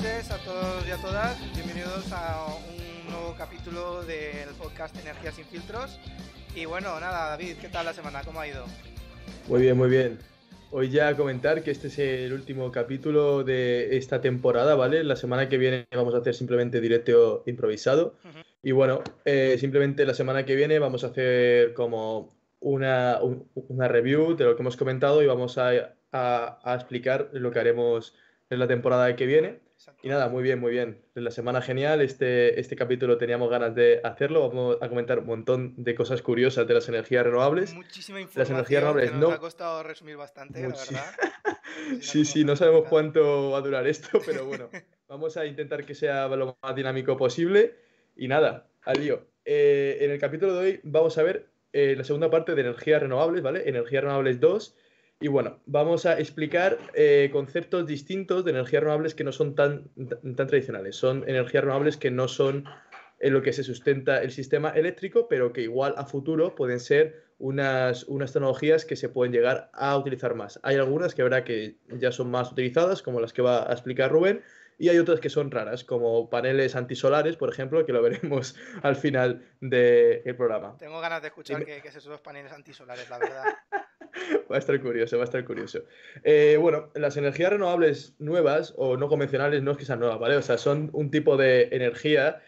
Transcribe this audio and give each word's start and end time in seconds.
noches 0.00 0.30
a 0.30 0.38
todos 0.38 0.88
y 0.88 0.90
a 0.92 0.96
todas. 0.96 1.54
Bienvenidos 1.54 2.10
a 2.12 2.46
un 2.46 3.12
nuevo 3.12 3.34
capítulo 3.36 4.02
del 4.04 4.48
podcast 4.56 4.96
Energía 4.98 5.30
sin 5.30 5.44
filtros. 5.44 6.00
Y 6.56 6.64
bueno, 6.64 6.98
nada, 7.00 7.28
David, 7.30 7.56
¿qué 7.60 7.68
tal 7.68 7.84
la 7.84 7.92
semana? 7.92 8.22
¿Cómo 8.24 8.40
ha 8.40 8.48
ido? 8.48 8.64
Muy 9.48 9.60
bien, 9.60 9.76
muy 9.76 9.90
bien. 9.90 10.18
Hoy 10.70 10.88
ya 10.88 11.14
comentar 11.16 11.62
que 11.62 11.70
este 11.70 11.88
es 11.88 11.98
el 11.98 12.32
último 12.32 12.72
capítulo 12.72 13.44
de 13.44 13.98
esta 13.98 14.22
temporada, 14.22 14.74
¿vale? 14.74 15.04
La 15.04 15.16
semana 15.16 15.50
que 15.50 15.58
viene 15.58 15.86
vamos 15.92 16.14
a 16.14 16.18
hacer 16.18 16.34
simplemente 16.34 16.80
directo 16.80 17.42
improvisado. 17.44 18.14
Y 18.62 18.72
bueno, 18.72 19.02
eh, 19.26 19.56
simplemente 19.60 20.06
la 20.06 20.14
semana 20.14 20.46
que 20.46 20.54
viene 20.54 20.78
vamos 20.78 21.04
a 21.04 21.08
hacer 21.08 21.74
como 21.74 22.32
una, 22.60 23.18
una 23.68 23.88
review 23.88 24.34
de 24.34 24.44
lo 24.44 24.56
que 24.56 24.62
hemos 24.62 24.78
comentado 24.78 25.22
y 25.22 25.26
vamos 25.26 25.58
a, 25.58 25.94
a 26.12 26.74
explicar 26.74 27.28
lo 27.32 27.50
que 27.50 27.58
haremos 27.58 28.14
en 28.48 28.58
la 28.60 28.66
temporada 28.66 29.14
que 29.14 29.26
viene. 29.26 29.69
Y 30.02 30.08
nada, 30.08 30.28
muy 30.28 30.42
bien, 30.42 30.58
muy 30.58 30.72
bien. 30.72 31.02
La 31.14 31.30
semana 31.30 31.62
genial, 31.62 32.00
este, 32.00 32.60
este 32.60 32.76
capítulo 32.76 33.16
teníamos 33.18 33.50
ganas 33.50 33.74
de 33.74 34.00
hacerlo. 34.04 34.48
Vamos 34.48 34.76
a 34.80 34.88
comentar 34.88 35.20
un 35.20 35.26
montón 35.26 35.74
de 35.76 35.94
cosas 35.94 36.22
curiosas 36.22 36.66
de 36.66 36.74
las 36.74 36.88
energías 36.88 37.24
renovables. 37.24 37.72
Muchísima 37.74 38.20
información 38.20 38.56
las 38.56 38.68
energías 38.68 38.82
renovables, 38.82 39.12
nos 39.12 39.20
no... 39.20 39.30
ha 39.30 39.38
costado 39.38 39.82
resumir 39.82 40.16
bastante, 40.16 40.60
la 40.60 40.68
verdad. 40.68 41.14
sí, 42.00 42.24
sí, 42.24 42.44
no 42.44 42.56
sabemos 42.56 42.88
cuánto 42.88 43.50
va 43.50 43.58
a 43.58 43.62
durar 43.62 43.86
esto, 43.86 44.20
pero 44.26 44.44
bueno, 44.44 44.68
vamos 45.08 45.36
a 45.36 45.46
intentar 45.46 45.84
que 45.84 45.94
sea 45.94 46.28
lo 46.28 46.58
más 46.62 46.74
dinámico 46.74 47.16
posible. 47.16 47.74
Y 48.16 48.28
nada, 48.28 48.68
al 48.82 49.00
lío. 49.00 49.26
Eh, 49.44 49.98
en 50.00 50.10
el 50.10 50.18
capítulo 50.18 50.54
de 50.54 50.60
hoy 50.60 50.80
vamos 50.82 51.16
a 51.16 51.22
ver 51.22 51.48
eh, 51.72 51.94
la 51.96 52.04
segunda 52.04 52.30
parte 52.30 52.54
de 52.54 52.60
energías 52.60 53.00
renovables, 53.00 53.42
¿vale? 53.42 53.68
Energías 53.68 54.02
renovables 54.02 54.40
2 54.40 54.76
y 55.20 55.28
bueno, 55.28 55.58
vamos 55.66 56.06
a 56.06 56.18
explicar 56.18 56.78
eh, 56.94 57.28
conceptos 57.30 57.86
distintos 57.86 58.42
de 58.44 58.52
energías 58.52 58.82
renovables 58.82 59.14
que 59.14 59.22
no 59.22 59.32
son 59.32 59.54
tan, 59.54 59.90
tan 60.08 60.46
tradicionales. 60.46 60.96
Son 60.96 61.24
energías 61.28 61.62
renovables 61.62 61.98
que 61.98 62.10
no 62.10 62.26
son 62.26 62.64
en 63.18 63.34
lo 63.34 63.42
que 63.42 63.52
se 63.52 63.62
sustenta 63.62 64.22
el 64.22 64.30
sistema 64.30 64.70
eléctrico, 64.70 65.28
pero 65.28 65.52
que 65.52 65.60
igual 65.60 65.92
a 65.98 66.06
futuro 66.06 66.54
pueden 66.54 66.80
ser 66.80 67.22
unas, 67.38 68.04
unas 68.04 68.32
tecnologías 68.32 68.86
que 68.86 68.96
se 68.96 69.10
pueden 69.10 69.32
llegar 69.32 69.70
a 69.74 69.94
utilizar 69.98 70.34
más. 70.34 70.58
Hay 70.62 70.76
algunas 70.76 71.14
que 71.14 71.20
habrá 71.20 71.44
que 71.44 71.76
ya 71.98 72.12
son 72.12 72.30
más 72.30 72.50
utilizadas, 72.50 73.02
como 73.02 73.20
las 73.20 73.34
que 73.34 73.42
va 73.42 73.68
a 73.68 73.72
explicar 73.72 74.10
Rubén, 74.10 74.40
y 74.80 74.88
hay 74.88 74.98
otras 74.98 75.20
que 75.20 75.28
son 75.28 75.50
raras, 75.50 75.84
como 75.84 76.30
paneles 76.30 76.74
antisolares, 76.74 77.36
por 77.36 77.50
ejemplo, 77.50 77.84
que 77.84 77.92
lo 77.92 78.00
veremos 78.02 78.56
al 78.82 78.96
final 78.96 79.44
del 79.60 80.34
programa. 80.36 80.76
Tengo 80.78 81.00
ganas 81.00 81.20
de 81.20 81.28
escuchar 81.28 81.64
qué, 81.66 81.82
qué 81.82 81.92
son 81.92 82.12
los 82.12 82.22
paneles 82.22 82.50
antisolares, 82.50 83.08
la 83.10 83.18
verdad. 83.18 83.44
va 84.50 84.56
a 84.56 84.58
estar 84.58 84.80
curioso, 84.80 85.18
va 85.18 85.24
a 85.24 85.26
estar 85.26 85.44
curioso. 85.44 85.80
Eh, 86.24 86.56
bueno, 86.58 86.90
las 86.94 87.18
energías 87.18 87.50
renovables 87.50 88.14
nuevas 88.18 88.72
o 88.78 88.96
no 88.96 89.08
convencionales 89.08 89.62
no 89.62 89.72
es 89.72 89.76
que 89.76 89.84
sean 89.84 90.00
nuevas, 90.00 90.18
¿vale? 90.18 90.36
O 90.36 90.42
sea, 90.42 90.56
son 90.56 90.88
un 90.94 91.10
tipo 91.10 91.36
de 91.36 91.68
energía 91.72 92.40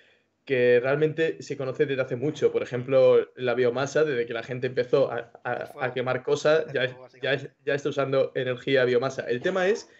que 0.47 0.81
realmente 0.81 1.43
se 1.43 1.59
conoce 1.59 1.85
desde 1.85 2.01
hace 2.01 2.17
mucho. 2.17 2.51
Por 2.51 2.63
ejemplo, 2.63 3.29
la 3.37 3.53
biomasa, 3.53 4.05
desde 4.05 4.25
que 4.25 4.33
la 4.33 4.43
gente 4.43 4.69
empezó 4.69 5.11
a, 5.13 5.93
quemar 5.93 6.23
cosas, 6.23 6.65
ya, 6.73 6.87
ya, 7.21 7.75
está 7.75 7.91
usando 7.91 8.33
energía 8.35 8.87
biomasa. 8.87 9.23
El 9.29 9.43
tema 9.43 9.69
es 9.69 9.91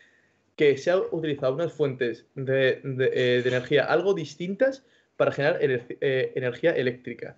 que 0.63 0.79
se 0.79 0.93
han 0.93 1.01
utilizado 1.11 1.55
unas 1.55 1.73
fuentes 1.73 2.25
de, 2.37 2.81
eh, 2.85 3.43
energía 3.45 3.85
algo 3.85 4.15
distintas 4.15 4.85
para 5.17 5.33
generar 5.33 5.59
eh, 5.61 6.33
energía 6.37 6.71
eléctrica. 6.71 7.37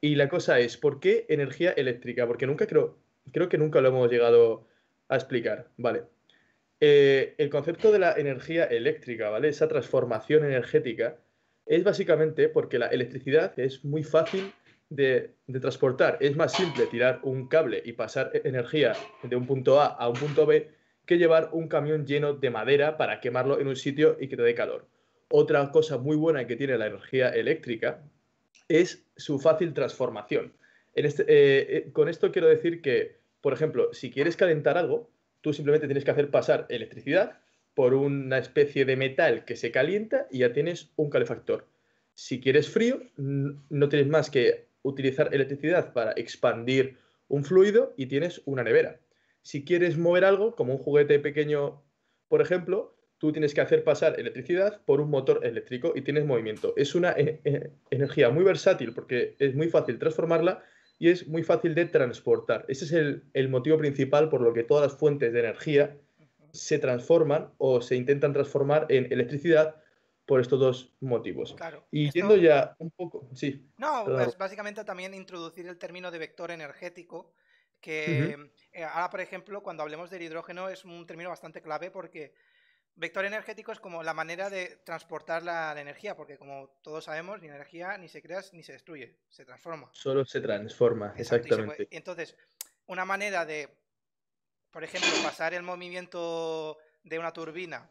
Y 0.00 0.16
la 0.16 0.28
cosa 0.28 0.58
es, 0.58 0.76
¿por 0.76 0.98
qué 0.98 1.24
energía 1.28 1.70
eléctrica? 1.70 2.26
Porque 2.26 2.46
nunca 2.46 2.66
creo, 2.66 2.98
creo 3.32 3.48
que 3.48 3.58
nunca 3.58 3.80
lo 3.80 3.88
hemos 3.90 4.10
llegado 4.10 4.66
a 5.08 5.14
explicar. 5.14 5.68
Vale. 5.76 6.02
Eh, 6.80 7.36
el 7.38 7.48
concepto 7.48 7.92
de 7.92 8.00
la 8.00 8.14
energía 8.14 8.64
eléctrica, 8.64 9.30
¿vale? 9.30 9.48
Esa 9.48 9.68
transformación 9.68 10.44
energética 10.44 11.16
es 11.66 11.84
básicamente 11.84 12.48
porque 12.48 12.80
la 12.80 12.88
electricidad 12.88 13.56
es 13.56 13.84
muy 13.84 14.02
fácil 14.02 14.52
de, 14.90 15.30
transportar. 15.60 16.18
Es 16.20 16.34
más 16.34 16.52
simple 16.52 16.86
tirar 16.86 17.20
un 17.22 17.46
cable 17.46 17.82
y 17.84 17.92
pasar 17.92 18.32
e-, 18.34 18.48
energía 18.48 18.94
de 19.22 19.36
un 19.36 19.46
punto 19.46 19.80
A 19.80 19.86
a 19.86 20.08
un 20.08 20.16
punto 20.16 20.44
B 20.44 20.68
que 21.06 21.18
llevar 21.18 21.50
un 21.52 21.68
camión 21.68 22.06
lleno 22.06 22.34
de 22.34 22.50
madera 22.50 22.96
para 22.96 23.20
quemarlo 23.20 23.60
en 23.60 23.68
un 23.68 23.76
sitio 23.76 24.16
y 24.20 24.28
que 24.28 24.36
te 24.36 24.42
dé 24.42 24.54
calor. 24.54 24.86
Otra 25.28 25.70
cosa 25.70 25.98
muy 25.98 26.16
buena 26.16 26.46
que 26.46 26.56
tiene 26.56 26.78
la 26.78 26.86
energía 26.86 27.30
eléctrica 27.30 28.02
es 28.68 29.06
su 29.16 29.38
fácil 29.38 29.74
transformación. 29.74 30.52
Este, 30.94 31.22
eh, 31.22 31.66
eh, 31.76 31.92
con 31.92 32.08
esto 32.08 32.30
quiero 32.30 32.48
decir 32.48 32.80
que, 32.80 33.18
por 33.40 33.52
ejemplo, 33.52 33.92
si 33.92 34.10
quieres 34.10 34.36
calentar 34.36 34.78
algo, 34.78 35.10
tú 35.40 35.52
simplemente 35.52 35.86
tienes 35.86 36.04
que 36.04 36.10
hacer 36.10 36.30
pasar 36.30 36.66
electricidad 36.68 37.38
por 37.74 37.94
una 37.94 38.38
especie 38.38 38.84
de 38.84 38.96
metal 38.96 39.44
que 39.44 39.56
se 39.56 39.70
calienta 39.70 40.26
y 40.30 40.38
ya 40.38 40.52
tienes 40.52 40.92
un 40.96 41.10
calefactor. 41.10 41.66
Si 42.14 42.40
quieres 42.40 42.70
frío, 42.70 43.02
no 43.16 43.88
tienes 43.88 44.06
más 44.06 44.30
que 44.30 44.68
utilizar 44.82 45.34
electricidad 45.34 45.92
para 45.92 46.12
expandir 46.12 46.96
un 47.28 47.44
fluido 47.44 47.92
y 47.96 48.06
tienes 48.06 48.40
una 48.44 48.62
nevera. 48.62 49.00
Si 49.44 49.64
quieres 49.64 49.98
mover 49.98 50.24
algo, 50.24 50.56
como 50.56 50.72
un 50.72 50.78
juguete 50.78 51.18
pequeño, 51.20 51.82
por 52.28 52.40
ejemplo, 52.40 52.96
tú 53.18 53.30
tienes 53.30 53.52
que 53.52 53.60
hacer 53.60 53.84
pasar 53.84 54.18
electricidad 54.18 54.80
por 54.86 55.02
un 55.02 55.10
motor 55.10 55.44
eléctrico 55.44 55.92
y 55.94 56.00
tienes 56.00 56.24
movimiento. 56.24 56.72
Es 56.76 56.94
una 56.94 57.12
eh, 57.12 57.70
energía 57.90 58.30
muy 58.30 58.42
versátil 58.42 58.94
porque 58.94 59.36
es 59.38 59.54
muy 59.54 59.68
fácil 59.68 59.98
transformarla 59.98 60.64
y 60.98 61.10
es 61.10 61.28
muy 61.28 61.42
fácil 61.42 61.74
de 61.74 61.84
transportar. 61.84 62.64
Ese 62.68 62.86
es 62.86 62.92
el, 63.34 63.48
motivo 63.50 63.76
principal 63.76 64.30
por 64.30 64.40
lo 64.40 64.54
que 64.54 64.64
todas 64.64 64.90
las 64.90 64.98
fuentes 64.98 65.30
de 65.32 65.40
energía 65.40 65.96
se 66.52 66.78
transforman 66.78 67.52
o 67.58 67.82
se 67.82 67.96
intentan 67.96 68.32
transformar 68.32 68.86
en 68.88 69.12
electricidad 69.12 69.76
por 70.24 70.40
estos 70.40 70.58
dos 70.58 70.94
motivos. 71.00 71.52
Claro, 71.54 71.86
y 71.90 72.10
yendo 72.10 72.36
ya 72.36 72.76
un 72.78 72.90
poco, 72.90 73.28
sí. 73.34 73.68
No, 73.76 74.04
pues 74.06 74.38
básicamente 74.38 74.84
también 74.84 75.12
introducir 75.12 75.66
el 75.66 75.76
término 75.76 76.10
de 76.10 76.18
vector 76.18 76.50
energético, 76.50 77.34
que 77.84 78.50
eh, 78.72 78.82
ahora, 78.82 79.10
por 79.10 79.20
ejemplo, 79.20 79.62
cuando 79.62 79.82
hablemos 79.82 80.08
del 80.08 80.22
hidrógeno 80.22 80.70
es 80.70 80.86
un 80.86 81.06
término 81.06 81.28
bastante 81.28 81.60
clave 81.60 81.90
porque 81.90 82.32
Vector 82.96 83.26
energético 83.26 83.72
es 83.72 83.80
como 83.80 84.02
la 84.02 84.14
manera 84.14 84.48
de 84.48 84.80
transportar 84.84 85.42
la, 85.42 85.78
energía, 85.78 86.16
porque 86.16 86.38
como 86.38 86.78
todos 86.80 87.04
sabemos, 87.04 87.42
ni 87.42 87.48
energía 87.48 87.98
ni 87.98 88.08
se 88.08 88.22
crea 88.22 88.40
ni 88.52 88.62
se 88.62 88.72
destruye, 88.72 89.18
se 89.28 89.44
transforma. 89.44 89.90
Solo 89.92 90.24
se 90.24 90.40
transforma, 90.40 91.12
exactamente. 91.18 91.88
entonces, 91.90 92.36
una 92.86 93.04
manera 93.04 93.44
de, 93.44 93.68
por 94.70 94.82
ejemplo, 94.82 95.10
pasar 95.22 95.52
el 95.52 95.62
movimiento 95.62 96.78
de 97.02 97.18
una 97.18 97.32
turbina 97.32 97.90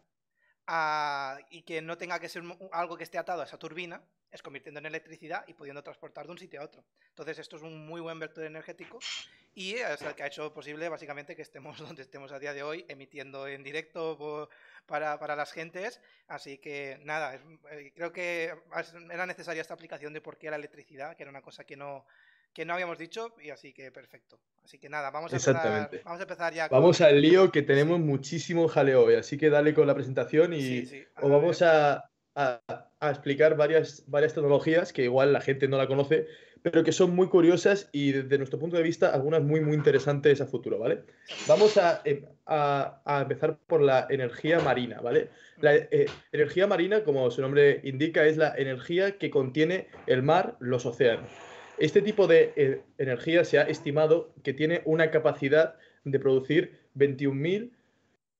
y 1.49 1.61
que 1.63 1.81
no 1.81 1.97
tenga 1.97 2.19
que 2.19 2.29
ser 2.29 2.43
algo 2.71 2.97
que 2.97 3.03
esté 3.03 3.17
atado 3.17 3.41
a 3.41 3.45
esa 3.45 3.57
turbina, 3.57 4.01
es 4.31 4.41
convirtiendo 4.41 4.79
en 4.79 4.87
electricidad 4.87 5.45
y 5.47 5.53
pudiendo 5.53 5.83
transportar 5.83 6.25
de 6.25 6.31
un 6.31 6.39
sitio 6.39 6.59
a 6.59 6.63
otro. 6.63 6.83
Entonces, 7.09 7.37
esto 7.37 7.57
es 7.57 7.61
un 7.61 7.85
muy 7.85 8.01
buen 8.01 8.17
vector 8.17 8.43
energético 8.43 8.99
y 9.53 9.75
es 9.75 10.01
el 10.01 10.15
que 10.15 10.23
ha 10.23 10.27
hecho 10.27 10.51
posible 10.51 10.89
básicamente 10.89 11.35
que 11.35 11.43
estemos 11.43 11.77
donde 11.79 12.01
estemos 12.01 12.31
a 12.31 12.39
día 12.39 12.53
de 12.53 12.63
hoy, 12.63 12.85
emitiendo 12.87 13.47
en 13.47 13.63
directo 13.63 14.49
para, 14.87 15.19
para 15.19 15.35
las 15.35 15.51
gentes. 15.51 16.01
Así 16.27 16.57
que 16.57 16.99
nada, 17.03 17.35
eh, 17.69 17.91
creo 17.95 18.11
que 18.11 18.55
era 19.11 19.27
necesaria 19.27 19.61
esta 19.61 19.75
aplicación 19.75 20.13
de 20.13 20.21
por 20.21 20.37
qué 20.37 20.49
la 20.49 20.55
electricidad, 20.55 21.15
que 21.15 21.23
era 21.23 21.29
una 21.29 21.43
cosa 21.43 21.63
que 21.63 21.77
no, 21.77 22.05
que 22.53 22.65
no 22.65 22.73
habíamos 22.73 22.97
dicho, 22.97 23.33
y 23.41 23.49
así 23.49 23.73
que 23.73 23.91
perfecto. 23.91 24.39
Así 24.63 24.77
que 24.77 24.87
nada, 24.87 25.11
vamos 25.11 25.33
a, 25.33 25.35
empezar, 25.35 25.89
vamos 26.05 26.19
a 26.19 26.23
empezar 26.23 26.53
ya. 26.53 26.67
Vamos 26.69 27.01
al 27.01 27.21
lío 27.21 27.51
que 27.51 27.63
tenemos 27.63 27.99
muchísimo 27.99 28.67
jaleo 28.67 29.05
hoy, 29.05 29.15
así 29.15 29.37
que 29.37 29.49
dale 29.49 29.73
con 29.73 29.87
la 29.87 29.93
presentación 29.93 30.53
y 30.53 30.83
os 31.21 31.29
vamos 31.29 31.61
a, 31.61 32.09
a, 32.35 32.61
a, 32.99 33.09
explicar 33.09 33.57
varias, 33.57 34.03
varias 34.07 34.33
tecnologías 34.33 34.93
que 34.93 35.03
igual 35.03 35.33
la 35.33 35.41
gente 35.41 35.67
no 35.67 35.77
la 35.77 35.87
conoce, 35.87 36.27
pero 36.61 36.83
que 36.83 36.93
son 36.93 37.13
muy 37.13 37.27
curiosas 37.27 37.89
y 37.91 38.13
desde 38.13 38.37
nuestro 38.37 38.57
punto 38.57 38.77
de 38.77 38.83
vista 38.83 39.09
algunas 39.09 39.43
muy, 39.43 39.59
muy 39.59 39.75
interesantes 39.75 40.39
a 40.39 40.47
futuro, 40.47 40.79
¿vale? 40.79 41.03
Vamos 41.45 41.77
a, 41.77 42.01
em, 42.05 42.25
empezar 43.05 43.57
por 43.67 43.81
la 43.81 44.07
energía 44.09 44.59
marina, 44.59 45.01
¿vale? 45.01 45.29
La 45.59 45.75
eh, 45.75 46.05
energía 46.31 46.65
marina, 46.65 47.03
como 47.03 47.29
su 47.31 47.41
nombre 47.41 47.81
indica, 47.83 48.25
es 48.25 48.37
la 48.37 48.55
energía 48.55 49.17
que 49.17 49.29
contiene 49.29 49.89
el 50.07 50.23
mar, 50.23 50.55
los 50.59 50.85
océanos. 50.85 51.29
Este 51.83 52.01
tipo 52.01 52.27
de 52.27 52.53
eh, 52.55 52.81
energía 52.97 53.43
se 53.43 53.59
ha 53.59 53.63
estimado 53.63 54.33
que 54.41 54.53
tiene 54.53 54.83
una 54.85 55.11
capacidad 55.11 55.75
de 56.05 56.17
producir 56.17 56.79
21.000 56.95 57.71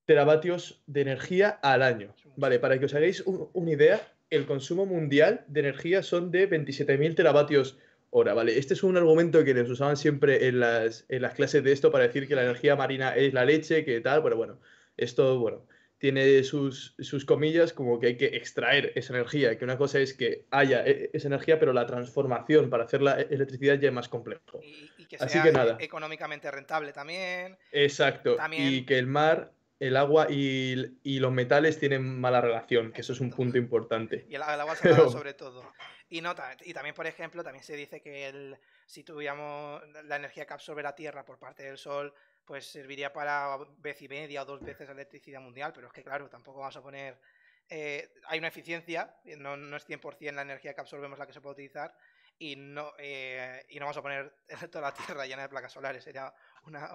teravatios 0.06 0.82
de 0.86 1.02
energía 1.02 1.50
al 1.50 1.82
año. 1.82 2.14
Vale, 2.36 2.58
para 2.58 2.78
que 2.78 2.86
os 2.86 2.94
hagáis 2.94 3.22
una 3.26 3.70
idea, 3.70 4.00
el 4.30 4.46
consumo 4.46 4.86
mundial 4.86 5.44
de 5.48 5.60
energía 5.60 6.02
son 6.02 6.30
de 6.30 6.48
27.000 6.48 7.16
teravatios 7.16 7.76
hora, 8.08 8.32
¿vale? 8.32 8.58
Este 8.58 8.72
es 8.72 8.82
un 8.82 8.96
argumento 8.96 9.44
que 9.44 9.52
les 9.52 9.68
usaban 9.68 9.98
siempre 9.98 10.48
en 10.48 10.60
las, 10.60 11.04
en 11.10 11.20
las 11.20 11.34
clases 11.34 11.62
de 11.62 11.72
esto 11.72 11.90
para 11.90 12.06
decir 12.06 12.26
que 12.26 12.36
la 12.36 12.44
energía 12.44 12.76
marina 12.76 13.14
es 13.14 13.34
la 13.34 13.44
leche, 13.44 13.84
que 13.84 14.00
tal, 14.00 14.22
pero 14.22 14.38
bueno, 14.38 14.58
esto, 14.96 15.38
bueno, 15.38 15.66
tiene 15.98 16.42
sus, 16.44 16.94
sus 16.98 17.24
comillas 17.24 17.72
como 17.72 17.98
que 17.98 18.08
hay 18.08 18.16
que 18.16 18.36
extraer 18.36 18.92
esa 18.94 19.14
energía, 19.14 19.56
que 19.56 19.64
una 19.64 19.78
cosa 19.78 20.00
es 20.00 20.14
que 20.14 20.46
haya 20.50 20.84
e, 20.84 21.10
esa 21.12 21.28
energía, 21.28 21.58
pero 21.58 21.72
la 21.72 21.86
transformación 21.86 22.70
para 22.70 22.84
hacer 22.84 23.02
la 23.02 23.20
electricidad 23.20 23.78
ya 23.78 23.88
es 23.88 23.94
más 23.94 24.08
complejo. 24.08 24.60
Y, 24.62 25.06
que 25.06 25.18
sea 25.18 25.26
Así 25.26 25.40
que 25.40 25.52
nada. 25.52 25.76
económicamente 25.80 26.50
rentable 26.50 26.92
también. 26.92 27.56
Exacto. 27.72 28.36
Y 28.52 28.84
que 28.84 28.98
el 28.98 29.06
mar 29.06 29.52
el 29.80 29.96
agua 29.96 30.28
y, 30.30 31.18
los 31.18 31.32
metales 31.32 31.78
tienen 31.78 32.20
mala 32.20 32.40
relación, 32.40 32.92
que 32.92 33.00
eso 33.00 33.12
es 33.12 33.20
un 33.20 33.30
punto 33.30 33.58
importante. 33.58 34.24
Y 34.28 34.34
el, 34.34 34.42
agua 34.42 34.76
salada 34.76 35.08
sobre 35.08 35.34
todo. 35.34 35.72
Y, 36.08 36.20
no, 36.20 36.34
y 36.64 36.72
también, 36.72 36.94
por 36.94 37.06
ejemplo, 37.06 37.42
también 37.42 37.64
se 37.64 37.76
dice 37.76 38.00
que 38.00 38.28
el, 38.28 38.56
si 38.86 39.02
tuviéramos 39.02 39.82
la 40.04 40.16
energía 40.16 40.46
que 40.46 40.54
absorbe 40.54 40.82
la 40.82 40.94
Tierra 40.94 41.24
por 41.24 41.38
parte 41.38 41.64
del 41.64 41.76
Sol, 41.76 42.14
pues 42.44 42.66
serviría 42.66 43.12
para 43.12 43.56
vez 43.78 44.00
y 44.02 44.08
media 44.08 44.42
o 44.42 44.44
dos 44.44 44.60
veces 44.62 44.86
la 44.86 44.94
electricidad 44.94 45.40
mundial, 45.40 45.72
pero 45.74 45.86
es 45.86 45.92
que 45.92 46.02
claro, 46.02 46.28
tampoco 46.28 46.60
vamos 46.60 46.76
a 46.76 46.82
poner... 46.82 47.18
Eh, 47.70 48.10
hay 48.26 48.38
una 48.38 48.48
eficiencia, 48.48 49.16
no, 49.38 49.56
no 49.56 49.76
es 49.76 49.88
100% 49.88 50.32
la 50.32 50.42
energía 50.42 50.74
que 50.74 50.80
absorbemos 50.82 51.18
la 51.18 51.26
que 51.26 51.32
se 51.32 51.40
puede 51.40 51.54
utilizar, 51.54 51.96
y 52.38 52.56
no, 52.56 52.92
eh, 52.98 53.64
y 53.68 53.78
no 53.78 53.86
vamos 53.86 53.96
a 53.96 54.02
poner 54.02 54.34
toda 54.70 54.90
la 54.90 54.94
Tierra 54.94 55.26
llena 55.26 55.42
de 55.42 55.48
placas 55.48 55.72
solares, 55.72 56.02
sería 56.02 56.32
una, 56.66 56.90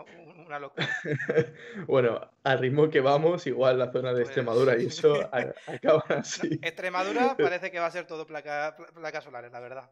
una 0.46 0.60
locura. 0.60 0.88
bueno, 1.88 2.30
al 2.44 2.60
ritmo 2.60 2.90
que 2.90 3.00
vamos, 3.00 3.48
igual 3.48 3.80
la 3.80 3.92
zona 3.92 4.13
de 4.13 4.24
Extremadura 4.24 4.78
y 4.78 4.88
eso 4.88 5.30
acaba 5.68 6.04
así. 6.10 6.60
Extremadura 6.62 7.36
parece 7.38 7.72
que 7.72 7.80
va 7.80 7.88
a 7.88 7.92
ser 7.92 8.06
todo 8.06 8.25
placa, 8.25 8.75
placas 8.94 9.24
solares, 9.24 9.51
la 9.51 9.60
verdad. 9.60 9.90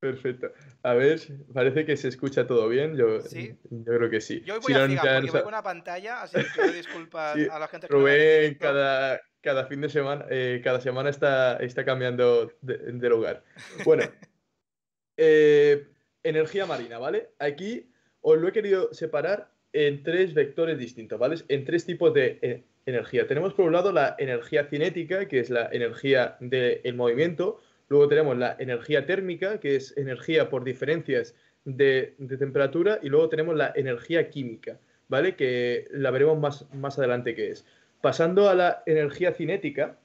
Perfecto. 0.00 0.52
A 0.82 0.94
ver, 0.94 1.20
parece 1.52 1.84
que 1.84 1.96
se 1.96 2.08
escucha 2.08 2.46
todo 2.46 2.68
bien. 2.68 2.96
Yo, 2.96 3.18
yo 3.18 3.84
creo 3.84 4.10
que 4.10 4.20
sí. 4.20 4.42
Yo 4.44 4.60
voy 4.60 4.74
a 4.74 4.86
fijar, 4.86 5.20
porque 5.20 5.30
voy 5.32 5.40
con 5.40 5.48
una 5.48 5.62
pantalla, 5.62 6.22
así 6.22 6.36
que 6.36 6.44
pido 6.54 6.72
disculpas 6.72 7.36
a 7.50 7.58
la 7.58 7.68
gente 7.68 7.88
que 7.88 7.92
Rubén, 7.92 8.54
cada, 8.54 9.20
cada 9.40 9.66
fin 9.66 9.80
de 9.80 9.88
semana, 9.88 10.24
eh, 10.30 10.60
cada 10.62 10.80
semana 10.80 11.10
está, 11.10 11.56
está 11.56 11.84
cambiando 11.84 12.52
de, 12.62 13.08
lugar. 13.08 13.42
Bueno, 13.84 14.04
eh, 15.16 15.88
energía 16.22 16.66
marina, 16.66 16.98
¿vale? 16.98 17.30
Aquí 17.40 17.90
os 18.20 18.38
lo 18.38 18.48
he 18.48 18.52
querido 18.52 18.92
separar 18.94 19.50
en 19.72 20.04
tres 20.04 20.32
vectores 20.32 20.78
distintos, 20.78 21.18
¿vale? 21.18 21.36
En 21.48 21.64
tres 21.64 21.84
tipos 21.84 22.14
de 22.14 22.38
eh, 22.40 22.64
energía. 22.86 23.26
Tenemos 23.26 23.52
por 23.54 23.66
un 23.66 23.72
lado 23.72 23.92
la 23.92 24.14
energía 24.18 24.64
cinética, 24.64 25.26
que 25.26 25.40
es 25.40 25.50
la 25.50 25.68
energía 25.72 26.36
del 26.40 26.94
movimiento. 26.94 27.60
Luego 27.88 28.08
tenemos 28.08 28.36
la 28.36 28.56
energía 28.58 29.06
térmica, 29.06 29.60
que 29.60 29.76
es 29.76 29.96
energía 29.96 30.50
por 30.50 30.64
diferencias 30.64 31.34
de, 31.64 32.14
temperatura. 32.38 32.98
Y 33.02 33.08
luego 33.08 33.28
tenemos 33.28 33.56
la 33.56 33.72
energía 33.74 34.30
química, 34.30 34.78
¿vale? 35.08 35.36
Que 35.36 35.86
la 35.90 36.10
veremos 36.10 36.38
más, 36.38 36.72
más 36.74 36.98
adelante 36.98 37.34
qué 37.34 37.50
es. 37.50 37.64
Pasando 38.00 38.48
a 38.48 38.54
la 38.54 38.82
energía 38.86 39.32
cinética, 39.32 39.98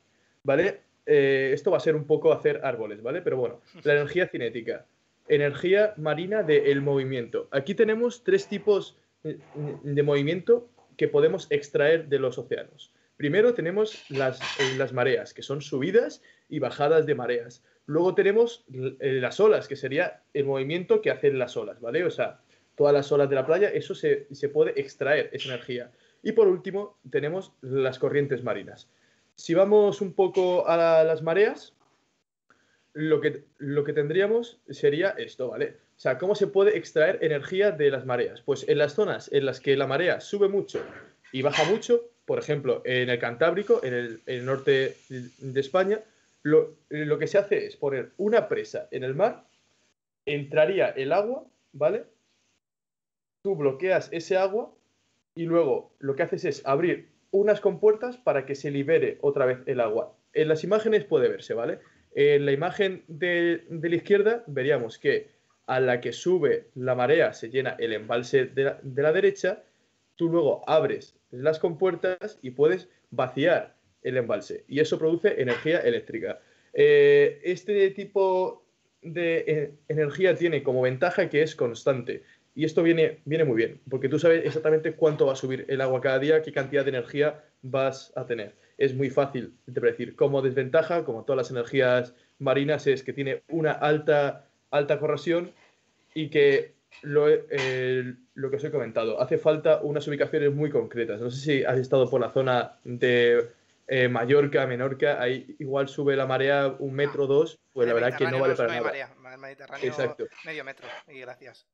¿vale? 0.43 0.81
Eh, 1.05 1.51
esto 1.53 1.71
va 1.71 1.77
a 1.77 1.81
ser 1.81 1.95
un 1.95 2.05
poco 2.05 2.31
hacer 2.31 2.61
árboles, 2.63 3.01
¿vale? 3.01 3.21
Pero 3.21 3.37
bueno, 3.37 3.61
la 3.83 3.93
energía 3.93 4.27
cinética 4.27 4.85
energía 5.27 5.93
marina 5.97 6.43
del 6.43 6.81
movimiento. 6.81 7.47
Aquí 7.51 7.75
tenemos 7.75 8.23
tres 8.23 8.47
tipos 8.47 8.97
de 9.23 10.03
movimiento 10.03 10.69
que 10.97 11.07
podemos 11.07 11.47
extraer 11.49 12.07
de 12.07 12.19
los 12.19 12.37
océanos. 12.37 12.93
Primero 13.15 13.53
tenemos 13.53 14.03
las, 14.09 14.41
eh, 14.59 14.75
las 14.77 14.91
mareas, 14.91 15.33
que 15.33 15.43
son 15.43 15.61
subidas 15.61 16.21
y 16.49 16.59
bajadas 16.59 17.05
de 17.05 17.15
mareas. 17.15 17.63
Luego 17.85 18.15
tenemos 18.15 18.65
eh, 18.99 19.19
las 19.19 19.39
olas, 19.39 19.67
que 19.67 19.75
sería 19.75 20.21
el 20.33 20.45
movimiento 20.45 21.01
que 21.01 21.11
hacen 21.11 21.37
las 21.37 21.57
olas, 21.57 21.81
¿vale? 21.81 22.03
O 22.05 22.11
sea, 22.11 22.39
todas 22.75 22.93
las 22.93 23.11
olas 23.11 23.29
de 23.29 23.35
la 23.35 23.45
playa, 23.45 23.69
eso 23.69 23.95
se, 23.95 24.27
se 24.31 24.49
puede 24.49 24.79
extraer, 24.79 25.29
esa 25.33 25.49
energía. 25.49 25.91
Y 26.21 26.31
por 26.31 26.47
último, 26.47 26.97
tenemos 27.09 27.51
las 27.61 27.99
corrientes 27.99 28.43
marinas. 28.43 28.89
Si 29.35 29.53
vamos 29.53 30.01
un 30.01 30.13
poco 30.13 30.67
a 30.67 31.03
las 31.03 31.21
mareas, 31.21 31.73
lo 32.93 33.19
que, 33.21 33.43
lo 33.57 33.83
que 33.83 33.93
tendríamos 33.93 34.59
sería 34.69 35.09
esto, 35.09 35.49
¿vale? 35.49 35.77
O 35.97 35.99
sea, 35.99 36.17
¿cómo 36.17 36.35
se 36.35 36.47
puede 36.47 36.77
extraer 36.77 37.19
energía 37.21 37.71
de 37.71 37.89
las 37.89 38.05
mareas? 38.05 38.41
Pues 38.41 38.67
en 38.67 38.77
las 38.77 38.93
zonas 38.93 39.31
en 39.31 39.45
las 39.45 39.59
que 39.59 39.75
la 39.75 39.87
marea 39.87 40.21
sube 40.21 40.47
mucho 40.47 40.83
y 41.31 41.41
baja 41.41 41.63
mucho, 41.65 42.09
por 42.25 42.39
ejemplo, 42.39 42.81
en 42.85 43.09
el 43.09 43.19
Cantábrico, 43.19 43.81
en 43.83 44.21
el, 44.25 44.45
norte 44.45 44.95
de 45.09 45.59
España, 45.59 46.01
lo, 46.43 46.75
que 47.19 47.27
se 47.27 47.37
hace 47.37 47.65
es 47.65 47.77
poner 47.77 48.11
una 48.17 48.47
presa 48.47 48.87
en 48.91 49.03
el 49.03 49.15
mar, 49.15 49.45
entraría 50.25 50.89
el 50.89 51.11
agua, 51.13 51.45
¿vale? 51.71 52.05
Tú 53.41 53.55
bloqueas 53.55 54.09
ese 54.11 54.37
agua 54.37 54.73
y 55.35 55.45
luego 55.45 55.95
lo 55.99 56.15
que 56.15 56.23
haces 56.23 56.45
es 56.45 56.65
abrir 56.65 57.09
unas 57.31 57.61
compuertas 57.61 58.17
para 58.17 58.45
que 58.45 58.55
se 58.55 58.71
libere 58.71 59.17
otra 59.21 59.45
vez 59.45 59.59
el 59.65 59.79
agua. 59.79 60.15
En 60.33 60.47
las 60.49 60.63
imágenes 60.63 61.05
puede 61.05 61.29
verse, 61.29 61.53
¿vale? 61.53 61.79
En 62.13 62.45
la 62.45 62.51
imagen 62.51 63.03
de, 63.07 63.65
la 63.69 63.95
izquierda 63.95 64.43
veríamos 64.45 64.99
que 64.99 65.31
a 65.65 65.79
la 65.79 66.01
que 66.01 66.11
sube 66.11 66.67
la 66.75 66.93
marea 66.93 67.33
se 67.33 67.49
llena 67.49 67.75
el 67.79 67.93
embalse 67.93 68.45
de 68.45 68.75
la, 68.83 69.11
derecha, 69.13 69.63
tú 70.15 70.29
luego 70.29 70.61
abres 70.67 71.15
las 71.31 71.57
compuertas 71.57 72.37
y 72.41 72.51
puedes 72.51 72.89
vaciar 73.09 73.72
el 74.03 74.17
embalse 74.17 74.63
y 74.67 74.79
eso 74.79 74.97
produce 74.97 75.41
energía 75.41 75.79
eléctrica. 75.79 76.39
Eh, 76.73 77.39
este 77.43 77.89
tipo 77.91 78.65
de 79.01 79.43
eh, 79.47 79.71
energía 79.87 80.35
tiene 80.35 80.63
como 80.63 80.81
ventaja 80.81 81.29
que 81.29 81.41
es 81.43 81.55
constante 81.55 82.23
y 82.55 82.65
esto 82.65 82.83
viene, 82.83 83.19
viene 83.25 83.43
muy 83.43 83.55
bien 83.55 83.81
porque 83.89 84.09
tú 84.09 84.19
sabes 84.19 84.45
exactamente 84.45 84.93
cuánto 84.93 85.25
va 85.25 85.33
a 85.33 85.35
subir 85.35 85.65
el 85.67 85.81
agua 85.81 86.01
cada 86.01 86.19
día, 86.19 86.41
qué 86.41 86.51
cantidad 86.51 86.83
de 86.83 86.89
energía 86.89 87.43
vas 87.61 88.11
a 88.15 88.25
tener 88.25 88.53
es 88.77 88.93
muy 88.93 89.09
fácil 89.09 89.53
de 89.65 89.81
predecir. 89.81 90.15
Como 90.15 90.41
desventaja, 90.41 91.03
como 91.05 91.23
todas 91.23 91.37
las 91.37 91.51
energías 91.51 92.13
marinas, 92.39 92.87
es 92.87 93.03
que 93.03 93.13
tiene 93.13 93.43
una 93.49 93.71
alta, 93.71 94.45
alta 94.71 94.99
corrosión 94.99 95.51
y 96.13 96.29
que 96.29 96.73
lo, 97.01 97.27
eh, 97.29 98.13
lo 98.35 98.49
que 98.49 98.57
os 98.57 98.63
he 98.63 98.71
comentado, 98.71 99.19
hace 99.21 99.37
falta 99.37 99.81
unas 99.81 100.07
ubicaciones 100.07 100.53
muy 100.53 100.69
concretas. 100.69 101.21
No 101.21 101.31
sé 101.31 101.39
si 101.39 101.63
has 101.63 101.79
estado 101.79 102.09
por 102.09 102.21
la 102.21 102.31
zona 102.31 102.77
de 102.83 103.47
eh, 103.87 104.07
Mallorca, 104.07 104.65
Menorca, 104.65 105.21
ahí 105.21 105.55
igual 105.59 105.87
sube 105.87 106.15
la 106.15 106.25
marea 106.25 106.75
un 106.79 106.93
metro 106.93 107.25
o 107.25 107.27
dos, 107.27 107.59
pues 107.73 107.87
la 107.87 107.93
verdad 107.93 108.17
que 108.17 108.25
no 108.25 108.39
vale 108.39 108.55
para 108.55 108.69
nada. 108.69 108.83
Marea. 108.83 109.15
Mediterráneo, 109.37 109.87
Exacto. 109.87 110.25
medio 110.45 110.63
metro, 110.63 110.87
y 111.07 111.19
gracias. 111.19 111.67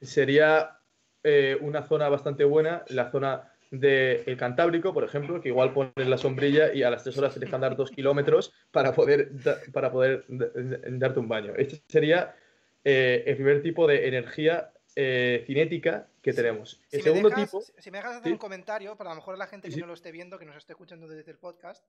Sería 0.00 0.78
eh, 1.24 1.56
una 1.60 1.82
zona 1.82 2.08
bastante 2.08 2.44
buena, 2.44 2.84
la 2.88 3.10
zona 3.10 3.52
del 3.70 4.36
Cantábrico, 4.36 4.92
por 4.92 5.04
ejemplo, 5.04 5.40
que 5.40 5.48
igual 5.48 5.72
pones 5.72 6.08
la 6.08 6.18
sombrilla 6.18 6.74
y 6.74 6.82
a 6.82 6.90
las 6.90 7.04
tres 7.04 7.16
horas 7.18 7.34
te 7.34 7.40
dejan 7.40 7.60
dar 7.60 7.76
dos 7.76 7.90
kilómetros 7.90 8.52
para 8.70 8.92
poder, 8.92 9.30
para 9.72 9.92
poder 9.92 10.24
darte 10.28 11.20
un 11.20 11.28
baño. 11.28 11.52
Este 11.56 11.80
sería 11.88 12.34
eh, 12.84 13.22
el 13.26 13.36
primer 13.36 13.62
tipo 13.62 13.86
de 13.86 14.08
energía 14.08 14.72
eh, 14.96 15.44
cinética 15.46 16.08
que 16.22 16.32
tenemos. 16.32 16.80
El 16.90 17.02
segundo 17.02 17.30
tipo. 17.30 17.62
Si 17.78 17.90
me 17.90 17.98
dejas 17.98 18.16
hacer 18.16 18.32
un 18.32 18.38
comentario, 18.38 18.96
para 18.96 19.10
a 19.10 19.14
lo 19.14 19.20
mejor 19.20 19.38
la 19.38 19.46
gente 19.46 19.68
que 19.68 19.76
no 19.76 19.86
lo 19.86 19.94
esté 19.94 20.12
viendo, 20.12 20.38
que 20.38 20.44
nos 20.44 20.56
esté 20.56 20.72
escuchando 20.72 21.08
desde 21.08 21.30
el 21.30 21.38
podcast, 21.38 21.84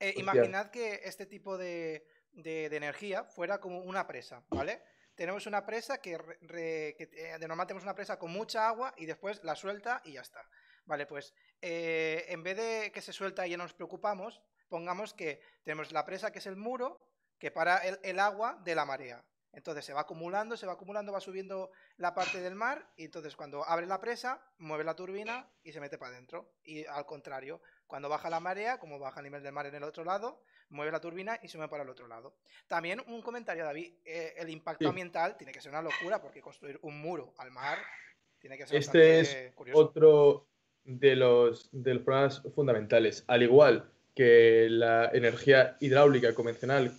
eh, 0.00 0.14
imaginad 0.16 0.70
que 0.70 1.00
este 1.04 1.26
tipo 1.26 1.56
de, 1.56 2.06
energía 2.34 3.24
fuera 3.24 3.60
como 3.60 3.80
una 3.80 4.06
presa, 4.06 4.44
¿vale? 4.50 4.82
Tenemos 5.14 5.46
una 5.46 5.66
presa 5.66 5.98
que, 6.00 6.16
de 6.16 7.46
normal 7.48 7.66
tenemos 7.66 7.82
una 7.82 7.94
presa 7.94 8.18
con 8.18 8.30
mucha 8.30 8.68
agua 8.68 8.94
y 8.96 9.06
después 9.06 9.42
la 9.42 9.56
suelta 9.56 10.00
y 10.04 10.12
ya 10.12 10.20
está. 10.20 10.48
Vale, 10.86 11.06
pues 11.06 11.34
eh, 11.60 12.24
en 12.28 12.42
vez 12.42 12.56
de 12.56 12.92
que 12.92 13.02
se 13.02 13.12
suelta 13.12 13.46
y 13.46 13.50
ya 13.50 13.56
nos 13.56 13.74
preocupamos, 13.74 14.40
pongamos 14.68 15.14
que 15.14 15.40
tenemos 15.64 15.92
la 15.92 16.06
presa 16.06 16.30
que 16.30 16.38
es 16.38 16.46
el 16.46 16.56
muro 16.56 17.00
que 17.38 17.50
para 17.50 17.78
el, 17.78 18.18
agua 18.18 18.60
de 18.64 18.74
la 18.74 18.84
marea. 18.84 19.24
Entonces 19.58 19.84
se 19.84 19.92
va 19.92 20.02
acumulando, 20.02 20.56
se 20.56 20.66
va 20.66 20.74
acumulando, 20.74 21.10
va 21.10 21.20
subiendo 21.20 21.72
la 21.96 22.14
parte 22.14 22.40
del 22.40 22.54
mar 22.54 22.86
y 22.96 23.06
entonces 23.06 23.34
cuando 23.34 23.64
abre 23.64 23.86
la 23.86 24.00
presa, 24.00 24.40
mueve 24.58 24.84
la 24.84 24.94
turbina 24.94 25.50
y 25.64 25.72
se 25.72 25.80
mete 25.80 25.98
para 25.98 26.12
adentro. 26.12 26.52
Y 26.62 26.86
al 26.86 27.04
contrario, 27.06 27.60
cuando 27.88 28.08
baja 28.08 28.30
la 28.30 28.38
marea, 28.38 28.78
como 28.78 29.00
baja 29.00 29.18
el 29.18 29.24
nivel 29.24 29.42
del 29.42 29.52
mar 29.52 29.66
en 29.66 29.74
el 29.74 29.82
otro 29.82 30.04
lado, 30.04 30.44
mueve 30.68 30.92
la 30.92 31.00
turbina 31.00 31.40
y 31.42 31.48
se 31.48 31.58
mueve 31.58 31.72
para 31.72 31.82
el 31.82 31.90
otro 31.90 32.06
lado. 32.06 32.36
También 32.68 33.02
un 33.08 33.20
comentario, 33.20 33.64
David, 33.64 33.94
eh, 34.04 34.34
el 34.36 34.48
impacto 34.48 34.88
ambiental 34.88 35.36
tiene 35.36 35.52
que 35.52 35.60
ser 35.60 35.72
una 35.72 35.82
locura 35.82 36.22
porque 36.22 36.40
construir 36.40 36.78
un 36.82 37.00
muro 37.00 37.34
al 37.38 37.50
mar 37.50 37.78
tiene 38.38 38.56
que 38.56 38.64
ser 38.64 38.76
este 38.76 39.20
es 39.20 39.52
otro 39.74 40.46
de 40.84 41.16
los, 41.16 41.68
de 41.72 41.94
los 41.94 42.04
problemas 42.04 42.42
fundamentales. 42.54 43.24
Al 43.26 43.42
igual 43.42 43.90
que 44.14 44.68
la 44.70 45.10
energía 45.12 45.76
hidráulica 45.80 46.32
convencional 46.32 46.92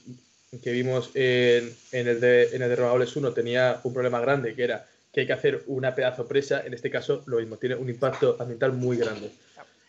que 0.58 0.72
vimos 0.72 1.12
en, 1.14 1.76
en, 1.92 2.08
el 2.08 2.20
de, 2.20 2.56
en 2.56 2.62
el 2.62 2.70
de 2.70 2.76
renovables 2.76 3.16
1 3.16 3.34
tenía 3.34 3.80
un 3.84 3.94
problema 3.94 4.20
grande, 4.20 4.56
que 4.56 4.64
era 4.64 4.88
que 5.12 5.22
hay 5.22 5.28
que 5.28 5.34
hacer 5.34 5.64
una 5.68 5.96
pedazo 5.96 6.28
presa, 6.28 6.66
en 6.66 6.74
este 6.74 6.90
caso 6.90 7.24
lo 7.26 7.38
mismo, 7.38 7.58
tiene 7.58 7.76
un 7.76 7.90
impacto 7.90 8.38
ambiental 8.40 8.74
muy 8.74 8.98
grande. 8.98 9.32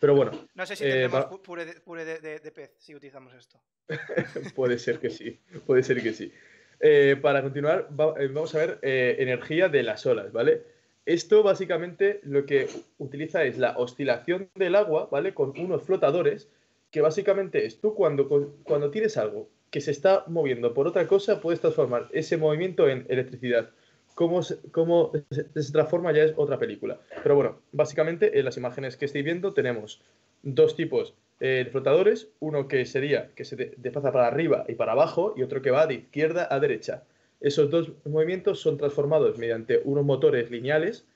Pero 0.00 0.14
bueno. 0.14 0.32
No 0.54 0.64
sé 0.64 0.76
si 0.76 0.84
eh, 0.84 1.08
tenemos 1.08 1.26
pure, 1.40 1.64
de, 2.04 2.52
pez 2.52 2.70
si 2.78 2.94
utilizamos 2.94 3.34
esto. 3.34 3.60
puede 4.54 4.78
ser 4.78 4.98
que 4.98 5.10
sí, 5.10 5.38
puede 5.66 5.82
ser 5.82 6.02
que 6.02 6.14
sí. 6.14 6.32
Eh, 6.80 7.16
para 7.20 7.42
continuar, 7.42 7.88
eh, 8.18 8.28
vamos 8.28 8.54
a 8.54 8.58
ver 8.58 8.78
energía 8.82 9.68
de 9.68 9.82
las 9.82 10.06
olas, 10.06 10.32
¿vale? 10.32 10.62
Esto 11.04 11.42
básicamente 11.42 12.20
lo 12.22 12.46
que 12.46 12.68
utiliza 12.98 13.44
es 13.44 13.58
la 13.58 13.76
oscilación 13.76 14.48
del 14.54 14.76
agua, 14.76 15.08
¿vale? 15.10 15.34
Con 15.34 15.58
unos 15.58 15.82
flotadores, 15.82 16.48
que 16.90 17.02
básicamente 17.02 17.66
es 17.66 17.80
tú 17.80 17.94
cuando, 17.94 18.28
cuando 18.64 18.90
tienes 18.90 19.18
algo 19.18 19.48
que 19.70 19.80
se 19.80 19.90
está 19.90 20.24
moviendo 20.26 20.74
por 20.74 20.86
otra 20.86 21.06
cosa, 21.06 21.40
puedes 21.40 21.60
transformar 21.60 22.08
ese 22.12 22.36
movimiento 22.36 22.88
en 22.88 23.06
electricidad. 23.08 23.70
Cómo 24.14 24.42
se, 24.42 24.58
cómo 24.70 25.12
se 25.30 25.72
transforma 25.72 26.12
ya 26.12 26.24
es 26.24 26.34
otra 26.36 26.58
película. 26.58 27.00
Pero 27.22 27.36
bueno, 27.36 27.60
básicamente 27.72 28.38
en 28.38 28.44
las 28.44 28.56
imágenes 28.56 28.96
que 28.96 29.04
estáis 29.04 29.24
viendo 29.24 29.52
tenemos 29.54 30.02
dos 30.42 30.76
tipos 30.76 31.14
eh, 31.38 31.62
de 31.64 31.70
flotadores, 31.70 32.28
uno 32.40 32.68
que 32.68 32.84
sería 32.84 33.30
que 33.34 33.44
se 33.44 33.56
desplaza 33.56 34.12
para 34.12 34.26
arriba 34.26 34.64
y 34.68 34.74
para 34.74 34.92
abajo 34.92 35.34
y 35.36 35.42
otro 35.42 35.62
que 35.62 35.70
va 35.70 35.86
de 35.86 35.94
izquierda 35.94 36.48
a 36.50 36.58
derecha. 36.60 37.04
Esos 37.40 37.70
dos 37.70 37.92
movimientos 38.04 38.60
son 38.60 38.76
transformados 38.76 39.38
mediante 39.38 39.80
unos 39.84 40.04
motores 40.04 40.50
lineales 40.50 41.06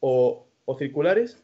o, 0.00 0.46
circulares 0.78 1.42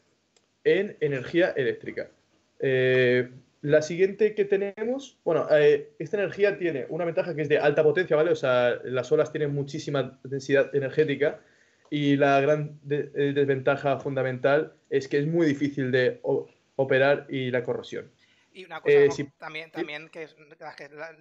en 0.65 0.97
energía 1.01 1.51
eléctrica. 1.51 2.11
Eh, 2.59 3.31
la 3.65 3.81
siguiente 3.81 4.35
que 4.35 4.45
tenemos, 4.45 5.19
bueno, 5.25 5.47
eh, 5.51 5.95
esta 5.99 6.19
energía 6.19 6.59
tiene 6.59 6.85
una 6.91 7.07
ventaja 7.07 7.35
que 7.35 7.41
es 7.41 7.49
de 7.49 7.59
alta 7.59 7.83
potencia, 7.83 8.15
¿vale? 8.15 8.31
O 8.31 8.37
sea, 8.37 8.79
las 8.85 9.11
olas 9.11 9.33
tienen 9.33 9.55
muchísima 9.55 10.21
densidad 10.23 10.75
energética 10.77 11.41
y 11.89 12.17
la 12.17 12.39
gran 12.43 12.79
eh, 12.91 13.33
desventaja 13.35 13.99
fundamental 13.99 14.75
es 14.91 15.09
que 15.09 15.17
es 15.17 15.27
muy 15.27 15.47
difícil 15.47 15.91
de 15.91 16.21
operar 16.77 17.27
y 17.31 17.51
la 17.51 17.65
corrosión. 17.65 18.13
Y 18.53 18.67
una 18.67 18.83
cosa 18.83 19.25
también, 19.39 19.71
también 19.71 20.11
que, 20.11 20.29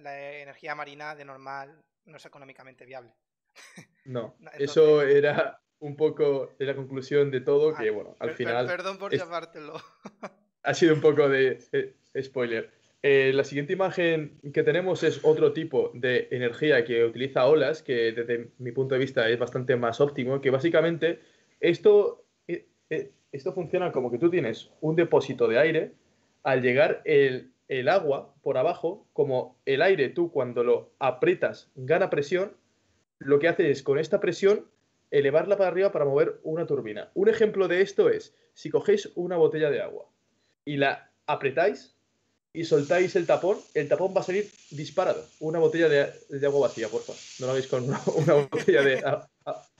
la, 0.02 0.40
energía 0.42 0.74
marina 0.74 1.14
de 1.14 1.24
normal 1.24 1.80
no 2.04 2.18
es 2.18 2.26
económicamente 2.26 2.84
viable. 2.84 3.12
No, 4.04 4.36
eso 4.58 5.00
era 5.00 5.62
un 5.78 5.96
poco 5.96 6.54
de 6.58 6.66
la 6.66 6.76
conclusión 6.76 7.30
de 7.30 7.40
todo, 7.40 7.74
que 7.74 7.88
bueno, 7.88 8.14
al 8.18 8.32
final... 8.32 8.66
perdón 8.66 8.98
por 8.98 9.16
llamártelo. 9.16 9.80
ha 10.64 10.74
sido 10.74 10.94
un 10.94 11.00
poco 11.00 11.28
de 11.28 11.58
eh, 11.72 11.94
spoiler. 12.20 12.70
Eh, 13.02 13.32
la 13.34 13.44
siguiente 13.44 13.74
imagen 13.74 14.40
que 14.52 14.62
tenemos 14.62 15.02
es 15.02 15.20
otro 15.24 15.52
tipo 15.52 15.90
de 15.92 16.28
energía 16.30 16.84
que 16.84 17.04
utiliza 17.04 17.46
olas, 17.46 17.82
que 17.82 18.12
desde 18.12 18.48
mi 18.58 18.72
punto 18.72 18.94
de 18.94 19.00
vista 19.00 19.28
es 19.28 19.38
bastante 19.38 19.76
más 19.76 20.00
óptimo, 20.00 20.40
que 20.40 20.50
básicamente 20.50 21.20
esto, 21.60 22.24
eh, 22.48 22.66
esto 23.30 23.52
funciona 23.52 23.92
como 23.92 24.10
que 24.10 24.18
tú 24.18 24.30
tienes 24.30 24.70
un 24.80 24.96
depósito 24.96 25.48
de 25.48 25.58
aire, 25.58 25.92
al 26.44 26.62
llegar 26.62 27.02
el, 27.04 27.52
el 27.68 27.88
agua 27.88 28.34
por 28.42 28.56
abajo, 28.56 29.06
como 29.12 29.58
el 29.66 29.82
aire 29.82 30.08
tú 30.08 30.30
cuando 30.30 30.64
lo 30.64 30.94
aprietas 30.98 31.70
gana 31.74 32.08
presión, 32.08 32.56
lo 33.18 33.38
que 33.38 33.48
hace 33.48 33.70
es 33.70 33.82
con 33.82 33.98
esta 33.98 34.20
presión 34.20 34.66
elevarla 35.10 35.56
para 35.56 35.68
arriba 35.68 35.92
para 35.92 36.04
mover 36.04 36.40
una 36.42 36.66
turbina. 36.66 37.10
Un 37.14 37.28
ejemplo 37.28 37.68
de 37.68 37.82
esto 37.82 38.08
es, 38.08 38.34
si 38.52 38.70
cogéis 38.70 39.12
una 39.14 39.36
botella 39.36 39.70
de 39.70 39.80
agua 39.80 40.08
y 40.64 40.76
la 40.76 41.10
apretáis 41.26 41.93
y 42.54 42.64
soltáis 42.64 43.16
el 43.16 43.26
tapón, 43.26 43.58
el 43.74 43.88
tapón 43.88 44.14
va 44.16 44.20
a 44.20 44.24
salir 44.24 44.48
disparado. 44.70 45.26
Una 45.40 45.58
botella 45.58 45.88
de, 45.88 46.46
agua 46.46 46.68
vacía, 46.68 46.88
por 46.88 47.02
favor. 47.02 47.20
No 47.40 47.46
lo 47.46 47.52
hagáis 47.52 47.66
con 47.66 47.82
una, 47.82 47.98
botella 48.50 48.82
de 48.82 49.02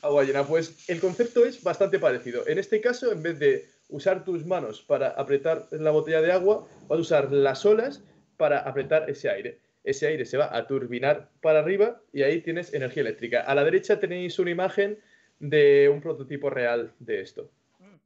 agua 0.02 0.24
llena. 0.24 0.44
Pues 0.44 0.90
el 0.90 1.00
concepto 1.00 1.46
es 1.46 1.62
bastante 1.62 2.00
parecido. 2.00 2.46
En 2.48 2.58
este 2.58 2.80
caso, 2.80 3.12
en 3.12 3.22
vez 3.22 3.38
de 3.38 3.68
usar 3.88 4.24
tus 4.24 4.44
manos 4.44 4.82
para 4.82 5.10
apretar 5.10 5.68
la 5.70 5.92
botella 5.92 6.20
de 6.20 6.32
agua, 6.32 6.66
vas 6.88 6.98
a 6.98 7.00
usar 7.00 7.32
las 7.32 7.64
olas 7.64 8.02
para 8.36 8.58
apretar 8.58 9.08
ese 9.08 9.30
aire. 9.30 9.60
Ese 9.84 10.08
aire 10.08 10.24
se 10.24 10.36
va 10.36 10.54
a 10.56 10.66
turbinar 10.66 11.30
para 11.40 11.60
arriba 11.60 12.00
y 12.12 12.22
ahí 12.22 12.40
tienes 12.40 12.74
energía 12.74 13.02
eléctrica. 13.02 13.42
A 13.42 13.54
la 13.54 13.62
derecha 13.62 14.00
tenéis 14.00 14.40
una 14.40 14.50
imagen 14.50 14.98
de 15.38 15.88
un 15.88 16.00
prototipo 16.00 16.50
real 16.50 16.92
de 16.98 17.20
esto. 17.20 17.52
Mm, 17.78 17.96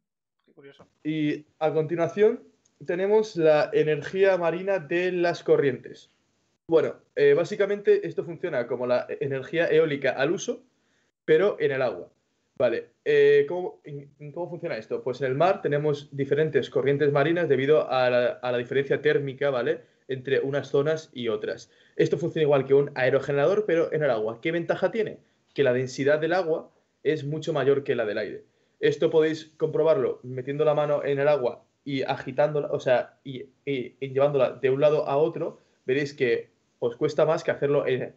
qué 0.44 0.52
curioso. 0.52 0.86
Y 1.02 1.46
a 1.58 1.72
continuación 1.72 2.42
tenemos 2.84 3.36
la 3.36 3.70
energía 3.72 4.36
marina 4.36 4.78
de 4.78 5.12
las 5.12 5.42
corrientes. 5.42 6.10
Bueno, 6.68 6.96
eh, 7.16 7.34
básicamente 7.34 8.06
esto 8.06 8.24
funciona 8.24 8.66
como 8.66 8.86
la 8.86 9.06
energía 9.20 9.66
eólica 9.68 10.10
al 10.10 10.32
uso, 10.32 10.62
pero 11.24 11.56
en 11.60 11.72
el 11.72 11.82
agua. 11.82 12.10
Vale, 12.58 12.90
eh, 13.04 13.46
¿cómo, 13.48 13.80
funciona 14.50 14.76
esto? 14.76 15.02
Pues 15.02 15.20
en 15.20 15.28
el 15.28 15.34
mar 15.34 15.62
tenemos 15.62 16.08
diferentes 16.14 16.68
corrientes 16.70 17.12
marinas 17.12 17.48
debido 17.48 17.88
a 17.90 18.10
la, 18.10 18.26
a 18.42 18.52
la, 18.52 18.58
diferencia 18.58 19.00
térmica, 19.00 19.50
¿vale? 19.50 19.82
Entre 20.08 20.40
unas 20.40 20.68
zonas 20.68 21.10
y 21.12 21.28
otras. 21.28 21.70
Esto 21.96 22.18
funciona 22.18 22.42
igual 22.42 22.66
que 22.66 22.74
un 22.74 22.90
aerogenerador, 22.96 23.64
pero 23.64 23.92
en 23.92 24.02
el 24.02 24.10
agua. 24.10 24.40
¿Qué 24.40 24.50
ventaja 24.50 24.90
tiene? 24.90 25.20
Que 25.54 25.62
la 25.62 25.72
densidad 25.72 26.18
del 26.18 26.32
agua 26.32 26.70
es 27.04 27.24
mucho 27.24 27.52
mayor 27.52 27.84
que 27.84 27.94
la 27.94 28.04
del 28.04 28.18
aire. 28.18 28.44
Esto 28.80 29.10
podéis 29.10 29.52
comprobarlo 29.56 30.20
metiendo 30.22 30.64
la 30.64 30.74
mano 30.74 31.04
en 31.04 31.18
el 31.20 31.28
agua 31.28 31.64
y 31.88 32.02
agitándola, 32.02 32.68
o 32.70 32.80
sea, 32.80 33.18
y, 33.24 33.46
llevándola 33.64 34.50
de 34.50 34.68
un 34.68 34.78
lado 34.78 35.08
a 35.08 35.16
otro, 35.16 35.58
veréis 35.86 36.12
que 36.12 36.50
os 36.80 36.96
cuesta 36.96 37.24
más 37.24 37.42
que 37.42 37.50
hacerlo 37.50 37.86
en, 37.86 38.12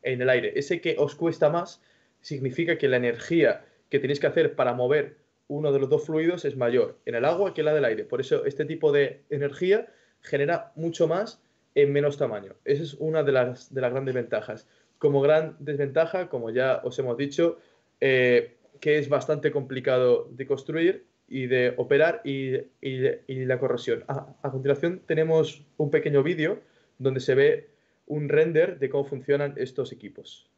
el 0.00 0.30
aire. 0.30 0.52
Ese 0.54 0.80
que 0.80 0.94
os 0.96 1.16
cuesta 1.16 1.50
más 1.50 1.82
significa 2.20 2.78
que 2.78 2.86
la 2.86 2.98
energía 2.98 3.64
que 3.90 3.98
tenéis 3.98 4.20
que 4.20 4.28
hacer 4.28 4.54
para 4.54 4.74
mover 4.74 5.16
uno 5.48 5.72
de 5.72 5.80
los 5.80 5.88
dos 5.88 6.06
fluidos 6.06 6.44
es 6.44 6.56
mayor 6.56 7.00
en 7.04 7.16
el 7.16 7.24
agua 7.24 7.52
que 7.52 7.64
la 7.64 7.74
del 7.74 7.84
aire. 7.84 8.04
Por 8.04 8.20
eso 8.20 8.44
este 8.44 8.64
tipo 8.64 8.92
de 8.92 9.22
energía 9.28 9.88
genera 10.20 10.70
mucho 10.76 11.08
más 11.08 11.42
en 11.74 11.92
menos 11.92 12.18
tamaño. 12.18 12.54
Esa 12.64 12.84
es 12.84 12.94
una 12.94 13.24
de 13.24 13.32
las, 13.32 13.74
de 13.74 13.80
las 13.80 13.90
grandes 13.90 14.14
ventajas. 14.14 14.68
Como 14.98 15.20
gran 15.20 15.56
desventaja, 15.58 16.28
como 16.28 16.50
ya 16.50 16.80
os 16.84 16.96
hemos 17.00 17.16
dicho, 17.16 17.58
eh, 18.00 18.54
que 18.78 18.98
es 18.98 19.08
bastante 19.08 19.50
complicado 19.50 20.28
de 20.30 20.46
construir 20.46 21.15
y 21.28 21.46
de 21.46 21.74
operar 21.76 22.20
y, 22.24 22.58
la 22.80 23.58
corrosión. 23.58 24.04
A, 24.08 24.50
continuación 24.50 25.00
tenemos 25.06 25.64
un 25.76 25.90
pequeño 25.90 26.22
vídeo 26.22 26.60
donde 26.98 27.20
se 27.20 27.34
ve 27.34 27.70
un 28.06 28.28
render 28.28 28.78
de 28.78 28.88
cómo 28.88 29.04
funcionan 29.04 29.54
estos 29.56 29.92
equipos. 29.92 30.50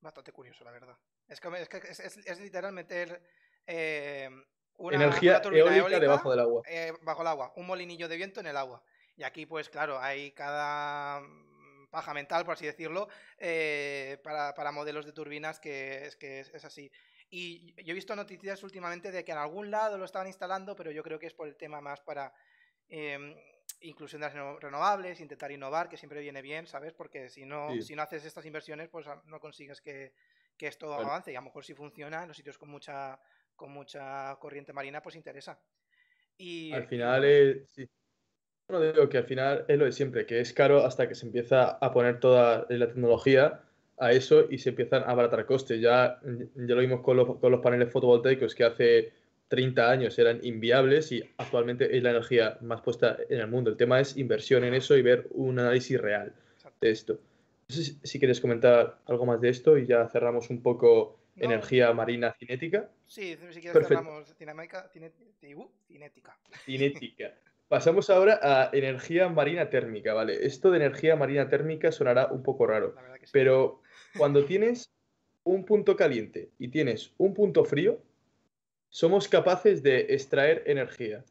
Bastante 0.00 0.32
curioso, 0.32 0.64
la 0.64 0.70
verdad. 0.70 0.96
Es, 1.28 1.40
que, 1.40 1.48
es, 1.78 2.40
literal 2.40 2.72
meter 2.72 3.20
eh, 3.66 4.28
una, 4.76 4.96
energía 4.96 5.40
eólica, 5.44 6.00
debajo 6.00 6.30
del 6.30 6.40
agua. 6.40 6.62
Eh, 6.68 6.92
bajo 7.02 7.22
el 7.22 7.28
agua, 7.28 7.52
un 7.56 7.66
molinillo 7.66 8.08
de 8.08 8.16
viento 8.16 8.40
en 8.40 8.46
el 8.46 8.56
agua. 8.56 8.82
Y 9.16 9.22
aquí, 9.22 9.46
pues 9.46 9.68
claro, 9.68 9.98
hay 10.00 10.32
cada 10.32 11.22
paja 11.90 12.12
mental, 12.12 12.44
por 12.44 12.54
así 12.54 12.66
decirlo, 12.66 13.08
eh, 13.38 14.18
para, 14.22 14.72
modelos 14.72 15.06
de 15.06 15.12
turbinas 15.12 15.60
que 15.60 16.06
es 16.06 16.16
que 16.16 16.40
es 16.40 16.64
así. 16.64 16.90
Y 17.36 17.74
yo 17.82 17.90
he 17.90 17.94
visto 17.94 18.14
noticias 18.14 18.62
últimamente 18.62 19.10
de 19.10 19.24
que 19.24 19.32
en 19.32 19.38
algún 19.38 19.68
lado 19.68 19.98
lo 19.98 20.04
estaban 20.04 20.28
instalando, 20.28 20.76
pero 20.76 20.92
yo 20.92 21.02
creo 21.02 21.18
que 21.18 21.26
es 21.26 21.34
por 21.34 21.48
el 21.48 21.56
tema 21.56 21.80
más 21.80 22.00
para 22.00 22.32
em, 22.88 23.34
inclusión 23.80 24.20
de 24.20 24.28
las 24.28 24.60
renovables, 24.60 25.18
intentar 25.18 25.50
innovar, 25.50 25.88
que 25.88 25.96
siempre 25.96 26.20
viene 26.20 26.42
bien, 26.42 26.68
¿sabes? 26.68 26.92
Porque 26.92 27.28
si 27.28 27.44
no, 27.44 27.70
si 27.82 27.96
no 27.96 28.02
haces 28.02 28.24
estas 28.24 28.46
inversiones, 28.46 28.88
pues 28.88 29.04
no 29.24 29.40
consigues 29.40 29.80
que, 29.80 30.12
esto 30.60 30.94
avance. 30.94 31.32
Y 31.32 31.34
a 31.34 31.40
lo 31.40 31.46
mejor 31.46 31.64
si 31.64 31.74
funciona 31.74 32.22
en 32.22 32.28
los 32.28 32.36
sitios 32.36 32.56
con 32.56 32.68
mucha, 32.68 33.18
con 33.56 33.72
mucha 33.72 34.36
corriente 34.36 34.72
marina, 34.72 35.02
pues 35.02 35.16
interesa. 35.16 35.60
Y, 36.36 36.72
al 36.72 36.86
final 36.86 37.24
es... 37.24 37.68
Sí. 37.72 37.90
Bueno, 38.68 38.92
digo 38.92 39.08
que 39.08 39.18
al 39.18 39.26
final 39.26 39.64
es 39.66 39.76
lo 39.76 39.86
de 39.86 39.92
siempre, 39.92 40.24
que 40.24 40.38
es 40.38 40.52
caro 40.52 40.86
hasta 40.86 41.08
que 41.08 41.16
se 41.16 41.26
empieza 41.26 41.70
a 41.70 41.92
poner 41.92 42.20
toda 42.20 42.64
la 42.68 42.86
tecnología 42.86 43.64
a 43.98 44.12
eso 44.12 44.46
y 44.50 44.58
se 44.58 44.70
empiezan 44.70 45.02
a 45.02 45.06
abaratar 45.06 45.46
costes. 45.46 45.80
Ya, 45.80 46.20
ya 46.22 46.74
lo 46.74 46.80
vimos 46.80 47.00
con 47.00 47.16
los, 47.16 47.36
con 47.38 47.50
los 47.50 47.60
paneles 47.60 47.90
fotovoltaicos 47.90 48.54
que 48.54 48.64
hace 48.64 49.12
30 49.48 49.90
años 49.90 50.18
eran 50.18 50.40
inviables 50.42 51.12
y 51.12 51.22
actualmente 51.36 51.96
es 51.96 52.02
la 52.02 52.10
energía 52.10 52.58
más 52.60 52.80
puesta 52.80 53.16
en 53.28 53.40
el 53.40 53.46
mundo. 53.46 53.70
El 53.70 53.76
tema 53.76 54.00
es 54.00 54.16
inversión 54.16 54.64
en 54.64 54.74
eso 54.74 54.96
y 54.96 55.02
ver 55.02 55.28
un 55.30 55.58
análisis 55.58 56.00
real 56.00 56.32
de 56.80 56.90
esto. 56.90 57.20
No 57.68 57.74
sé 57.74 57.94
si, 58.02 58.18
quieres 58.18 58.40
comentar 58.40 58.98
algo 59.06 59.24
más 59.26 59.40
de 59.40 59.48
esto 59.48 59.78
y 59.78 59.86
ya 59.86 60.08
cerramos 60.08 60.50
un 60.50 60.62
poco 60.62 61.18
energía 61.36 61.92
marina 61.92 62.32
cinética. 62.32 62.90
Sí, 63.06 63.36
si 63.50 63.60
quieres 63.60 63.86
cerramos 63.86 64.34
cinética. 64.36 64.90
cinética. 65.88 66.36
Cinética. 66.64 67.34
Pasamos 67.68 68.10
ahora 68.10 68.38
a 68.42 68.70
energía 68.72 69.28
marina 69.28 69.70
térmica, 69.70 70.12
¿vale? 70.12 70.44
Esto 70.44 70.70
de 70.70 70.76
energía 70.76 71.16
marina 71.16 71.48
térmica 71.48 71.90
sonará 71.90 72.26
un 72.26 72.42
poco 72.42 72.66
raro, 72.66 72.94
pero 73.32 73.80
cuando 74.16 74.44
tienes 74.44 74.90
un 75.44 75.64
punto 75.64 75.96
caliente 75.96 76.50
y 76.58 76.68
tienes 76.68 77.12
un 77.18 77.34
punto 77.34 77.64
frío, 77.64 78.00
somos 78.88 79.28
capaces 79.28 79.82
de 79.82 80.06
extraer 80.10 80.62
energía. 80.66 81.24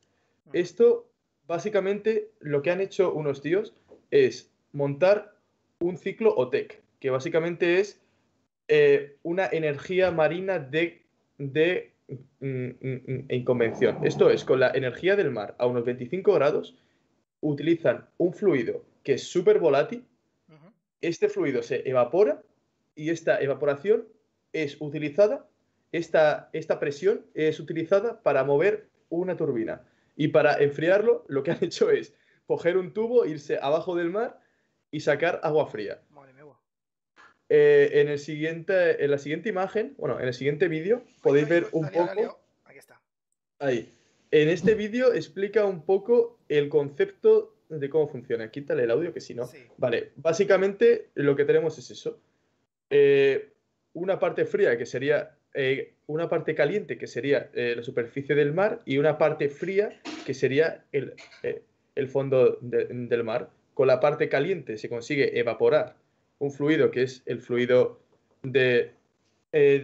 Mm. 0.45 0.49
Esto, 0.53 1.09
básicamente, 1.47 2.29
lo 2.39 2.61
que 2.61 2.71
han 2.71 2.81
hecho 2.81 3.13
unos 3.13 3.41
tíos 3.41 3.73
es 4.11 4.51
montar 4.71 5.35
un 5.79 5.97
ciclo 5.97 6.35
OTEC, 6.35 6.81
que 6.99 7.09
básicamente 7.09 7.79
es 7.79 7.99
eh, 8.67 9.17
una 9.23 9.47
energía 9.47 10.11
marina 10.11 10.59
de, 10.59 11.01
de 11.37 11.91
mm, 12.39 12.45
mm, 12.45 13.25
en 13.29 13.45
convención. 13.45 14.05
Esto 14.05 14.29
es, 14.29 14.43
con 14.43 14.59
la 14.59 14.71
energía 14.71 15.15
del 15.15 15.31
mar 15.31 15.55
a 15.57 15.65
unos 15.65 15.85
25 15.85 16.33
grados, 16.33 16.75
utilizan 17.41 18.07
un 18.17 18.33
fluido 18.33 18.83
que 19.03 19.13
es 19.13 19.23
súper 19.23 19.59
volátil, 19.59 20.05
este 21.01 21.27
fluido 21.27 21.61
se 21.61 21.87
evapora 21.87 22.41
y 22.95 23.09
esta 23.09 23.41
evaporación 23.41 24.07
es 24.51 24.79
utilizada, 24.79 25.47
esta, 25.91 26.49
esta 26.53 26.79
presión 26.79 27.25
es 27.33 27.59
utilizada 27.59 28.21
para 28.21 28.43
mover 28.43 28.89
una 29.09 29.37
turbina. 29.37 29.83
Y 30.15 30.29
para 30.29 30.61
enfriarlo, 30.61 31.25
lo 31.27 31.43
que 31.43 31.51
han 31.51 31.57
hecho 31.63 31.91
es 31.91 32.13
coger 32.45 32.77
un 32.77 32.93
tubo, 32.93 33.25
irse 33.25 33.57
abajo 33.61 33.95
del 33.95 34.09
mar 34.09 34.39
y 34.91 34.99
sacar 34.99 35.39
agua 35.43 35.67
fría. 35.67 36.01
Eh, 37.49 38.01
en, 38.01 38.07
el 38.07 38.19
siguiente, 38.19 39.03
en 39.03 39.11
la 39.11 39.17
siguiente 39.17 39.49
imagen, 39.49 39.93
bueno, 39.97 40.19
en 40.19 40.27
el 40.27 40.33
siguiente 40.33 40.67
vídeo, 40.67 41.03
podéis 41.21 41.47
ver 41.47 41.67
un 41.71 41.87
poco. 41.89 42.39
Aquí 42.63 42.79
está. 42.79 42.99
Ahí. 43.59 43.93
en 44.31 44.49
este 44.49 44.73
vídeo 44.73 45.13
explica 45.13 45.65
un 45.65 45.85
poco 45.85 46.39
el 46.49 46.69
concepto 46.69 47.55
de 47.69 47.89
cómo 47.89 48.07
funciona. 48.07 48.49
Quítale 48.49 48.83
el 48.83 48.91
audio, 48.91 49.13
que 49.13 49.21
si 49.21 49.35
no. 49.35 49.47
Vale, 49.77 50.13
básicamente 50.15 51.09
lo 51.15 51.35
que 51.35 51.45
tenemos 51.45 51.77
es 51.77 51.91
eso. 51.91 52.19
Eh, 52.95 53.49
una 53.93 54.19
parte 54.19 54.45
fría, 54.45 54.77
que 54.77 54.85
sería 54.85 55.35
eh, 55.55 55.95
una 56.05 56.29
parte 56.29 56.53
caliente, 56.53 56.95
que 56.99 57.07
sería 57.07 57.49
eh, 57.55 57.73
la 57.75 57.81
superficie 57.81 58.35
del 58.35 58.53
mar, 58.53 58.81
y 58.85 58.99
una 58.99 59.17
parte 59.17 59.49
fría, 59.49 59.99
que 60.27 60.35
sería 60.35 60.85
el, 60.91 61.15
el 61.95 62.07
fondo 62.07 62.59
del 62.61 63.23
mar. 63.23 63.49
Con 63.73 63.87
la 63.87 63.99
parte 63.99 64.29
caliente 64.29 64.77
se 64.77 64.89
consigue 64.89 65.39
evaporar 65.39 65.95
un 66.37 66.51
fluido 66.51 66.91
que 66.91 67.01
es 67.01 67.23
el 67.25 67.39
fluido 67.39 67.99
de 68.43 68.91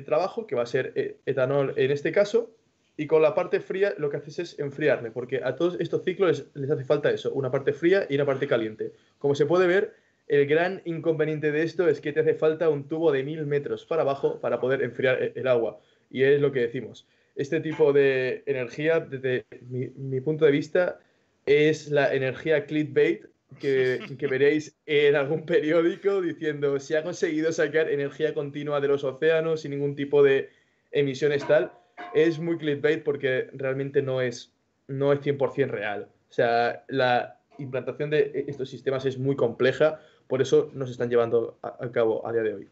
trabajo, 0.06 0.46
que 0.46 0.56
va 0.56 0.64
a 0.64 0.68
ser 0.68 1.18
etanol 1.26 1.74
en 1.78 1.90
este 1.90 2.12
caso, 2.12 2.52
y 2.96 3.08
con 3.08 3.24
la 3.24 3.34
parte 3.34 3.60
fría 3.60 3.96
lo 3.98 4.12
que 4.12 4.18
haces 4.18 4.38
es 4.38 4.60
enfriarle, 4.60 5.10
porque 5.10 5.42
a 5.44 5.56
todos 5.56 5.78
estos 5.80 6.04
ciclos 6.04 6.46
les, 6.54 6.70
hace 6.70 6.84
falta 6.84 7.10
eso, 7.10 7.32
una 7.32 7.50
parte 7.50 7.74
fría 7.74 8.06
y 8.08 8.16
una 8.16 8.26
parte 8.26 8.48
caliente. 8.48 8.94
Como 9.18 9.34
se 9.34 9.48
puede 9.48 9.66
ver, 9.66 9.96
el 10.30 10.46
gran 10.46 10.82
inconveniente 10.86 11.52
de 11.52 11.64
esto 11.64 11.90
es 11.90 12.00
que 12.00 12.14
te 12.14 12.22
hace 12.22 12.36
falta 12.36 12.70
un 12.70 12.88
tubo 12.88 13.12
de 13.12 13.24
mil 13.24 13.46
metros 13.46 13.86
para 13.86 14.04
abajo 14.04 14.40
para 14.40 14.62
poder 14.62 14.82
enfriar 14.84 15.22
e, 15.22 15.34
el 15.36 15.48
agua. 15.48 15.80
Y 16.10 16.24
es 16.24 16.40
lo 16.40 16.52
que 16.52 16.62
decimos. 16.62 17.08
Este 17.36 17.60
tipo 17.60 17.92
de 17.92 18.44
energía, 18.46 19.00
desde 19.00 19.46
mi, 19.70 20.22
punto 20.22 20.46
de 20.46 20.52
vista, 20.52 21.00
es 21.46 21.90
la 21.90 22.14
energía 22.14 22.66
clickbait 22.66 23.26
que, 23.60 24.00
que, 24.18 24.28
veréis 24.28 24.78
en 24.86 25.16
algún 25.16 25.46
periódico 25.46 26.22
diciendo 26.22 26.80
se 26.80 26.98
ha 26.98 27.04
conseguido 27.04 27.52
sacar 27.52 27.90
energía 27.90 28.34
continua 28.34 28.80
de 28.80 28.88
los 28.88 29.04
océanos 29.04 29.62
sin 29.62 29.72
ningún 29.72 29.96
tipo 29.96 30.24
de 30.24 30.50
emisiones 30.92 31.46
tal 31.48 31.72
es 32.14 32.40
muy 32.40 32.58
clickbait 32.58 33.04
porque 33.04 33.50
realmente 33.54 34.02
no 34.02 34.22
es, 34.22 34.54
no 34.88 35.14
es 35.14 35.22
100% 35.22 35.68
real. 35.70 36.08
O 36.30 36.34
sea, 36.34 36.84
la 36.88 37.40
implantación 37.58 38.10
de 38.10 38.46
estos 38.48 38.70
sistemas 38.70 39.06
es 39.06 39.18
muy 39.18 39.36
compleja, 39.36 40.00
por 40.30 40.44
eso 40.44 40.70
nos 40.76 40.92
están 40.92 41.10
llevando 41.10 41.58
a, 41.64 41.92
cabo 41.92 42.26
a 42.26 42.32
día 42.32 42.44
de 42.44 42.54
hoy. 42.54 42.70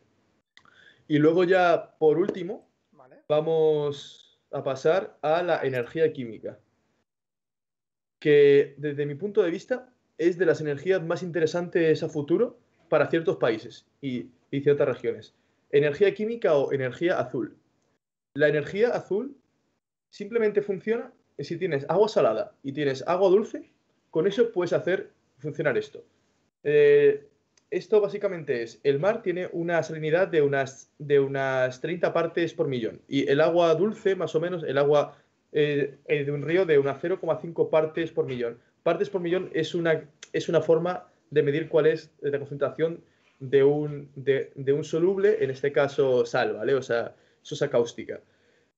Y 1.07 1.17
luego 1.17 1.43
ya, 1.43 1.95
por 1.97 2.19
último, 2.19 2.69
vamos 3.27 4.39
a 4.51 4.63
pasar 4.63 5.17
a 5.23 5.41
la 5.41 5.63
energía 5.63 6.13
química, 6.13 6.59
que 8.19 8.75
desde 8.77 9.07
mi 9.07 9.15
punto 9.15 9.41
de 9.41 9.49
vista 9.49 9.91
es 10.19 10.37
de 10.37 10.45
las 10.45 10.61
energías 10.61 11.03
más 11.03 11.23
interesantes 11.23 12.03
a 12.03 12.09
futuro 12.09 12.59
para 12.89 13.09
ciertos 13.09 13.37
países 13.37 13.87
y, 14.01 14.29
y 14.51 14.61
ciertas 14.61 14.87
regiones. 14.87 15.33
Energía 15.71 16.13
química 16.13 16.55
o 16.55 16.71
energía 16.71 17.19
azul. 17.19 17.57
La 18.35 18.49
energía 18.49 18.89
azul 18.89 19.35
simplemente 20.11 20.61
funciona 20.61 21.11
si 21.39 21.57
tienes 21.57 21.87
agua 21.89 22.07
salada 22.07 22.55
y 22.61 22.71
tienes 22.71 23.03
agua 23.07 23.29
dulce, 23.29 23.71
con 24.11 24.27
eso 24.27 24.51
puedes 24.51 24.73
hacer 24.73 25.09
funcionar 25.39 25.75
esto. 25.75 26.03
Eh, 26.63 27.27
esto 27.69 28.01
básicamente 28.01 28.63
es, 28.63 28.79
el 28.83 28.99
mar 28.99 29.21
tiene 29.21 29.49
una 29.51 29.83
salinidad 29.83 30.27
de 30.27 30.41
unas, 30.41 30.91
de 30.99 31.19
unas 31.19 31.81
30 31.81 32.13
partes 32.13 32.53
por 32.53 32.67
millón 32.67 33.01
y 33.07 33.29
el 33.29 33.41
agua 33.41 33.75
dulce, 33.75 34.15
más 34.15 34.35
o 34.35 34.39
menos, 34.39 34.63
el 34.63 34.77
agua 34.77 35.17
eh, 35.51 35.97
eh, 36.05 36.23
de 36.23 36.31
un 36.31 36.41
río 36.41 36.65
de 36.65 36.77
unas 36.79 37.01
0,5 37.01 37.69
partes 37.69 38.11
por 38.11 38.25
millón. 38.25 38.59
Partes 38.83 39.09
por 39.09 39.21
millón 39.21 39.49
es 39.53 39.75
una, 39.75 40.09
es 40.33 40.49
una 40.49 40.61
forma 40.61 41.07
de 41.29 41.43
medir 41.43 41.67
cuál 41.67 41.87
es 41.87 42.11
la 42.21 42.39
concentración 42.39 43.03
de 43.39 43.63
un, 43.63 44.09
de, 44.15 44.51
de 44.55 44.73
un 44.73 44.83
soluble, 44.83 45.43
en 45.43 45.51
este 45.51 45.71
caso 45.71 46.25
sal, 46.25 46.53
¿vale? 46.53 46.73
O 46.73 46.81
sea, 46.81 47.15
sosa 47.41 47.69
cáustica. 47.69 48.21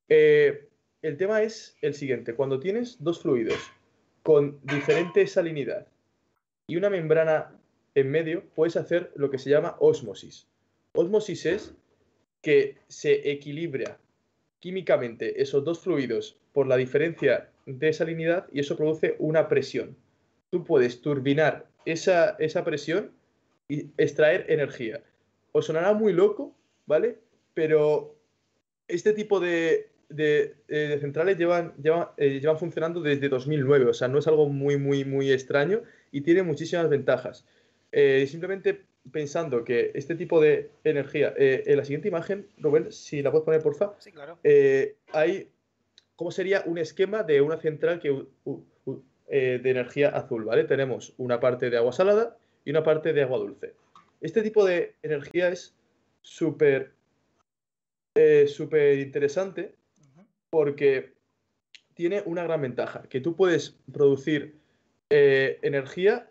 Eh, 0.09 0.67
el 1.01 1.17
tema 1.17 1.41
es 1.41 1.77
el 1.81 1.93
siguiente, 1.93 2.33
cuando 2.33 2.59
tienes 2.59 2.97
dos 2.99 3.21
fluidos 3.21 3.59
con 4.23 4.59
diferente 4.63 5.25
salinidad 5.27 5.87
y 6.67 6.75
una 6.75 6.89
membrana 6.89 7.58
en 7.95 8.11
medio, 8.11 8.43
puedes 8.55 8.77
hacer 8.77 9.11
lo 9.15 9.29
que 9.29 9.37
se 9.37 9.49
llama 9.49 9.75
osmosis. 9.79 10.47
Osmosis 10.93 11.45
es 11.45 11.73
que 12.41 12.77
se 12.87 13.31
equilibra 13.31 13.99
químicamente 14.59 15.41
esos 15.41 15.63
dos 15.63 15.79
fluidos 15.79 16.37
por 16.53 16.67
la 16.67 16.77
diferencia 16.77 17.49
de 17.65 17.93
salinidad 17.93 18.47
y 18.51 18.59
eso 18.59 18.75
produce 18.75 19.15
una 19.19 19.47
presión. 19.47 19.95
Tú 20.49 20.63
puedes 20.63 21.01
turbinar 21.01 21.67
esa, 21.85 22.35
esa 22.39 22.63
presión 22.63 23.11
y 23.67 23.91
extraer 23.97 24.45
energía. 24.49 25.03
Os 25.51 25.65
sonará 25.65 25.93
muy 25.93 26.13
loco, 26.13 26.55
¿vale? 26.85 27.19
Pero 27.53 28.15
este 28.87 29.13
tipo 29.13 29.39
de, 29.39 29.89
de, 30.09 30.55
centrales 30.99 31.37
llevan, 31.37 31.73
eh, 32.17 32.39
llevan, 32.39 32.57
funcionando 32.57 33.01
desde 33.01 33.29
2009, 33.29 33.85
o 33.85 33.93
sea, 33.93 34.07
no 34.07 34.19
es 34.19 34.27
algo 34.27 34.49
muy, 34.49 34.77
muy, 34.77 35.05
muy 35.05 35.31
extraño 35.31 35.81
y 36.11 36.21
tiene 36.21 36.43
muchísimas 36.43 36.89
ventajas. 36.89 37.45
Eh, 37.91 38.27
simplemente 38.27 38.85
pensando 39.11 39.63
que 39.63 39.91
este 39.95 40.15
tipo 40.15 40.39
de 40.39 40.69
energía, 40.83 41.33
eh, 41.37 41.63
en 41.65 41.77
la 41.77 41.85
siguiente 41.85 42.07
imagen, 42.07 42.47
Rubén, 42.57 42.91
si 42.91 43.21
la 43.21 43.31
puedes 43.31 43.45
poner, 43.45 43.61
porfa, 43.61 43.93
sí, 43.99 44.11
claro. 44.11 44.37
hay, 45.13 45.49
¿cómo 46.15 46.31
sería 46.31 46.63
un 46.65 46.77
esquema 46.77 47.23
de 47.23 47.41
una 47.41 47.57
central 47.57 47.99
que, 47.99 48.25
de 49.27 49.69
energía 49.69 50.09
azul, 50.09 50.43
¿vale? 50.43 50.63
Tenemos 50.65 51.13
una 51.17 51.39
parte 51.39 51.69
de 51.69 51.77
agua 51.77 51.93
salada 51.93 52.37
y 52.65 52.71
una 52.71 52.83
parte 52.83 53.13
de 53.13 53.23
agua 53.23 53.39
dulce. 53.39 53.73
Este 54.21 54.41
tipo 54.41 54.65
de 54.65 54.95
energía 55.01 55.49
es 55.49 55.73
súper 56.21 56.91
eh, 58.15 58.47
súper 58.47 58.99
interesante 58.99 59.75
porque 60.49 61.13
tiene 61.93 62.21
una 62.25 62.43
gran 62.43 62.61
ventaja, 62.61 63.03
que 63.03 63.21
tú 63.21 63.35
puedes 63.35 63.77
producir 63.93 64.55
eh, 65.09 65.57
energía 65.61 66.29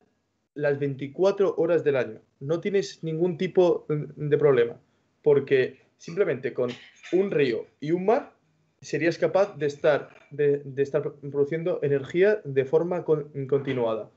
las 0.59 0.79
24 0.79 1.55
horas 1.57 1.85
del 1.85 1.97
año. 1.97 2.21
No 2.41 2.61
tienes 2.61 3.03
ningún 3.05 3.39
tipo 3.39 3.87
de 3.89 4.39
problema, 4.39 4.81
porque 5.23 5.79
simplemente 5.97 6.53
con 6.53 6.71
un 7.13 7.31
río 7.31 7.67
y 7.81 7.93
un 7.93 8.07
mar 8.07 8.33
serías 8.81 9.19
capaz 9.19 9.57
de 9.57 9.67
estar, 9.67 10.11
de, 10.31 10.63
estar 10.77 11.03
produciendo 11.31 11.81
energía 11.83 12.41
de 12.45 12.65
forma 12.65 13.05
continuada. 13.05 14.11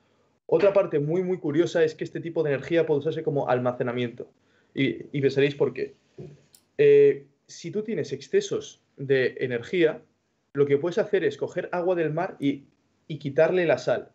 Otra 0.48 0.74
parte 0.74 1.00
muy, 1.00 1.24
muy 1.24 1.38
curiosa 1.38 1.84
es 1.84 1.96
que 1.96 2.04
este 2.04 2.20
tipo 2.20 2.44
de 2.44 2.54
energía 2.54 2.86
puede 2.86 3.02
usarse 3.02 3.24
como 3.24 3.48
almacenamiento. 3.48 4.28
Y, 4.74 5.18
y 5.18 5.22
pensaréis 5.22 5.56
por 5.56 5.74
qué. 5.74 5.96
Eh, 6.78 7.28
si 7.46 7.70
tú 7.70 7.84
tienes 7.84 8.14
excesos 8.14 8.82
de 8.98 9.36
energía, 9.42 10.02
lo 10.54 10.66
que 10.66 10.78
puedes 10.78 10.98
hacer 10.98 11.24
es 11.24 11.38
coger 11.38 11.70
agua 11.72 11.96
del 11.96 12.12
mar 12.12 12.38
y, 12.40 12.66
quitarle 13.20 13.66
la 13.66 13.78
sal. 13.78 14.14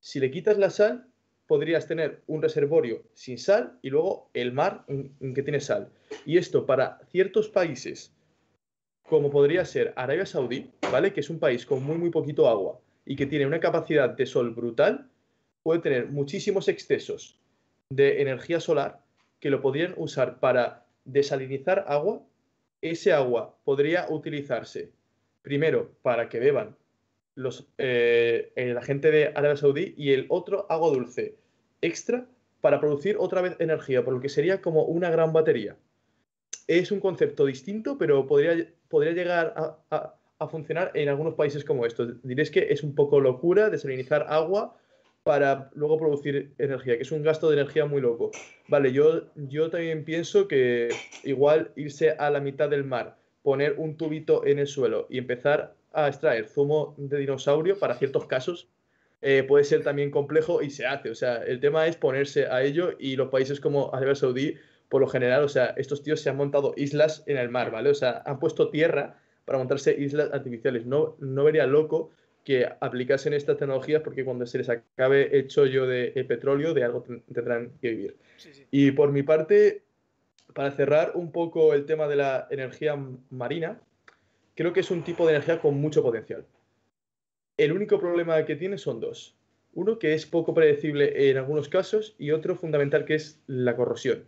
Si 0.00 0.20
le 0.20 0.30
quitas 0.30 0.58
la 0.58 0.68
sal, 0.68 1.08
podrías 1.46 1.86
tener 1.86 2.22
un 2.26 2.42
reservorio 2.42 3.02
sin 3.12 3.38
sal 3.38 3.78
y 3.82 3.90
luego 3.90 4.30
el 4.34 4.52
mar 4.52 4.84
que 5.34 5.42
tiene 5.42 5.60
sal. 5.60 5.90
Y 6.24 6.38
esto 6.38 6.66
para 6.66 7.00
ciertos 7.10 7.48
países, 7.48 8.14
como 9.02 9.30
podría 9.30 9.64
ser 9.64 9.92
Arabia 9.96 10.26
Saudí, 10.26 10.70
¿vale? 10.90 11.12
Que 11.12 11.20
es 11.20 11.30
un 11.30 11.38
país 11.38 11.66
con 11.66 11.82
muy, 11.82 11.96
muy 11.96 12.10
poquito 12.10 12.48
agua 12.48 12.80
y 13.04 13.16
que 13.16 13.26
tiene 13.26 13.46
una 13.46 13.60
capacidad 13.60 14.08
de 14.10 14.26
sol 14.26 14.50
brutal, 14.54 15.10
puede 15.62 15.80
tener 15.80 16.08
muchísimos 16.08 16.68
excesos 16.68 17.38
de 17.90 18.22
energía 18.22 18.60
solar 18.60 19.00
que 19.40 19.50
lo 19.50 19.60
podrían 19.60 19.94
usar 19.96 20.40
para 20.40 20.86
desalinizar 21.04 21.84
agua 21.88 22.22
ese 22.84 23.14
agua 23.14 23.56
podría 23.64 24.06
utilizarse 24.10 24.92
primero 25.40 25.92
para 26.02 26.28
que 26.28 26.38
beban 26.38 26.76
los, 27.34 27.68
eh, 27.78 28.52
la 28.56 28.82
gente 28.82 29.10
de 29.10 29.28
Arabia 29.28 29.56
Saudí 29.56 29.94
y 29.96 30.12
el 30.12 30.26
otro 30.28 30.66
agua 30.68 30.90
dulce 30.90 31.36
extra 31.80 32.26
para 32.60 32.80
producir 32.80 33.16
otra 33.18 33.42
vez 33.42 33.56
energía, 33.58 34.04
por 34.04 34.14
lo 34.14 34.20
que 34.20 34.28
sería 34.28 34.60
como 34.60 34.84
una 34.84 35.10
gran 35.10 35.32
batería. 35.32 35.76
Es 36.66 36.90
un 36.90 37.00
concepto 37.00 37.44
distinto, 37.44 37.98
pero 37.98 38.26
podría, 38.26 38.66
podría 38.88 39.12
llegar 39.12 39.54
a, 39.90 40.14
a 40.38 40.48
funcionar 40.48 40.90
en 40.94 41.08
algunos 41.08 41.34
países 41.34 41.64
como 41.64 41.86
estos. 41.86 42.22
Diréis 42.22 42.50
que 42.50 42.68
es 42.70 42.82
un 42.82 42.94
poco 42.94 43.20
locura 43.20 43.70
desalinizar 43.70 44.26
agua 44.28 44.76
para 45.22 45.70
luego 45.74 45.98
producir 45.98 46.52
energía, 46.58 46.96
que 46.96 47.02
es 47.02 47.12
un 47.12 47.22
gasto 47.22 47.48
de 47.48 47.60
energía 47.60 47.86
muy 47.86 48.00
loco. 48.00 48.30
Vale, 48.68 48.92
yo, 48.92 49.24
yo 49.34 49.70
también 49.70 50.04
pienso 50.04 50.46
que 50.48 50.90
igual 51.22 51.72
irse 51.76 52.10
a 52.10 52.30
la 52.30 52.40
mitad 52.40 52.68
del 52.68 52.84
mar, 52.84 53.16
poner 53.42 53.74
un 53.78 53.96
tubito 53.96 54.46
en 54.46 54.58
el 54.58 54.66
suelo 54.66 55.06
y 55.08 55.18
empezar 55.18 55.74
a 55.94 56.08
extraer 56.08 56.46
zumo 56.46 56.94
de 56.98 57.18
dinosaurio 57.18 57.78
para 57.78 57.94
ciertos 57.94 58.26
casos 58.26 58.68
eh, 59.26 59.42
puede 59.42 59.64
ser 59.64 59.82
también 59.82 60.10
complejo 60.10 60.60
y 60.60 60.68
se 60.68 60.84
hace. 60.84 61.08
O 61.08 61.14
sea, 61.14 61.36
el 61.36 61.58
tema 61.58 61.86
es 61.86 61.96
ponerse 61.96 62.46
a 62.46 62.62
ello 62.62 62.92
y 62.98 63.16
los 63.16 63.30
países 63.30 63.58
como 63.58 63.94
Arabia 63.94 64.14
Saudí, 64.14 64.56
por 64.90 65.00
lo 65.00 65.08
general, 65.08 65.44
o 65.44 65.48
sea, 65.48 65.74
estos 65.78 66.02
tíos 66.02 66.20
se 66.20 66.28
han 66.28 66.36
montado 66.36 66.74
islas 66.76 67.24
en 67.26 67.38
el 67.38 67.48
mar, 67.48 67.70
¿vale? 67.70 67.88
O 67.88 67.94
sea, 67.94 68.22
han 68.26 68.38
puesto 68.38 68.68
tierra 68.68 69.18
para 69.46 69.56
montarse 69.56 69.96
islas 69.98 70.30
artificiales. 70.30 70.84
No, 70.84 71.16
no 71.20 71.42
vería 71.42 71.66
loco 71.66 72.10
que 72.44 72.68
aplicasen 72.80 73.32
estas 73.32 73.56
tecnologías 73.56 74.02
porque 74.02 74.24
cuando 74.26 74.44
se 74.46 74.58
les 74.58 74.68
acabe 74.68 75.34
el 75.36 75.48
chollo 75.48 75.86
de, 75.86 76.10
petróleo, 76.28 76.74
de 76.74 76.84
algo 76.84 77.02
tendrán 77.32 77.70
que 77.80 77.90
vivir. 77.90 78.16
Y 78.70 78.90
por 78.90 79.10
mi 79.10 79.22
parte, 79.22 79.84
para 80.52 80.70
cerrar 80.70 81.12
un 81.14 81.32
poco 81.32 81.72
el 81.72 81.86
tema 81.86 82.06
de 82.08 82.16
la 82.16 82.46
energía 82.50 82.94
marina, 83.30 83.80
creo 84.54 84.72
que 84.72 84.80
es 84.80 84.90
un 84.90 85.02
tipo 85.02 85.26
de 85.26 85.32
energía 85.34 85.60
con 85.60 85.80
mucho 85.80 86.02
potencial. 86.02 86.46
El 87.56 87.72
único 87.72 87.98
problema 87.98 88.44
que 88.44 88.56
tiene 88.56 88.78
son 88.78 89.00
dos. 89.00 89.36
Uno 89.74 89.98
que 89.98 90.14
es 90.14 90.26
poco 90.26 90.54
predecible 90.54 91.30
en 91.30 91.36
algunos 91.36 91.68
casos 91.68 92.14
y 92.18 92.30
otro 92.30 92.56
fundamental 92.56 93.04
que 93.04 93.14
es 93.14 93.40
la 93.46 93.76
corrosión. 93.76 94.24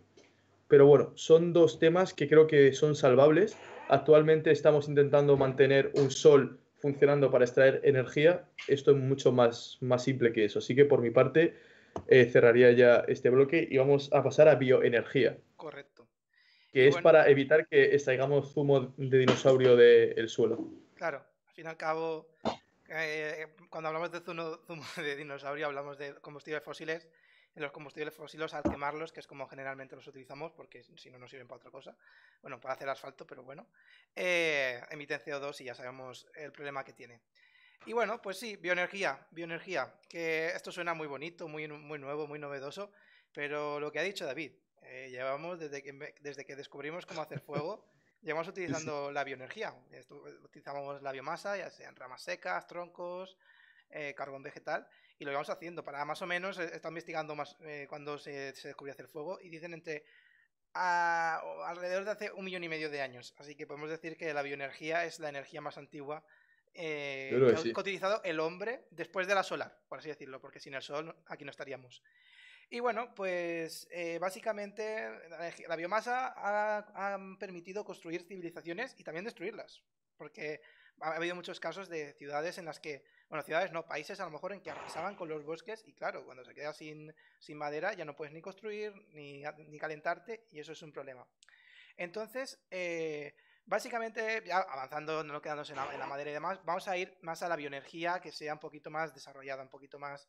Pero 0.67 0.85
bueno, 0.85 1.11
son 1.15 1.53
dos 1.53 1.79
temas 1.79 2.13
que 2.13 2.27
creo 2.27 2.47
que 2.47 2.73
son 2.73 2.95
salvables. 2.95 3.57
Actualmente 3.87 4.51
estamos 4.51 4.89
intentando 4.89 5.37
mantener 5.37 5.91
un 5.95 6.11
sol 6.11 6.59
funcionando 6.79 7.31
para 7.31 7.45
extraer 7.45 7.81
energía. 7.83 8.45
Esto 8.67 8.91
es 8.91 8.97
mucho 8.97 9.31
más, 9.31 9.77
más 9.81 10.03
simple 10.03 10.33
que 10.33 10.45
eso. 10.45 10.59
Así 10.59 10.75
que 10.75 10.85
por 10.85 11.01
mi 11.01 11.09
parte 11.09 11.55
eh, 12.07 12.25
cerraría 12.25 12.71
ya 12.71 13.05
este 13.07 13.29
bloque 13.29 13.67
y 13.69 13.77
vamos 13.77 14.11
a 14.13 14.23
pasar 14.23 14.49
a 14.49 14.55
bioenergía. 14.55 15.37
Correcto. 15.55 15.96
Que 16.71 16.87
es 16.87 16.97
para 16.97 17.29
evitar 17.29 17.67
que 17.67 17.95
extraigamos 17.95 18.53
zumo 18.53 18.93
de 18.97 19.17
dinosaurio 19.17 19.75
del 19.75 20.29
suelo. 20.29 20.59
Claro, 20.95 21.23
al 21.47 21.53
fin 21.53 21.65
y 21.65 21.67
al 21.69 21.77
cabo, 21.77 22.27
eh, 22.89 23.47
cuando 23.69 23.87
hablamos 23.87 24.11
de 24.11 24.19
zumo, 24.19 24.83
de 24.97 25.15
dinosaurio 25.15 25.67
hablamos 25.67 25.97
de 25.97 26.15
combustibles 26.15 26.63
fósiles 26.63 27.07
en 27.57 27.63
los 27.63 27.71
combustibles 27.71 28.13
fósiles 28.13 28.53
al 28.53 28.61
quemarlos, 28.61 29.11
que 29.11 29.19
es 29.19 29.25
como 29.25 29.47
generalmente 29.47 29.95
los 29.95 30.07
utilizamos, 30.07 30.51
porque 30.51 30.83
si 30.83 31.09
no, 31.09 31.17
no 31.17 31.27
sirven 31.27 31.47
para 31.47 31.57
otra 31.57 31.71
cosa. 31.71 31.97
Bueno, 32.43 32.61
para 32.61 32.75
hacer 32.75 32.87
asfalto, 32.87 33.25
pero 33.25 33.41
bueno. 33.41 33.65
Eh, 34.15 34.79
emiten 34.91 35.19
CO2 35.19 35.61
y 35.61 35.63
ya 35.63 35.73
sabemos 35.73 36.27
el 36.35 36.51
problema 36.51 36.83
que 36.83 36.93
tiene. 36.93 37.19
Y 37.87 37.93
bueno, 37.93 38.21
pues 38.21 38.37
sí, 38.37 38.57
bioenergía, 38.57 39.25
bioenergía, 39.31 39.91
que 40.07 40.47
esto 40.47 40.71
suena 40.71 40.93
muy 40.93 41.07
bonito, 41.07 41.47
muy, 41.47 41.67
muy 41.67 41.97
nuevo, 41.97 42.27
muy 42.27 42.37
novedoso, 42.37 42.91
pero 43.33 43.79
lo 43.79 43.91
que 43.91 43.99
ha 43.99 44.03
dicho 44.03 44.25
David, 44.25 44.51
eh, 44.87 45.09
llevamos 45.09 45.59
desde 45.59 45.81
que, 45.81 45.93
desde 46.21 46.45
que 46.45 46.55
descubrimos 46.55 47.05
cómo 47.05 47.21
hacer 47.21 47.39
fuego, 47.39 47.85
llevamos 48.21 48.47
utilizando 48.47 49.11
la 49.11 49.23
bioenergía. 49.23 49.73
utilizamos 50.43 51.01
la 51.01 51.11
biomasa, 51.11 51.57
ya 51.57 51.69
sean 51.69 51.95
ramas 51.95 52.21
secas, 52.21 52.67
troncos, 52.67 53.37
eh, 53.89 54.13
carbón 54.15 54.43
vegetal, 54.43 54.87
y 55.17 55.25
lo 55.25 55.31
íbamos 55.31 55.49
haciendo 55.49 55.83
para 55.83 56.03
más 56.05 56.21
o 56.21 56.27
menos, 56.27 56.59
eh, 56.59 56.69
está 56.73 56.89
investigando 56.89 57.35
más 57.35 57.55
eh, 57.61 57.87
cuando 57.89 58.17
se, 58.17 58.53
se, 58.55 58.69
descubrió 58.69 58.93
hacer 58.93 59.07
fuego 59.07 59.39
y 59.41 59.49
dicen 59.49 59.73
entre 59.73 60.03
alrededor 60.73 62.05
de 62.05 62.11
hace 62.11 62.31
un 62.31 62.45
millón 62.45 62.63
y 62.63 62.69
medio 62.69 62.91
de 62.91 63.01
años. 63.01 63.33
Así 63.37 63.55
que 63.55 63.65
podemos 63.65 63.89
decir 63.89 64.15
que 64.15 64.31
la 64.33 64.43
bioenergía 64.43 65.05
es 65.05 65.19
la 65.19 65.29
energía 65.29 65.59
más 65.59 65.77
antigua 65.77 66.23
eh, 66.79 67.29
que, 67.31 67.71
ha 67.75 67.79
utilizado 67.79 68.21
el 68.23 68.39
hombre 68.39 68.85
después 68.91 69.27
de 69.27 69.33
la 69.33 69.41
solar, 69.41 69.75
por 69.89 69.97
así 69.97 70.09
decirlo, 70.09 70.39
porque 70.39 70.59
sin 70.59 70.75
el 70.75 70.83
sol 70.83 71.15
aquí 71.25 71.43
no 71.43 71.49
estaríamos. 71.49 72.03
Y 72.69 72.79
bueno, 72.81 73.13
pues 73.15 73.87
básicamente 74.19 75.09
la, 75.67 75.75
biomasa 75.75 76.33
ha, 76.35 77.17
permitido 77.39 77.85
construir 77.85 78.23
civilizaciones 78.23 78.93
y 78.97 79.03
también 79.03 79.23
destruirlas, 79.23 79.81
porque 80.17 80.61
ha 80.99 81.15
habido 81.15 81.35
muchos 81.35 81.59
casos 81.59 81.89
de 81.89 82.13
ciudades 82.13 82.57
en 82.57 82.65
las 82.65 82.79
que 82.79 83.03
bueno, 83.29 83.43
ciudades 83.43 83.71
no, 83.71 83.85
países 83.85 84.19
a 84.19 84.25
lo 84.25 84.31
mejor 84.31 84.53
en 84.53 84.61
que 84.61 84.71
arrasaban 84.71 85.15
con 85.15 85.27
los 85.27 85.43
bosques 85.43 85.83
y 85.85 85.93
claro, 85.93 86.25
cuando 86.25 86.45
se 86.45 86.53
queda 86.53 86.73
sin, 86.73 87.13
sin 87.39 87.57
madera 87.57 87.93
ya 87.93 88.05
no 88.05 88.15
puedes 88.15 88.33
ni 88.33 88.41
construir 88.41 88.93
ni, 89.09 89.43
ni, 89.67 89.77
calentarte 89.77 90.45
y 90.51 90.59
eso 90.59 90.71
es 90.71 90.81
un 90.81 90.91
problema. 90.91 91.27
Entonces, 91.97 92.59
eh, 92.71 93.35
básicamente, 93.65 94.43
ya 94.45 94.59
avanzando, 94.59 95.23
no 95.23 95.41
quedándose 95.41 95.73
en 95.73 95.77
la, 95.77 95.93
en 95.93 95.99
la, 95.99 96.07
madera 96.07 96.29
y 96.29 96.33
demás, 96.33 96.59
vamos 96.63 96.87
a 96.87 96.95
ir 96.97 97.17
más 97.21 97.41
a 97.43 97.49
la 97.49 97.55
bioenergía 97.55 98.19
que 98.19 98.31
sea 98.31 98.53
un 98.53 98.59
poquito 98.59 98.89
más 98.89 99.13
desarrollada, 99.13 99.63
un 99.63 99.69
poquito 99.69 99.99
más 99.99 100.27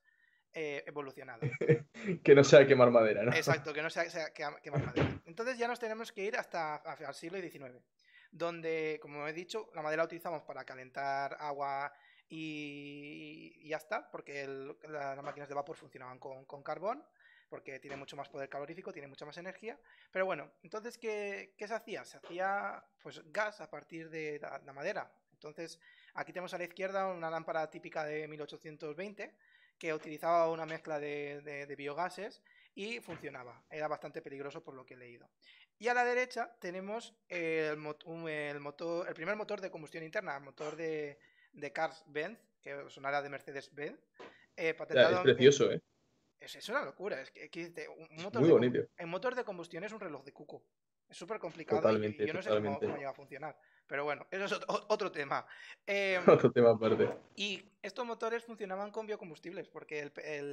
eh, 0.55 0.85
evolucionada. 0.87 1.41
que 2.25 2.35
no 2.35 2.45
sea 2.45 2.67
quemar 2.67 2.91
madera, 2.91 3.23
¿no? 3.23 3.33
Exacto, 3.33 3.73
que 3.73 3.83
no 3.83 3.91
sea, 3.91 4.09
sea 4.11 4.33
quemar 4.33 4.85
madera. 4.85 5.21
Entonces 5.27 5.59
ya 5.59 5.69
nos 5.69 5.79
tenemos 5.79 6.13
que 6.13 6.25
ir 6.25 6.37
hasta, 6.37 6.77
hasta 6.77 7.09
el 7.09 7.15
siglo 7.15 7.39
XIX, 7.41 7.77
donde, 8.31 8.99
como 9.01 9.27
he 9.27 9.33
dicho, 9.33 9.71
la 9.75 9.83
madera 9.83 10.03
la 10.03 10.07
utilizamos 10.07 10.43
para 10.43 10.65
calentar 10.65 11.37
agua 11.41 11.93
y, 12.29 13.67
ya 13.69 13.79
está, 13.79 14.11
porque 14.11 14.47
las 14.89 15.23
máquinas 15.23 15.49
de 15.49 15.55
vapor 15.55 15.77
funcionaban 15.77 16.19
con, 16.19 16.63
carbón, 16.63 17.05
porque 17.49 17.79
tiene 17.81 17.97
mucho 17.97 18.17
más 18.17 18.29
poder 18.29 18.49
calorífico, 18.49 18.93
tiene 18.93 19.09
mucha 19.09 19.25
más 19.25 19.39
energía. 19.39 19.79
Pero 20.11 20.27
bueno, 20.27 20.51
entonces, 20.63 20.99
¿qué, 20.99 21.55
se 21.59 21.75
hacía? 21.75 22.05
Se 22.05 22.19
hacía 22.19 22.85
pues 23.03 23.23
gas 23.33 23.61
a 23.61 23.71
partir 23.71 24.11
de 24.11 24.39
la, 24.41 24.73
madera. 24.73 25.11
Entonces, 25.33 25.81
aquí 26.15 26.33
tenemos 26.33 26.53
a 26.53 26.59
la 26.59 26.65
izquierda 26.65 27.07
una 27.07 27.31
lámpara 27.31 27.71
típica 27.71 28.05
de 28.05 28.29
1820 28.29 29.35
que 29.79 29.95
utilizaba 29.95 30.51
una 30.51 30.67
mezcla 30.67 30.99
de, 30.99 31.75
biogases 31.77 32.43
y 32.75 33.01
funcionaba. 33.01 33.65
Era 33.71 33.89
bastante 33.89 34.23
peligroso 34.23 34.63
por 34.63 34.75
lo 34.75 34.85
que 34.85 34.95
he 34.95 34.97
leído. 34.97 35.29
Y 35.79 35.89
a 35.89 35.95
la 35.95 36.05
derecha 36.05 36.55
tenemos 36.61 37.15
el, 37.29 37.79
el, 38.29 38.61
motor, 38.61 39.09
el 39.09 39.15
primer 39.15 39.37
motor 39.37 39.61
de 39.61 39.71
combustión 39.71 40.03
interna, 40.03 40.37
el 40.37 40.43
motor 40.43 40.77
de, 40.77 41.19
de 41.53 41.73
Cars 41.73 42.05
Benz, 42.07 42.39
que 42.61 42.85
sonará 42.89 43.23
de 43.23 43.29
Mercedes-Benz. 43.29 43.99
Eh, 44.57 44.77
es 44.77 45.21
precioso, 45.23 45.71
¿eh? 45.71 45.81
Es, 46.41 46.69
una 46.69 46.85
locura. 46.85 47.21
Es 47.21 47.31
que, 47.31 47.89
un 47.89 48.23
motor 48.23 48.41
Muy 48.41 48.49
de, 48.49 48.55
bonito. 48.55 48.89
El 48.97 49.07
motor 49.07 49.35
de 49.35 49.45
combustión 49.45 49.85
es 49.85 49.93
un 49.93 50.01
reloj 50.01 50.25
de 50.25 50.33
cuco. 50.33 50.65
Es 51.09 51.17
súper 51.17 51.39
complicado 51.39 51.91
y, 52.05 52.27
yo 52.27 52.35
no 52.35 52.43
sé 52.43 52.51
cómo, 52.51 52.79
cómo, 52.79 53.09
a 53.09 53.15
funcionar. 53.15 53.57
Pero 53.89 54.05
bueno, 54.05 54.27
eso 54.31 54.45
es 54.45 54.53
otro, 54.69 55.11
tema. 55.13 55.45
Em, 55.87 56.23
otro 56.29 56.53
tema 56.53 56.71
aparte. 56.71 57.09
Y 57.35 57.65
estos 57.83 58.05
motores 58.05 58.45
funcionaban 58.45 58.91
con 58.91 59.07
biocombustibles, 59.07 59.69
porque 59.69 60.13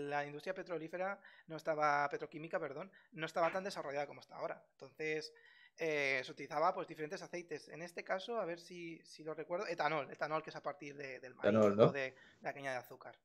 la 0.10 0.26
industria 0.26 0.54
petrolífera 0.54 1.19
no 1.48 1.58
estaba, 1.58 2.08
petroquímica, 2.10 2.60
perdón, 2.60 2.89
no 3.12 3.26
estaba 3.26 3.52
tan 3.52 3.63
desarrollada 3.63 4.08
como 4.08 4.21
está 4.21 4.38
ahora. 4.38 4.63
Entonces, 4.71 5.34
eh, 5.78 6.21
se 6.24 6.32
utilizaba 6.32 6.74
pues 6.74 6.88
diferentes 6.88 7.21
aceites. 7.21 7.67
En 7.67 7.82
este 7.82 8.06
caso, 8.06 8.39
a 8.39 8.45
ver 8.45 8.62
si, 8.62 9.02
si 9.04 9.26
lo 9.26 9.34
recuerdo, 9.34 9.67
etanol, 9.67 10.10
etanol 10.10 10.41
que 10.41 10.52
es 10.52 10.56
a 10.56 10.63
partir 10.63 10.95
del 10.95 11.36
maíz 11.36 11.54
o 11.56 11.91
de 11.91 12.15
la 12.41 12.54
caña 12.54 12.71
de 12.71 12.78
azúcar. 12.78 13.19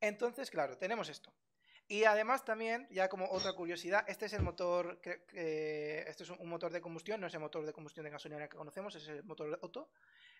Entonces, 0.00 0.50
claro, 0.50 0.78
tenemos 0.78 1.10
esto. 1.10 1.32
Y 1.92 2.04
además 2.04 2.42
también, 2.42 2.88
ya 2.88 3.10
como 3.10 3.30
otra 3.30 3.52
curiosidad, 3.52 4.02
este 4.08 4.24
es 4.24 4.32
el 4.32 4.40
motor, 4.40 4.98
que, 5.02 6.04
este 6.08 6.22
es 6.22 6.30
un 6.30 6.48
motor 6.48 6.72
de 6.72 6.80
combustión, 6.80 7.20
no 7.20 7.26
es 7.26 7.34
el 7.34 7.40
motor 7.40 7.66
de 7.66 7.72
combustión 7.74 8.04
de 8.04 8.10
gasolina 8.10 8.48
que 8.48 8.56
conocemos, 8.56 8.94
es 8.94 9.08
el 9.08 9.22
motor 9.24 9.58
Otto. 9.60 9.90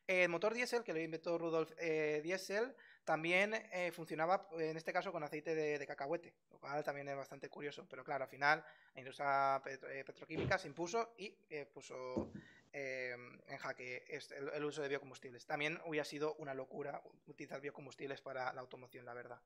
El 0.06 0.30
motor 0.30 0.54
diésel, 0.54 0.82
que 0.82 0.94
lo 0.94 0.98
inventó 0.98 1.36
Rudolf 1.36 1.70
eh, 1.76 2.22
Diesel, 2.24 2.74
también 3.04 3.52
eh, 3.52 3.92
funcionaba, 3.92 4.48
en 4.58 4.78
este 4.78 4.94
caso, 4.94 5.12
con 5.12 5.24
aceite 5.24 5.54
de, 5.54 5.86
cacahuete, 5.86 6.32
lo 6.52 6.58
cual 6.58 6.82
también 6.82 7.06
es 7.10 7.16
bastante 7.16 7.50
curioso. 7.50 7.86
Pero 7.86 8.02
claro, 8.02 8.24
al 8.24 8.30
final 8.30 8.64
la 8.94 9.00
industria 9.02 9.60
eh, 9.66 10.04
petroquímica 10.06 10.56
se 10.56 10.68
impuso 10.68 11.12
y 11.18 11.36
puso 11.74 12.32
en 12.72 13.58
jaque 13.58 14.06
el, 14.08 14.48
el, 14.54 14.64
uso 14.64 14.80
de 14.80 14.88
biocombustibles. 14.88 15.44
También 15.44 15.78
hubiera 15.84 16.06
sido 16.06 16.34
una 16.36 16.54
locura 16.54 17.02
utilizar 17.26 17.60
biocombustibles 17.60 18.22
para 18.22 18.50
la 18.54 18.62
automoción, 18.62 19.04
la 19.04 19.12
verdad. 19.12 19.38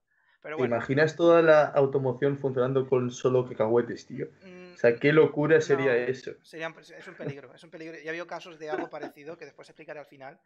¿Te 0.43 0.65
imaginas 0.65 1.17
toda 1.17 1.43
la 1.43 1.65
automoción 1.65 2.39
funcionando 2.39 2.89
con 2.89 3.11
solo 3.11 3.49
cacahuetes, 3.49 4.07
tío? 4.07 4.29
Mm, 4.45 4.75
o 4.75 4.77
sea, 4.77 4.95
qué 4.97 5.13
locura 5.13 5.61
sería 5.61 5.97
eso. 5.97 6.33
Sería, 6.43 6.73
es 6.79 7.09
un 7.09 7.15
peligro, 7.15 7.53
es 7.55 7.65
un 7.65 7.71
peligro. 7.71 7.99
Ya 7.99 8.11
habido 8.11 8.27
casos 8.27 8.59
de 8.59 8.71
algo 8.71 8.89
parecido 8.89 9.37
que 9.37 9.45
después 9.45 9.69
explicaré 9.69 9.99
al 9.99 10.07
final 10.07 10.39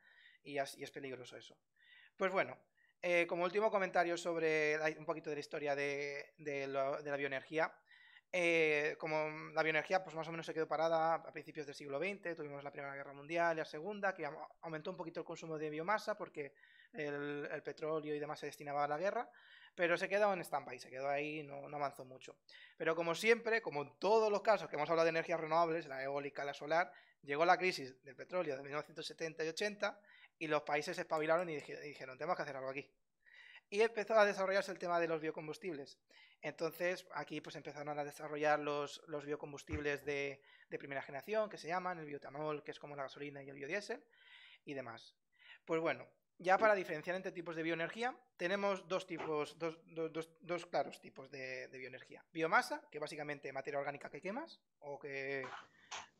y, 0.42 0.58
es 0.58 0.90
peligroso 0.90 1.36
eso. 1.36 1.56
Pues 2.16 2.32
bueno, 2.32 2.56
eh, 3.02 3.26
como 3.26 3.44
último 3.44 3.70
comentario 3.70 4.16
sobre 4.16 4.78
un 4.98 5.04
poquito 5.04 5.30
de 5.30 5.36
la 5.36 5.40
historia 5.40 5.74
de, 5.74 6.32
la 6.68 7.16
bioenergía, 7.16 7.72
eh, 8.32 8.94
como 8.98 9.50
la 9.52 9.62
bioenergía 9.62 10.04
pues 10.04 10.14
más 10.14 10.28
o 10.28 10.30
menos 10.30 10.46
se 10.46 10.54
quedó 10.54 10.68
parada 10.68 11.14
a 11.14 11.32
principios 11.32 11.66
del 11.66 11.74
siglo 11.74 11.98
XX, 11.98 12.36
tuvimos 12.36 12.62
la 12.62 12.70
Primera 12.70 12.94
Guerra 12.94 13.12
Mundial 13.12 13.56
y 13.56 13.58
la 13.58 13.64
Segunda, 13.64 14.14
que 14.14 14.28
aumentó 14.62 14.90
un 14.90 14.96
poquito 14.96 15.20
el 15.20 15.26
consumo 15.26 15.58
de 15.58 15.70
biomasa 15.70 16.16
porque 16.16 16.54
el, 16.92 17.48
el 17.50 17.62
petróleo 17.62 18.14
y 18.14 18.18
demás 18.20 18.38
se 18.38 18.46
destinaba 18.46 18.84
a 18.84 18.88
la 18.88 18.98
guerra, 18.98 19.28
pero 19.74 19.96
se 19.96 20.08
quedó 20.08 20.32
en 20.32 20.40
stand-by, 20.40 20.78
se 20.78 20.90
quedó 20.90 21.08
ahí, 21.08 21.42
no, 21.42 21.66
avanzó 21.74 22.04
mucho. 22.04 22.36
Pero 22.76 22.94
como 22.94 23.14
siempre, 23.14 23.62
como 23.62 23.82
en 23.82 23.98
todos 23.98 24.30
los 24.30 24.42
casos 24.42 24.68
que 24.68 24.76
hemos 24.76 24.90
hablado 24.90 25.04
de 25.04 25.10
energías 25.10 25.40
renovables, 25.40 25.86
la 25.86 26.02
eólica, 26.02 26.44
la 26.44 26.54
solar, 26.54 26.92
llegó 27.22 27.44
la 27.44 27.56
crisis 27.56 28.02
del 28.02 28.16
petróleo 28.16 28.56
de 28.56 28.62
1970 28.62 29.44
y 29.44 29.48
80 29.48 30.00
y 30.38 30.46
los 30.48 30.62
países 30.62 30.96
se 30.96 31.02
espabilaron 31.02 31.48
y 31.48 31.56
dijeron, 31.56 32.16
tenemos 32.18 32.36
que 32.36 32.42
hacer 32.42 32.56
algo 32.56 32.70
aquí. 32.70 32.90
Y 33.68 33.82
empezó 33.82 34.14
a 34.14 34.24
desarrollarse 34.24 34.72
el 34.72 34.78
tema 34.78 34.98
de 34.98 35.06
los 35.06 35.20
biocombustibles. 35.20 35.98
Entonces, 36.42 37.06
aquí 37.12 37.40
pues 37.40 37.54
empezaron 37.56 37.98
a 37.98 38.04
desarrollar 38.04 38.58
los, 38.58 39.02
los 39.06 39.24
biocombustibles 39.24 40.04
de, 40.04 40.42
de, 40.68 40.78
primera 40.78 41.02
generación, 41.02 41.50
que 41.50 41.58
se 41.58 41.68
llaman 41.68 41.98
el 41.98 42.06
biotanol, 42.06 42.64
que 42.64 42.70
es 42.70 42.78
como 42.78 42.96
la 42.96 43.02
gasolina 43.02 43.42
y 43.42 43.50
el 43.50 43.56
biodiesel, 43.56 44.02
y 44.64 44.74
demás. 44.74 45.14
Pues 45.64 45.80
bueno, 45.80 46.08
ya 46.40 46.56
para 46.56 46.74
diferenciar 46.74 47.16
entre 47.16 47.32
tipos 47.32 47.54
de 47.54 47.62
bioenergía, 47.62 48.16
tenemos 48.36 48.88
dos 48.88 49.06
tipos, 49.06 49.56
dos, 49.58 50.66
claros 50.66 50.98
tipos 51.00 51.30
de, 51.30 51.68
bioenergía. 51.68 52.24
Biomasa, 52.32 52.82
que 52.90 52.98
básicamente 52.98 53.52
materia 53.52 53.78
orgánica 53.78 54.08
que 54.08 54.22
quemas, 54.22 54.58
o 54.80 54.98
que, 54.98 55.46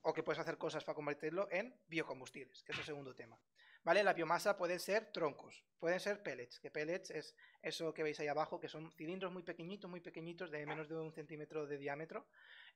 o 0.03 0.13
que 0.13 0.23
puedes 0.23 0.39
hacer 0.39 0.59
cosas 0.59 0.85
para 0.85 0.95
convertirlo 0.95 1.49
en 1.51 1.75
biocombustibles, 1.89 2.63
que 2.63 2.73
es 2.73 2.79
el 2.79 2.85
segundo 2.85 3.15
tema. 3.15 3.41
¿Vale? 3.83 4.03
La 4.03 4.13
biomasa 4.13 4.59
pueden 4.59 4.79
ser 4.79 5.07
troncos, 5.11 5.65
pueden 5.79 5.99
ser 5.99 6.23
pellets, 6.23 6.61
que 6.61 6.71
pellets 6.71 7.11
es 7.11 7.35
eso 7.63 7.95
que 7.95 8.03
veis 8.03 8.21
ahí 8.21 8.29
abajo, 8.29 8.61
que 8.61 8.69
son 8.69 8.93
cilindros 8.93 9.33
muy 9.33 9.43
pequeñitos, 9.43 9.91
muy 9.91 10.01
pequeñitos, 10.01 10.51
de 10.51 10.67
menos 10.67 10.87
de 10.87 10.97
un 10.97 11.13
centímetro 11.15 11.67
de 11.67 11.79
diámetro 11.79 12.27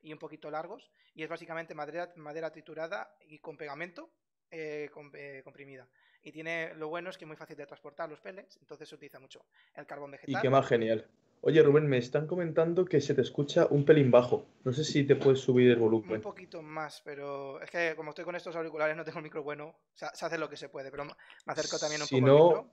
y 0.01 0.11
un 0.11 0.17
poquito 0.17 0.49
largos, 0.49 0.89
y 1.13 1.21
es 1.21 1.29
básicamente 1.29 1.75
madera, 1.75 2.11
madera 2.15 2.51
triturada 2.51 3.15
y 3.21 3.37
con 3.37 3.55
pegamento 3.55 4.09
eh, 4.49 4.89
eh, 5.13 5.41
comprimida 5.43 5.87
y 6.25 6.31
tiene 6.31 6.73
lo 6.73 6.89
bueno 6.89 7.11
es 7.11 7.17
que 7.17 7.23
es 7.23 7.27
muy 7.27 7.37
fácil 7.37 7.55
de 7.55 7.65
transportar 7.67 8.09
los 8.09 8.19
pellets, 8.19 8.57
entonces 8.59 8.89
se 8.89 8.95
utiliza 8.95 9.19
mucho 9.19 9.45
el 9.75 9.85
carbón 9.85 10.11
vegetal. 10.11 10.35
Y 10.35 10.41
qué 10.41 10.49
más 10.49 10.67
genial. 10.67 11.07
Oye, 11.41 11.61
Rubén, 11.61 11.85
me 11.87 11.99
están 11.99 12.25
comentando 12.25 12.83
que 12.85 12.99
se 12.99 13.13
te 13.13 13.21
escucha 13.21 13.67
un 13.69 13.85
pelín 13.85 14.09
bajo. 14.09 14.47
No 14.63 14.73
sé 14.73 14.83
si 14.83 15.03
te 15.03 15.15
puedes 15.15 15.39
subir 15.39 15.69
el 15.69 15.77
volumen. 15.77 16.15
Un 16.15 16.21
poquito 16.21 16.63
más, 16.63 17.01
pero 17.05 17.61
es 17.61 17.69
que 17.69 17.93
como 17.95 18.09
estoy 18.09 18.25
con 18.25 18.35
estos 18.35 18.55
auriculares 18.55 18.97
no 18.97 19.05
tengo 19.05 19.19
el 19.19 19.23
micro 19.23 19.43
bueno. 19.43 19.67
O 19.67 19.75
sea, 19.93 20.09
se 20.15 20.25
hace 20.25 20.39
lo 20.39 20.49
que 20.49 20.57
se 20.57 20.69
puede, 20.69 20.89
pero 20.89 21.05
me 21.05 21.13
acerco 21.45 21.77
también 21.77 22.01
un 22.01 22.07
si 22.07 22.15
poco 22.19 22.27
no, 22.27 22.49
al 22.49 22.63
micro. 22.63 22.71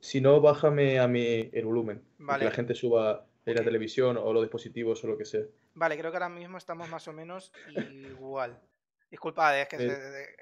Si 0.00 0.20
no, 0.22 0.40
bájame 0.40 0.98
a 0.98 1.06
mí 1.06 1.50
el 1.52 1.66
volumen. 1.66 2.02
Vale. 2.16 2.38
Que 2.38 2.44
la 2.46 2.50
gente 2.52 2.74
suba 2.74 3.26
de 3.44 3.54
la 3.54 3.62
televisión 3.62 4.16
o 4.16 4.32
los 4.32 4.42
dispositivos 4.42 5.04
o 5.04 5.08
lo 5.08 5.18
que 5.18 5.26
sea. 5.26 5.42
Vale, 5.74 5.98
creo 5.98 6.10
que 6.10 6.16
ahora 6.16 6.30
mismo 6.30 6.56
estamos 6.56 6.88
más 6.88 7.06
o 7.08 7.12
menos 7.12 7.52
igual. 7.92 8.58
Disculpad, 9.10 9.58
eh, 9.58 9.62
es 9.62 9.68
que 9.68 9.76
se- 9.76 10.22
eh, 10.22 10.36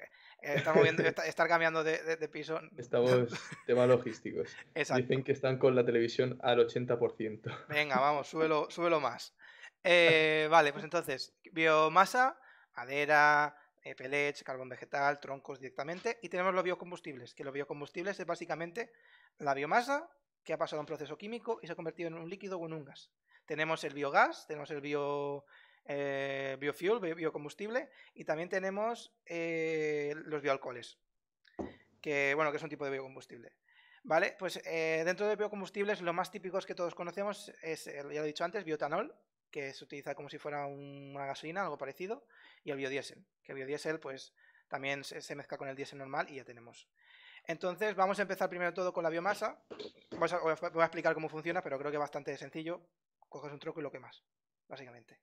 estamos 0.53 0.83
viendo 0.83 1.03
estar 1.03 1.47
cambiando 1.47 1.83
de, 1.83 2.01
de- 2.03 2.15
de 2.17 2.29
piso. 2.29 2.59
Estamos 2.77 3.29
temas 3.65 3.87
logísticos. 3.87 4.55
Exacto. 4.73 5.01
Dicen 5.01 5.23
que 5.23 5.31
están 5.31 5.57
con 5.57 5.75
la 5.75 5.85
televisión 5.85 6.37
al 6.43 6.59
80%. 6.59 7.65
Venga, 7.67 7.99
vamos, 7.99 8.27
súbelo, 8.27 8.67
súbelo 8.69 8.99
más. 8.99 9.35
Eh, 9.83 10.47
vale, 10.49 10.71
pues 10.71 10.83
entonces, 10.83 11.33
biomasa, 11.51 12.39
madera, 12.75 13.55
eh, 13.83 13.95
pellets, 13.95 14.43
carbón 14.43 14.69
vegetal, 14.69 15.19
troncos 15.19 15.59
directamente. 15.59 16.19
Y 16.21 16.29
tenemos 16.29 16.53
los 16.53 16.63
biocombustibles, 16.63 17.33
que 17.33 17.43
los 17.43 17.53
biocombustibles 17.53 18.19
es 18.19 18.25
básicamente 18.25 18.91
la 19.39 19.53
biomasa 19.53 20.09
que 20.43 20.53
ha 20.53 20.57
pasado 20.57 20.79
a 20.79 20.81
un 20.81 20.85
proceso 20.87 21.17
químico 21.17 21.59
y 21.61 21.67
se 21.67 21.73
ha 21.73 21.75
convertido 21.75 22.07
en 22.07 22.15
un 22.15 22.29
líquido 22.29 22.59
o 22.59 22.65
en 22.67 22.73
un 22.73 22.85
gas. 22.85 23.11
Tenemos 23.45 23.83
el 23.83 23.93
biogás, 23.93 24.45
tenemos 24.47 24.69
el 24.71 24.81
bio, 24.81 25.45
eh, 25.85 26.57
biofuel, 26.59 26.99
bio- 26.99 27.15
biocombustible, 27.15 27.89
y 28.13 28.25
también 28.25 28.49
tenemos 28.49 29.13
eh, 29.25 30.13
los 30.25 30.41
bioalcoholes, 30.41 30.97
que 32.01 32.33
bueno, 32.35 32.51
que 32.51 32.57
es 32.57 32.63
un 32.63 32.69
tipo 32.69 32.85
de 32.85 32.91
biocombustible. 32.91 33.53
¿Vale? 34.03 34.35
Pues 34.37 34.61
eh, 34.65 35.01
dentro 35.03 35.27
de 35.27 35.35
biocombustibles, 35.35 35.99
lo 36.01 36.13
más 36.13 36.29
típicos 36.29 36.65
que 36.67 36.75
todos 36.75 36.93
conocemos 36.93 37.51
es, 37.63 37.85
ya 37.85 38.03
lo 38.03 38.11
he 38.11 38.23
dicho 38.27 38.43
antes, 38.43 38.63
biotanol, 38.63 39.15
que 39.49 39.73
se 39.73 39.83
utiliza 39.83 40.13
como 40.13 40.29
si 40.29 40.37
fuera 40.37 40.67
un- 40.67 41.13
una 41.15 41.25
gasolina, 41.25 41.63
algo 41.63 41.77
parecido, 41.77 42.27
y 42.63 42.69
el 42.71 42.77
biodiesel, 42.77 43.25
que 43.43 43.53
el 43.53 43.55
biodiesel 43.57 43.99
pues 43.99 44.33
también 44.67 45.03
se, 45.03 45.35
mezcla 45.35 45.57
con 45.57 45.69
el 45.69 45.75
diésel 45.75 45.97
normal 45.99 46.29
y 46.29 46.35
ya 46.35 46.43
tenemos. 46.43 46.87
Entonces 47.47 47.95
vamos 47.95 48.19
a 48.19 48.23
empezar 48.23 48.49
primero 48.49 48.73
todo 48.73 48.91
con 48.93 49.03
la 49.03 49.09
biomasa. 49.09 49.59
Voy 50.11 50.29
a 50.31 50.37
voy 50.69 50.81
a 50.81 50.85
explicar 50.85 51.13
cómo 51.13 51.29
funciona, 51.29 51.61
pero 51.61 51.77
creo 51.79 51.89
que 51.91 51.97
es 51.97 52.01
bastante 52.01 52.37
sencillo. 52.37 52.81
Coges 53.29 53.51
un 53.51 53.59
troco 53.59 53.79
y 53.79 53.83
lo 53.83 53.91
quemas, 53.91 54.23
básicamente. 54.67 55.19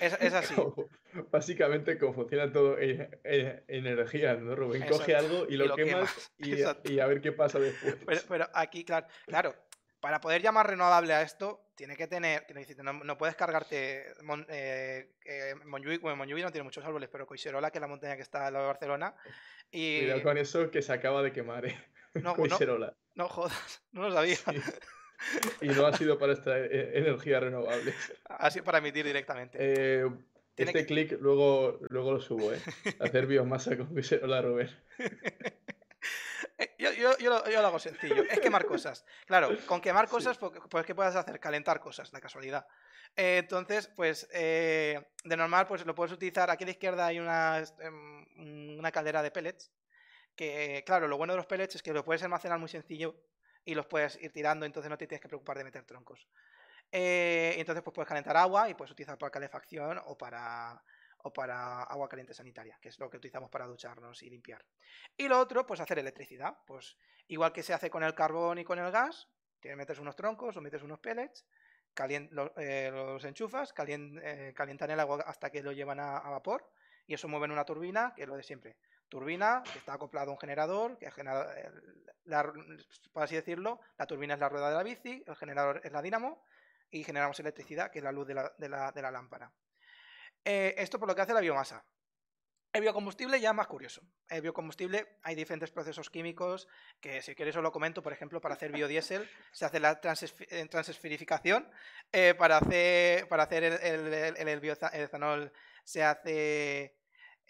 Es, 0.00 0.16
es 0.20 0.32
así. 0.34 0.54
Como- 0.54 0.88
básicamente, 1.30 1.98
como 1.98 2.12
funciona 2.14 2.50
todo 2.50 2.78
en, 2.78 3.08
en- 3.24 3.64
en 3.68 3.86
energía, 3.86 4.34
¿no, 4.34 4.54
Rubén? 4.56 4.82
Coge 4.86 5.12
Exacto. 5.12 5.18
algo 5.36 5.46
y 5.48 5.54
Y 5.54 5.56
lo, 5.56 5.66
lo 5.66 5.76
quemas, 5.76 6.30
quemas. 6.38 6.80
y, 6.86 6.92
y 6.94 7.00
a 7.00 7.06
ver 7.06 7.20
qué 7.20 7.32
pasa 7.32 7.58
después. 7.58 7.96
Pero, 8.06 8.20
pero 8.28 8.48
aquí, 8.54 8.84
claro, 8.84 9.06
claro, 9.26 9.54
para 10.00 10.20
poder 10.20 10.42
llamar 10.42 10.66
renovable 10.68 11.12
a 11.14 11.22
esto, 11.22 11.68
tiene 11.76 11.96
que 11.96 12.06
tener, 12.08 12.44
no, 12.82 12.92
no 12.92 13.16
puedes 13.18 13.36
cargarte 13.36 14.04
Mon, 14.22 14.44
eh, 14.48 15.14
eh, 15.24 15.54
Montjuïc, 15.64 16.00
bueno, 16.00 16.16
Montjuïc 16.16 16.42
no 16.42 16.50
tiene 16.50 16.64
muchos 16.64 16.84
árboles, 16.84 17.08
pero 17.10 17.26
Coixerola, 17.26 17.70
que 17.70 17.78
es 17.78 17.82
la 17.82 17.86
montaña 17.88 18.16
que 18.16 18.22
está 18.22 18.46
al 18.46 18.52
lado 18.54 18.64
de 18.66 18.72
Barcelona, 18.72 19.14
y 19.70 20.00
Cuidado 20.00 20.22
con 20.22 20.38
eso 20.38 20.70
que 20.70 20.82
se 20.82 20.92
acaba 20.92 21.22
de 21.22 21.32
quemar, 21.32 21.66
¿eh? 21.66 21.78
no, 22.14 22.34
no, 22.36 22.94
no 23.14 23.28
jodas, 23.28 23.82
no 23.92 24.02
lo 24.08 24.12
sabía, 24.12 24.36
Sí. 24.36 24.60
Y 25.62 25.68
no 25.68 25.86
ha 25.86 25.96
sido 25.96 26.18
para 26.18 26.32
esta 26.32 26.58
eh, 26.58 26.98
energía 26.98 27.40
renovable. 27.40 27.94
así 28.28 28.60
para 28.62 28.78
emitir 28.78 29.04
directamente. 29.04 29.58
Eh, 29.60 30.06
este 30.56 30.72
que- 30.72 30.86
clic 30.86 31.12
luego, 31.20 31.78
luego 31.88 32.12
lo 32.12 32.20
subo, 32.20 32.52
¿eh? 32.52 32.60
Hacer 33.00 33.26
biomasa 33.26 33.76
con 33.76 33.86
Coixerola, 33.86 34.42
Rubén. 34.42 34.70
Eh, 36.58 36.74
Yo, 36.78 36.92
yo- 36.92 37.16
yo 37.18 37.30
lo, 37.30 37.48
yo 37.50 37.60
lo 37.60 37.66
hago 37.68 37.78
sencillo, 37.78 38.24
es 38.24 38.38
quemar 38.40 38.66
cosas. 38.66 39.04
Claro, 39.26 39.48
con 39.66 39.80
quemar 39.80 40.06
cosas, 40.08 40.36
pues, 40.38 40.52
pues 40.68 40.84
¿qué 40.84 40.94
puedes 40.94 41.14
hacer? 41.16 41.40
Calentar 41.40 41.80
cosas, 41.80 42.10
de 42.12 42.20
casualidad. 42.20 42.66
Eh, 43.16 43.38
entonces, 43.38 43.88
pues 43.96 44.28
eh, 44.32 45.00
de 45.24 45.36
normal, 45.36 45.66
pues 45.66 45.84
lo 45.86 45.94
puedes 45.94 46.12
utilizar. 46.12 46.50
Aquí 46.50 46.64
a 46.64 46.66
la 46.66 46.70
izquierda 46.72 47.06
hay 47.06 47.18
una, 47.20 47.64
em, 47.80 48.78
una 48.78 48.92
caldera 48.92 49.22
de 49.22 49.30
pellets. 49.30 49.72
Que, 50.36 50.82
claro, 50.86 51.08
lo 51.08 51.16
bueno 51.16 51.32
de 51.32 51.38
los 51.38 51.46
pellets 51.46 51.76
es 51.76 51.82
que 51.82 51.92
lo 51.92 52.04
puedes 52.04 52.22
almacenar 52.22 52.58
muy 52.58 52.68
sencillo 52.68 53.16
y 53.64 53.74
los 53.74 53.86
puedes 53.86 54.20
ir 54.22 54.32
tirando, 54.32 54.66
entonces 54.66 54.90
no 54.90 54.98
te 54.98 55.06
tienes 55.06 55.22
que 55.22 55.28
preocupar 55.28 55.58
de 55.58 55.64
meter 55.64 55.84
troncos. 55.84 56.28
Eh, 56.90 57.54
entonces, 57.58 57.82
pues 57.82 57.94
puedes 57.94 58.08
calentar 58.08 58.36
agua 58.36 58.68
y 58.68 58.74
puedes 58.74 58.92
utilizar 58.92 59.18
para 59.18 59.30
calefacción 59.30 60.00
o 60.04 60.16
para, 60.16 60.82
o 61.18 61.32
para 61.32 61.82
agua 61.84 62.08
caliente 62.08 62.34
sanitaria, 62.34 62.78
que 62.80 62.88
es 62.90 62.98
lo 62.98 63.08
que 63.10 63.16
utilizamos 63.16 63.50
para 63.50 63.66
ducharnos 63.66 64.22
y 64.22 64.30
limpiar. 64.30 64.64
Y 65.16 65.28
lo 65.28 65.38
otro, 65.38 65.66
pues 65.66 65.80
hacer 65.80 65.98
electricidad. 65.98 66.58
Pues 66.66 66.96
igual 67.28 67.52
que 67.52 67.62
se 67.62 67.72
hace 67.74 67.90
con 67.90 68.02
el 68.02 68.14
carbón 68.14 68.58
y 68.58 68.64
con 68.64 68.78
el 68.78 68.90
gas, 68.90 69.28
te 69.60 69.74
metes 69.76 69.98
unos 69.98 70.16
troncos 70.16 70.56
o 70.56 70.60
metes 70.60 70.82
unos 70.82 70.98
pellets, 71.00 71.46
calien- 71.94 72.30
eh, 72.56 72.90
los 72.92 73.24
enchufas, 73.24 73.72
calien- 73.74 74.20
eh, 74.22 74.52
calientan 74.54 74.90
el 74.90 75.00
agua 75.00 75.22
hasta 75.26 75.50
que 75.50 75.62
lo 75.62 75.72
llevan 75.72 76.00
a, 76.00 76.18
a 76.18 76.30
vapor 76.30 76.70
y 77.06 77.14
eso 77.14 77.28
mueve 77.28 77.46
en 77.46 77.52
una 77.52 77.64
turbina, 77.64 78.12
que 78.14 78.22
es 78.22 78.28
lo 78.28 78.36
de 78.36 78.42
siempre. 78.42 78.76
Turbina 79.12 79.62
que 79.70 79.78
está 79.78 79.92
acoplado 79.92 80.30
a 80.30 80.32
un 80.32 80.38
generador, 80.40 80.96
que 80.96 81.10
genera, 81.10 81.54
la- 82.24 82.50
por 83.12 83.22
así 83.22 83.34
decirlo, 83.34 83.78
la 83.98 84.06
turbina 84.06 84.32
es 84.32 84.40
la 84.40 84.48
rueda 84.48 84.70
de 84.70 84.76
la 84.76 84.82
bici, 84.82 85.22
el 85.26 85.36
generador 85.36 85.82
es 85.84 85.92
la 85.92 86.00
dinamo 86.00 86.42
y 86.90 87.04
generamos 87.04 87.38
electricidad, 87.38 87.90
que 87.90 87.98
es 87.98 88.04
la 88.04 88.10
luz 88.10 88.26
de 88.26 88.32
la, 88.32 88.54
de 88.56 89.02
la- 89.02 89.10
lámpara. 89.10 89.52
Eh, 90.42 90.74
esto 90.78 90.98
por 90.98 91.08
lo 91.08 91.14
que 91.14 91.20
hace 91.20 91.34
la 91.34 91.40
biomasa. 91.40 91.84
El 92.72 92.80
biocombustible 92.80 93.38
ya 93.38 93.50
es 93.50 93.54
más 93.54 93.66
curioso. 93.66 94.00
El 94.30 94.40
biocombustible 94.40 95.18
hay 95.24 95.34
diferentes 95.34 95.70
procesos 95.70 96.08
químicos 96.08 96.66
que 97.02 97.20
si 97.20 97.34
queréis 97.34 97.54
os 97.56 97.62
lo 97.62 97.70
comento, 97.70 98.02
por 98.02 98.14
ejemplo, 98.14 98.40
para 98.40 98.54
hacer 98.54 98.72
biodiesel 98.72 99.28
se 99.52 99.66
hace 99.66 99.78
la 99.78 100.00
eh, 100.00 100.68
transesferificación, 100.70 101.70
eh, 102.12 102.34
para 102.34 102.56
hacer, 102.56 103.28
para 103.28 103.42
hacer 103.42 103.62
el, 103.64 103.74
el, 103.74 104.14
el- 104.38 104.48
el 104.48 104.60
bioza- 104.62 104.90
el 104.94 105.02
etanol 105.02 105.52
se 105.84 106.02
hace 106.02 106.96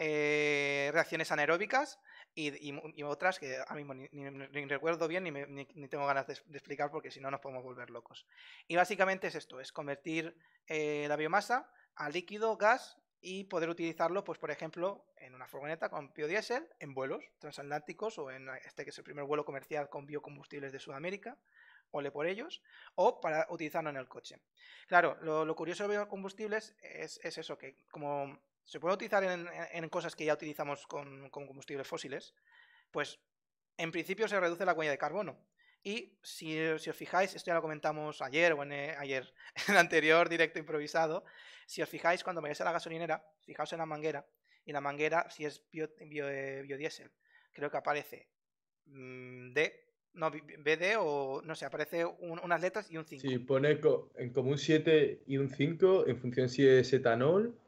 eh, 0.05 0.91
reacciones 0.93 1.31
anaeróbicas 1.31 2.01
y, 2.35 2.73
otras 3.05 3.39
que 3.39 3.57
ahora 3.59 3.77
mismo 3.77 3.95
ni, 3.95 4.09
ni- 4.11 4.65
recuerdo 4.67 5.07
bien 5.07 5.23
ni, 5.23 5.89
tengo 5.89 6.07
ganas 6.07 6.27
de, 6.27 6.33
explicar 6.33 6.91
porque 6.91 7.13
si 7.13 7.21
no 7.21 7.31
nos 7.31 7.39
podemos 7.39 7.63
volver 7.63 7.89
locos. 7.91 8.27
Y 8.67 8.75
básicamente 8.75 9.29
es 9.29 9.37
esto, 9.37 9.61
es 9.61 9.71
convertir 9.71 10.37
eh, 10.67 11.07
la 11.09 11.15
biomasa 11.15 11.71
a 11.95 12.11
líquido, 12.11 12.57
gas 12.57 13.01
y 13.21 13.45
poder 13.45 13.69
utilizarlo, 13.69 14.25
pues 14.25 14.41
por 14.41 14.51
ejemplo, 14.51 15.07
en 15.19 15.37
una 15.37 15.47
furgoneta 15.47 15.89
con 15.89 16.13
biodiesel, 16.13 16.69
en 16.81 16.95
vuelos 16.95 17.23
transatlánticos 17.39 18.19
o 18.19 18.29
en 18.33 18.49
este 18.65 18.83
que 18.83 18.91
es 18.91 18.99
el 18.99 19.05
primer 19.05 19.25
vuelo 19.25 19.45
comercial 19.45 19.89
con 19.89 20.07
biocombustibles 20.07 20.73
de 20.73 20.81
Sudamérica, 20.81 21.39
ole 21.93 22.11
por 22.11 22.27
ellos, 22.27 22.61
o 22.97 23.21
para 23.21 23.47
utilizarlo 23.51 23.91
en 23.91 23.99
el 23.99 24.09
coche. 24.09 24.41
Claro, 24.89 25.17
lo, 25.21 25.45
lo 25.45 25.55
curioso 25.55 25.87
de 25.87 25.91
biocombustibles 25.91 26.75
es, 26.81 27.21
es 27.23 27.39
eso, 27.39 27.57
que 27.57 27.77
como 27.89 28.41
se 28.65 28.81
puede 28.81 28.95
utilizar 28.95 29.25
en, 29.25 29.89
cosas 29.89 30.15
que 30.17 30.25
ya 30.25 30.35
utilizamos 30.35 30.87
con, 30.87 31.29
combustibles 31.31 31.87
fósiles, 31.87 32.35
pues 32.91 33.19
en 33.77 33.91
principio 33.91 34.29
se 34.29 34.39
reduce 34.39 34.65
la 34.65 34.73
huella 34.73 34.91
de 34.93 34.99
carbono. 34.99 35.39
Y 35.85 36.17
si, 36.23 36.59
os 36.69 36.85
fijáis, 36.95 37.35
esto 37.35 37.49
ya 37.49 37.55
lo 37.55 37.63
comentamos 37.63 38.23
ayer 38.23 38.53
o 38.53 38.63
en, 38.63 38.73
eh, 38.73 38.95
ayer, 38.99 39.33
en 39.69 39.75
el 39.75 39.79
anterior 39.79 40.29
directo 40.29 40.59
improvisado, 40.59 41.25
si 41.67 41.83
os 41.83 41.89
fijáis 41.89 42.23
cuando 42.23 42.41
vayáis 42.41 42.61
a 42.61 42.65
la 42.65 42.73
gasolinera, 42.73 43.25
fijaos 43.41 43.73
en 43.73 43.79
la 43.79 43.87
manguera, 43.87 44.25
y 44.65 44.73
la 44.73 44.81
manguera, 44.81 45.29
si 45.29 45.45
es 45.45 45.65
bio, 45.73 45.89
eh, 45.99 46.63
biodiesel, 46.63 47.11
creo 47.53 47.69
que 47.69 47.77
aparece 47.77 48.29
mm, 48.87 49.53
D, 49.53 49.89
no, 50.15 50.31
BD 50.31 50.97
o 50.99 51.41
no 51.43 51.55
sé, 51.57 51.65
aparece 51.65 52.05
un- 52.05 52.39
unas 52.45 52.61
letras 52.61 52.91
y 52.91 52.97
un 52.97 53.05
5. 53.07 53.23
Sí, 53.27 53.39
pone 53.39 53.81
co- 53.81 54.13
en 54.17 54.31
como 54.33 54.51
un 54.51 54.59
7 54.59 55.23
y 55.27 55.39
un 55.39 55.49
5 55.49 56.07
en 56.07 56.19
función 56.19 56.49
si 56.49 56.67
es 56.67 56.93
etanol 56.93 57.59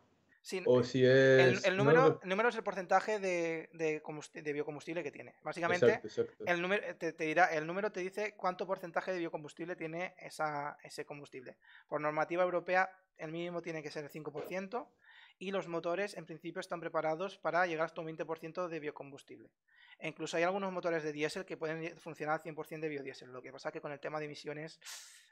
Sin- 0.44 0.62
o 0.66 0.84
si 0.84 1.02
el, 1.02 1.54
es... 1.54 1.64
el 1.64 1.74
número, 1.74 2.00
no- 2.10 2.20
el 2.22 2.28
número 2.28 2.50
es 2.50 2.54
el 2.56 2.62
porcentaje 2.62 3.18
de, 3.18 3.70
de, 3.72 4.02
combusti- 4.02 4.42
de 4.42 4.52
biocombustible 4.52 5.02
que 5.02 5.10
tiene. 5.10 5.34
Básicamente, 5.42 5.86
Exacto, 5.86 6.06
exacto. 6.06 6.44
el 6.46 6.60
número 6.60 6.96
te, 6.96 7.14
te 7.14 7.24
dirá, 7.24 7.46
el 7.46 7.66
número 7.66 7.90
te 7.90 8.00
dice 8.00 8.34
cuánto 8.36 8.66
porcentaje 8.66 9.10
de 9.14 9.20
biocombustible 9.20 9.74
tiene 9.74 10.14
esa, 10.18 10.76
ese 10.82 11.06
combustible. 11.06 11.56
Por 11.88 12.02
normativa 12.02 12.42
europea, 12.42 12.90
el 13.16 13.32
mínimo 13.32 13.62
tiene 13.62 13.82
que 13.82 13.90
ser 13.90 14.04
el 14.04 14.10
5% 14.10 14.90
y 15.38 15.50
los 15.50 15.66
motores 15.66 16.14
en 16.14 16.26
principio 16.26 16.60
están 16.60 16.78
preparados 16.78 17.38
para 17.38 17.66
llegar 17.66 17.86
hasta 17.86 18.02
un 18.02 18.08
20% 18.08 18.68
de 18.68 18.80
biocombustible. 18.80 19.50
E 19.98 20.08
incluso 20.08 20.36
hay 20.36 20.42
algunos 20.42 20.70
motores 20.72 21.02
de 21.04 21.12
diésel 21.12 21.46
que 21.46 21.56
pueden 21.56 21.96
funcionar 21.98 22.34
al 22.34 22.42
100% 22.42 22.80
de 22.80 22.88
biodiesel. 22.90 23.32
Lo 23.32 23.40
que 23.40 23.50
pasa 23.50 23.72
que 23.72 23.80
con 23.80 23.92
el 23.92 23.98
tema 23.98 24.18
de 24.18 24.26
emisiones 24.26 24.78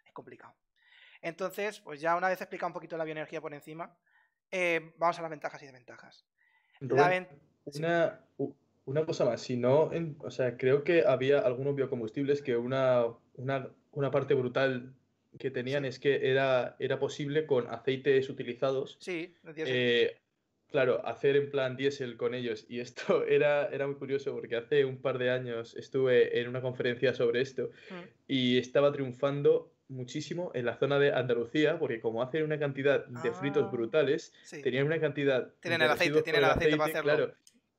es 0.06 0.12
complicado. 0.14 0.56
Entonces, 1.20 1.80
pues 1.80 2.00
ya 2.00 2.16
una 2.16 2.28
vez 2.30 2.40
explicado 2.40 2.68
un 2.68 2.72
poquito 2.72 2.96
la 2.96 3.04
bioenergía 3.04 3.40
por 3.42 3.52
encima, 3.52 3.94
eh, 4.52 4.92
vamos 4.98 5.18
a 5.18 5.22
las 5.22 5.30
ventajas 5.30 5.62
y 5.62 5.66
desventajas. 5.66 6.24
Rubén, 6.80 7.26
ven- 7.64 7.86
una, 8.84 9.06
cosa 9.06 9.24
más, 9.24 9.40
si 9.40 9.56
no, 9.56 9.92
en- 9.92 10.16
o 10.20 10.30
sea, 10.30 10.56
creo 10.56 10.84
que 10.84 11.04
había 11.06 11.40
algunos 11.40 11.74
biocombustibles 11.74 12.42
que 12.42 12.56
una, 12.56 13.06
una, 13.34 13.70
una 13.92 14.10
parte 14.10 14.34
brutal 14.34 14.94
que 15.38 15.50
tenían 15.50 15.84
es 15.84 15.98
que 15.98 16.30
era, 16.30 16.76
era 16.78 16.98
posible 16.98 17.46
con 17.46 17.66
aceites 17.68 18.28
utilizados 18.28 18.98
Sí, 19.00 19.34
eh, 19.56 20.18
claro, 20.70 21.06
hacer 21.06 21.36
en 21.36 21.50
plan 21.50 21.76
diésel 21.76 22.16
con 22.16 22.34
ellos. 22.34 22.66
Y 22.68 22.80
esto 22.80 23.24
era, 23.26 23.66
era 23.68 23.86
muy 23.86 23.96
curioso 23.96 24.32
porque 24.34 24.56
hace 24.56 24.84
un 24.84 24.98
par 24.98 25.18
de 25.18 25.30
años 25.30 25.74
estuve 25.76 26.40
en 26.40 26.48
una 26.48 26.60
conferencia 26.60 27.14
sobre 27.14 27.40
esto 27.40 27.70
Mm. 27.90 28.02
y 28.28 28.58
estaba 28.58 28.92
triunfando 28.92 29.71
muchísimo 29.88 30.50
en 30.54 30.66
la 30.66 30.76
zona 30.76 30.98
de 30.98 31.12
Andalucía 31.12 31.78
porque 31.78 32.00
como 32.00 32.22
hacen 32.22 32.42
una 32.44 32.58
cantidad 32.58 33.04
de 33.06 33.32
fritos 33.32 33.64
Ah, 33.66 33.70
brutal 33.70 34.08
Sí. 34.44 34.62
tenían 34.62 34.86
una 34.86 35.00
cantidad 35.00 35.52
Tienen 35.60 35.82
el 35.82 35.90
aceite, 35.90 36.22
tienen 36.22 36.44
el 36.44 36.50
aceite 36.50 36.76
para 36.76 36.90
hacerlo. 36.90 37.14
claro, 37.16 37.34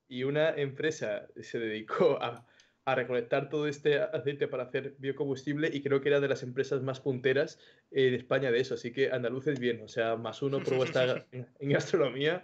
y 0.07 0.23
una 0.23 0.49
empresa 0.49 1.27
se 1.41 1.59
dedicó 1.59 2.21
a, 2.21 2.45
a 2.85 2.95
recolectar 2.95 3.49
todo 3.49 3.67
este 3.67 3.99
aceite 3.99 4.47
para 4.47 4.63
hacer 4.63 4.95
biocombustible 4.99 5.69
y 5.73 5.81
creo 5.81 6.01
que 6.01 6.09
era 6.09 6.19
de 6.19 6.27
las 6.27 6.43
empresas 6.43 6.81
más 6.83 6.99
punteras 6.99 7.57
eh, 7.91 8.11
de 8.11 8.15
España 8.17 8.51
de 8.51 8.59
eso, 8.59 8.75
así 8.75 8.91
que 8.91 9.11
andaluces 9.11 9.59
bien, 9.59 9.81
o 9.81 9.87
sea, 9.87 10.15
más 10.15 10.41
uno 10.41 10.61
por 10.61 10.75
vuestra 10.75 11.25
en, 11.31 11.47
en 11.59 11.69
gastronomía. 11.69 12.43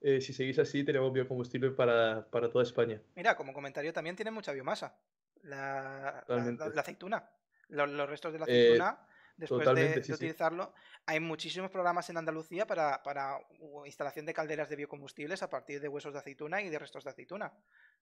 Eh, 0.00 0.20
si 0.20 0.32
seguís 0.34 0.58
así, 0.58 0.84
tenemos 0.84 1.12
biocombustible 1.12 1.70
para, 1.70 2.26
para 2.30 2.50
toda 2.50 2.62
España. 2.62 3.00
Mira, 3.16 3.36
como 3.36 3.52
comentario 3.54 3.92
también 3.92 4.14
tiene 4.16 4.30
mucha 4.30 4.52
biomasa. 4.52 4.96
La- 5.42 6.24
la 6.28 6.80
aceituna. 6.80 7.28
Los, 7.68 7.88
los 7.88 8.08
restos 8.08 8.32
de 8.32 8.38
la 8.38 8.46
Eh, 8.46 8.66
aceituna, 8.66 9.06
después 9.36 9.74
de, 9.74 10.02
sí. 10.02 10.12
utilizarlo, 10.12 10.72
hay 11.06 11.18
muchísimos 11.20 11.70
programas 11.70 12.08
en 12.10 12.16
Andalucía 12.16 12.66
para, 12.66 13.02
para 13.02 13.38
instalación 13.84 14.26
de 14.26 14.32
calderas 14.32 14.68
de 14.68 14.76
biocombustibles 14.76 15.42
a 15.42 15.50
partir 15.50 15.80
de 15.80 15.88
huesos 15.88 16.12
de 16.12 16.20
aceituna 16.20 16.62
y 16.62 16.68
de 16.68 16.78
restos 16.78 17.04
de 17.04 17.10
aceituna. 17.10 17.52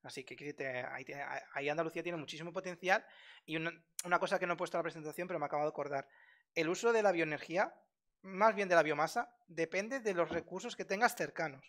Así 0.02 0.24
que 0.24 0.34
ahí, 1.54 1.68
Andalucía 1.68 2.02
tiene 2.02 2.18
muchísimo 2.18 2.52
potencial. 2.52 3.04
Y 3.46 3.56
una, 3.56 3.72
una 4.04 4.18
cosa 4.18 4.38
que 4.38 4.46
no 4.46 4.54
he 4.54 4.56
puesto 4.56 4.76
en 4.76 4.80
la 4.80 4.82
presentación, 4.84 5.26
pero 5.26 5.38
me 5.40 5.46
acabo 5.46 5.62
de 5.62 5.70
acordar. 5.70 6.06
El 6.54 6.68
uso 6.68 6.92
de 6.92 7.02
la 7.02 7.12
bioenergía, 7.12 7.74
más 8.22 8.54
bien 8.54 8.68
de 8.68 8.74
la 8.74 8.82
biomasa, 8.82 9.34
depende 9.48 10.00
de 10.00 10.14
los 10.14 10.28
recursos 10.28 10.76
que 10.76 10.84
tengas 10.84 11.16
cercanos. 11.16 11.64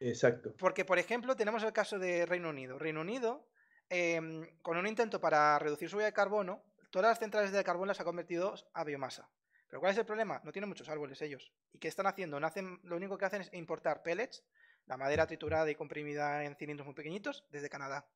Exacto. 0.00 0.54
Porque, 0.58 0.84
por 0.84 0.98
ejemplo, 0.98 1.36
tenemos 1.36 1.62
el 1.62 1.72
caso 1.72 1.98
de 1.98 2.26
Reino 2.26 2.48
Unido. 2.48 2.78
Reino 2.78 3.00
Unido, 3.02 3.48
em, 3.90 4.58
con 4.62 4.76
un 4.76 4.86
intento 4.86 5.20
para 5.20 5.58
reducir 5.58 5.88
su 5.88 5.96
huella 5.96 6.06
de 6.06 6.12
carbono, 6.14 6.64
todas 7.00 7.10
las 7.10 7.18
centrales 7.18 7.50
de 7.50 7.64
carbón 7.64 7.88
las 7.88 7.98
ha 7.98 8.04
convertido 8.04 8.54
a 8.72 8.84
biomasa. 8.84 9.28
Pero 9.66 9.80
¿cuál 9.80 9.90
es 9.90 9.98
el 9.98 10.06
problema? 10.06 10.40
No 10.44 10.52
tienen 10.52 10.68
muchos 10.68 10.88
árboles 10.88 11.20
ellos. 11.22 11.52
¿Y 11.72 11.80
qué 11.80 11.88
están 11.88 12.06
haciendo? 12.06 12.38
No 12.38 12.46
hacen, 12.46 12.78
lo 12.84 12.94
único 12.94 13.18
que 13.18 13.24
hacen 13.24 13.40
es 13.40 13.52
importar 13.52 14.00
pellets, 14.04 14.44
la 14.86 14.96
madera 14.96 15.26
triturada 15.26 15.68
y 15.68 15.74
comprimida 15.74 16.44
en 16.44 16.54
cilindros 16.54 16.86
muy 16.86 16.94
pequeñitos, 16.94 17.44
desde 17.50 17.68
Canadá. 17.68 18.06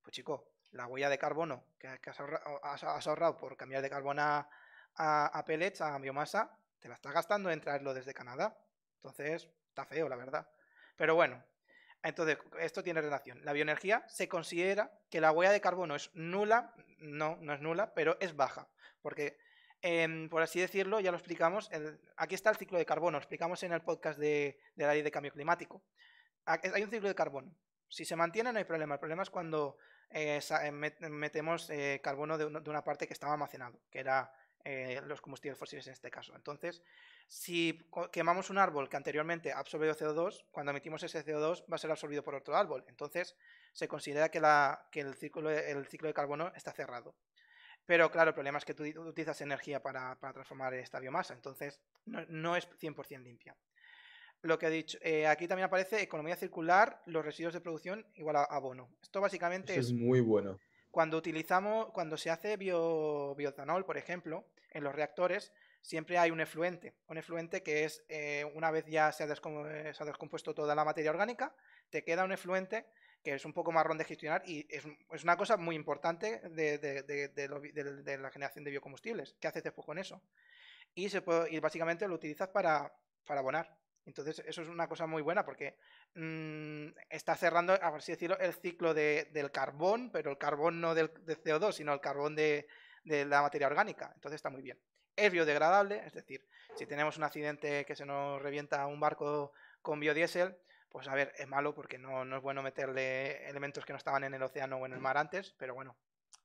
Pues 0.00 0.14
chico, 0.14 0.52
la 0.70 0.86
huella 0.86 1.08
de 1.08 1.18
carbono 1.18 1.64
que, 1.76 1.88
has, 1.88 2.20
ahorra- 2.20 2.40
has- 2.62 3.06
ahorrado 3.08 3.36
por 3.36 3.56
cambiar 3.56 3.82
de 3.82 3.90
carbón 3.90 4.20
a, 4.20 4.48
a- 4.94 5.26
a 5.36 5.44
pellets, 5.44 5.80
a 5.80 5.98
biomasa, 5.98 6.56
te 6.78 6.86
la 6.88 6.94
estás 6.94 7.12
gastando 7.12 7.50
en 7.50 7.60
traerlo 7.60 7.94
desde 7.94 8.14
Canadá. 8.14 8.56
Entonces, 8.94 9.48
está 9.66 9.86
feo, 9.86 10.08
la 10.08 10.14
verdad. 10.14 10.48
Pero 10.94 11.16
bueno, 11.16 11.42
entonces, 12.04 12.38
esto 12.60 12.82
tiene 12.82 13.00
relación. 13.00 13.44
La 13.44 13.52
bioenergía 13.52 14.04
se 14.08 14.28
considera 14.28 14.92
que 15.10 15.20
la 15.20 15.32
huella 15.32 15.52
de 15.52 15.60
carbono 15.60 15.94
es 15.96 16.10
nula, 16.14 16.74
no, 16.98 17.36
no 17.40 17.52
es 17.54 17.60
nula, 17.60 17.92
pero 17.94 18.16
es 18.20 18.36
baja. 18.36 18.68
Porque, 19.02 19.36
em, 19.82 20.28
por 20.28 20.42
así 20.42 20.60
decirlo, 20.60 21.00
ya 21.00 21.10
lo 21.10 21.16
explicamos, 21.18 21.70
aquí 22.16 22.34
está 22.34 22.50
el 22.50 22.56
ciclo 22.56 22.78
de 22.78 22.86
carbono, 22.86 23.12
lo 23.18 23.22
explicamos 23.22 23.62
en 23.62 23.72
el 23.72 23.82
podcast 23.82 24.18
de, 24.18 24.58
de 24.76 24.86
la 24.86 24.92
ley 24.92 25.02
de 25.02 25.10
cambio 25.10 25.32
climático. 25.32 25.82
Ha- 26.46 26.60
Hay 26.74 26.82
un 26.82 26.90
ciclo 26.90 27.08
de 27.08 27.14
carbono. 27.14 27.54
Si 27.88 28.04
se 28.04 28.16
mantiene 28.16 28.52
no 28.52 28.58
hay 28.58 28.64
problema. 28.64 28.94
El 28.94 29.00
problema 29.00 29.22
es 29.22 29.30
cuando 29.30 29.76
eh, 30.10 30.36
eh, 30.38 30.72
met- 30.72 31.08
metemos 31.08 31.68
eh, 31.70 32.00
carbono 32.02 32.36
de 32.38 32.46
una 32.70 32.82
parte 32.84 33.06
que 33.06 33.12
estaba 33.12 33.32
almacenado, 33.34 33.80
que 33.90 34.00
era 34.00 34.32
eh, 34.64 35.00
los 35.06 35.20
combustibles 35.20 35.58
fósiles 35.58 35.86
en 35.86 35.92
este 35.92 36.10
caso. 36.10 36.34
Entonces, 36.34 36.82
si 37.28 37.86
quemamos 38.12 38.50
un 38.50 38.58
árbol 38.58 38.88
que 38.88 38.96
anteriormente 38.96 39.52
ha 39.52 39.58
absorbido 39.58 39.94
CO2, 39.94 40.44
cuando 40.50 40.70
emitimos 40.70 41.02
ese 41.02 41.24
CO2 41.24 41.64
va 41.70 41.76
a 41.76 41.78
ser 41.78 41.90
absorbido 41.90 42.22
por 42.22 42.34
otro 42.34 42.56
árbol. 42.56 42.84
Entonces 42.88 43.36
se 43.72 43.88
considera 43.88 44.30
que, 44.30 44.40
la- 44.40 44.88
que 44.90 45.00
el, 45.00 45.14
ciclo, 45.14 45.50
el 45.50 45.86
ciclo 45.86 46.08
de 46.08 46.14
carbono 46.14 46.52
está 46.54 46.72
cerrado. 46.72 47.14
Pero 47.86 48.10
claro, 48.10 48.30
el 48.30 48.34
problema 48.34 48.58
es 48.58 48.64
que 48.64 48.72
tú 48.74 48.84
ut- 48.84 49.06
utilizas 49.08 49.40
energía 49.42 49.82
para, 49.82 50.18
para 50.18 50.32
transformar 50.32 50.72
esta 50.74 50.98
biomasa, 51.00 51.34
entonces 51.34 51.80
no, 52.06 52.24
no 52.28 52.56
es 52.56 52.66
100% 52.78 53.22
limpia. 53.22 53.54
Lo 54.42 54.58
que 54.58 54.66
he 54.66 54.70
dicho, 54.70 54.98
eh, 55.02 55.26
aquí 55.26 55.48
también 55.48 55.66
aparece 55.66 56.02
economía 56.02 56.36
circular, 56.36 57.00
los 57.06 57.24
residuos 57.24 57.54
de 57.54 57.60
producción 57.60 58.06
igual 58.14 58.36
a 58.36 58.44
abono. 58.44 58.90
Esto 59.02 59.20
básicamente 59.20 59.72
Eso 59.72 59.80
es 59.80 59.86
es 59.88 59.92
muy 59.92 60.20
bueno. 60.20 60.58
cuando 60.90 61.16
utilizamos, 61.16 61.90
cuando 61.92 62.16
se 62.18 62.30
hace 62.30 62.56
bio, 62.58 63.34
bioetanol, 63.36 63.84
por 63.86 63.96
ejemplo, 63.96 64.46
en 64.74 64.84
los 64.84 64.94
reactores, 64.94 65.52
siempre 65.80 66.18
hay 66.18 66.30
un 66.30 66.40
efluente. 66.40 66.94
Un 67.06 67.16
efluente 67.18 67.62
que 67.62 67.84
es, 67.84 68.04
eh, 68.08 68.44
una 68.54 68.70
vez 68.70 68.84
ya 68.86 69.10
se 69.12 69.22
ha, 69.24 69.26
descom- 69.28 69.66
eh, 69.70 69.94
se 69.94 70.02
ha 70.02 70.06
descompuesto 70.06 70.54
toda 70.54 70.74
la 70.74 70.84
materia 70.84 71.10
orgánica, 71.10 71.54
te 71.90 72.04
queda 72.04 72.24
un 72.24 72.32
efluente 72.32 72.86
que 73.22 73.34
es 73.34 73.44
un 73.46 73.54
poco 73.54 73.72
marrón 73.72 73.96
de 73.96 74.04
gestionar 74.04 74.42
y 74.46 74.66
es, 74.68 74.84
un- 74.84 74.98
es 75.12 75.24
una 75.24 75.36
cosa 75.38 75.56
muy 75.56 75.76
importante 75.76 76.40
de, 76.50 78.18
la 78.20 78.30
generación 78.30 78.64
de 78.64 78.70
biocombustibles. 78.70 79.34
¿Qué 79.40 79.48
haces 79.48 79.62
después 79.62 79.86
con 79.86 79.98
eso? 79.98 80.20
Y, 80.94 81.08
se 81.08 81.22
puede, 81.22 81.50
y 81.52 81.58
básicamente 81.60 82.06
lo 82.06 82.14
utilizas 82.14 82.48
para, 82.48 82.92
para 83.26 83.40
abonar. 83.40 83.78
Entonces, 84.06 84.42
eso 84.46 84.62
es 84.62 84.68
una 84.68 84.86
cosa 84.88 85.06
muy 85.06 85.22
buena 85.22 85.44
porque 85.44 85.76
mm, 86.14 86.88
está 87.08 87.34
cerrando, 87.36 87.72
a 87.72 87.88
así 87.96 88.12
decirlo, 88.12 88.38
el 88.38 88.52
ciclo 88.52 88.92
de- 88.92 89.28
del 89.32 89.50
carbón, 89.50 90.10
pero 90.12 90.30
el 90.30 90.38
carbón 90.38 90.80
no 90.80 90.94
del, 90.94 91.10
de 91.24 91.36
CO2, 91.36 91.72
sino 91.76 91.92
el 91.94 92.00
carbón 92.00 92.36
de, 92.36 92.66
de 93.04 93.24
la 93.24 93.42
materia 93.42 93.66
orgánica. 93.66 94.10
Entonces 94.14 94.36
está 94.36 94.50
muy 94.50 94.62
bien. 94.62 94.78
Es 95.16 95.30
biodegradable, 95.30 96.04
es 96.04 96.12
decir, 96.12 96.44
si 96.74 96.86
tenemos 96.86 97.16
un 97.16 97.24
accidente 97.24 97.84
que 97.84 97.94
se 97.94 98.04
nos 98.04 98.42
revienta 98.42 98.86
un 98.86 98.98
barco 98.98 99.52
con 99.80 100.00
biodiesel, 100.00 100.56
pues 100.88 101.08
a 101.08 101.14
ver, 101.14 101.32
es 101.36 101.46
malo 101.46 101.74
porque 101.74 101.98
no, 101.98 102.36
es 102.36 102.42
bueno 102.42 102.62
meterle 102.62 103.48
elementos 103.48 103.84
que 103.84 103.92
no 103.92 103.96
estaban 103.96 104.24
en 104.24 104.34
el 104.34 104.42
océano 104.42 104.76
o 104.76 104.86
en 104.86 104.92
el 104.92 105.00
mar 105.00 105.16
antes, 105.16 105.54
pero 105.58 105.74
bueno, 105.74 105.96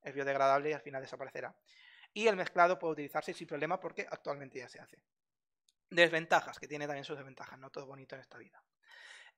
es 0.02 0.14
biodegradable 0.14 0.70
y 0.70 0.74
al 0.74 0.82
final 0.82 1.02
desaparecerá. 1.02 1.56
Y 2.14 2.28
el 2.28 2.36
mezclado 2.36 2.78
puede 2.78 2.94
utilizarse 2.94 3.34
sin 3.34 3.48
problema 3.48 3.80
porque 3.80 4.08
actualmente 4.10 4.60
ya 4.60 4.70
se 4.70 4.80
hace. 4.80 5.04
Desventajas, 5.90 6.60
que 6.60 6.68
tiene 6.68 6.86
también 6.86 7.06
sus 7.06 7.18
desventajas, 7.18 7.58
no 7.60 7.70
todo 7.72 7.88
bonito 7.88 8.16
en 8.16 8.22
esta 8.22 8.38
vida. 8.38 8.64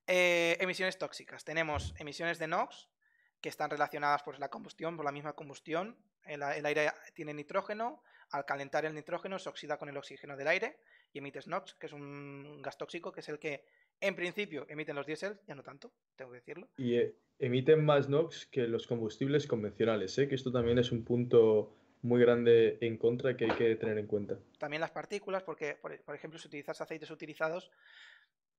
Eh, 0.07 0.57
emisiones 0.59 0.97
tóxicas. 0.97 1.43
Tenemos 1.43 1.93
emisiones 1.97 2.39
de 2.39 2.47
NOx, 2.47 2.89
que 3.41 3.49
están 3.49 3.69
relacionadas 3.69 4.23
por 4.23 4.39
la 4.39 4.49
combustión, 4.49 4.95
por 4.95 5.05
la 5.05 5.11
misma 5.11 5.33
combustión. 5.33 5.97
El 6.25 6.65
aire 6.65 6.91
tiene 7.13 7.33
nitrógeno, 7.33 8.03
al 8.29 8.45
calentar 8.45 8.85
el 8.85 8.93
nitrógeno 8.93 9.39
se 9.39 9.49
oxida 9.49 9.77
con 9.77 9.89
el 9.89 9.97
oxígeno 9.97 10.37
del 10.37 10.47
aire 10.47 10.77
y 11.11 11.19
emites 11.19 11.47
NOx, 11.47 11.75
que 11.75 11.87
es 11.87 11.93
un 11.93 12.61
gas 12.61 12.77
tóxico, 12.77 13.11
que 13.11 13.19
es 13.19 13.29
el 13.29 13.39
que 13.39 13.65
en 13.99 14.15
principio 14.15 14.65
emiten 14.69 14.95
los 14.95 15.05
diésel, 15.05 15.39
ya 15.47 15.55
no 15.55 15.63
tanto, 15.63 15.91
tengo 16.15 16.31
que 16.31 16.37
decirlo. 16.37 16.69
Y 16.77 16.95
eh, 16.95 17.15
emiten 17.39 17.83
más 17.83 18.07
NOx 18.07 18.45
que 18.45 18.67
los 18.67 18.87
combustibles 18.87 19.47
convencionales, 19.47 20.17
¿eh? 20.17 20.27
que 20.27 20.35
esto 20.35 20.51
también 20.51 20.77
es 20.77 20.91
un 20.91 21.03
punto 21.03 21.75
muy 22.03 22.19
grande 22.21 22.77
en 22.81 22.97
contra 22.97 23.35
que 23.35 23.45
hay 23.45 23.57
que 23.57 23.75
tener 23.75 23.97
en 23.97 24.07
cuenta. 24.07 24.39
También 24.57 24.81
las 24.81 24.91
partículas, 24.91 25.43
porque 25.43 25.75
por, 25.75 25.99
por 26.01 26.15
ejemplo 26.15 26.39
si 26.39 26.47
utilizas 26.47 26.79
aceites 26.81 27.11
utilizados 27.11 27.69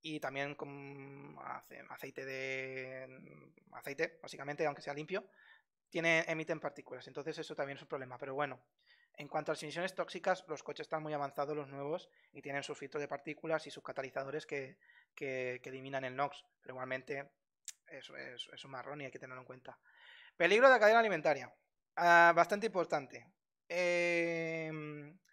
y 0.03 0.21
también 0.21 0.55
con 0.55 1.37
ace- 1.45 1.85
aceite 1.89 2.25
de 2.25 3.49
aceite, 3.73 4.19
básicamente, 4.23 4.67
aunque 4.67 4.83
sea 4.83 4.95
limpio, 4.95 5.25
tiene, 5.91 6.25
emiten 6.29 6.61
partículas. 6.61 7.07
Entonces 7.09 7.39
eso 7.39 7.55
también 7.55 7.77
es 7.77 7.83
un 7.83 7.89
problema. 7.89 8.19
Pero 8.19 8.35
bueno, 8.35 8.61
en 9.15 9.29
cuanto 9.29 9.53
a 9.53 9.55
las 9.55 9.63
emisiones 9.63 9.95
tóxicas, 9.95 10.45
los 10.49 10.63
coches 10.63 10.85
están 10.87 11.03
muy 11.03 11.13
avanzados, 11.13 11.57
los 11.57 11.69
nuevos, 11.69 12.09
y 12.33 12.43
tienen 12.43 12.63
sus 12.63 12.79
filtros 12.79 13.01
de 13.01 13.09
partículas 13.09 13.67
y 13.67 13.71
sus 13.71 13.83
catalizadores 13.85 14.47
que, 14.47 14.79
que- 15.15 15.61
que 15.63 15.69
eliminan 15.71 16.05
el 16.05 16.17
NOx. 16.17 16.45
Pero 16.61 16.75
igualmente 16.75 17.31
eso 17.89 18.17
es, 18.17 18.65
un 18.65 18.71
marrón 18.71 19.01
y 19.01 19.05
hay 19.05 19.11
que 19.11 19.19
tenerlo 19.19 19.43
en 19.43 19.47
cuenta. 19.47 19.79
Peligro 20.37 20.67
de 20.69 20.75
la 20.75 20.81
cadena 20.81 21.01
alimentaria. 21.01 21.53
Ah, 21.97 22.33
bastante 22.35 22.67
importante. 22.67 23.27
Eh, 23.69 24.71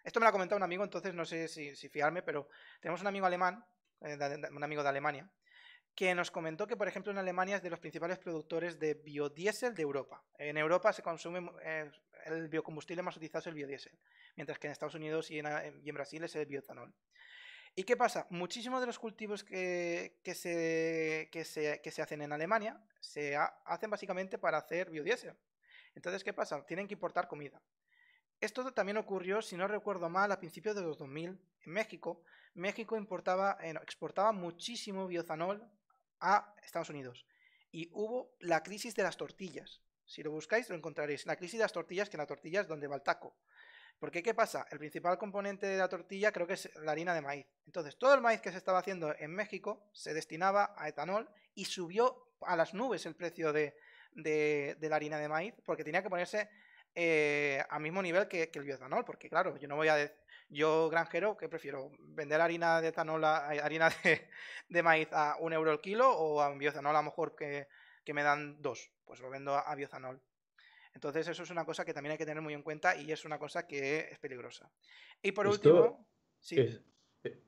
esto 0.04 0.20
me 0.20 0.24
lo 0.24 0.28
ha 0.28 0.32
comentado 0.32 0.56
un 0.56 0.62
amigo, 0.62 0.84
entonces 0.84 1.14
no 1.14 1.24
sé 1.24 1.48
si, 1.48 1.74
fiarme, 1.88 2.22
pero 2.22 2.48
tenemos 2.80 3.00
un 3.00 3.06
amigo 3.06 3.26
alemán, 3.26 3.64
un 4.00 4.64
amigo 4.64 4.82
de 4.82 4.88
Alemania, 4.88 5.30
que 5.94 6.14
nos 6.14 6.30
comentó 6.30 6.66
que, 6.66 6.76
por 6.76 6.88
ejemplo, 6.88 7.12
en 7.12 7.18
Alemania 7.18 7.56
es 7.56 7.62
de 7.62 7.70
los 7.70 7.80
principales 7.80 8.18
productores 8.18 8.78
de 8.78 8.94
biodiesel 8.94 9.74
de 9.74 9.82
Europa. 9.82 10.22
En 10.38 10.56
Europa 10.56 10.92
se 10.92 11.02
consume 11.02 11.50
eh, 11.62 11.90
el 12.26 12.48
biocombustible 12.48 13.02
más 13.02 13.16
utilizado 13.16 13.40
es 13.40 13.46
el 13.48 13.54
biodiesel, 13.54 13.98
mientras 14.36 14.58
que 14.58 14.66
en 14.66 14.72
Estados 14.72 14.94
Unidos 14.94 15.30
y 15.30 15.38
en, 15.38 15.94
Brasil 15.94 16.22
es 16.24 16.34
el 16.36 16.46
bioetanol. 16.46 16.94
¿Y 17.74 17.84
qué 17.84 17.96
pasa? 17.96 18.26
Muchísimos 18.30 18.80
de 18.80 18.86
los 18.86 18.98
cultivos 18.98 19.44
que, 19.44 20.18
que 20.24 20.34
se, 20.34 21.28
que, 21.30 21.44
se, 21.44 21.80
que 21.82 21.90
se 21.90 22.02
hacen 22.02 22.22
en 22.22 22.32
Alemania 22.32 22.82
se 23.00 23.36
ha- 23.36 23.54
hacen 23.64 23.90
básicamente 23.90 24.38
para 24.38 24.58
hacer 24.58 24.90
biodiesel. 24.90 25.36
Entonces, 25.94 26.24
¿qué 26.24 26.32
pasa? 26.32 26.64
Tienen 26.66 26.88
que 26.88 26.94
importar 26.94 27.28
comida. 27.28 27.60
Esto 28.40 28.72
también 28.72 28.96
ocurrió, 28.96 29.42
si 29.42 29.56
no 29.56 29.68
recuerdo 29.68 30.08
mal, 30.08 30.32
a 30.32 30.38
principios 30.38 30.74
de 30.74 30.82
los 30.82 30.98
2000 30.98 31.38
en 31.60 31.72
México. 31.72 32.22
México 32.54 32.96
importaba, 32.96 33.58
eh, 33.62 33.74
exportaba 33.82 34.32
muchísimo 34.32 35.06
bioetanol 35.06 35.68
a 36.20 36.54
Estados 36.62 36.90
Unidos. 36.90 37.26
Y 37.72 37.88
hubo 37.92 38.34
la 38.40 38.62
crisis 38.62 38.94
de 38.94 39.02
las 39.02 39.16
tortillas. 39.16 39.80
Si 40.04 40.22
lo 40.22 40.32
buscáis, 40.32 40.68
lo 40.68 40.74
encontraréis. 40.74 41.26
La 41.26 41.36
crisis 41.36 41.58
de 41.58 41.64
las 41.64 41.72
tortillas, 41.72 42.08
que 42.10 42.16
la 42.16 42.26
tortilla 42.26 42.60
es 42.60 42.68
donde 42.68 42.88
va 42.88 42.96
el 42.96 43.02
taco. 43.02 43.36
Porque, 44.00 44.22
¿qué 44.22 44.32
pasa? 44.32 44.66
El 44.70 44.78
principal 44.78 45.18
componente 45.18 45.66
de 45.66 45.76
la 45.76 45.88
tortilla 45.88 46.32
creo 46.32 46.46
que 46.46 46.54
es 46.54 46.74
la 46.76 46.92
harina 46.92 47.14
de 47.14 47.20
maíz. 47.20 47.46
Entonces, 47.66 47.98
todo 47.98 48.14
el 48.14 48.22
maíz 48.22 48.40
que 48.40 48.50
se 48.50 48.56
estaba 48.56 48.78
haciendo 48.78 49.14
en 49.18 49.30
México 49.30 49.90
se 49.92 50.14
destinaba 50.14 50.74
a 50.76 50.88
etanol 50.88 51.28
y 51.54 51.66
subió 51.66 52.32
a 52.40 52.56
las 52.56 52.72
nubes 52.72 53.04
el 53.04 53.14
precio 53.14 53.52
de, 53.52 53.76
la 54.14 54.96
harina 54.96 55.18
de 55.18 55.28
maíz 55.28 55.54
porque 55.66 55.84
tenía 55.84 56.02
que 56.02 56.08
ponerse 56.08 56.48
eh, 56.94 57.62
al 57.68 57.82
mismo 57.82 58.00
nivel 58.00 58.26
que, 58.26 58.50
el 58.52 58.62
bioetanol. 58.64 59.04
Porque, 59.04 59.28
claro, 59.28 59.58
yo 59.58 59.68
no 59.68 59.76
voy 59.76 59.88
a. 59.88 60.10
Yo, 60.50 60.90
granjero, 60.90 61.36
que 61.36 61.48
prefiero 61.48 61.92
vender 62.00 62.40
harina 62.40 62.80
de 62.80 62.88
etanol, 62.88 63.24
a, 63.24 63.48
harina 63.48 63.88
de, 64.68 64.82
maíz 64.82 65.08
a 65.12 65.36
un 65.38 65.52
euro 65.52 65.70
el 65.70 65.80
kilo 65.80 66.10
o 66.10 66.42
a 66.42 66.50
un 66.50 66.58
bioetanol 66.58 66.96
a 66.96 66.98
lo 66.98 67.04
mejor 67.04 67.36
que, 67.36 67.68
me 68.12 68.24
dan 68.24 68.60
dos. 68.60 68.90
Pues 69.04 69.20
lo 69.20 69.30
vendo 69.30 69.54
a, 69.54 69.72
bioetanol. 69.76 70.20
Entonces 70.92 71.28
eso 71.28 71.44
es 71.44 71.50
una 71.50 71.64
cosa 71.64 71.84
que 71.84 71.94
también 71.94 72.12
hay 72.12 72.18
que 72.18 72.26
tener 72.26 72.42
muy 72.42 72.52
en 72.52 72.62
cuenta 72.62 72.96
y 72.96 73.12
es 73.12 73.24
una 73.24 73.38
cosa 73.38 73.68
que 73.68 74.08
es 74.10 74.18
peligrosa. 74.18 74.68
Y 75.22 75.30
por 75.30 75.46
último... 75.46 76.04
Es, 76.50 76.80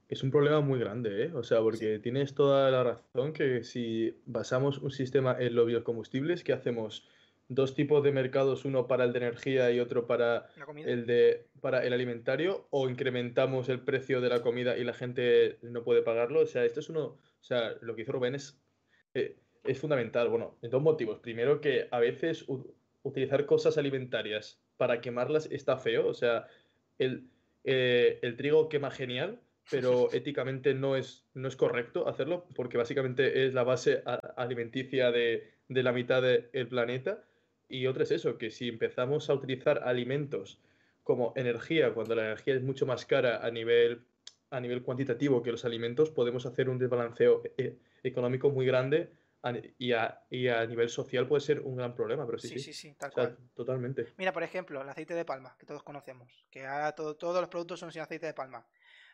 es, 0.09 0.23
un 0.23 0.31
problema 0.31 0.61
muy 0.61 0.79
grande, 0.79 1.25
¿eh? 1.25 1.33
O 1.35 1.43
sea, 1.43 1.61
porque 1.61 1.99
tienes 1.99 2.35
toda 2.35 2.71
la 2.71 2.85
razón 2.85 3.33
que 3.33 3.65
si 3.65 4.23
basamos 4.27 4.79
un 4.79 4.91
sistema 4.93 5.37
en 5.41 5.57
los 5.57 5.67
biocombustibles, 5.67 6.45
¿qué 6.45 6.53
hacemos? 6.53 7.09
Dos 7.49 7.75
tipos 7.75 8.03
de 8.03 8.13
mercados, 8.13 8.65
uno 8.65 8.87
para 8.87 9.05
el 9.05 9.13
de 9.13 9.19
energía 9.19 9.71
y 9.71 9.81
otro 9.81 10.07
para 10.07 10.47
el 10.77 11.07
de 11.07 11.47
para 11.61 11.85
el 11.85 11.93
alimentario, 11.93 12.67
o 12.71 12.89
incrementamos 12.89 13.69
el 13.69 13.81
precio 13.81 14.21
de 14.21 14.29
la 14.29 14.43
comida 14.43 14.77
y 14.77 14.85
la 14.85 14.95
gente 14.95 15.59
no 15.63 15.85
puede 15.85 16.03
pagarlo. 16.03 16.41
O 16.41 16.47
sea, 16.47 16.65
esto 16.65 16.81
es 16.81 16.89
uno, 16.89 17.05
o 17.05 17.45
sea, 17.45 17.75
lo 17.81 17.95
que 17.95 18.03
hizo 18.03 18.13
Rubén 18.13 18.35
es, 18.35 18.59
eh, 19.15 19.37
es 19.65 19.79
fundamental. 19.79 20.29
Bueno, 20.29 20.57
en 20.63 20.71
dos 20.71 20.83
motivos. 20.83 21.21
Primero 21.21 21.61
que 21.61 21.89
a 21.91 21.99
veces 22.01 22.47
utilizar 23.03 23.47
cosas 23.47 23.79
alimentarias 23.79 24.61
para 24.77 25.01
quemarlas 25.01 25.47
está 25.51 25.77
feo. 25.77 26.07
O 26.07 26.15
sea, 26.15 26.47
el, 26.99 27.29
eh, 27.65 28.19
el 28.23 28.37
trigo 28.37 28.69
quema 28.69 28.91
genial, 28.91 29.41
pero 29.71 30.09
éticamente 30.13 30.75
no 30.75 30.97
es, 30.97 31.27
no 31.35 31.49
es 31.49 31.57
correcto 31.57 32.09
hacerlo 32.09 32.47
porque 32.55 32.79
básicamente 32.79 33.47
es 33.47 33.55
la 33.55 33.65
base 33.65 34.03
alimenticia 34.37 35.11
de, 35.11 35.53
de 35.69 35.83
la 35.83 35.93
mitad 35.93 36.23
del 36.23 36.69
planeta. 36.69 37.25
Y 37.73 37.87
otra 37.87 38.03
es 38.03 38.11
eso, 38.11 38.37
que 38.37 38.51
si 38.51 38.69
empezamos 38.69 39.31
a 39.31 39.35
utilizar 39.35 39.83
alimentos 39.85 40.61
como 41.03 41.33
energía, 41.37 41.95
cuando 41.95 42.15
la 42.15 42.27
energía 42.27 42.55
es 42.55 42.63
mucho 42.63 42.85
más 42.85 43.07
cara 43.07 43.45
a 43.45 43.51
nivel, 43.51 44.05
a 44.51 44.61
nivel 44.61 44.83
cuantitativo 44.83 45.43
que 45.43 45.53
los 45.53 45.65
alimentos, 45.65 46.11
podemos 46.11 46.45
hacer 46.45 46.69
un 46.69 46.79
desbalanceo 46.79 47.43
eh, 47.57 47.79
económico 48.03 48.51
muy 48.51 48.67
grande 48.67 49.11
y 49.79 49.93
a, 49.93 50.23
y 50.29 50.49
a, 50.49 50.67
nivel 50.67 50.91
social 50.91 51.27
puede 51.27 51.41
ser 51.41 51.61
un 51.61 51.77
gran 51.77 51.95
problema, 51.95 52.27
pero 52.27 52.39
sí, 52.39 52.49
sí, 52.49 52.59
sí, 52.59 52.75
sí, 52.75 52.95
tal 52.95 53.11
cual. 53.11 53.39
Totalmente. 53.55 54.13
Mira, 54.19 54.35
por 54.35 54.43
ejemplo, 54.43 54.83
el 54.83 54.89
aceite 54.91 55.15
de 55.15 55.25
palma, 55.25 55.57
que 55.59 55.65
todos 55.65 55.83
conocemos, 55.83 56.45
que 56.51 56.67
ahora 56.67 56.93
todos 56.93 57.41
los 57.41 57.49
productos 57.49 57.81
son 57.81 57.91
sin 57.91 58.03
aceite 58.03 58.27
de 58.27 58.35
palma. 58.35 58.67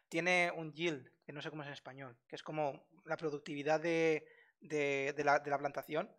Tiene 0.09 0.50
un 0.56 0.72
yield, 0.72 1.09
que 1.24 1.32
no 1.32 1.40
sé 1.40 1.50
cómo 1.50 1.62
es 1.62 1.68
en 1.68 1.74
español, 1.74 2.16
que 2.26 2.34
es 2.34 2.42
como 2.42 2.88
la 3.04 3.16
productividad 3.16 3.80
de, 3.80 4.26
de, 4.61 5.14
la, 5.24 5.38
de 5.38 5.50
la, 5.50 5.59
plantación, 5.59 6.11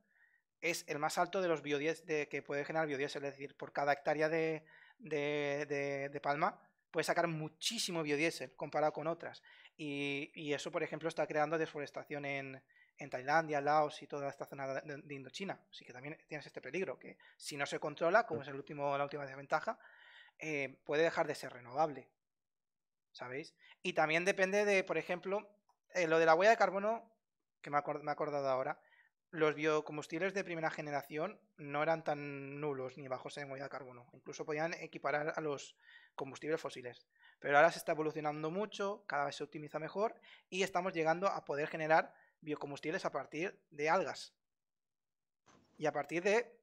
es 0.62 0.86
el 0.88 1.00
más 1.00 1.18
alto 1.18 1.42
de 1.42 1.48
los 1.48 1.62
biodiesel 1.62 2.28
que 2.28 2.42
puede 2.42 2.66
generar 2.66 2.88
biodiesel, 2.88 3.24
es 3.26 3.32
decir, 3.32 3.56
por 3.56 3.72
cada 3.72 3.94
hectárea 3.94 4.30
de, 4.30 4.64
de 4.98 6.20
palma 6.22 6.62
puede 6.92 7.04
sacar 7.04 7.28
muchísimo 7.28 8.04
biodiesel 8.04 8.56
comparado 8.56 8.94
con 8.94 9.08
otras. 9.08 9.42
Y, 9.78 10.32
y, 10.34 10.54
eso, 10.54 10.72
por 10.72 10.84
ejemplo, 10.84 11.08
está 11.08 11.26
creando 11.28 11.58
deforestación 11.58 12.26
en, 12.26 12.62
en 12.98 13.10
Tailandia, 13.10 13.62
Laos 13.62 14.02
y 14.02 14.08
toda 14.08 14.30
esta 14.30 14.46
zona 14.46 14.82
de, 14.82 15.16
Indochina. 15.16 15.60
Así 15.72 15.86
que 15.86 15.94
también 15.94 16.18
tienes 16.28 16.46
este 16.46 16.62
peligro, 16.62 17.00
que 17.00 17.18
si 17.38 17.56
no 17.58 17.66
se 17.66 17.80
controla, 17.80 18.26
como 18.26 18.42
es 18.42 18.48
el 18.48 18.56
último, 18.56 18.98
la 18.98 19.04
última 19.04 19.26
desventaja, 19.26 19.80
eh, 20.38 20.80
puede 20.86 21.04
dejar 21.04 21.28
de 21.28 21.36
ser 21.36 21.54
renovable. 21.54 22.10
¿Sabéis? 23.12 23.56
Y 23.82 23.94
también 23.94 24.26
depende 24.26 24.66
de, 24.66 24.84
por 24.84 24.98
ejemplo, 24.98 25.50
eh, 25.94 26.08
lo 26.08 26.20
de 26.20 26.26
la 26.26 26.36
huella 26.36 26.52
de 26.52 26.58
carbono, 26.58 27.10
que 27.62 27.70
me, 27.70 27.78
he 27.78 28.12
acordado 28.12 28.48
ahora, 28.48 28.80
los 29.32 29.54
biocombustibles 29.54 30.34
de 30.34 30.44
primera 30.44 30.72
generación 30.72 31.40
no 31.58 31.84
eran 31.84 32.04
tan 32.04 32.60
nulos 32.60 32.98
ni 32.98 33.08
bajos 33.08 33.38
en 33.38 33.52
huella 33.52 33.66
de 33.66 33.70
carbono. 33.70 34.10
Incluso 34.14 34.46
podían 34.46 34.74
equiparar 34.74 35.34
a 35.36 35.42
los 35.42 35.76
combustibles 36.16 36.60
fósiles. 36.60 37.06
Pero 37.40 37.58
ahora 37.58 37.72
se 37.72 37.78
está 37.78 37.92
evolucionando 37.92 38.50
mucho, 38.50 39.04
cada 39.06 39.26
vez 39.26 39.36
se 39.36 39.44
optimiza 39.44 39.80
mejor 39.80 40.16
y 40.50 40.64
estamos 40.64 40.94
llegando 40.94 41.28
a 41.28 41.46
poder 41.46 41.68
generar 41.68 42.14
biocombustibles 42.42 43.06
a 43.06 43.12
partir 43.12 43.60
de 43.70 43.90
algas. 43.90 44.34
Y 45.78 45.86
a 45.86 45.92
partir 45.92 46.24
de 46.24 46.60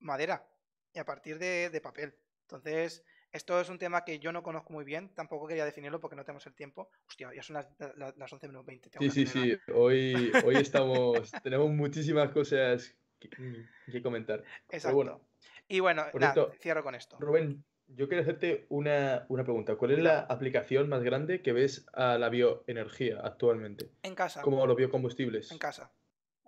madera. 0.00 0.46
Y 0.92 0.98
a 0.98 1.04
partir 1.04 1.38
de, 1.38 1.80
papel. 1.80 2.16
Entonces, 2.42 3.04
esto 3.34 3.60
es 3.60 3.68
un 3.68 3.78
tema 3.78 4.04
que 4.04 4.20
yo 4.20 4.30
no 4.30 4.44
conozco 4.44 4.72
muy 4.72 4.84
bien. 4.84 5.08
Tampoco 5.08 5.48
quería 5.48 5.64
definirlo 5.64 6.00
porque 6.00 6.14
no 6.14 6.24
tenemos 6.24 6.46
el 6.46 6.54
tiempo. 6.54 6.88
Hostia, 7.08 7.34
ya 7.34 7.42
son 7.42 7.54
las, 7.54 7.68
las, 8.16 8.32
11 8.32 8.46
menos 8.46 8.64
20. 8.64 8.90
sí, 9.00 9.10
sí, 9.10 9.26
sí. 9.26 9.58
Hoy, 9.74 10.30
hoy 10.46 10.54
estamos. 10.54 11.32
tenemos 11.42 11.68
muchísimas 11.70 12.30
cosas 12.30 12.94
que, 13.18 14.02
comentar. 14.02 14.44
Exacto. 14.70 15.20
y 15.66 15.80
bueno, 15.80 16.04
cierro 16.60 16.84
con 16.84 16.94
esto. 16.94 17.16
Rubén, 17.18 17.64
yo 17.88 18.06
quiero 18.06 18.22
hacerte 18.22 18.66
una, 18.68 19.26
pregunta. 19.28 19.74
¿Cuál 19.74 19.90
es 19.90 19.98
la 19.98 20.20
aplicación 20.20 20.88
más 20.88 21.02
grande 21.02 21.42
que 21.42 21.52
ves 21.52 21.86
a 21.92 22.18
la 22.18 22.28
bioenergía 22.28 23.18
actualmente? 23.20 23.90
En 24.04 24.14
casa. 24.14 24.42
Como 24.42 24.64
los 24.64 24.76
biocombustibles. 24.76 25.50
En 25.50 25.58
casa. 25.58 25.92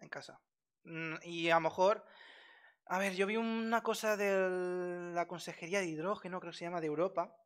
En 0.01 0.09
casa. 0.09 0.41
Mm, 0.85 1.17
y 1.25 1.51
a 1.51 1.57
lo 1.57 1.63
mejor. 1.63 2.05
A 2.89 3.01
ver, 3.01 3.15
yo 3.15 3.27
vi 3.27 3.37
una 3.37 3.83
cosa 3.83 4.17
de 4.17 5.13
la 5.13 5.27
Consejería 5.27 5.81
de 5.81 5.87
Hidrógeno, 5.87 6.39
creo 6.39 6.53
que 6.53 6.59
se 6.59 6.65
llama, 6.65 6.81
de 6.81 6.87
Europa, 6.87 7.37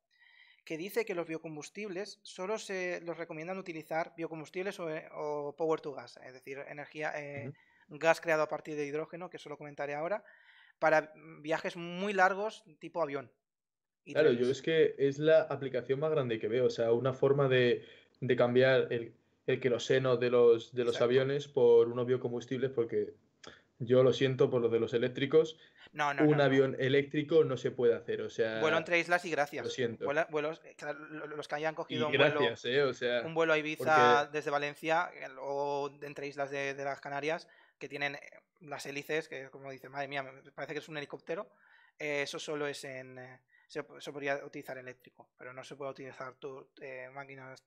que 0.65 0.77
dice 0.77 1.07
que 1.07 1.15
los 1.15 1.27
biocombustibles 1.27 2.21
solo 2.23 2.59
se 2.59 3.01
los 3.01 3.17
recomiendan 3.17 3.59
utilizar 3.59 4.13
biocombustibles 4.17 4.79
o, 4.81 4.91
eh, 4.91 5.09
power 5.57 5.81
to 5.81 5.93
gas, 5.93 6.21
es 6.27 6.35
decir, 6.35 6.59
energía, 6.69 7.13
eh, 7.17 7.53
gas 7.89 8.21
creado 8.21 8.43
a 8.43 8.49
partir 8.49 8.77
de 8.77 8.87
hidrógeno, 8.87 9.31
que 9.31 9.39
eso 9.39 9.49
lo 9.49 9.57
comentaré 9.57 9.95
ahora, 9.95 10.23
para 10.79 11.13
viajes 11.41 11.75
muy 11.75 12.13
largos 12.13 12.63
tipo 12.79 13.03
avión. 13.03 13.31
Claro, 14.05 14.33
yo 14.33 14.51
es 14.51 14.61
que 14.61 14.95
es 14.99 15.19
la 15.19 15.43
aplicación 15.43 16.01
más 16.01 16.11
grande 16.11 16.39
que 16.39 16.49
veo, 16.49 16.67
o 16.67 16.71
sea, 16.71 16.93
una 16.93 17.15
forma 17.15 17.49
de, 17.49 17.87
cambiar 18.37 18.93
el, 18.93 19.15
el 19.47 19.61
queroseno 19.61 20.19
de 20.19 20.31
los, 20.31 20.75
de 20.75 20.85
los 20.85 21.01
aviones 21.01 21.49
por 21.49 21.89
unos 21.89 22.07
biocombustibles, 22.07 22.71
porque 22.71 23.15
yo 23.81 24.05
lo 24.05 24.13
siento 24.13 24.49
por 24.49 24.63
lo 24.63 24.69
de 24.69 24.79
los 24.79 24.95
eléctricos. 24.95 25.59
No, 25.93 26.15
no, 26.15 26.25
un 26.25 26.41
avión 26.41 26.77
eléctrico 26.79 27.43
no 27.43 27.57
se 27.57 27.73
puede 27.73 27.95
hacer, 27.95 28.23
o 28.23 28.31
sea. 28.31 28.61
Vuelo 28.61 28.79
entre 28.79 29.01
islas 29.01 29.25
y 29.25 29.31
gracias. 29.31 29.65
Lo 29.65 29.71
siento. 29.71 30.07
vuelos, 30.31 30.63
eh, 30.65 30.77
los 31.27 31.49
que 31.49 31.55
hayan 31.57 31.75
cogido 31.75 32.07
un, 32.07 32.17
vuelo, 32.17 32.41
eh, 32.65 32.83
o 32.83 32.95
sea, 32.95 33.23
un 33.23 33.35
vuelo 33.35 33.53
a 33.53 33.59
Ibiza 33.59 34.29
desde 34.33 34.51
Valencia 34.51 35.11
o 35.41 35.91
entre 36.03 36.29
islas 36.29 36.51
de, 36.51 36.75
de, 36.75 36.85
las 36.85 37.01
Canarias 37.01 37.49
que 37.79 37.89
tienen 37.89 38.15
eh, 38.15 38.21
las 38.61 38.87
hélices, 38.87 39.29
que 39.29 39.51
como 39.51 39.71
dice, 39.71 39.89
madre 39.89 40.07
mía, 40.07 40.23
me 40.23 40.53
parece 40.53 40.75
que 40.75 40.79
es 40.79 40.89
un 40.89 40.99
helicóptero. 40.99 41.51
eso 41.99 42.39
solo 42.39 42.67
es 42.67 42.85
en, 42.85 43.19
se, 43.71 43.85
podría 43.85 44.45
utilizar 44.45 44.77
eléctrico, 44.79 45.31
pero 45.39 45.53
no 45.53 45.63
se 45.63 45.77
puede 45.77 45.93
utilizar 45.93 46.35
tu, 46.35 46.71
eh, 46.81 47.09
máquinas, 47.13 47.65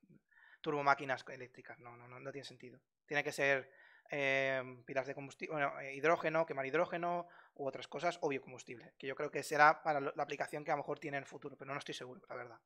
turbomáquinas 0.60 1.24
eléctricas, 1.30 1.80
no, 1.80 1.96
no, 1.96 2.08
no, 2.08 2.32
tiene 2.32 2.44
sentido. 2.44 2.80
Tiene 3.06 3.24
que 3.24 3.32
ser 3.32 3.72
eh, 4.16 4.62
pilas 4.86 5.08
de 5.08 5.16
combustible, 5.16 5.54
bueno, 5.54 5.80
eh, 5.80 5.96
hidrógeno, 5.96 6.46
quemar 6.46 6.68
hidrógeno 6.68 7.28
u 7.56 7.66
otras 7.66 7.88
cosas, 7.88 8.20
o 8.22 8.30
biocombustible, 8.30 8.94
que 9.00 9.08
yo 9.08 9.16
creo 9.16 9.32
que 9.32 9.42
será 9.42 9.82
para 9.82 10.00
la 10.00 10.14
aplicación 10.18 10.64
que 10.64 10.70
a 10.70 10.76
lo 10.76 10.84
mejor 10.84 11.00
tiene 11.00 11.18
en 11.18 11.24
el 11.24 11.28
futuro, 11.28 11.58
pero 11.58 11.74
no 11.74 11.80
estoy 11.80 11.96
seguro, 11.96 12.22
la 12.30 12.36
verdad. 12.36 12.60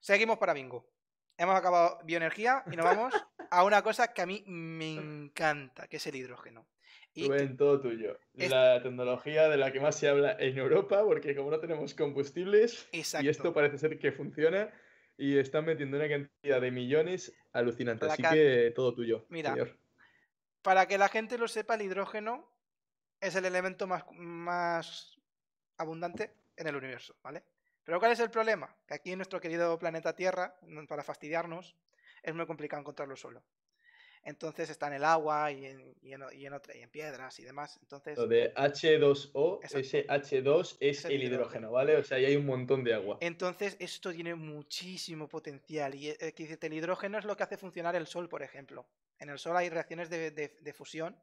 Seguimos 0.00 0.38
para 0.38 0.54
bingo. 0.54 0.88
Hemos 1.36 1.54
acabado 1.54 1.98
bioenergía 2.04 2.64
y 2.72 2.76
nos 2.76 2.86
vamos 2.86 3.14
a 3.50 3.64
una 3.64 3.82
cosa 3.82 4.14
que 4.14 4.22
a 4.22 4.26
mí 4.26 4.42
me 4.46 4.94
encanta, 4.94 5.88
que 5.88 5.98
es 5.98 6.06
el 6.06 6.16
hidrógeno. 6.16 6.66
Rubén, 7.14 7.56
todo 7.58 7.78
tuyo. 7.80 8.18
La 8.34 8.82
tecnología 8.82 9.50
de 9.50 9.58
la 9.58 9.72
que 9.72 9.80
más 9.80 9.98
se 9.98 10.08
habla 10.08 10.36
en 10.38 10.56
Europa, 10.56 11.02
porque 11.04 11.36
como 11.36 11.50
no 11.50 11.60
tenemos 11.60 11.92
combustibles, 11.92 12.88
y 12.92 13.28
esto 13.28 13.52
parece 13.52 13.76
ser 13.76 13.98
que 13.98 14.10
funciona, 14.10 14.72
y 15.18 15.36
están 15.36 15.66
metiendo 15.66 15.98
una 15.98 16.08
cantidad 16.08 16.60
de 16.62 16.70
millones 16.70 17.34
alucinante. 17.52 18.06
Así 18.06 18.22
que 18.22 18.72
todo 18.74 18.94
tuyo. 18.94 19.26
Mira, 19.28 19.54
para 20.66 20.88
que 20.88 20.98
la 20.98 21.08
gente 21.08 21.38
lo 21.38 21.46
sepa, 21.46 21.76
el 21.76 21.82
hidrógeno 21.82 22.44
es 23.20 23.36
el 23.36 23.44
elemento 23.44 23.86
más, 23.86 24.02
más 24.14 25.16
abundante 25.76 26.32
en 26.56 26.66
el 26.66 26.74
universo, 26.74 27.14
¿vale? 27.22 27.44
Pero 27.84 28.00
¿cuál 28.00 28.10
es 28.10 28.18
el 28.18 28.32
problema? 28.32 28.74
Que 28.84 28.94
aquí 28.94 29.12
en 29.12 29.18
nuestro 29.18 29.40
querido 29.40 29.78
planeta 29.78 30.16
Tierra, 30.16 30.56
para 30.88 31.04
fastidiarnos, 31.04 31.76
es 32.20 32.34
muy 32.34 32.46
complicado 32.46 32.80
encontrarlo 32.80 33.14
solo 33.14 33.44
entonces 34.26 34.68
está 34.70 34.88
en 34.88 34.94
el 34.94 35.04
agua 35.04 35.52
y 35.52 35.66
en, 35.66 35.94
y 36.02 36.12
en, 36.12 36.24
y 36.34 36.46
en, 36.46 36.90
piedras 36.90 37.38
y 37.38 37.44
demás. 37.44 37.78
Entonces, 37.80 38.18
Lo 38.18 38.26
de 38.26 38.52
H2O, 38.54 39.60
ese 39.62 40.04
H2 40.08 40.76
es, 40.80 41.04
el 41.04 41.22
hidrógeno, 41.22 41.70
¿vale? 41.70 41.96
O 41.96 42.02
sea, 42.02 42.18
ahí 42.18 42.24
hay 42.24 42.36
un 42.36 42.44
montón 42.44 42.82
de 42.82 42.92
agua. 42.92 43.18
Entonces, 43.20 43.76
esto 43.78 44.12
tiene 44.12 44.34
muchísimo 44.34 45.28
potencial. 45.28 45.94
Y 45.94 46.08
eh, 46.08 46.34
el 46.60 46.72
hidrógeno 46.72 47.18
es 47.18 47.24
lo 47.24 47.36
que 47.36 47.44
hace 47.44 47.56
funcionar 47.56 47.94
el 47.94 48.08
Sol, 48.08 48.28
por 48.28 48.42
ejemplo. 48.42 48.84
En 49.18 49.30
el 49.30 49.38
Sol 49.38 49.56
hay 49.56 49.68
reacciones 49.68 50.10
de, 50.10 50.74
fusión 50.76 51.16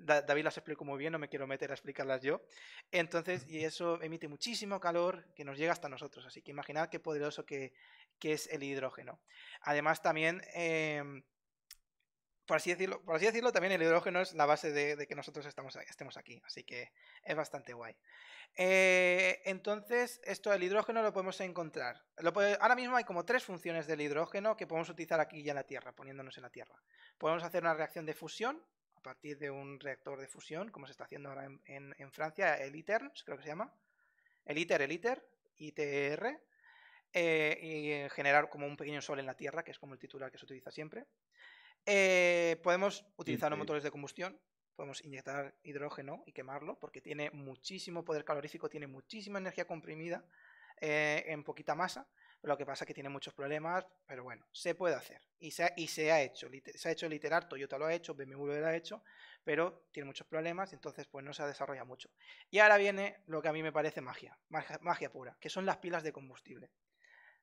David 0.00 0.44
las 0.44 0.56
explicó 0.56 0.84
muy 0.84 0.98
bien, 0.98 1.12
no 1.12 1.18
me 1.18 1.28
quiero 1.28 1.46
meter 1.46 1.70
a 1.70 1.74
explicarlas 1.74 2.22
yo. 2.22 2.42
Entonces, 2.90 3.46
y 3.48 3.64
eso 3.64 4.00
emite 4.02 4.28
muchísimo 4.28 4.80
calor 4.80 5.26
que 5.34 5.44
nos 5.44 5.58
llega 5.58 5.72
hasta 5.72 5.88
nosotros. 5.88 6.24
Así 6.24 6.42
que 6.42 6.50
imaginad 6.50 6.88
qué 6.88 7.00
poderoso 7.00 7.44
que, 7.44 7.72
es 8.22 8.48
el 8.48 8.62
hidrógeno. 8.62 9.20
Además, 9.62 10.02
también, 10.02 10.42
em, 10.54 11.22
por, 12.46 12.56
así 12.56 12.70
decirlo, 12.70 13.02
por 13.02 13.16
así 13.16 13.26
decirlo, 13.26 13.52
también 13.52 13.72
el 13.72 13.82
hidrógeno 13.82 14.20
es 14.20 14.34
la 14.34 14.46
base 14.46 14.72
de, 14.72 15.06
que 15.06 15.14
nosotros 15.14 15.46
estamos, 15.46 15.76
estemos 15.76 16.16
aquí. 16.16 16.40
Así 16.44 16.64
que 16.64 16.92
es 17.22 17.36
bastante 17.36 17.72
guay. 17.72 17.96
Eh, 18.56 19.40
entonces, 19.44 20.20
esto 20.24 20.50
del 20.50 20.62
hidrógeno 20.62 21.02
lo 21.02 21.12
podemos 21.12 21.40
encontrar. 21.40 22.02
ahora 22.60 22.74
mismo 22.74 22.96
hay 22.96 23.04
como 23.04 23.24
tres 23.24 23.44
funciones 23.44 23.86
del 23.86 24.00
hidrógeno 24.00 24.56
que 24.56 24.66
podemos 24.66 24.88
utilizar 24.88 25.20
aquí 25.20 25.42
ya 25.42 25.52
en 25.52 25.56
la 25.56 25.64
Tierra, 25.64 25.92
poniéndonos 25.92 26.36
en 26.36 26.42
la 26.42 26.50
Tierra. 26.50 26.74
Podemos 27.18 27.44
hacer 27.44 27.62
una 27.62 27.74
reacción 27.74 28.06
de 28.06 28.14
fusión 28.14 28.62
a 29.00 29.02
partir 29.02 29.38
de 29.38 29.50
un 29.50 29.80
reactor 29.80 30.20
de 30.20 30.28
fusión, 30.28 30.70
como 30.70 30.86
se 30.86 30.92
está 30.92 31.04
haciendo 31.04 31.30
ahora 31.30 31.46
en, 31.46 32.12
Francia, 32.12 32.56
el 32.56 32.76
ITER, 32.76 33.10
creo 33.24 33.38
que 33.38 33.42
se 33.42 33.48
llama. 33.48 33.72
El 34.44 34.58
ITER, 34.58 34.82
el 34.82 34.92
ITER, 34.92 35.26
ITR, 35.56 36.38
eh, 37.14 37.58
y 37.62 38.10
generar 38.10 38.50
como 38.50 38.66
un 38.66 38.76
pequeño 38.76 39.00
sol 39.00 39.18
en 39.18 39.26
la 39.26 39.34
Tierra, 39.34 39.64
que 39.64 39.70
es 39.70 39.78
como 39.78 39.94
el 39.94 39.98
titular 39.98 40.30
que 40.30 40.36
se 40.36 40.44
utiliza 40.44 40.70
siempre. 40.70 41.06
Eh, 41.86 42.60
podemos 42.62 43.04
utilizar 43.16 43.54
motores 43.56 43.82
de 43.82 43.90
combustión, 43.90 44.38
podemos 44.76 45.04
inyectar 45.04 45.54
hidrógeno 45.62 46.22
y 46.26 46.32
quemarlo, 46.32 46.78
porque 46.78 47.00
tiene 47.00 47.30
muchísimo 47.30 48.04
poder 48.04 48.24
calorífico, 48.24 48.68
tiene 48.68 48.86
muchísima 48.86 49.38
energía 49.38 49.66
comprimida 49.66 50.24
eh, 50.80 51.24
en 51.26 51.44
poquita 51.44 51.74
masa. 51.74 52.08
Lo 52.42 52.56
que 52.56 52.64
pasa 52.64 52.84
es 52.84 52.88
que 52.88 52.94
tiene 52.94 53.10
muchos 53.10 53.34
problemas, 53.34 53.86
pero 54.06 54.24
bueno, 54.24 54.46
se 54.50 54.74
puede 54.74 54.94
hacer. 54.94 55.20
Y 55.38 55.50
se 55.50 55.64
ha, 55.64 55.72
y 55.76 55.88
se 55.88 56.10
ha 56.10 56.22
hecho. 56.22 56.48
Se 56.74 56.88
ha 56.88 56.92
hecho 56.92 57.06
literar, 57.06 57.46
Toyota 57.46 57.76
lo 57.76 57.84
ha 57.84 57.92
hecho, 57.92 58.14
BMW 58.14 58.60
lo 58.60 58.66
ha 58.66 58.74
hecho, 58.74 59.02
pero 59.44 59.84
tiene 59.92 60.06
muchos 60.06 60.26
problemas, 60.26 60.72
entonces 60.72 61.06
pues 61.06 61.22
no 61.22 61.34
se 61.34 61.42
ha 61.42 61.46
desarrollado 61.46 61.86
mucho. 61.86 62.08
Y 62.50 62.60
ahora 62.60 62.78
viene 62.78 63.22
lo 63.26 63.42
que 63.42 63.48
a 63.48 63.52
mí 63.52 63.62
me 63.62 63.72
parece 63.72 64.00
magia, 64.00 64.38
magia, 64.48 65.12
pura, 65.12 65.36
que 65.38 65.50
son 65.50 65.66
las 65.66 65.76
pilas 65.76 66.02
de 66.02 66.12
combustible. 66.12 66.70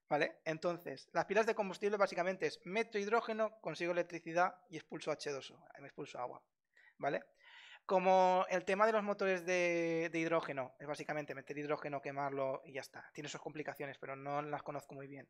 ¿Vale? 0.09 0.37
Entonces, 0.45 1.09
las 1.11 1.25
pilas 1.25 1.45
de 1.45 1.55
combustible 1.55 1.97
básicamente 1.97 2.47
es 2.47 2.59
meto 2.63 2.97
hidrógeno, 2.97 3.59
consigo 3.59 3.91
electricidad 3.91 4.55
y 4.69 4.77
expulso 4.77 5.11
H2O, 5.11 5.81
me 5.81 5.87
expulso 5.87 6.19
agua. 6.19 6.41
¿Vale? 6.97 7.23
Como 7.85 8.45
el 8.49 8.65
tema 8.65 8.85
de 8.85 8.91
los 8.91 9.03
motores 9.03 9.45
de, 9.45 10.11
hidrógeno, 10.13 10.75
es 10.77 10.87
básicamente 10.87 11.33
meter 11.33 11.57
hidrógeno, 11.57 12.01
quemarlo 12.01 12.61
y 12.65 12.73
ya 12.73 12.81
está. 12.81 13.09
Tiene 13.13 13.29
sus 13.29 13.39
complicaciones, 13.39 13.97
pero 13.97 14.13
no 14.13 14.41
las 14.41 14.61
conozco 14.61 14.93
muy 14.93 15.07
bien. 15.07 15.29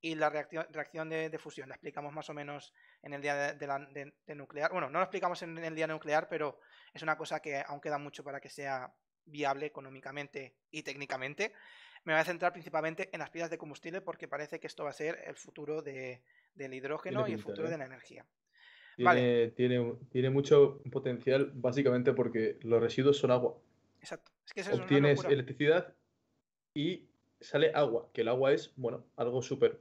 Y 0.00 0.14
la 0.14 0.30
reacción, 0.30 1.08
de, 1.08 1.36
fusión 1.40 1.68
la 1.68 1.74
explicamos 1.74 2.12
más 2.12 2.30
o 2.30 2.34
menos 2.34 2.72
en 3.02 3.12
el 3.12 3.22
día 3.22 3.54
de, 3.54 4.12
nuclear. 4.36 4.70
Bueno, 4.70 4.88
no 4.88 5.00
lo 5.00 5.04
explicamos 5.04 5.42
en 5.42 5.58
el 5.58 5.74
día 5.74 5.88
nuclear, 5.88 6.28
pero 6.28 6.60
es 6.94 7.02
una 7.02 7.16
cosa 7.16 7.40
que 7.40 7.60
aún 7.66 7.80
queda 7.80 7.98
mucho 7.98 8.22
para 8.22 8.40
que 8.40 8.50
sea 8.50 8.94
viable 9.24 9.66
económicamente 9.66 10.54
y 10.70 10.84
técnicamente. 10.84 11.54
Me 12.06 12.12
voy 12.12 12.20
a 12.20 12.24
centrar 12.24 12.52
principalmente 12.52 13.10
en 13.12 13.18
las 13.18 13.30
pilas 13.30 13.50
de 13.50 13.58
combustible 13.58 14.00
porque 14.00 14.28
parece 14.28 14.60
que 14.60 14.68
esto 14.68 14.84
va 14.84 14.90
a 14.90 14.92
ser 14.92 15.18
el 15.26 15.34
futuro 15.34 15.82
del 15.82 16.20
hidrógeno 16.72 17.26
y 17.26 17.32
el 17.32 17.42
futuro 17.42 17.66
¿eh? 17.66 17.70
de 17.70 17.78
la 17.78 17.84
energía. 17.84 18.24
Tiene, 18.96 19.48
tiene, 19.48 19.92
tiene, 20.10 20.30
mucho 20.30 20.80
potencial 20.92 21.50
básicamente 21.52 22.12
porque 22.12 22.58
los 22.62 22.80
residuos 22.80 23.18
son 23.18 23.32
agua. 23.32 23.56
Exacto. 24.00 24.30
Es 24.46 24.52
que 24.52 24.72
Obtienes 24.72 25.24
electricidad 25.24 25.94
y 26.74 27.08
sale 27.40 27.72
agua, 27.74 28.08
que 28.12 28.20
el 28.20 28.28
agua 28.28 28.52
es, 28.52 28.72
bueno, 28.76 29.04
algo 29.16 29.42
súper 29.42 29.80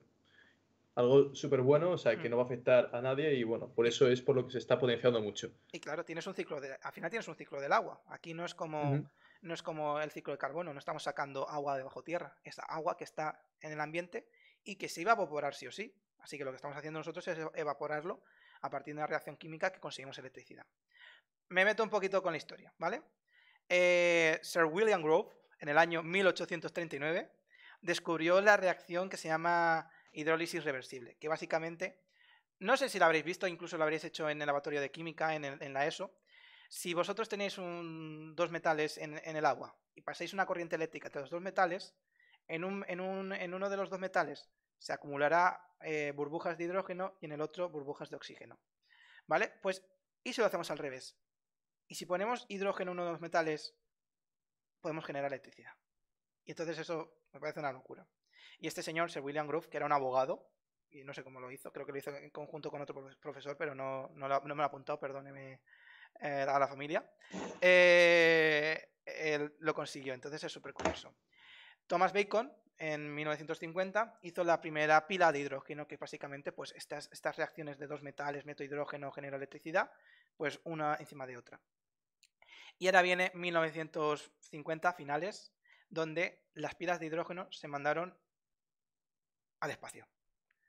algo 0.95 1.35
súper 1.35 1.61
bueno, 1.61 1.91
o 1.91 1.97
sea, 1.97 2.17
que 2.17 2.27
mm. 2.27 2.31
no 2.31 2.37
va 2.37 2.43
a 2.43 2.45
afectar 2.45 2.89
a 2.93 3.01
nadie 3.01 3.35
y 3.35 3.43
bueno, 3.43 3.67
por 3.67 3.85
eso 3.85 4.07
es 4.07 4.21
por 4.21 4.35
lo 4.35 4.45
que 4.45 4.53
se 4.53 4.57
está 4.57 4.79
potenciando 4.79 5.21
mucho. 5.21 5.51
Y 5.71 5.79
claro, 5.79 6.03
tienes 6.03 6.25
un 6.25 6.33
ciclo 6.33 6.59
de, 6.59 6.73
al 6.81 6.91
final 6.91 7.11
tienes 7.11 7.27
un 7.27 7.35
ciclo 7.35 7.61
del 7.61 7.73
agua. 7.73 8.01
Aquí 8.07 8.33
no 8.33 8.45
es 8.45 8.55
como 8.55 9.05
no 9.45 9.53
es 9.53 9.61
como 9.61 10.01
el 10.01 10.11
ciclo 10.11 10.33
de 10.33 10.39
carbono, 10.39 10.73
no 10.73 10.79
estamos 10.79 11.03
sacando 11.03 11.47
agua 11.47 11.77
de 11.77 11.83
bajo 11.83 12.03
tierra, 12.03 12.35
es 12.43 12.59
agua 12.59 12.97
que 12.97 13.03
está 13.03 13.41
en 13.61 13.71
el 13.71 13.79
ambiente 13.79 14.27
y 14.63 14.75
que 14.75 14.89
se 14.89 15.01
iba 15.01 15.11
a 15.11 15.15
evaporar 15.15 15.53
sí 15.53 15.67
o 15.67 15.71
sí. 15.71 15.95
Así 16.19 16.37
que 16.37 16.43
lo 16.43 16.51
que 16.51 16.55
estamos 16.55 16.75
haciendo 16.75 16.99
nosotros 16.99 17.27
es 17.27 17.37
evaporarlo 17.53 18.23
a 18.61 18.69
partir 18.71 18.95
de 18.95 18.99
una 18.99 19.07
reacción 19.07 19.37
química 19.37 19.71
que 19.71 19.79
conseguimos 19.79 20.17
electricidad. 20.17 20.65
Me 21.49 21.63
meto 21.63 21.83
un 21.83 21.91
poquito 21.91 22.23
con 22.23 22.33
la 22.33 22.37
historia, 22.37 22.73
¿vale? 22.79 23.03
Eh, 23.69 24.39
Sir 24.41 24.65
William 24.65 25.03
Grove, 25.03 25.29
en 25.59 25.69
el 25.69 25.77
año 25.77 26.01
1839, 26.01 27.31
descubrió 27.81 28.41
la 28.41 28.57
reacción 28.57 29.09
que 29.09 29.17
se 29.17 29.27
llama 29.27 29.91
hidrólisis 30.11 30.63
reversible, 30.63 31.17
que 31.19 31.27
básicamente, 31.27 32.01
no 32.57 32.77
sé 32.77 32.89
si 32.89 32.97
la 32.97 33.05
habréis 33.05 33.25
visto, 33.25 33.47
incluso 33.47 33.77
lo 33.77 33.83
habréis 33.83 34.03
hecho 34.05 34.27
en 34.27 34.41
el 34.41 34.47
laboratorio 34.47 34.81
de 34.81 34.89
química, 34.89 35.35
en, 35.35 35.73
la 35.73 35.85
ESO. 35.85 36.11
Si 36.69 36.93
vosotros 36.93 37.29
tenéis 37.29 37.55
dos 37.55 38.51
metales 38.51 38.97
en, 38.97 39.17
el 39.17 39.45
agua 39.45 39.77
y 39.93 40.01
pasáis 40.01 40.33
una 40.33 40.45
corriente 40.45 40.75
eléctrica 40.75 41.07
entre 41.07 41.21
los 41.21 41.29
dos 41.29 41.41
metales, 41.41 41.95
en, 42.47 42.63
uno 42.63 43.69
de 43.69 43.77
los 43.77 43.89
dos 43.89 43.99
metales 43.99 44.49
se 44.77 44.93
acumulará 44.93 45.61
eh, 45.81 46.11
burbujas 46.15 46.57
de 46.57 46.65
hidrógeno 46.65 47.17
y 47.21 47.25
en 47.25 47.33
el 47.33 47.41
otro 47.41 47.69
burbujas 47.69 48.09
de 48.09 48.15
oxígeno. 48.15 48.59
¿Vale? 49.27 49.53
Pues, 49.61 49.83
¿y 50.23 50.33
si 50.33 50.41
lo 50.41 50.47
hacemos 50.47 50.69
al 50.69 50.77
revés? 50.77 51.17
Y 51.87 51.95
si 51.95 52.05
ponemos 52.05 52.45
hidrógeno 52.49 52.91
en 52.91 52.99
uno 52.99 53.05
de 53.05 53.11
los 53.11 53.21
metales, 53.21 53.75
podemos 54.81 55.05
generar 55.05 55.31
electricidad. 55.31 55.73
Y 56.43 56.51
entonces 56.51 56.77
eso 56.77 57.17
me 57.33 57.39
parece 57.39 57.59
una 57.59 57.71
locura. 57.71 58.07
Y 58.59 58.67
este 58.67 58.83
señor, 58.83 59.11
Sir 59.11 59.21
William 59.21 59.47
Grove, 59.47 59.69
que 59.69 59.77
era 59.77 59.85
un 59.85 59.91
abogado, 59.91 60.49
y 60.89 61.03
no 61.03 61.13
sé 61.13 61.23
cómo 61.23 61.39
lo 61.39 61.51
hizo, 61.51 61.71
creo 61.71 61.85
que 61.85 61.91
lo 61.91 61.97
hizo 61.97 62.15
en 62.15 62.29
conjunto 62.29 62.71
con 62.71 62.81
otro 62.81 63.07
profesor, 63.19 63.57
pero 63.57 63.75
no, 63.75 64.09
me 64.09 64.27
lo 64.27 64.63
ha 64.63 64.65
apuntado, 64.65 64.99
perdóneme 64.99 65.61
eh, 66.19 66.45
a 66.47 66.59
la 66.59 66.67
familia, 66.67 67.09
eh, 67.61 68.89
él 69.05 69.55
lo 69.59 69.73
consiguió, 69.73 70.13
entonces 70.13 70.43
es 70.43 70.51
súper 70.51 70.73
curioso. 70.73 71.15
Thomas 71.87 72.13
Bacon, 72.13 72.51
en 72.77 73.13
1950, 73.13 74.19
hizo 74.23 74.43
la 74.43 74.59
primera 74.59 75.07
pila 75.07 75.31
de 75.31 75.39
hidrógeno, 75.39 75.87
que 75.87 75.97
básicamente 75.97 76.51
pues 76.51 76.73
estas, 76.75 77.09
estas 77.11 77.37
reacciones 77.37 77.77
de 77.77 77.87
dos 77.87 78.01
metales, 78.01 78.45
meto 78.45 78.63
hidrógeno, 78.63 79.11
genera 79.11 79.37
electricidad, 79.37 79.91
pues 80.35 80.59
una 80.63 80.95
encima 80.99 81.25
de 81.27 81.37
otra. 81.37 81.61
Y 82.77 82.87
ahora 82.87 83.01
viene 83.01 83.31
1950, 83.33 84.93
finales, 84.93 85.53
donde 85.89 86.43
las 86.53 86.75
pilas 86.75 86.99
de 86.99 87.05
hidrógeno 87.05 87.47
se 87.51 87.67
mandaron 87.67 88.17
al 89.61 89.71
espacio. 89.71 90.07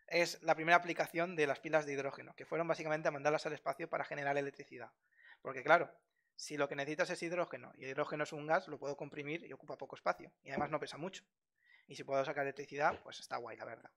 Es 0.07 0.41
la 0.43 0.55
primera 0.55 0.77
aplicación 0.77 1.35
de 1.35 1.49
las 1.49 1.59
pilas 1.59 1.85
de 1.85 1.95
hidrógeno, 1.95 2.35
que 2.37 2.47
fueron 2.47 2.69
básicamente 2.69 3.09
a 3.09 3.11
mandarlas 3.11 3.47
al 3.47 3.55
espacio 3.55 3.89
para 3.89 4.05
generar 4.05 4.39
electricidad. 4.39 4.93
Porque 5.47 5.63
claro, 5.63 5.89
si 6.35 6.57
lo 6.57 6.69
que 6.69 6.75
necesitas 6.75 7.09
es 7.11 7.23
hidrógeno 7.23 7.73
y 7.77 7.85
el 7.85 7.91
hidrógeno 7.91 8.25
es 8.25 8.33
un 8.33 8.49
gas, 8.49 8.67
lo 8.67 8.81
puedo 8.81 8.97
comprimir 8.97 9.45
y 9.47 9.53
ocupa 9.53 9.79
poco 9.79 9.95
espacio. 9.95 10.33
Y 10.43 10.49
además 10.49 10.71
no 10.71 10.81
pesa 10.81 10.99
mucho. 10.99 11.23
Y 11.87 11.95
si 11.95 12.03
puedo 12.03 12.25
sacar 12.25 12.43
electricidad, 12.43 13.01
pues 13.05 13.21
está 13.21 13.37
guay, 13.37 13.57
la 13.57 13.65
verdad. 13.65 13.93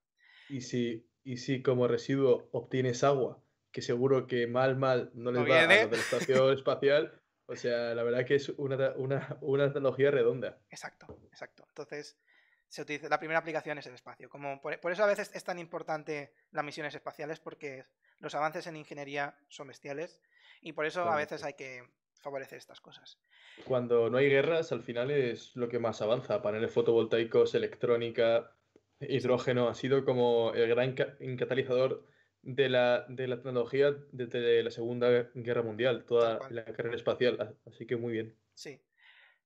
Y 0.47 0.61
si, 0.61 1.09
y 1.23 1.37
si 1.37 1.63
como 1.63 1.87
residuo 1.87 2.49
obtienes 2.51 3.03
agua, 3.03 3.43
que 3.71 3.81
seguro 3.81 4.27
que 4.27 4.45
mal, 4.45 4.77
mal 4.77 5.09
no 5.15 5.31
les 5.31 5.41
va 5.41 5.63
a 5.63 5.65
la 5.65 5.97
estación 5.97 6.53
espacial, 6.53 7.19
o 7.47 7.55
sea, 7.55 7.95
la 7.95 8.03
verdad 8.03 8.27
que 8.27 8.35
es 8.35 8.49
una, 8.49 8.91
una, 8.91 9.39
una 9.41 9.73
tecnología 9.73 10.11
redonda. 10.11 10.61
Exacto, 10.69 11.19
exacto. 11.31 11.65
Entonces, 11.69 12.19
se 12.67 12.83
utiliza, 12.83 13.09
la 13.09 13.17
primera 13.17 13.39
aplicación 13.39 13.79
es 13.79 13.87
el 13.87 13.95
espacio. 13.95 14.29
Como 14.29 14.61
por, 14.61 14.91
eso 14.91 15.03
a 15.03 15.07
veces 15.07 15.31
es 15.33 15.43
tan 15.43 15.57
importante 15.57 16.31
las 16.51 16.63
misiones 16.63 16.93
espaciales, 16.93 17.39
porque 17.39 17.85
los 18.19 18.35
avances 18.35 18.67
en 18.67 18.75
ingeniería 18.75 19.35
son 19.47 19.69
bestiales 19.69 20.21
y 20.61 20.73
por 20.73 20.85
eso 20.85 21.03
a 21.03 21.15
veces 21.15 21.43
hay 21.43 21.53
que 21.53 21.83
favorecer 22.19 22.57
estas 22.57 22.81
cosas. 22.81 23.17
Cuando 23.65 24.09
no 24.09 24.17
hay 24.17 24.29
guerras, 24.29 24.71
al 24.71 24.83
final 24.83 25.11
es 25.11 25.55
lo 25.55 25.69
que 25.69 25.79
más 25.79 26.01
avanza. 26.01 26.41
Paneles 26.41 26.71
fotovoltaicos, 26.71 27.55
electrónica, 27.55 28.51
hidrógeno, 28.99 29.69
ha 29.69 29.73
sido 29.73 30.05
como 30.05 30.53
el 30.53 30.67
gran 30.67 30.93
catalizador 30.93 32.05
de 32.41 32.69
la, 32.69 33.05
de 33.07 33.27
la 33.27 33.37
tecnología 33.37 33.93
desde 34.11 34.63
la 34.63 34.71
Segunda 34.71 35.29
Guerra 35.33 35.63
Mundial, 35.63 36.05
toda 36.05 36.39
la 36.49 36.65
carrera 36.65 36.95
espacial. 36.95 37.57
Así 37.65 37.85
que 37.85 37.95
muy 37.95 38.13
bien. 38.13 38.35
Sí. 38.53 38.81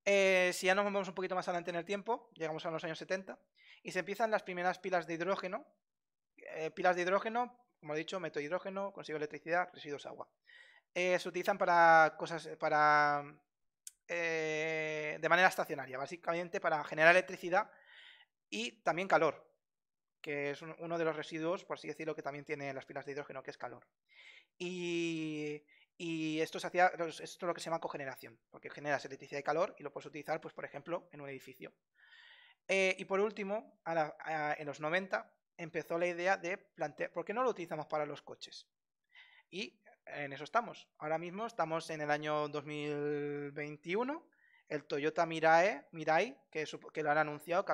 Eh, 0.06 0.52
si 0.54 0.68
ya 0.68 0.76
nos 0.76 0.84
movemos 0.84 1.08
un 1.08 1.16
poquito 1.16 1.36
más 1.36 1.48
adelante 1.48 1.70
en 1.70 1.78
el 1.78 1.86
tiempo, 1.86 2.30
llegamos 2.34 2.66
a 2.66 2.72
los 2.72 2.84
años 2.84 2.98
70, 2.98 3.40
y 3.84 3.92
se 3.92 4.00
empiezan 4.00 4.32
las 4.32 4.44
primeras 4.44 4.80
pilas 4.80 5.08
de 5.08 5.14
hidrógeno. 5.14 5.66
Eh, 6.56 6.72
pilas 6.72 6.96
de 6.96 7.04
hidrógeno, 7.04 7.58
como 7.80 7.96
he 7.96 7.98
dicho, 7.98 8.20
meto 8.20 8.40
hidrógeno, 8.40 8.92
consigo 8.92 9.18
electricidad, 9.18 9.70
residuos 9.74 10.06
agua. 10.06 10.30
Eh, 10.94 11.18
se 11.20 11.30
utilizan 11.30 11.58
para 11.58 12.16
cosas, 12.18 12.48
para 12.60 13.24
de 14.08 15.28
manera 15.28 15.48
estacionaria, 15.48 15.98
básicamente 15.98 16.62
para 16.62 16.84
generar 16.84 17.16
electricidad 17.16 17.72
y 18.48 18.84
también 18.84 19.08
calor, 19.08 19.52
que 20.22 20.52
es 20.52 20.62
uno 20.62 20.98
de 21.00 21.06
los 21.06 21.16
residuos, 21.16 21.66
por 21.66 21.78
así 21.78 21.88
decirlo, 21.88 22.14
que 22.14 22.22
también 22.22 22.46
tiene 22.46 22.72
las 22.74 22.86
pilas 22.86 23.06
de 23.06 23.14
hidrógeno, 23.14 23.42
que 23.42 23.50
es 23.50 23.58
calor. 23.58 23.88
Y 24.56 25.64
y 25.98 26.42
esto, 26.42 26.60
se 26.60 26.68
hacía, 26.68 26.88
esto 26.88 27.24
es 27.24 27.42
lo 27.42 27.54
que 27.54 27.62
se 27.62 27.66
llama 27.66 27.80
cogeneración, 27.80 28.40
porque 28.50 28.70
generas 28.70 29.06
electricidad 29.06 29.40
y 29.40 29.44
calor 29.44 29.76
y 29.78 29.84
lo 29.84 29.92
puedes 29.92 30.08
utilizar, 30.08 30.42
pues, 30.42 30.54
por 30.54 30.66
ejemplo, 30.66 31.08
en 31.12 31.22
un 31.22 31.30
edificio. 31.30 31.74
Eh, 32.68 32.96
y 32.98 33.06
por 33.06 33.20
último, 33.20 33.80
en 33.86 34.66
los 34.66 34.80
90 34.80 35.32
empezó 35.58 35.98
la 36.00 36.08
idea 36.08 36.38
de 36.38 36.58
plantear, 36.58 37.12
¿por 37.12 37.26
qué 37.26 37.34
no 37.34 37.44
lo 37.44 37.52
utilizamos 37.52 37.88
para 37.88 38.06
los 38.06 38.22
coches? 38.22 38.68
Y 39.50 39.83
en 40.06 40.34
eso 40.34 40.44
estamos. 40.44 40.88
Ahora 40.98 41.18
mismo 41.18 41.46
estamos 41.46 41.90
en 41.90 42.02
el 42.02 42.12
año 42.12 42.48
2021. 42.50 44.26
El 44.70 44.86
Toyota 44.86 45.26
Mirai, 45.26 45.86
Mirai 45.92 46.38
que, 46.50 46.66
que 46.94 47.04
lo 47.04 47.12
han 47.12 47.18
anunciado, 47.18 47.66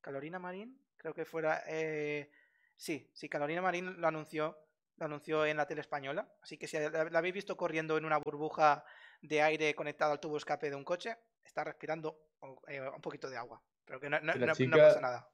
Calorina 0.00 0.38
Marín, 0.38 0.78
creo 0.96 1.14
que 1.14 1.24
fuera... 1.24 1.62
Eh, 1.66 2.30
sí, 2.76 3.10
sí, 3.12 3.28
Calorina 3.28 3.62
Marín 3.62 4.00
lo 4.00 4.08
anunció, 4.08 4.58
lo 4.96 5.06
anunció 5.06 5.46
en 5.46 5.56
la 5.56 5.66
tele 5.66 5.82
española. 5.82 6.32
Así 6.42 6.56
que 6.58 6.66
si 6.66 6.78
la, 6.78 7.00
habéis 7.14 7.34
visto 7.34 7.56
corriendo 7.56 7.96
en 7.96 8.04
una 8.04 8.18
burbuja 8.18 8.84
de 9.20 9.42
aire 9.42 9.74
conectado 9.74 10.12
al 10.12 10.20
tubo 10.20 10.36
escape 10.36 10.70
de 10.70 10.76
un 10.76 10.84
coche, 10.84 11.16
está 11.44 11.64
respirando 11.64 12.18
eh, 12.66 12.80
un 12.80 13.00
poquito 13.00 13.28
de 13.28 13.36
agua. 13.36 13.62
Pero 13.84 14.00
que 14.00 14.08
no, 14.08 14.20
no 14.20 14.76
pasa 14.76 15.00
nada. 15.00 15.28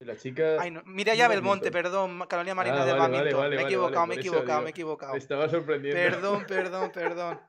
La 0.00 0.16
chica. 0.16 0.56
Ay, 0.60 0.70
no. 0.70 0.82
ya 0.86 1.26
Belmonte, 1.26 1.72
perdón, 1.72 2.24
Carolina 2.28 2.54
Marina 2.54 2.82
ah, 2.82 2.86
del 2.86 2.96
vale, 2.96 3.56
me 3.56 3.62
he 3.62 3.64
equivocado, 3.64 4.06
me 4.06 4.14
he 4.14 4.18
equivocado, 4.18 4.60
me 4.60 4.68
he 4.68 4.70
equivocado. 4.70 5.14
estaba 5.16 5.48
sorprendiendo. 5.48 6.00
Perdón, 6.00 6.46
perdón, 6.46 6.92
perdón. 6.94 7.40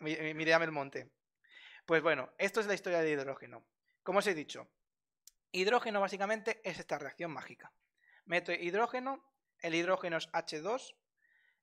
Mireia 0.00 0.58
Belmonte. 0.58 1.10
Pues 1.84 2.00
bueno, 2.00 2.32
esto 2.38 2.60
es 2.60 2.66
la 2.66 2.74
historia 2.74 3.00
del 3.00 3.18
hidrógeno. 3.18 3.66
Como 4.04 4.20
os 4.20 4.26
he 4.28 4.34
dicho, 4.34 4.70
hidrógeno 5.50 6.00
básicamente 6.00 6.60
es 6.62 6.78
esta 6.78 6.98
reacción 6.98 7.32
mágica. 7.32 7.72
Meto 8.24 8.52
hidrógeno, 8.52 9.24
el 9.60 9.74
hidrógeno 9.74 10.18
es 10.18 10.30
H2. 10.30 10.94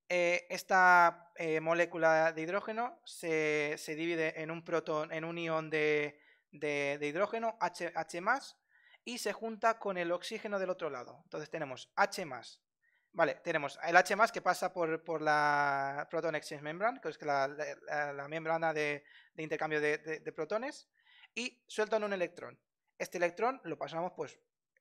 Eh, 0.09 0.45
esta 0.49 1.31
eh, 1.37 1.61
molécula 1.61 2.33
de 2.33 2.41
hidrógeno 2.41 2.99
se, 3.05 3.77
divide 3.87 4.41
en 4.41 4.51
un 4.51 4.65
protón, 4.65 5.13
en 5.13 5.23
un 5.23 5.37
ion 5.37 5.69
de, 5.69 6.19
de, 6.51 6.97
de 6.99 7.07
hidrógeno, 7.07 7.57
H, 7.61 7.93
H 7.95 8.21
y 9.03 9.17
se 9.17 9.33
junta 9.33 9.79
con 9.79 9.97
el 9.97 10.11
oxígeno 10.11 10.59
del 10.59 10.69
otro 10.69 10.89
lado. 10.89 11.21
Entonces 11.23 11.49
tenemos 11.49 11.91
H 11.95 12.25
Vale, 13.13 13.35
tenemos 13.43 13.77
el 13.83 13.97
H 13.97 14.15
que 14.31 14.41
pasa 14.41 14.71
por, 14.71 15.21
la 15.21 16.07
Proton 16.09 16.35
Exchange 16.35 16.63
Membrane, 16.63 17.01
que 17.01 17.09
es 17.09 17.21
la, 17.21 18.27
membrana 18.29 18.73
de, 18.73 19.03
intercambio 19.35 19.81
de, 19.81 20.31
protones, 20.33 20.87
y 21.35 21.61
sueltan 21.67 22.03
un 22.03 22.13
electrón. 22.13 22.57
Este 22.97 23.17
electrón 23.17 23.59
lo 23.65 23.77
pasamos 23.77 24.13
pues 24.15 24.39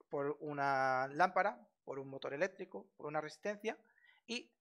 por 0.09 0.37
una 0.41 1.09
lámpara, 1.09 1.59
por 1.85 1.99
un 1.99 2.09
motor 2.09 2.33
eléctrico, 2.33 2.89
por 2.97 3.07
una 3.07 3.21
resistencia, 3.21 3.77
y 4.27 4.53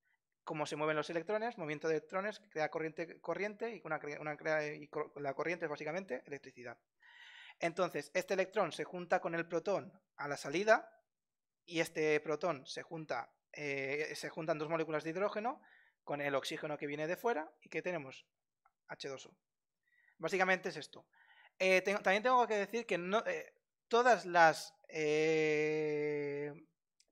como 0.44 0.66
se 0.66 0.76
mueven 0.76 0.96
los 0.96 1.10
electrones, 1.12 1.60
movimiento 1.60 1.88
de 1.88 1.98
electrones 1.98 2.40
crea 2.50 2.70
corriente, 2.70 3.22
corriente 3.22 3.76
y, 3.76 3.82
una, 3.86 4.00
y 4.74 4.90
la 5.18 5.34
corriente 5.36 5.66
es 5.66 5.70
básicamente 5.70 6.24
electricidad. 6.26 6.80
Entonces, 7.60 8.10
este 8.14 8.34
electrón 8.34 8.72
se 8.72 8.86
junta 8.86 9.20
con 9.20 9.36
el 9.36 9.46
protón 9.48 9.92
a 10.16 10.28
la 10.28 10.38
salida 10.38 10.90
y 11.66 11.82
este 11.82 12.20
protón 12.22 12.66
se 12.66 12.84
junta, 12.84 13.32
eh, 13.52 14.14
se 14.16 14.30
juntan 14.30 14.58
dos 14.58 14.70
moléculas 14.70 15.04
de 15.04 15.10
hidrógeno 15.12 15.62
con 16.04 16.22
el 16.22 16.34
oxígeno 16.36 16.78
que 16.78 16.88
viene 16.88 17.06
de 17.06 17.18
fuera 17.18 17.52
y 17.62 17.70
que 17.70 17.82
tenemos 17.82 18.26
H2O. 18.88 19.36
Básicamente 20.18 20.70
es 20.70 20.78
esto. 20.78 21.06
Eh, 21.60 21.82
también 21.82 22.24
tengo 22.24 22.48
que 22.48 22.56
decir 22.56 22.86
que 22.86 22.98
no, 22.98 23.24
eh, 23.26 23.54
todas 23.90 24.26
las 24.26 24.74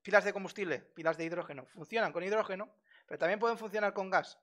pilas 0.02 0.24
de 0.24 0.32
combustible, 0.32 0.80
pilas 0.80 1.18
de 1.18 1.24
hidrógeno, 1.24 1.66
funcionan 1.66 2.12
con 2.12 2.24
hidrógeno, 2.24 2.74
pero 3.06 3.18
también 3.18 3.38
pueden 3.38 3.58
funcionar 3.58 3.92
con 3.92 4.10
gas. 4.10 4.38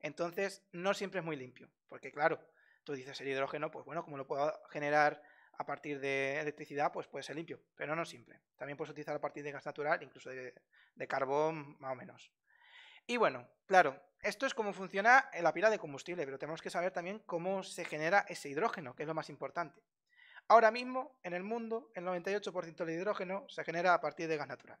Entonces, 0.00 0.64
no 0.72 0.94
siempre 0.94 1.20
es 1.20 1.26
muy 1.26 1.36
limpio, 1.36 1.70
porque 1.86 2.10
claro, 2.10 2.40
tú 2.84 2.94
dices 2.94 3.20
el 3.20 3.28
hidrógeno, 3.28 3.70
pues 3.70 3.84
bueno, 3.84 4.02
como 4.02 4.16
lo 4.16 4.26
puedo 4.26 4.60
generar 4.70 5.22
a 5.60 5.66
partir 5.66 6.00
de 6.00 6.40
electricidad, 6.40 6.90
pues 6.90 7.06
puede 7.06 7.22
ser 7.22 7.36
limpio, 7.36 7.60
pero 7.76 7.94
no 7.94 8.06
siempre. 8.06 8.40
También 8.56 8.78
puedes 8.78 8.92
utilizar 8.92 9.14
a 9.14 9.20
partir 9.20 9.44
de 9.44 9.52
gas 9.52 9.66
natural, 9.66 10.02
incluso 10.02 10.30
de, 10.30 10.54
carbón, 11.06 11.76
más 11.78 11.92
o 11.92 11.96
menos. 11.96 12.32
Y 13.06 13.18
bueno, 13.18 13.46
claro, 13.66 14.02
esto 14.22 14.46
es 14.46 14.54
cómo 14.54 14.72
funciona 14.72 15.28
la 15.38 15.52
pila 15.52 15.68
de 15.68 15.78
combustible, 15.78 16.24
pero 16.24 16.38
tenemos 16.38 16.62
que 16.62 16.70
saber 16.70 16.92
también 16.92 17.18
cómo 17.26 17.62
se 17.62 17.84
genera 17.84 18.24
ese 18.26 18.48
hidrógeno, 18.48 18.94
que 18.96 19.02
es 19.02 19.06
lo 19.06 19.12
más 19.12 19.28
importante. 19.28 19.82
Ahora 20.48 20.70
mismo, 20.70 21.18
en 21.22 21.34
el 21.34 21.42
mundo, 21.42 21.90
el 21.94 22.06
98% 22.06 22.86
del 22.86 22.96
hidrógeno 22.96 23.44
se 23.50 23.62
genera 23.62 23.92
a 23.92 24.00
partir 24.00 24.28
de 24.28 24.38
gas 24.38 24.48
natural. 24.48 24.78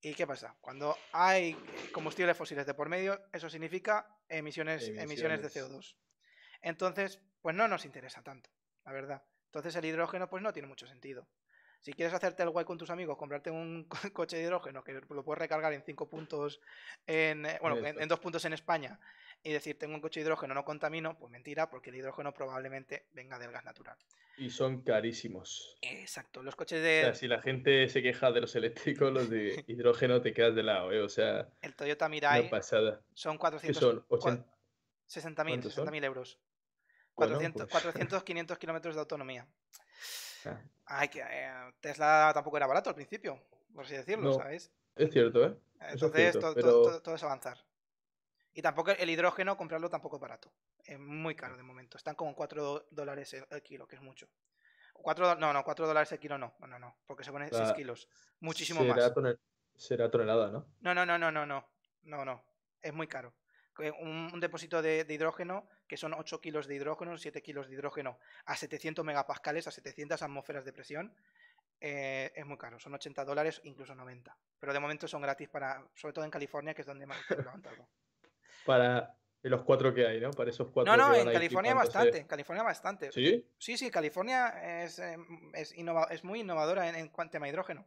¿Y 0.00 0.12
qué 0.14 0.26
pasa? 0.26 0.56
Cuando 0.60 0.96
hay 1.12 1.56
combustibles 1.92 2.36
fósiles 2.36 2.66
de 2.66 2.74
por 2.74 2.88
medio, 2.88 3.28
eso 3.32 3.48
significa 3.48 4.18
emisiones, 4.28 4.88
emisiones 4.88 5.40
de 5.40 5.48
CO2. 5.48 5.94
Entonces, 6.62 7.22
pues 7.40 7.54
no 7.54 7.68
nos 7.68 7.84
interesa 7.84 8.24
tanto, 8.24 8.50
la 8.84 8.90
verdad. 8.90 9.22
Entonces 9.48 9.74
el 9.76 9.84
hidrógeno 9.84 10.28
pues 10.28 10.42
no 10.42 10.52
tiene 10.52 10.68
mucho 10.68 10.86
sentido. 10.86 11.26
Si 11.80 11.92
quieres 11.92 12.12
hacerte 12.12 12.42
el 12.42 12.50
guay 12.50 12.64
con 12.64 12.76
tus 12.76 12.90
amigos, 12.90 13.16
comprarte 13.16 13.50
un 13.50 13.88
coche 14.12 14.36
de 14.36 14.42
hidrógeno 14.42 14.82
que 14.82 14.92
lo 14.92 15.24
puedes 15.24 15.38
recargar 15.38 15.72
en 15.72 15.82
cinco 15.82 16.08
puntos, 16.08 16.60
en, 17.06 17.46
eh, 17.46 17.58
bueno, 17.60 17.76
en, 17.86 18.08
dos 18.08 18.20
puntos 18.20 18.44
en 18.44 18.52
España 18.52 18.98
y 19.42 19.52
decir 19.52 19.78
tengo 19.78 19.94
un 19.94 20.00
coche 20.00 20.20
de 20.20 20.24
hidrógeno, 20.26 20.54
no 20.54 20.64
contamino, 20.64 21.16
pues 21.16 21.30
mentira, 21.30 21.70
porque 21.70 21.90
el 21.90 21.96
hidrógeno 21.96 22.34
probablemente 22.34 23.06
venga 23.12 23.38
del 23.38 23.52
gas 23.52 23.64
natural. 23.64 23.96
Y 24.36 24.50
son 24.50 24.82
carísimos. 24.82 25.78
Exacto, 25.80 26.42
los 26.42 26.56
coches 26.56 26.82
de... 26.82 27.00
O 27.00 27.04
sea, 27.04 27.14
si 27.14 27.28
la 27.28 27.40
gente 27.40 27.88
se 27.88 28.02
queja 28.02 28.32
de 28.32 28.40
los 28.40 28.54
eléctricos, 28.56 29.12
los 29.12 29.30
de 29.30 29.64
hidrógeno 29.68 30.20
te 30.20 30.32
quedas 30.32 30.54
de 30.56 30.64
lado, 30.64 30.92
¿eh? 30.92 31.00
O 31.00 31.08
sea... 31.08 31.48
El 31.62 31.74
Toyota 31.74 32.08
Mirai 32.08 32.50
pasada. 32.50 33.00
son 33.14 33.38
400... 33.38 34.04
son? 34.20 34.46
60.000 35.08 35.62
60 35.62 36.06
euros. 36.06 36.38
400, 37.18 37.68
400 37.68 38.22
500 38.22 38.58
kilómetros 38.58 38.94
de 38.94 39.00
autonomía. 39.00 39.46
Ay, 40.86 41.08
que 41.08 41.20
eh, 41.20 41.50
Tesla 41.80 42.30
tampoco 42.32 42.56
era 42.56 42.66
barato 42.66 42.90
al 42.90 42.94
principio, 42.94 43.42
por 43.74 43.84
así 43.84 43.96
decirlo, 43.96 44.32
¿sabes? 44.34 44.70
Es 44.94 45.10
cierto, 45.10 45.44
¿eh? 45.44 45.56
Entonces, 45.80 46.38
todo, 46.38 47.14
es 47.14 47.22
avanzar. 47.22 47.58
Y 48.54 48.62
tampoco 48.62 48.92
el 48.92 49.10
hidrógeno, 49.10 49.56
comprarlo 49.56 49.88
tampoco 49.90 50.16
es 50.16 50.22
barato. 50.22 50.52
Es 50.84 50.98
muy 50.98 51.34
caro 51.34 51.56
de 51.56 51.62
momento. 51.62 51.96
Están 51.96 52.14
como 52.14 52.34
4 52.34 52.86
dólares 52.90 53.34
el, 53.34 53.62
kilo, 53.62 53.86
que 53.86 53.96
es 53.96 54.02
mucho. 54.02 54.28
4, 54.94 55.36
no, 55.36 55.52
no, 55.52 55.62
4 55.62 55.86
dólares 55.86 56.10
el 56.12 56.18
kilo 56.18 56.38
no. 56.38 56.54
No, 56.58 56.66
no, 56.66 56.78
no. 56.78 56.96
Porque 57.06 57.22
se 57.22 57.30
pone 57.30 57.48
6 57.50 57.72
kilos. 57.74 58.08
Muchísimo 58.40 58.82
más. 58.84 59.12
será 59.76 60.10
tonelada, 60.10 60.50
¿no? 60.50 60.66
No, 60.80 60.94
no, 60.94 61.06
no, 61.06 61.18
no, 61.18 61.30
no, 61.30 61.46
no. 61.46 61.68
No, 62.02 62.24
no. 62.24 62.42
Es 62.80 62.92
muy 62.92 63.06
caro 63.06 63.34
un, 64.00 64.40
depósito 64.40 64.82
de, 64.82 65.06
hidrógeno, 65.08 65.68
que 65.86 65.96
son 65.96 66.14
8 66.14 66.40
kilos 66.40 66.66
de 66.66 66.74
hidrógeno, 66.74 67.16
7 67.16 67.42
kilos 67.42 67.68
de 67.68 67.74
hidrógeno 67.74 68.18
a 68.44 68.56
700 68.56 69.04
megapascales, 69.04 69.66
a 69.66 69.70
700 69.70 70.20
atmósferas 70.22 70.64
de 70.64 70.72
presión, 70.72 71.14
eh, 71.80 72.32
es 72.34 72.44
muy 72.44 72.58
caro. 72.58 72.78
Son 72.78 72.94
80 72.94 73.24
dólares, 73.24 73.60
incluso 73.64 73.94
90. 73.94 74.36
Pero 74.58 74.72
de 74.72 74.80
momento 74.80 75.06
son 75.06 75.22
gratis, 75.22 75.48
para, 75.48 75.82
sobre 75.94 76.12
todo 76.12 76.24
en 76.24 76.30
California, 76.30 76.74
que 76.74 76.82
es 76.82 76.86
donde 76.86 77.06
más 77.06 77.18
lo 77.30 77.50
han 77.50 77.62
Para 78.66 79.16
los 79.42 79.62
cuatro 79.62 79.94
que 79.94 80.06
hay, 80.06 80.20
¿no? 80.20 80.30
Para 80.32 80.50
esos 80.50 80.68
cuatro. 80.70 80.94
No, 80.94 81.08
no, 81.08 81.14
en 81.14 81.30
California 81.30 81.74
bastante. 81.74 82.18
En 82.18 82.26
California 82.26 82.64
bastante. 82.64 83.12
¿Sí? 83.12 83.46
Sí, 83.56 83.78
sí, 83.78 83.90
California 83.90 84.82
es, 84.82 84.98
em, 84.98 85.50
es, 85.54 85.72
es 86.10 86.24
muy 86.24 86.40
innovadora 86.40 86.88
en, 86.88 86.96
en 86.96 87.30
tema 87.30 87.46
de 87.46 87.52
hidrógeno. 87.52 87.86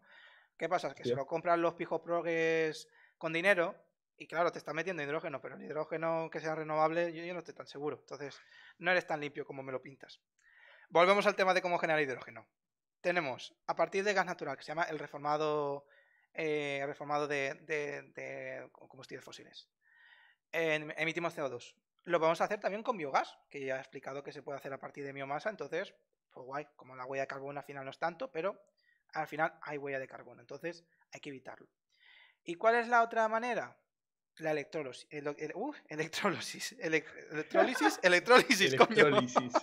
¿Qué 0.58 0.70
pasa? 0.70 0.94
Que 0.94 1.04
se 1.04 1.16
lo 1.16 1.26
compran 1.26 1.62
los 1.62 1.74
pijos 1.74 2.02
progres 2.02 2.88
con 3.18 3.34
dinero 3.34 3.76
y 4.22 4.28
claro, 4.28 4.52
te 4.52 4.60
está 4.60 4.72
metiendo 4.72 5.02
hidrógeno, 5.02 5.42
pero 5.42 5.56
el 5.56 5.64
hidrógeno 5.64 6.30
que 6.30 6.40
sea 6.40 6.54
renovable 6.54 7.12
yo, 7.12 7.34
no 7.34 7.40
estoy 7.40 7.56
tan 7.56 7.66
seguro. 7.66 7.98
Entonces, 8.02 8.40
no 8.78 8.92
eres 8.92 9.08
tan 9.08 9.20
limpio 9.20 9.48
como 9.48 9.64
me 9.64 9.72
lo 9.72 9.82
pintas. 9.82 10.22
Volvemos 10.90 11.26
al 11.26 11.36
tema 11.36 11.56
de 11.56 11.62
cómo 11.64 11.80
generar 11.80 12.04
hidrógeno. 12.04 12.48
Tenemos, 13.02 13.56
a 13.66 13.76
partir 13.76 14.04
de 14.04 14.14
gas 14.14 14.28
natural, 14.28 14.58
que 14.58 14.62
se 14.62 14.68
llama 14.68 14.84
el 14.84 15.00
reformado, 15.00 15.88
eh, 16.36 16.84
reformado 16.86 17.28
de, 17.28 18.70
combustibles 18.72 19.26
fósiles, 19.26 19.68
emitimos 20.52 21.36
CO2. 21.36 21.74
Lo 22.04 22.24
a 22.24 22.32
hacer 22.32 22.60
también 22.60 22.84
con 22.84 22.98
biogás, 22.98 23.40
que 23.50 23.66
ya 23.66 23.78
he 23.78 23.80
explicado 23.80 24.22
que 24.22 24.32
se 24.32 24.44
puede 24.44 24.60
hacer 24.60 24.72
a 24.72 24.80
partir 24.80 25.04
de 25.04 25.14
biomasa. 25.14 25.50
Entonces, 25.50 25.96
pues 26.30 26.46
guay, 26.46 26.68
como 26.76 26.96
la 26.96 27.08
huella 27.08 27.24
de 27.24 27.28
carbono 27.28 27.60
al 27.60 27.66
final 27.66 27.86
no 27.86 27.90
es 27.90 27.98
tanto, 27.98 28.32
pero 28.32 28.62
al 29.14 29.26
final 29.26 29.58
hay 29.64 29.80
huella 29.80 29.98
de 29.98 30.08
carbono. 30.08 30.42
Entonces, 30.42 30.86
hay 31.12 31.22
que 31.22 31.30
evitarlo. 31.30 31.68
¿Y 32.44 32.54
cuál 32.54 32.76
es 32.76 32.88
la 32.88 33.02
otra 33.02 33.28
manera? 33.28 33.76
La 34.38 34.52
electrólisis. 34.52 35.08
uh, 35.56 35.74
electrólisis. 35.90 36.76
electrólisis. 36.80 38.00
Electrólisis, 38.02 38.74
electrólisis. 38.74 39.54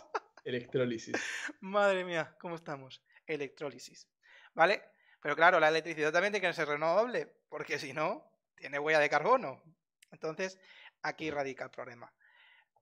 Electrólisis. 0.44 1.16
Madre 1.60 2.04
mía, 2.04 2.36
¿cómo 2.40 2.56
estamos? 2.56 3.02
Electrólisis. 3.26 4.08
¿Vale? 4.54 4.82
Pero 5.20 5.36
claro, 5.36 5.60
la 5.60 5.68
electricidad 5.68 6.12
también 6.12 6.32
tiene 6.32 6.46
que 6.46 6.54
ser 6.54 6.68
renovable, 6.68 7.26
porque 7.48 7.78
si 7.78 7.92
no, 7.92 8.32
tiene 8.54 8.78
huella 8.78 9.00
de 9.00 9.10
carbono. 9.10 9.62
Entonces, 10.10 10.58
aquí 11.02 11.30
radica 11.30 11.64
el 11.64 11.70
problema. 11.70 12.12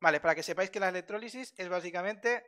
Vale, 0.01 0.21
para 0.21 0.35
que 0.35 0.43
sepáis 0.43 0.71
que 0.71 0.81
la 0.81 0.91
electrólisis 0.91 1.55
es 1.57 1.69
básicamente 1.69 2.45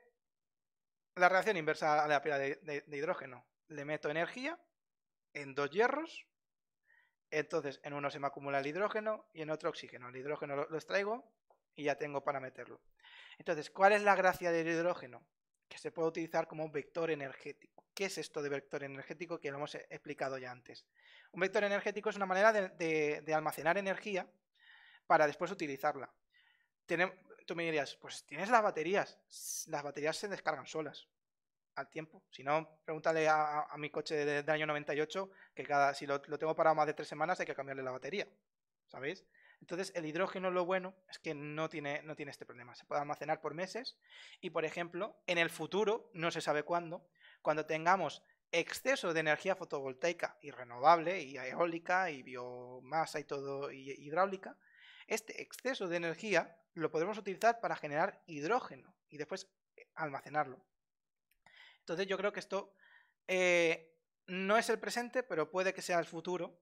la 1.17 1.29
reacción 1.29 1.57
inversa 1.57 2.05
a 2.05 2.09
la 2.09 2.23
pila 2.23 2.39
de 2.39 2.85
hidrógeno. 2.93 3.47
Le 3.69 3.85
meto 3.85 4.11
energía 4.11 4.59
en 5.33 5.55
dos 5.55 5.71
hierros 5.71 6.27
entonces, 7.31 7.81
en 7.83 7.93
uno 7.93 8.11
se 8.11 8.19
me 8.19 8.27
acumula 8.27 8.61
el 8.61 8.67
hidrógeno 8.67 9.27
y 9.33 9.43
en 9.43 9.51
otro 9.51 9.69
oxígeno. 9.69 10.09
El 10.09 10.17
hidrógeno 10.17 10.57
lo, 10.57 10.77
extraigo 10.77 11.31
y 11.75 11.85
ya 11.85 11.97
tengo 11.97 12.25
para 12.25 12.41
meterlo. 12.41 12.81
Entonces, 13.39 13.71
¿cuál 13.71 13.93
es 13.93 14.03
la 14.03 14.17
gracia 14.17 14.51
del 14.51 14.67
hidrógeno? 14.67 15.23
Que 15.69 15.79
se 15.79 15.93
puede 15.93 16.09
utilizar 16.09 16.49
como 16.49 16.71
vector 16.71 17.11
energético. 17.11 17.85
¿Qué 17.95 18.07
es 18.07 18.19
esto 18.19 18.43
de 18.43 18.49
vector 18.49 18.83
energético? 18.83 19.39
Que 19.39 19.51
lo 19.51 19.59
hemos 19.59 19.75
explicado 19.75 20.39
ya 20.39 20.51
antes. 20.51 20.87
Un 21.33 21.41
vector 21.41 21.65
energético 21.65 22.09
es 22.11 22.17
una 22.17 22.27
manera 22.27 22.53
de, 22.53 23.35
almacenar 23.35 23.77
energía 23.77 24.27
para 25.07 25.27
después 25.27 25.51
utilizarla. 25.51 26.11
tú 27.47 27.57
me 27.57 27.65
dirías, 27.65 27.97
pues 27.97 28.25
tienes 28.25 28.49
las 28.49 28.63
baterías. 28.63 29.19
Las 29.67 29.83
baterías 29.83 30.17
se 30.17 30.29
descargan 30.29 30.67
solas 30.67 31.09
al 31.79 31.89
tiempo. 31.89 32.23
Si 32.31 32.43
no, 32.43 32.81
pregúntale 32.85 33.29
a, 33.29 33.69
mi 33.77 33.91
coche 33.91 34.15
del 34.25 34.51
año 34.51 34.67
98 34.67 35.31
que 35.55 35.65
cada, 35.65 35.95
si 35.95 36.07
lo, 36.07 36.21
tengo 36.21 36.55
parado 36.55 36.75
más 36.75 36.87
de 36.87 36.95
tres 36.95 37.09
semanas 37.09 37.41
hay 37.41 37.47
que 37.47 37.55
cambiarle 37.55 37.83
la 37.83 37.93
batería. 37.93 38.29
¿Sabéis? 38.87 39.25
Entonces, 39.61 39.93
el 39.95 40.07
hidrógeno 40.07 40.51
lo 40.51 40.65
bueno 40.65 40.95
es 41.11 41.19
que 41.19 41.35
no 41.35 41.69
tiene, 41.69 42.03
no 42.03 42.15
tiene 42.15 42.31
este 42.31 42.47
problema. 42.47 42.75
Se 42.75 42.85
puede 42.85 43.01
almacenar 43.01 43.41
por 43.41 43.55
meses 43.55 43.97
y, 44.41 44.51
por 44.51 44.65
ejemplo, 44.65 45.17
en 45.27 45.39
el 45.39 45.51
futuro, 45.51 46.11
no 46.15 46.31
se 46.31 46.41
sabe 46.41 46.63
cuándo, 46.63 47.07
cuando 47.43 47.67
tengamos 47.67 48.23
exceso 48.51 49.13
de 49.13 49.21
energía 49.21 49.57
fotovoltaica 49.57 50.39
y 50.41 50.51
renovable, 50.51 51.23
y 51.23 51.37
eólica, 51.37 52.11
y 52.11 52.23
biomasa 52.23 53.21
y 53.21 53.25
todo, 53.25 53.71
y 53.71 53.91
hidráulica, 53.91 54.57
este 55.07 55.43
exceso 55.43 55.89
de 55.89 55.97
energía 55.97 56.57
lo 56.75 56.91
podremos 56.91 57.19
utilizar 57.19 57.61
para 57.61 57.77
generar 57.77 58.23
hidrógeno 58.27 58.95
y 59.09 59.19
después 59.19 59.49
almacenarlo. 59.95 60.65
Entonces 61.89 62.07
yo 62.07 62.19
creo 62.19 62.35
que 62.35 62.41
esto 62.41 62.75
eh, 63.27 63.97
no 64.27 64.59
es 64.59 64.69
el 64.69 64.79
presente, 64.79 65.23
pero 65.23 65.51
puede 65.51 65.73
que 65.73 65.81
sea 65.81 65.99
el 65.99 66.05
futuro 66.05 66.61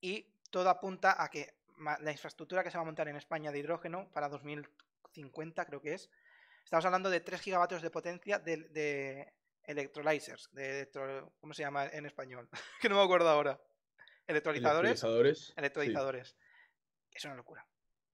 y 0.00 0.22
todo 0.52 0.70
apunta 0.70 1.20
a 1.20 1.28
que 1.30 1.58
la 2.00 2.12
infraestructura 2.12 2.62
que 2.62 2.70
se 2.70 2.78
va 2.78 2.82
a 2.82 2.84
montar 2.84 3.08
en 3.08 3.16
España 3.16 3.50
de 3.50 3.58
hidrógeno 3.58 4.08
para 4.12 4.28
2050, 4.28 5.64
creo 5.64 5.82
que 5.82 5.94
es, 5.94 6.08
estamos 6.62 6.84
hablando 6.84 7.10
de 7.10 7.18
3 7.18 7.40
gigavatios 7.40 7.82
de 7.82 7.90
potencia 7.90 8.38
de, 8.38 8.68
de 8.68 9.34
electrolyzers, 9.64 10.48
de 10.52 10.88
¿cómo 11.40 11.54
se 11.54 11.62
llama 11.62 11.86
en 11.88 12.06
español? 12.06 12.48
que 12.80 12.88
no 12.88 12.94
me 12.94 13.02
acuerdo 13.02 13.28
ahora. 13.28 13.60
Electrolizadores. 14.28 14.90
Electrolizadores. 14.90 15.54
Electrolizadores. 15.56 16.36
Es 17.10 17.24
una 17.24 17.34
locura. 17.34 17.66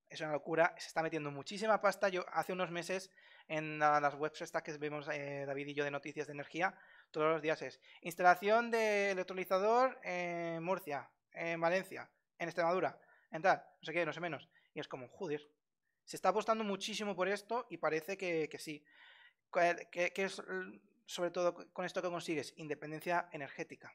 Es 0.09 0.19
una 0.23 0.33
locura. 0.33 0.75
Se 0.79 0.89
está 0.89 1.03
metiendo 1.03 1.31
muchísima 1.31 1.83
pasta. 1.83 2.09
Yo 2.09 2.25
hace 2.33 2.55
unos 2.55 2.71
meses 2.71 3.11
en 3.49 3.79
las 3.79 4.15
webs 4.15 4.43
estas 4.43 4.63
que 4.63 4.77
vemos 4.79 5.09
eh, 5.09 5.45
David 5.47 5.69
y 5.69 5.75
yo 5.75 5.85
de 5.85 5.91
noticias 5.91 6.27
de 6.27 6.33
energía, 6.33 6.75
todos 7.11 7.33
los 7.33 7.43
días 7.43 7.61
es 7.63 7.81
instalación 8.01 8.71
de 8.71 9.11
electrolizador 9.11 9.99
en 10.03 10.63
Murcia, 10.63 11.11
en 11.33 11.61
Valencia, 11.61 12.11
en 12.39 12.49
Extremadura 12.49 12.99
no 13.39 13.83
sé 13.83 13.93
qué, 13.93 14.07
no 14.07 14.13
sé 14.13 14.21
menos. 14.21 14.49
Y 14.75 14.81
es 14.81 14.89
como, 14.89 15.09
joder, 15.09 15.49
se 16.05 16.17
está 16.17 16.29
apostando 16.31 16.65
muchísimo 16.65 17.17
por 17.17 17.29
esto 17.29 17.67
y 17.71 17.79
parece 17.79 18.17
que, 18.17 18.49
sí. 18.59 18.85
¿Qué, 19.91 20.13
es 20.17 20.43
sobre 21.07 21.31
todo 21.31 21.55
con 21.73 21.85
esto 21.85 22.03
que 22.03 22.09
consigues? 22.09 22.55
Independencia 22.57 23.29
energética. 23.33 23.95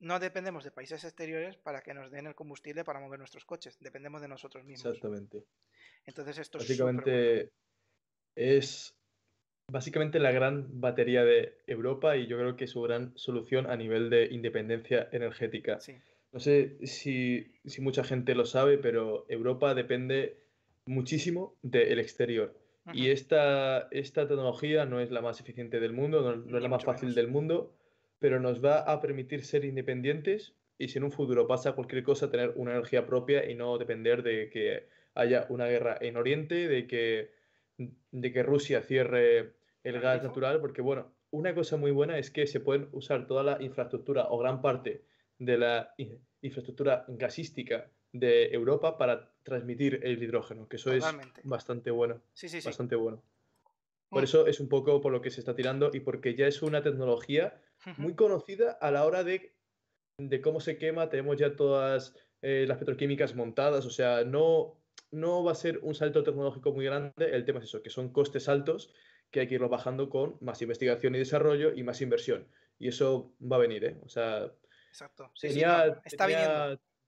No 0.00 0.20
dependemos 0.20 0.62
de 0.62 0.70
países 0.70 1.02
exteriores 1.02 1.56
para 1.56 1.82
que 1.82 1.92
nos 1.92 2.10
den 2.10 2.26
el 2.26 2.34
combustible 2.34 2.84
para 2.84 3.00
mover 3.00 3.18
nuestros 3.18 3.44
coches. 3.44 3.76
Dependemos 3.80 4.20
de 4.20 4.28
nosotros 4.28 4.64
mismos. 4.64 4.86
Exactamente. 4.94 5.44
Entonces 6.06 6.38
esto 6.38 6.58
básicamente 6.58 7.40
es 7.40 7.50
básicamente 9.70 10.18
la 10.18 10.32
gran 10.32 10.80
batería 10.80 11.24
de 11.24 11.58
Europa 11.66 12.16
y 12.16 12.26
yo 12.26 12.38
creo 12.38 12.56
que 12.56 12.64
es 12.64 12.70
su 12.70 12.82
gran 12.82 13.12
solución 13.16 13.70
a 13.70 13.76
nivel 13.76 14.10
de 14.10 14.26
independencia 14.26 15.08
energética. 15.12 15.80
Sí. 15.80 15.94
No 16.32 16.40
sé 16.40 16.76
si, 16.86 17.52
mucha 17.80 18.04
gente 18.04 18.34
lo 18.34 18.44
sabe, 18.44 18.78
pero 18.78 19.24
Europa 19.28 19.74
depende 19.74 20.36
muchísimo 20.86 21.54
del 21.62 21.98
exterior. 21.98 22.54
Y 22.94 23.10
esta, 23.10 23.88
esta 23.90 24.26
tecnología 24.26 24.86
no 24.86 25.00
es 25.00 25.10
la 25.10 25.20
más 25.20 25.40
eficiente 25.40 25.78
del 25.78 25.92
mundo, 25.92 26.36
no, 26.36 26.56
es 26.56 26.62
la 26.62 26.68
más 26.70 26.84
fácil 26.84 27.14
del 27.14 27.28
mundo, 27.28 27.74
pero 28.18 28.40
nos 28.40 28.64
va 28.64 28.80
a 28.80 29.00
permitir 29.02 29.44
ser 29.44 29.66
independientes 29.66 30.54
y 30.78 30.88
si 30.88 30.96
en 30.96 31.04
un 31.04 31.12
futuro 31.12 31.46
pasa 31.46 31.72
cualquier 31.72 32.02
cosa, 32.02 32.30
tener 32.30 32.52
una 32.56 32.70
energía 32.72 33.04
propia 33.04 33.50
y 33.50 33.54
no 33.54 33.76
depender 33.76 34.22
de 34.22 34.48
que 34.48 34.86
haya 35.14 35.44
una 35.50 35.66
guerra 35.66 35.98
en 36.00 36.16
Oriente, 36.16 36.66
de 36.66 36.86
que, 36.86 37.30
de 37.78 38.32
que 38.32 38.42
Rusia 38.42 38.82
cierre 38.82 39.54
el 39.84 40.00
gas 40.00 40.22
natural, 40.22 40.60
porque 40.60 40.82
bueno, 40.82 41.12
una 41.30 41.54
cosa 41.54 41.76
muy 41.76 41.90
buena 41.90 42.18
es 42.18 42.30
que 42.30 42.46
se 42.46 42.60
pueden 42.60 42.88
usar 42.92 43.26
toda 43.26 43.42
la 43.42 43.62
infraestructura 43.62 44.26
o 44.30 44.38
gran 44.38 44.60
parte 44.60 45.04
de 45.38 45.58
la 45.58 45.94
infraestructura 46.40 47.04
gasística 47.08 47.90
de 48.12 48.46
Europa 48.46 48.98
para 48.98 49.32
transmitir 49.42 50.00
el 50.02 50.22
hidrógeno, 50.22 50.68
que 50.68 50.76
eso 50.76 50.92
es 50.92 51.04
bastante 51.44 51.90
bueno. 51.90 52.20
Sí, 52.34 52.48
sí, 52.48 52.60
sí. 52.60 52.68
Bastante 52.68 52.96
bueno. 52.96 53.22
Por 54.08 54.22
mm. 54.22 54.24
eso 54.24 54.46
es 54.46 54.60
un 54.60 54.68
poco 54.68 55.00
por 55.00 55.12
lo 55.12 55.20
que 55.20 55.30
se 55.30 55.40
está 55.40 55.54
tirando 55.54 55.90
y 55.92 56.00
porque 56.00 56.34
ya 56.34 56.46
es 56.46 56.62
una 56.62 56.82
tecnología 56.82 57.60
muy 57.96 58.14
conocida 58.14 58.72
a 58.72 58.90
la 58.90 59.04
hora 59.04 59.22
de, 59.24 59.54
de 60.18 60.40
cómo 60.40 60.60
se 60.60 60.78
quema. 60.78 61.10
Tenemos 61.10 61.36
ya 61.36 61.54
todas 61.54 62.16
eh, 62.40 62.64
las 62.66 62.78
petroquímicas 62.78 63.34
montadas, 63.34 63.84
o 63.84 63.90
sea, 63.90 64.24
no, 64.24 64.78
no 65.10 65.42
va 65.44 65.52
a 65.52 65.56
ser 65.56 65.78
un 65.82 65.94
salto 65.94 66.22
tecnológico 66.22 66.72
muy 66.72 66.84
grande. 66.84 67.12
El 67.18 67.44
tema 67.44 67.58
es 67.58 67.66
eso, 67.66 67.82
que 67.82 67.90
son 67.90 68.10
costes 68.10 68.48
altos 68.48 68.92
que 69.30 69.40
hay 69.40 69.48
que 69.48 69.56
irlo 69.56 69.68
bajando 69.68 70.08
con 70.08 70.38
más 70.40 70.62
investigación 70.62 71.14
y 71.14 71.18
desarrollo 71.18 71.74
y 71.74 71.82
más 71.82 72.00
inversión. 72.00 72.48
Y 72.78 72.88
eso 72.88 73.34
va 73.40 73.56
a 73.56 73.60
venir, 73.60 73.84
¿eh? 73.84 74.00
O 74.04 74.08
sea, 74.08 74.50
Exacto. 74.88 75.30
tenía, 75.40 76.00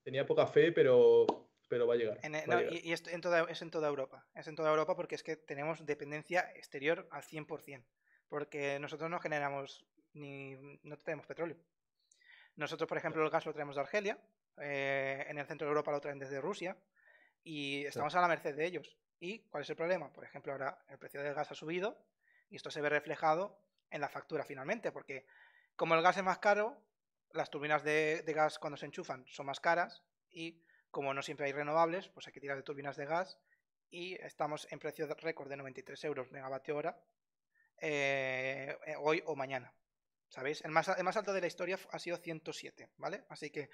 tenía, 0.03 0.26
poca 0.26 0.46
fe, 0.46 0.72
pero, 0.72 1.26
pero 1.68 1.86
va 1.86 1.94
a 1.94 1.96
llegar. 1.96 2.18
E, 2.22 2.80
y, 2.84 2.92
esto 2.92 3.11
en 3.11 3.20
toda, 3.20 3.44
es 3.44 3.62
en 3.62 3.70
toda 3.70 3.88
Europa. 3.88 4.26
Es 4.34 4.48
en 4.48 4.57
toda 4.57 4.70
Europa 4.70 4.96
porque 4.96 5.14
es 5.14 5.22
que 5.22 5.36
tenemos 5.36 5.86
dependencia 5.86 6.51
exterior 6.55 7.09
al 7.11 7.22
100%. 7.22 7.84
Porque 8.28 8.78
nosotros 8.78 9.11
no 9.11 9.18
generamos 9.18 9.86
ni. 10.12 10.57
no 10.82 10.96
tenemos 10.98 11.26
petróleo. 11.26 11.57
Nosotros, 12.57 12.88
por 12.88 12.98
ejemplo, 12.98 13.24
el 13.24 13.30
gas 13.30 13.46
lo 13.46 13.53
traemos 13.53 13.76
de 13.76 13.80
Argelia. 13.80 14.18
Eh, 14.61 15.24
en 15.28 15.38
el 15.38 15.46
centro 15.46 15.66
de 15.66 15.70
Europa 15.70 15.92
lo 15.92 16.01
traen 16.01 16.18
desde 16.18 16.40
Rusia. 16.40 16.76
Y 17.43 17.86
estamos 17.86 18.14
a 18.14 18.20
la 18.20 18.28
merced 18.28 18.55
de 18.55 18.66
ellos. 18.66 18.97
¿Y 19.18 19.41
cuál 19.49 19.62
es 19.62 19.70
el 19.70 19.76
problema? 19.76 20.12
Por 20.12 20.24
ejemplo, 20.24 20.53
ahora 20.53 20.84
el 20.88 20.99
precio 20.99 21.22
del 21.22 21.34
gas 21.34 21.51
ha 21.51 21.55
subido 21.55 22.05
y 22.49 22.57
esto 22.57 22.70
se 22.70 22.80
ve 22.80 22.88
reflejado 22.88 23.62
en 23.91 24.01
la 24.01 24.09
factura 24.09 24.45
finalmente, 24.45 24.93
porque 24.93 25.26
como 25.76 25.95
el 25.95 26.03
gas 26.03 26.16
es 26.16 26.22
más 26.22 26.38
caro, 26.38 26.82
las 27.32 27.51
turbinas 27.51 27.82
de, 27.82 28.22
gas 28.34 28.59
cuando 28.59 28.76
se 28.76 28.86
enchufan 28.86 29.24
son 29.28 29.47
más 29.47 29.61
caras 29.61 30.03
y 30.30 30.62
como 30.91 31.14
no 31.14 31.22
siempre 31.22 31.47
hay 31.47 31.53
renovables, 31.53 32.09
pues 32.09 32.26
hay 32.26 32.32
que 32.32 32.41
tirar 32.41 32.57
de 32.57 32.62
turbinas 32.62 32.97
de 32.97 33.07
gas 33.07 33.38
y 33.91 34.14
estamos 34.14 34.66
en 34.70 34.78
precio 34.78 35.07
de 35.07 35.14
récord 35.14 35.49
de 35.49 35.57
93 35.57 36.05
euros 36.05 36.30
megavatio 36.30 36.76
hora 36.76 37.01
eh, 37.80 38.76
eh, 38.86 38.95
hoy 38.99 39.22
o 39.26 39.36
mañana. 39.36 39.72
¿Sabéis? 40.28 40.64
El 40.64 40.70
más, 40.70 40.88
más, 41.03 41.16
alto 41.16 41.32
de 41.32 41.41
la 41.41 41.49
historia 41.49 41.76
ha 41.91 41.99
sido 41.99 42.16
107, 42.16 42.91
¿vale? 42.99 43.24
Así 43.28 43.51
que, 43.51 43.68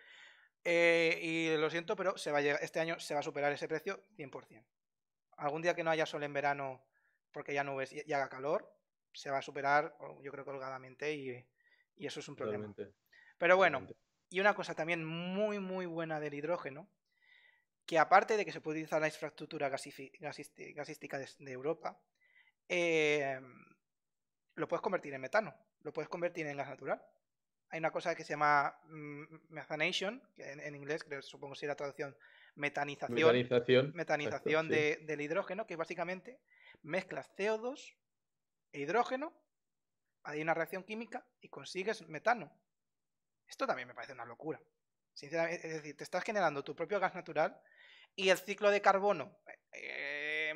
eh, 0.69 1.21
y 1.23 1.57
lo 1.57 1.71
siento, 1.71 1.95
pero 1.95 2.19
se 2.19 2.33
va 2.33 2.39
a 2.39 2.41
llegar, 2.41 2.59
este 2.61 2.81
año 2.81 2.99
se 2.99 3.15
va 3.15 3.21
a 3.21 3.23
superar 3.23 3.53
ese 3.53 3.69
precio 3.69 4.03
100%. 4.17 4.65
Algún 5.37 5.63
día 5.63 5.77
que 5.77 5.85
no 5.85 5.93
haya 5.93 6.07
sol 6.07 6.25
en 6.25 6.33
verano 6.33 6.85
porque 7.31 7.55
ya 7.55 7.63
nubes 7.63 7.93
y, 7.93 8.13
haga 8.13 8.29
calor, 8.29 8.69
se 9.13 9.31
va 9.31 9.39
a 9.39 9.43
superar, 9.43 9.97
yo 10.23 10.33
creo, 10.33 10.45
colgadamente 10.45 11.15
y, 11.15 11.47
y 11.95 12.07
eso 12.07 12.19
es 12.19 12.29
un 12.29 12.35
problema. 12.35 12.75
Pero 13.39 13.57
bueno, 13.57 13.87
y 14.29 14.41
una 14.41 14.55
cosa 14.55 14.75
también 14.75 15.05
muy, 15.05 15.61
muy 15.61 15.87
buena 15.87 16.19
del 16.19 16.35
hidrógeno, 16.35 16.89
que 17.87 18.01
aparte 18.01 18.37
de 18.37 18.45
que 18.45 18.51
se 18.51 18.61
puede 18.61 18.79
utilizar 18.79 19.01
la 19.01 19.07
infraestructura 19.07 19.69
gasística 19.69 21.19
de, 21.19 21.53
Europa, 21.53 22.01
eh, 22.69 23.41
lo 24.57 24.67
puedes 24.67 24.83
convertir 24.83 25.15
en 25.15 25.21
metano, 25.21 25.55
lo 25.83 25.93
puedes 25.93 26.09
convertir 26.09 26.45
en 26.49 26.57
gas 26.57 26.69
natural. 26.69 27.01
Hay 27.71 27.79
una 27.79 27.91
cosa 27.91 28.15
que 28.15 28.25
se 28.25 28.31
llama 28.31 28.79
mm, 28.85 29.25
methanation, 29.49 30.23
que 30.35 30.51
en, 30.51 30.75
inglés 30.75 31.05
creo, 31.05 31.23
supongo 31.23 31.55
que 31.59 31.67
la 31.67 31.75
traducción 31.75 32.17
metanización, 32.55 33.93
metanización, 33.95 34.69
del 34.69 35.21
hidrógeno, 35.21 35.67
que 35.67 35.77
básicamente 35.77 36.41
mezclas 36.83 37.31
CO2 37.37 37.95
e 38.73 38.81
hidrógeno, 38.81 39.33
hay 40.23 40.43
una 40.43 40.55
reacción 40.55 40.83
química 40.83 41.25
y 41.41 41.49
consigues 41.49 42.07
metano. 42.09 42.51
Esto 43.47 43.67
también 43.67 43.89
me 43.89 43.95
parece 43.95 44.13
una 44.13 44.25
locura. 44.25 44.61
Sinceramente, 45.13 45.67
es 45.67 45.75
decir, 45.75 45.97
te 45.97 46.05
estás 46.05 46.25
generando 46.25 46.65
tu 46.65 46.75
propio 46.75 46.99
gas 46.99 47.15
natural 47.15 47.61
y 48.15 48.31
el 48.31 48.39
ciclo 48.39 48.71
de 48.71 48.81
carbono 48.81 49.39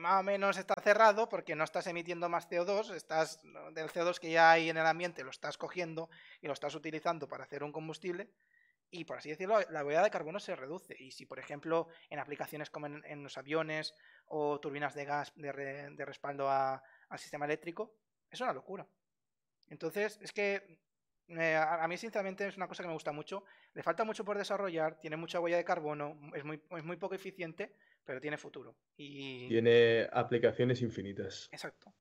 más 0.00 0.20
o 0.20 0.22
menos 0.22 0.56
está 0.56 0.74
cerrado 0.82 1.28
porque 1.28 1.54
no 1.54 1.64
estás 1.64 1.86
emitiendo 1.86 2.28
más 2.28 2.48
CO2, 2.50 2.94
estás 2.94 3.40
del 3.72 3.88
CO2 3.88 4.18
que 4.18 4.30
ya 4.32 4.50
hay 4.50 4.70
en 4.70 4.76
el 4.76 4.86
ambiente 4.86 5.22
lo 5.22 5.30
estás 5.30 5.56
cogiendo 5.56 6.10
y 6.40 6.46
lo 6.46 6.52
estás 6.52 6.74
utilizando 6.74 7.28
para 7.28 7.44
hacer 7.44 7.62
un 7.62 7.72
combustible 7.72 8.30
y 8.92 9.04
por 9.04 9.18
así 9.18 9.28
decirlo, 9.28 9.60
la 9.70 9.84
huella 9.84 10.02
de 10.02 10.10
carbono 10.10 10.40
se 10.40 10.56
reduce. 10.56 10.96
Y 10.98 11.12
si, 11.12 11.24
por 11.24 11.38
ejemplo, 11.38 11.88
en 12.08 12.18
aplicaciones 12.18 12.70
como 12.70 12.86
en, 12.86 13.22
los 13.22 13.38
aviones 13.38 13.94
o 14.26 14.58
turbinas 14.58 14.94
de 14.94 15.04
gas 15.04 15.32
de, 15.36 16.04
respaldo 16.04 16.50
al 16.50 17.18
sistema 17.18 17.44
eléctrico, 17.44 17.94
es 18.28 18.40
una 18.40 18.52
locura. 18.52 18.86
Entonces, 19.68 20.18
es 20.20 20.32
que 20.32 20.80
a, 21.56 21.86
mí, 21.86 21.96
sinceramente, 21.96 22.48
es 22.48 22.56
una 22.56 22.66
cosa 22.66 22.82
que 22.82 22.88
me 22.88 22.94
gusta 22.94 23.12
mucho. 23.12 23.44
Le 23.74 23.82
falta 23.84 24.02
mucho 24.02 24.24
por 24.24 24.36
desarrollar, 24.36 24.98
tiene 24.98 25.16
mucha 25.16 25.38
huella 25.38 25.58
de 25.58 25.64
carbono, 25.64 26.18
es 26.34 26.44
muy, 26.44 26.60
es 26.70 26.84
muy 26.84 26.96
poco 26.96 27.14
eficiente, 27.14 27.76
pero 28.10 28.20
tiene 28.20 28.36
futuro. 28.36 28.74
Y... 28.96 29.46
Tiene 29.46 30.08
aplicaciones 30.12 30.82
infinitas. 30.82 31.48
Exacto. 31.52 31.94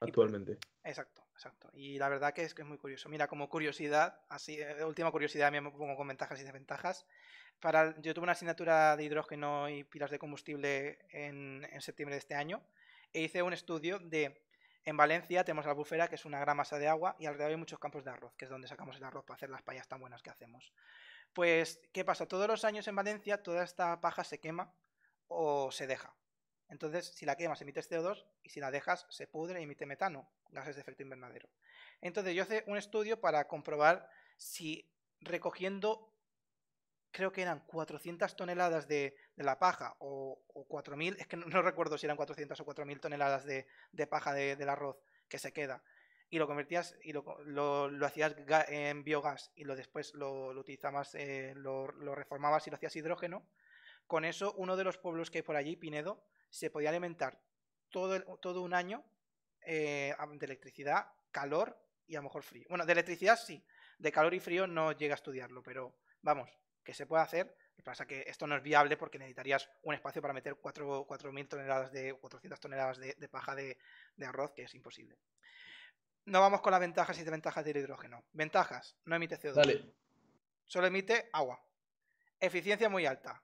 Actualmente. 0.00 0.56
exacto, 0.82 1.26
exacto. 1.34 1.68
Y 1.74 1.98
la 1.98 2.08
verdad 2.08 2.32
que 2.32 2.44
es 2.44 2.54
que 2.54 2.62
es 2.62 2.68
muy 2.68 2.78
curioso. 2.78 3.10
Mira, 3.10 3.28
como 3.28 3.50
curiosidad, 3.50 4.22
así, 4.30 4.58
eh, 4.58 4.82
última 4.86 5.10
curiosidad, 5.10 5.52
me 5.52 5.60
pongo 5.60 5.96
con 5.96 6.08
ventajas 6.08 6.40
y 6.40 6.44
desventajas. 6.44 7.04
para, 7.60 7.94
yo 8.00 8.14
tuve 8.14 8.22
una 8.22 8.32
asignatura 8.32 8.96
de 8.96 9.04
hidrógeno 9.04 9.68
y 9.68 9.84
pilas 9.84 10.10
de 10.10 10.18
combustible 10.18 11.00
en, 11.10 11.68
en 11.70 11.80
septiembre 11.82 12.14
de 12.14 12.20
este 12.20 12.34
año 12.34 12.62
e 13.12 13.20
hice 13.20 13.42
un 13.42 13.52
estudio 13.52 13.98
de 13.98 14.40
en 14.86 14.96
Valencia 14.96 15.44
tenemos 15.44 15.66
la 15.66 15.74
bufera, 15.74 16.08
que 16.08 16.14
es 16.14 16.24
una 16.24 16.40
gran 16.40 16.56
masa 16.56 16.78
de 16.78 16.88
agua, 16.88 17.16
y 17.18 17.26
alrededor 17.26 17.50
hay 17.50 17.58
muchos 17.58 17.78
campos 17.78 18.02
de 18.02 18.12
arroz, 18.12 18.34
que 18.38 18.46
es 18.46 18.50
donde 18.50 18.66
sacamos 18.66 18.96
el 18.96 19.04
arroz 19.04 19.26
para 19.26 19.36
hacer 19.36 19.50
las 19.50 19.60
payas 19.60 19.86
tan 19.86 20.00
buenas 20.00 20.22
que 20.22 20.30
hacemos. 20.30 20.72
Pues, 21.34 21.82
¿qué 21.92 22.02
pasa? 22.02 22.24
Todos 22.24 22.48
los 22.48 22.64
años 22.64 22.88
en 22.88 22.96
Valencia 22.96 23.42
toda 23.42 23.62
esta 23.62 24.00
paja 24.00 24.24
se 24.24 24.40
quema 24.40 24.72
o 25.30 25.70
se 25.70 25.86
deja. 25.86 26.14
Entonces, 26.68 27.06
si 27.06 27.24
la 27.24 27.36
quemas 27.36 27.60
emite 27.62 27.80
CO2 27.80 28.26
y 28.42 28.50
si 28.50 28.60
la 28.60 28.70
dejas 28.70 29.06
se 29.08 29.26
pudre 29.26 29.60
y 29.60 29.64
emite 29.64 29.86
metano, 29.86 30.30
gases 30.50 30.76
de 30.76 30.82
efecto 30.82 31.02
invernadero. 31.02 31.48
Entonces, 32.00 32.34
yo 32.34 32.42
hice 32.44 32.64
un 32.66 32.76
estudio 32.76 33.20
para 33.20 33.46
comprobar 33.48 34.08
si 34.36 34.88
recogiendo, 35.20 36.12
creo 37.10 37.32
que 37.32 37.42
eran 37.42 37.60
400 37.66 38.34
toneladas 38.36 38.88
de, 38.88 39.16
la 39.36 39.58
paja 39.58 39.96
o, 39.98 40.42
4.000, 40.68 41.16
es 41.18 41.26
que 41.26 41.36
no, 41.36 41.62
recuerdo 41.62 41.98
si 41.98 42.06
eran 42.06 42.16
400 42.16 42.58
o 42.60 42.66
4.000 42.66 43.00
toneladas 43.00 43.44
de, 43.44 43.66
paja 44.08 44.32
del 44.32 44.68
arroz 44.68 44.96
que 45.28 45.38
se 45.38 45.52
queda, 45.52 45.82
y 46.30 46.38
lo 46.38 46.46
convertías 46.46 46.96
y 47.02 47.12
lo, 47.12 47.24
lo, 47.44 48.06
hacías 48.06 48.36
en 48.68 49.02
biogás 49.02 49.50
y 49.56 49.64
lo 49.64 49.74
después 49.74 50.14
lo, 50.14 50.48
utilizabas, 50.50 51.14
eh, 51.16 51.54
lo, 51.56 51.88
reformabas 52.14 52.66
y 52.66 52.70
lo 52.70 52.76
hacías 52.76 52.94
hidrógeno, 52.94 53.44
con 54.10 54.24
eso 54.24 54.52
uno 54.56 54.76
de 54.76 54.82
los 54.82 54.98
pueblos 54.98 55.30
que 55.30 55.38
hay 55.38 55.42
por 55.42 55.54
allí, 55.54 55.76
Pinedo, 55.76 56.26
se 56.50 56.68
podía 56.68 56.88
alimentar 56.88 57.40
todo, 57.90 58.20
todo 58.38 58.60
un 58.60 58.74
año 58.74 59.04
eh, 59.64 60.12
de 60.32 60.46
electricidad, 60.46 61.12
calor 61.30 61.80
y 62.08 62.16
a 62.16 62.18
lo 62.18 62.24
mejor 62.24 62.42
frío. 62.42 62.66
Bueno, 62.68 62.84
de 62.84 62.90
electricidad 62.90 63.38
sí, 63.38 63.64
de 63.98 64.10
calor 64.10 64.34
y 64.34 64.40
frío 64.40 64.66
no 64.66 64.90
llega 64.90 65.14
a 65.14 65.20
estudiarlo, 65.22 65.62
pero 65.62 66.00
vamos, 66.22 66.50
que 66.82 66.92
se 66.92 67.06
puede 67.06 67.22
hacer. 67.22 67.46
Lo 67.46 67.76
que 67.76 67.82
pasa 67.84 68.02
es 68.02 68.08
que 68.08 68.24
esto 68.26 68.48
no 68.48 68.56
es 68.56 68.64
viable 68.64 68.96
porque 68.96 69.16
necesitarías 69.16 69.70
un 69.82 69.94
espacio 69.94 70.20
para 70.20 70.34
meter 70.34 70.56
4.000 70.56 71.48
toneladas 71.48 71.92
de 71.92 72.12
400 72.14 72.58
toneladas 72.58 72.98
de, 72.98 73.28
paja 73.28 73.54
de, 73.54 73.78
de, 74.16 74.26
arroz, 74.26 74.50
que 74.50 74.64
es 74.64 74.74
imposible. 74.74 75.20
No 76.24 76.40
vamos 76.40 76.62
con 76.62 76.72
las 76.72 76.80
ventajas 76.80 77.16
y 77.16 77.22
desventajas 77.22 77.64
del 77.64 77.76
hidrógeno. 77.76 78.24
Ventajas, 78.32 78.96
no 79.04 79.14
emite 79.14 79.38
CO2. 79.38 79.94
Solo 80.66 80.88
emite 80.88 81.30
agua. 81.32 81.64
Eficiencia 82.40 82.88
muy 82.88 83.06
alta. 83.06 83.40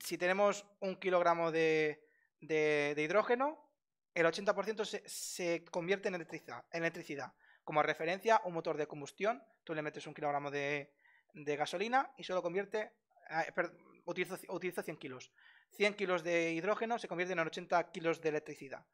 Si 0.00 0.18
tenemos 0.18 0.66
un 0.80 0.96
kilogramo 0.96 1.50
de, 1.50 2.06
hidrógeno, 2.40 3.70
el 4.14 4.26
80% 4.26 4.84
se, 4.84 5.64
convierte 5.64 6.08
en 6.08 6.14
electricidad. 6.14 7.32
Como 7.64 7.82
referencia, 7.82 8.40
un 8.44 8.54
motor 8.54 8.76
de 8.76 8.86
combustión, 8.86 9.42
tú 9.64 9.74
le 9.74 9.82
metes 9.82 10.06
un 10.06 10.14
kilogramo 10.14 10.50
de, 10.50 10.92
gasolina 11.34 12.12
y 12.16 12.24
solo 12.24 12.42
convierte, 12.42 12.92
eh, 13.30 13.52
utilizo, 14.04 14.82
100 14.82 14.96
kilos. 14.96 15.32
100 15.70 15.94
kilos 15.94 16.22
de 16.22 16.52
hidrógeno 16.52 16.98
se 16.98 17.08
convierten 17.08 17.38
en 17.38 17.46
80 17.46 17.92
kilos 17.92 18.20
de 18.20 18.28
electricidad 18.28 18.84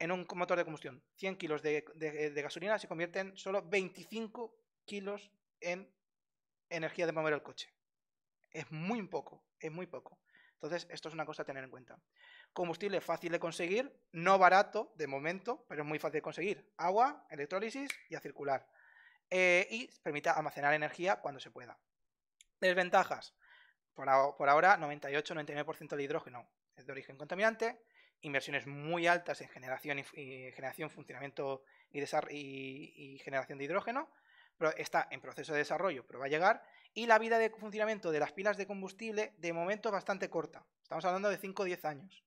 en 0.00 0.10
un 0.12 0.26
motor 0.34 0.56
de 0.56 0.64
combustión 0.64 1.02
100 1.16 1.36
kilos 1.36 1.62
de, 1.62 2.32
gasolina 2.42 2.78
se 2.78 2.88
convierten 2.88 3.36
solo 3.36 3.62
25 3.68 4.56
kilos 4.86 5.30
en 5.60 5.94
energía 6.70 7.04
de 7.04 7.12
mover 7.12 7.34
el 7.34 7.42
coche. 7.42 7.68
Es 8.50 8.70
muy 8.70 9.02
poco, 9.06 9.44
es 9.58 9.70
muy 9.70 9.86
poco. 9.86 10.18
Entonces, 10.54 10.86
esto 10.90 11.08
es 11.08 11.14
una 11.14 11.24
cosa 11.24 11.42
a 11.42 11.46
tener 11.46 11.64
en 11.64 11.70
cuenta. 11.70 11.98
Combustible 12.52 13.00
fácil 13.00 13.32
de 13.32 13.40
conseguir, 13.40 13.98
no 14.12 14.38
barato 14.38 14.92
de 14.96 15.06
momento, 15.06 15.64
pero 15.68 15.82
es 15.82 15.88
muy 15.88 15.98
fácil 15.98 16.18
de 16.18 16.22
conseguir. 16.22 16.70
Agua, 16.76 17.26
electrólisis 17.30 17.90
y 18.10 18.14
a 18.14 18.20
circular. 18.20 18.68
Eh, 19.30 19.66
y 19.70 19.86
permite 20.02 20.28
almacenar 20.28 20.74
energía 20.74 21.16
cuando 21.20 21.40
se 21.40 21.50
pueda. 21.50 21.78
Desventajas. 22.60 23.34
Por, 23.94 24.08
ahora, 24.08 24.78
98-99% 24.78 25.88
del 25.90 26.00
hidrógeno 26.00 26.50
es 26.76 26.86
de 26.86 26.92
origen 26.92 27.16
contaminante 27.16 27.80
inversiones 28.22 28.66
muy 28.66 29.06
altas 29.06 29.40
en 29.40 29.48
generación 29.48 29.98
y, 29.98 30.04
generación, 30.52 30.90
funcionamiento 30.90 31.64
y, 31.90 32.00
y, 32.00 33.18
generación 33.18 33.58
de 33.58 33.64
hidrógeno, 33.64 34.10
pero 34.58 34.76
está 34.76 35.08
en 35.10 35.20
proceso 35.20 35.52
de 35.52 35.60
desarrollo, 35.60 36.06
pero 36.06 36.18
va 36.18 36.26
a 36.26 36.28
llegar, 36.28 36.62
y 36.94 37.06
la 37.06 37.18
vida 37.18 37.38
de 37.38 37.50
funcionamiento 37.50 38.10
de 38.10 38.20
las 38.20 38.32
pilas 38.32 38.56
de 38.56 38.66
combustible 38.66 39.32
de 39.38 39.52
momento 39.52 39.88
es 39.88 39.92
bastante 39.92 40.28
corta. 40.28 40.64
Estamos 40.82 41.04
hablando 41.04 41.28
de 41.28 41.38
5 41.38 41.62
o 41.62 41.66
10 41.66 41.84
años. 41.84 42.24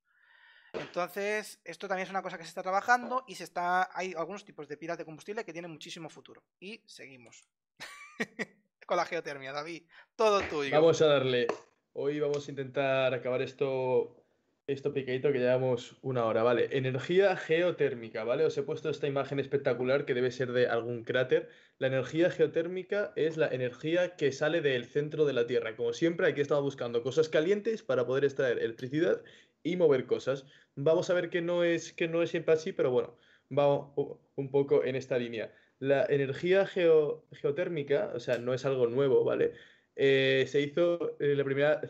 Entonces, 0.73 1.59
esto 1.63 1.87
también 1.87 2.05
es 2.05 2.09
una 2.09 2.23
cosa 2.23 2.37
que 2.37 2.43
se 2.43 2.49
está 2.49 2.63
trabajando 2.63 3.23
y 3.27 3.35
se 3.35 3.43
está 3.43 3.89
hay 3.95 4.13
algunos 4.13 4.43
tipos 4.43 4.67
de 4.67 4.77
pilas 4.77 4.97
de 4.97 5.05
combustible 5.05 5.45
que 5.45 5.53
tienen 5.53 5.71
muchísimo 5.71 6.09
futuro. 6.09 6.43
Y 6.59 6.81
seguimos. 6.85 7.47
Con 8.87 8.97
la 8.97 9.05
geotermia, 9.05 9.51
David. 9.51 9.83
Todo 10.15 10.41
tuyo. 10.41 10.71
Vamos 10.71 11.01
a 11.01 11.07
darle. 11.07 11.47
Hoy 11.93 12.19
vamos 12.19 12.47
a 12.47 12.51
intentar 12.51 13.13
acabar 13.13 13.41
esto 13.41 14.23
esto 14.65 14.93
picadito 14.93 15.31
que 15.33 15.39
llevamos 15.39 15.97
una 16.01 16.25
hora, 16.25 16.41
vale. 16.41 16.69
Energía 16.71 17.35
geotérmica, 17.35 18.23
¿vale? 18.23 18.45
Os 18.45 18.57
he 18.57 18.63
puesto 18.63 18.89
esta 18.89 19.07
imagen 19.07 19.39
espectacular 19.39 20.05
que 20.05 20.13
debe 20.13 20.31
ser 20.31 20.53
de 20.53 20.67
algún 20.67 21.03
cráter. 21.03 21.49
La 21.83 21.87
energía 21.87 22.29
geotérmica 22.29 23.11
es 23.17 23.35
la 23.35 23.49
energía 23.49 24.15
que 24.15 24.31
sale 24.31 24.61
del 24.61 24.85
centro 24.85 25.25
de 25.25 25.33
la 25.33 25.47
Tierra. 25.47 25.75
Como 25.75 25.91
siempre, 25.91 26.27
aquí 26.27 26.39
estamos 26.39 26.63
buscando 26.63 27.03
cosas 27.03 27.27
calientes 27.27 27.83
para 27.83 28.07
poder 28.07 28.23
extraer 28.23 28.59
electricidad 28.59 29.21
y 29.63 29.75
mover 29.75 30.05
cosas. 30.05 30.45
Vamos 30.75 31.09
a 31.09 31.13
ver 31.13 31.29
que 31.29 31.41
no 31.41 31.65
es, 31.65 31.91
que 31.91 32.07
no 32.07 32.23
es 32.23 32.29
siempre 32.29 32.53
así, 32.53 32.71
pero 32.71 32.89
bueno, 32.89 33.17
vamos 33.49 34.19
un 34.35 34.49
poco 34.49 34.85
en 34.85 34.95
esta 34.95 35.17
línea. 35.17 35.53
La 35.79 36.05
energía 36.05 36.65
geotérmica, 36.65 38.13
o 38.15 38.19
sea, 38.21 38.37
no 38.37 38.53
es 38.53 38.63
algo 38.63 38.87
nuevo, 38.87 39.25
¿vale? 39.25 39.51
Eh, 39.97 40.45
se 40.47 40.61
hizo 40.61 41.17
eh, 41.19 41.35
la 41.35 41.43
primera 41.43 41.81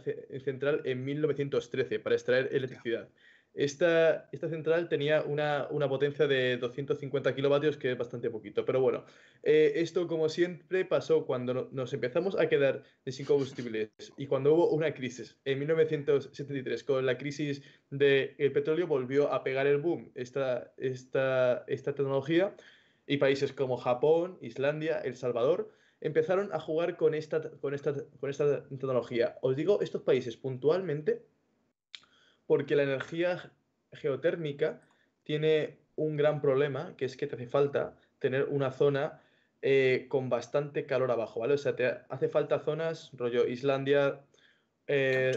central 0.44 0.82
en 0.86 1.06
1913 1.06 2.00
para 2.00 2.16
extraer 2.16 2.50
electricidad. 2.52 3.10
Esta, 3.54 4.30
esta 4.32 4.50
central 4.50 4.90
tenía 4.90 5.22
una, 5.22 5.68
potencia 5.88 6.28
de 6.28 6.58
250 6.58 7.36
kilovatios, 7.36 7.78
que 7.78 7.92
es 7.92 7.98
bastante 7.98 8.32
poquito. 8.32 8.66
Pero 8.66 8.82
bueno, 8.82 9.06
eh, 9.44 9.74
esto 9.76 10.08
como 10.08 10.28
siempre 10.28 10.86
pasó 10.86 11.26
cuando 11.26 11.70
nos 11.72 11.94
empezamos 11.94 12.38
a 12.40 12.50
quedar 12.50 12.84
sin 13.06 13.26
combustibles 13.26 13.92
y 14.18 14.26
cuando 14.26 14.54
hubo 14.54 14.70
una 14.70 14.94
crisis 14.94 15.38
en 15.46 15.60
1973 15.60 16.84
con 16.84 17.06
la 17.06 17.18
crisis 17.18 17.62
del 17.92 18.52
petróleo 18.54 18.88
volvió 18.88 19.32
a 19.32 19.44
pegar 19.44 19.68
el 19.68 19.78
boom 19.78 20.12
esta, 20.16 20.74
esta, 20.78 21.64
esta 21.68 21.94
tecnología 21.94 22.56
y 23.06 23.18
países 23.18 23.54
como 23.54 23.78
Japón, 23.78 24.38
Islandia, 24.42 25.00
El 25.00 25.16
Salvador 25.16 25.70
empezaron 26.02 26.50
a 26.54 26.60
jugar 26.60 26.98
con 26.98 27.14
esta, 27.14 27.50
con 27.62 27.74
esta, 27.74 27.94
con 28.20 28.30
esta 28.30 28.64
tecnología. 28.68 29.38
Os 29.42 29.56
digo 29.56 29.82
estos 29.82 30.02
países 30.02 30.36
puntualmente 30.36 31.26
porque 32.46 32.76
la 32.76 32.84
energía 32.84 33.52
geotérmica 33.92 34.82
tiene 35.24 35.78
un 35.96 36.18
gran 36.18 36.42
problema, 36.42 36.96
que 36.98 37.06
es 37.06 37.18
que 37.18 37.28
te 37.28 37.36
hace 37.36 37.48
falta 37.48 37.96
tener 38.20 38.46
una 38.46 38.72
zona 38.72 39.22
eh, 39.62 40.08
con 40.10 40.30
bastante 40.30 40.86
calor 40.86 41.12
abajo, 41.12 41.40
¿vale? 41.40 41.54
O 41.54 41.58
sea, 41.58 41.76
te 41.76 41.86
hace 42.10 42.28
falta 42.28 42.60
zonas, 42.60 43.12
rollo 43.14 43.48
Islandia, 43.48 44.26
eh, 44.88 45.32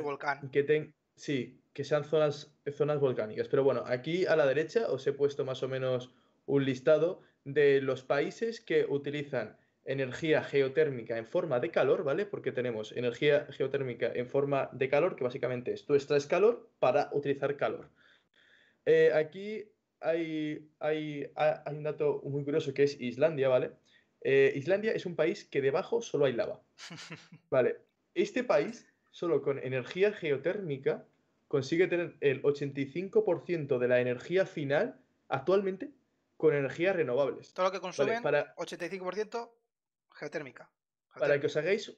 que 0.50 0.92
sí, 1.14 1.60
que 1.72 1.84
sean 1.84 2.04
zonas, 2.04 2.54
zonas 2.72 3.00
volcánicas. 3.00 3.48
Pero 3.48 3.62
bueno, 3.62 3.84
aquí 3.86 4.26
a 4.26 4.34
la 4.34 4.46
derecha 4.46 4.90
os 4.90 5.06
he 5.06 5.12
puesto 5.12 5.44
más 5.44 5.62
o 5.62 5.68
menos 5.68 6.10
un 6.46 6.64
listado 6.64 7.22
de 7.44 7.80
los 7.80 8.02
países 8.02 8.60
que 8.60 8.86
utilizan 8.88 9.56
energía 9.86 10.42
geotérmica 10.42 11.16
en 11.16 11.26
forma 11.26 11.60
de 11.60 11.70
calor, 11.70 12.04
¿vale? 12.04 12.26
Porque 12.26 12.52
tenemos 12.52 12.92
energía 12.92 13.46
geotérmica 13.50 14.12
en 14.12 14.28
forma 14.28 14.68
de 14.72 14.88
calor, 14.88 15.16
que 15.16 15.24
básicamente 15.24 15.72
es 15.72 15.84
tú 15.86 15.94
extraes 15.94 16.26
calor 16.26 16.70
para 16.78 17.08
utilizar 17.12 17.56
calor. 17.56 17.90
Eh, 18.84 19.12
aquí 19.14 19.64
hay, 20.00 20.68
hay, 20.80 21.30
hay, 21.34 21.74
un 21.74 21.84
dato 21.84 22.20
muy 22.24 22.44
curioso 22.44 22.74
que 22.74 22.84
es 22.84 23.00
Islandia, 23.00 23.48
¿vale? 23.48 23.72
Eh, 24.22 24.52
Islandia 24.56 24.92
es 24.92 25.06
un 25.06 25.16
país 25.16 25.44
que 25.44 25.62
debajo 25.62 26.02
solo 26.02 26.24
hay 26.24 26.32
lava. 26.32 26.62
Vale, 27.50 27.78
este 28.14 28.42
país, 28.42 28.88
solo 29.10 29.42
con 29.42 29.58
energía 29.58 30.12
geotérmica, 30.12 31.06
consigue 31.48 31.86
tener 31.86 32.16
el 32.20 32.42
85% 32.42 33.78
de 33.78 33.88
la 33.88 34.00
energía 34.00 34.46
final 34.46 35.00
actualmente 35.28 35.90
con 36.36 36.54
energías 36.54 36.96
renovables. 36.96 37.52
Todo 37.54 37.66
lo 37.66 37.72
que 37.72 37.80
consumen, 37.80 38.22
para... 38.22 38.54
85% 38.56 39.50
geotérmica. 40.16 40.70
Para 41.18 41.40
que 41.40 41.46
os 41.46 41.56
hagáis 41.56 41.96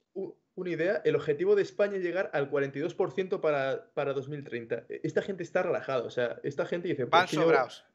una 0.55 0.69
idea, 0.69 1.01
el 1.03 1.15
objetivo 1.15 1.55
de 1.55 1.61
España 1.61 1.97
es 1.97 2.03
llegar 2.03 2.29
al 2.33 2.49
42% 2.49 3.41
para, 3.41 3.91
para 3.93 4.13
2030. 4.13 4.85
E, 4.87 5.01
esta 5.03 5.21
gente 5.21 5.43
está 5.43 5.63
relajada, 5.63 6.03
o 6.03 6.09
sea, 6.09 6.39
esta 6.43 6.65
gente 6.65 6.87
dice... 6.87 7.05
Van 7.05 7.27
sobrados. 7.27 7.85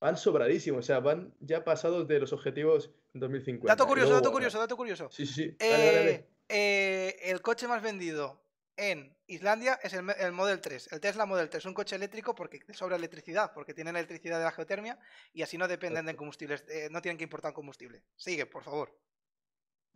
Van 0.00 0.16
sobradísimos, 0.16 0.80
o 0.80 0.86
sea, 0.86 1.00
van 1.00 1.34
ya 1.40 1.64
pasados 1.64 2.08
de 2.08 2.18
los 2.18 2.32
objetivos 2.32 2.90
en 3.14 3.20
2050. 3.20 3.72
Dato 3.72 3.86
curioso, 3.86 4.14
dato 4.14 4.32
curioso, 4.32 4.58
dato 4.58 4.76
curioso. 4.76 5.08
Sí, 5.10 5.26
sí, 5.26 5.56
eh, 5.60 6.26
eh, 6.48 7.16
el 7.22 7.40
coche 7.42 7.68
más 7.68 7.82
vendido 7.82 8.42
en 8.76 9.16
Islandia 9.26 9.80
es 9.82 9.94
el, 9.94 10.32
Model 10.32 10.60
3, 10.60 10.92
el 10.92 11.00
Tesla 11.00 11.26
Model 11.26 11.48
3, 11.48 11.64
un 11.66 11.74
coche 11.74 11.96
eléctrico 11.96 12.34
porque 12.34 12.60
sobra 12.72 12.96
electricidad, 12.96 13.52
porque 13.54 13.74
tienen 13.74 13.96
electricidad 13.96 14.38
de 14.38 14.44
la 14.44 14.52
geotermia 14.52 14.98
y 15.32 15.42
así 15.42 15.56
no 15.58 15.66
dependen 15.66 16.06
de 16.06 16.14
combustibles, 16.14 16.64
eh, 16.68 16.88
no 16.90 17.00
tienen 17.00 17.18
que 17.18 17.24
importar 17.24 17.52
combustible. 17.52 18.02
Sigue, 18.16 18.46
por 18.46 18.62
favor. 18.62 18.96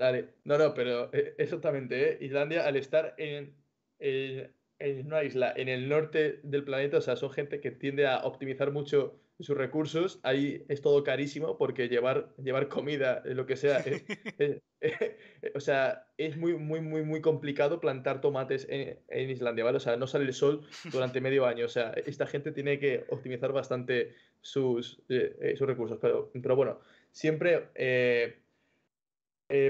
Dale, 0.00 0.30
no, 0.44 0.56
no, 0.56 0.72
pero 0.72 1.10
eh, 1.12 1.34
exactamente, 1.36 2.12
¿eh? 2.12 2.18
Islandia 2.22 2.66
al 2.66 2.76
estar 2.76 3.14
en, 3.18 3.54
en, 3.98 4.50
en 4.78 5.06
una 5.06 5.22
isla 5.22 5.52
en 5.54 5.68
el 5.68 5.90
norte 5.90 6.40
del 6.42 6.64
planeta, 6.64 6.96
o 6.96 7.00
sea, 7.02 7.16
son 7.16 7.30
gente 7.30 7.60
que 7.60 7.70
tiende 7.70 8.06
a 8.06 8.20
optimizar 8.24 8.72
mucho 8.72 9.20
sus 9.40 9.54
recursos, 9.58 10.18
ahí 10.22 10.64
es 10.70 10.80
todo 10.80 11.04
carísimo 11.04 11.58
porque 11.58 11.90
llevar, 11.90 12.34
llevar 12.42 12.68
comida, 12.68 13.22
lo 13.26 13.44
que 13.44 13.56
sea, 13.56 13.84
o 15.54 15.60
sea, 15.60 16.06
es 16.16 16.38
muy, 16.38 16.54
muy, 16.54 16.80
muy, 16.80 17.02
muy 17.02 17.20
complicado 17.20 17.78
plantar 17.78 18.22
tomates 18.22 18.66
en, 18.70 19.30
Islandia, 19.30 19.64
¿vale? 19.64 19.76
O 19.76 19.80
sea, 19.80 19.98
no 19.98 20.06
sale 20.06 20.24
el 20.24 20.32
sol 20.32 20.66
durante 20.90 21.20
medio 21.20 21.44
año, 21.44 21.66
o 21.66 21.68
sea, 21.68 21.90
esta 22.06 22.26
gente 22.26 22.52
tiene 22.52 22.78
que 22.78 23.04
optimizar 23.10 23.52
bastante 23.52 24.14
sus, 24.40 25.02
eh, 25.10 25.36
eh, 25.42 25.56
sus 25.58 25.66
recursos, 25.66 25.98
pero, 26.00 26.30
pero 26.40 26.56
bueno, 26.56 26.80
siempre... 27.12 27.68
Eh, 27.74 28.38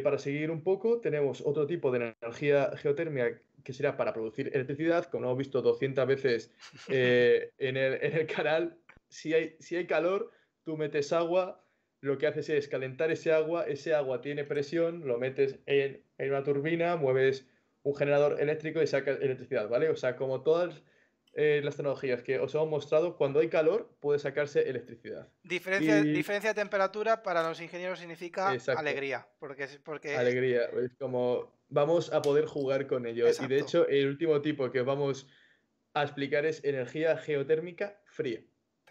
para 0.02 0.18
seguir 0.18 0.50
un 0.50 0.62
poco, 0.62 1.00
tenemos 1.00 1.42
otro 1.44 1.66
tipo 1.66 1.90
de 1.90 2.14
energía 2.22 2.70
geotérmica 2.76 3.40
que 3.64 3.72
será 3.72 3.96
para 3.96 4.12
producir 4.12 4.50
electricidad, 4.54 5.06
como 5.06 5.26
hemos 5.26 5.38
visto 5.38 5.62
200 5.62 6.06
veces 6.06 6.52
en, 6.88 7.76
el, 7.76 7.98
en, 8.02 8.12
el, 8.14 8.26
canal, 8.26 8.76
si 9.08 9.34
hay, 9.34 9.56
si 9.60 9.76
hay 9.76 9.86
calor, 9.86 10.30
tú 10.64 10.76
metes 10.76 11.12
agua, 11.12 11.64
lo 12.00 12.18
que 12.18 12.26
haces 12.26 12.48
es 12.48 12.68
calentar 12.68 13.10
ese 13.10 13.32
agua, 13.32 13.64
ese 13.64 13.94
agua 13.94 14.20
tiene 14.20 14.44
presión, 14.44 15.06
lo 15.06 15.18
metes 15.18 15.58
en, 15.66 16.02
una 16.18 16.42
turbina, 16.42 16.96
mueves 16.96 17.46
un 17.82 17.94
generador 17.94 18.40
eléctrico 18.40 18.82
y 18.82 18.86
sacas 18.86 19.20
electricidad, 19.20 19.68
¿vale? 19.68 19.88
O 19.90 19.96
sea, 19.96 20.16
como 20.16 20.42
todas 20.42 20.82
eh, 21.34 21.60
las 21.62 21.76
tecnologías 21.76 22.22
que 22.22 22.38
os 22.38 22.54
hemos 22.54 22.68
mostrado, 22.68 23.16
cuando 23.16 23.40
hay 23.40 23.48
calor 23.48 23.96
puede 24.00 24.18
sacarse 24.18 24.68
electricidad. 24.68 25.28
Diferencia, 25.42 26.02
diferencia 26.02 26.50
de 26.50 26.60
temperatura 26.60 27.22
para 27.22 27.46
los 27.46 27.60
ingenieros 27.60 27.98
significa 27.98 28.48
alegría, 28.76 29.28
porque, 29.38 29.68
porque... 29.84 30.16
Alegría, 30.16 30.64
es 30.64 30.92
como 30.98 31.52
vamos 31.70 32.12
a 32.12 32.20
poder 32.20 32.44
jugar 32.44 32.86
con 32.86 33.06
ello. 33.06 33.26
Y 33.28 33.46
de 33.46 33.58
hecho, 33.58 33.88
el 33.88 34.08
último 34.08 34.42
tipo 34.42 34.70
que 34.70 34.82
vamos 34.82 35.26
a 35.94 36.02
explicar 36.02 36.44
es 36.44 36.62
energía 36.64 37.16
geotérmica 37.16 38.00
fría. 38.04 38.42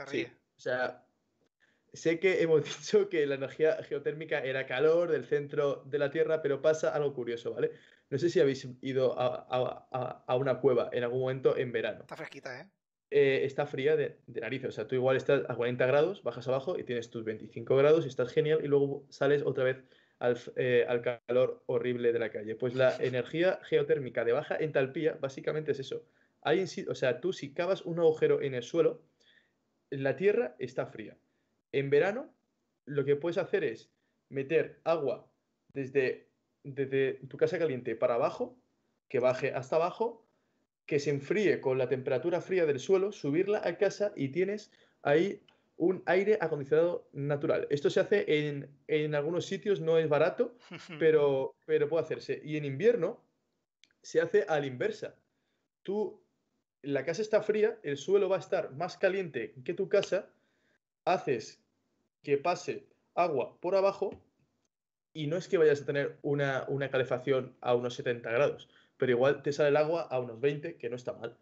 Sí. 0.08 0.28
O 0.58 0.60
sea, 0.60 1.06
sé 1.94 2.20
que 2.20 2.42
hemos 2.42 2.64
dicho 2.64 3.10
que 3.10 3.26
la 3.26 3.36
energía 3.36 3.84
geotérmica 3.84 4.40
era 4.40 4.66
calor 4.66 5.12
del 5.12 5.26
centro 5.26 5.84
de 5.86 6.00
la 6.00 6.10
Tierra, 6.10 6.42
pero 6.42 6.62
pasa 6.62 6.94
algo 6.94 7.14
curioso, 7.14 7.54
¿vale? 7.54 7.72
No 8.10 8.18
sé 8.18 8.30
si 8.30 8.40
habéis 8.40 8.68
ido 8.82 9.16
a, 9.18 10.36
una 10.36 10.60
cueva 10.60 10.90
en 10.92 11.04
algún 11.04 11.22
momento 11.22 11.56
en 11.58 11.72
verano. 11.72 12.02
Está 12.02 12.16
fresquita, 12.16 12.62
¿eh? 12.62 12.68
eh 13.12 13.42
está 13.44 13.66
fría 13.66 13.96
de, 13.96 14.20
de 14.26 14.42
nariz. 14.42 14.66
O 14.66 14.72
sea, 14.72 14.88
tú 14.88 14.96
igual 14.96 15.16
estás 15.16 15.44
a 15.48 15.56
40 15.56 15.86
grados, 15.86 16.24
bajas 16.24 16.48
abajo 16.48 16.78
y 16.78 16.84
tienes 16.84 17.10
tus 17.10 17.24
25 17.24 17.76
grados 17.76 18.06
y 18.06 18.08
estás 18.08 18.32
genial 18.32 18.62
y 18.64 18.68
luego 18.68 19.06
sales 19.10 19.44
otra 19.46 19.64
vez 19.64 19.84
al, 20.20 20.38
eh, 20.56 20.86
al, 20.88 21.02
calor 21.02 21.64
horrible 21.66 22.14
de 22.14 22.20
la 22.20 22.32
calle. 22.32 22.56
Pues 22.56 22.76
la 22.76 22.96
energía 23.00 23.60
geotérmica 23.64 24.26
de 24.26 24.34
baja 24.34 24.58
entalpía 24.58 25.18
básicamente 25.20 25.72
es 25.72 25.80
eso. 25.80 26.06
Hay, 26.42 26.64
o 26.88 26.96
sea, 26.96 27.20
tú 27.20 27.34
si 27.34 27.54
cavas 27.54 27.82
un 27.84 28.00
agujero 28.00 28.42
en 28.42 28.54
el 28.54 28.64
suelo, 28.64 29.02
la 29.90 30.16
tierra 30.16 30.56
está 30.60 30.86
fría. 30.86 31.18
En 31.72 31.90
verano, 31.90 32.34
lo 32.86 33.06
que 33.06 33.16
puedes 33.16 33.38
hacer 33.38 33.64
es 33.64 33.92
meter 34.30 34.80
agua 34.84 35.32
desde, 35.74 36.29
desde 36.64 37.14
tu 37.28 37.38
casa 37.38 37.60
caliente 37.60 37.96
para 37.96 38.16
abajo, 38.16 38.58
que 39.08 39.20
baje 39.20 39.54
hasta 39.54 39.78
abajo, 39.78 40.26
que 40.86 41.00
se 41.00 41.10
enfríe 41.10 41.62
con 41.62 41.78
la 41.78 41.88
temperatura 41.88 42.42
fría 42.42 42.66
del 42.66 42.80
suelo, 42.80 43.12
subirla 43.12 43.62
a 43.64 43.78
casa 43.78 44.12
y 44.16 44.30
tienes 44.30 44.72
ahí 45.02 45.42
un 45.78 46.04
aire 46.06 46.38
acondicionado 46.42 47.08
natural. 47.14 47.68
Esto 47.70 47.90
se 47.90 48.02
hace 48.02 48.26
en, 48.28 48.70
en 48.88 49.16
algunos 49.16 49.46
sitios, 49.46 49.80
no 49.80 49.98
es 49.98 50.10
barato, 50.10 50.58
pero, 51.00 51.56
pero 51.66 51.88
puede 51.88 52.04
hacerse. 52.04 52.42
Y 52.44 52.58
en 52.58 52.66
invierno 52.66 53.24
se 54.02 54.20
hace 54.20 54.46
a 54.48 54.60
la 54.60 54.66
inversa. 54.66 55.16
Tú 55.84 56.22
la 56.82 57.06
casa 57.06 57.22
está 57.22 57.42
fría, 57.42 57.80
el 57.84 57.98
suelo 57.98 58.30
va 58.30 58.38
a 58.38 58.40
estar 58.40 58.72
más 58.74 58.98
caliente 58.98 59.54
que 59.64 59.74
tu 59.74 59.90
casa, 59.90 60.30
haces 61.06 61.62
que 62.24 62.38
pase 62.38 62.88
agua 63.16 63.60
por 63.60 63.76
abajo 63.76 64.12
y 65.14 65.28
no 65.28 65.38
es 65.38 65.48
que 65.48 65.58
vayas 65.58 65.82
a 65.82 65.86
tener 65.86 66.18
una, 66.22 66.66
calefacción 66.92 67.56
a 67.62 67.76
unos 67.76 67.96
70 67.96 68.30
grados, 68.32 68.70
pero 68.98 69.12
igual 69.12 69.42
te 69.42 69.54
sale 69.54 69.70
el 69.70 69.78
agua 69.78 70.04
a 70.04 70.20
unos 70.20 70.40
20, 70.40 70.78
que 70.78 70.90
no 70.90 70.96
está 70.96 71.14
mal. 71.14 71.38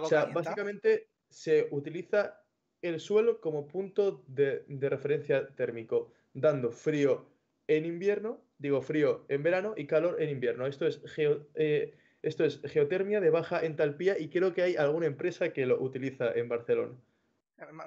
O 0.00 0.06
sea, 0.06 0.26
básicamente 0.26 1.08
se 1.30 1.68
utiliza 1.70 2.42
el 2.82 3.00
suelo 3.00 3.40
como 3.40 3.66
punto 3.66 4.22
de, 4.28 4.64
referencia 4.68 5.48
térmico, 5.54 6.12
dando 6.32 6.70
frío 6.70 7.26
en 7.66 7.84
invierno, 7.84 8.40
digo 8.58 8.80
frío 8.82 9.24
en 9.28 9.42
verano 9.42 9.74
y 9.76 9.86
calor 9.86 10.22
en 10.22 10.30
invierno. 10.30 10.66
Esto 10.66 10.86
es 10.86 11.00
geo, 11.12 11.46
eh, 11.54 11.96
esto 12.22 12.44
es 12.44 12.60
geotermia 12.62 13.20
de 13.20 13.30
baja 13.30 13.64
entalpía 13.64 14.18
y 14.18 14.28
creo 14.28 14.54
que 14.54 14.62
hay 14.62 14.76
alguna 14.76 15.06
empresa 15.06 15.52
que 15.52 15.66
lo 15.66 15.80
utiliza 15.80 16.32
en 16.32 16.48
Barcelona. 16.48 16.94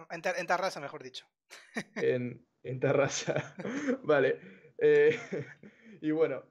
En, 0.10 0.48
Tarrasa, 0.48 0.82
mejor 0.82 1.02
dicho. 1.02 1.26
En, 1.96 2.46
en 2.64 2.80
Tarrasa. 2.80 3.56
vale. 4.04 4.61
Eh, 4.82 5.18
y 6.02 6.12
bueno, 6.12 6.44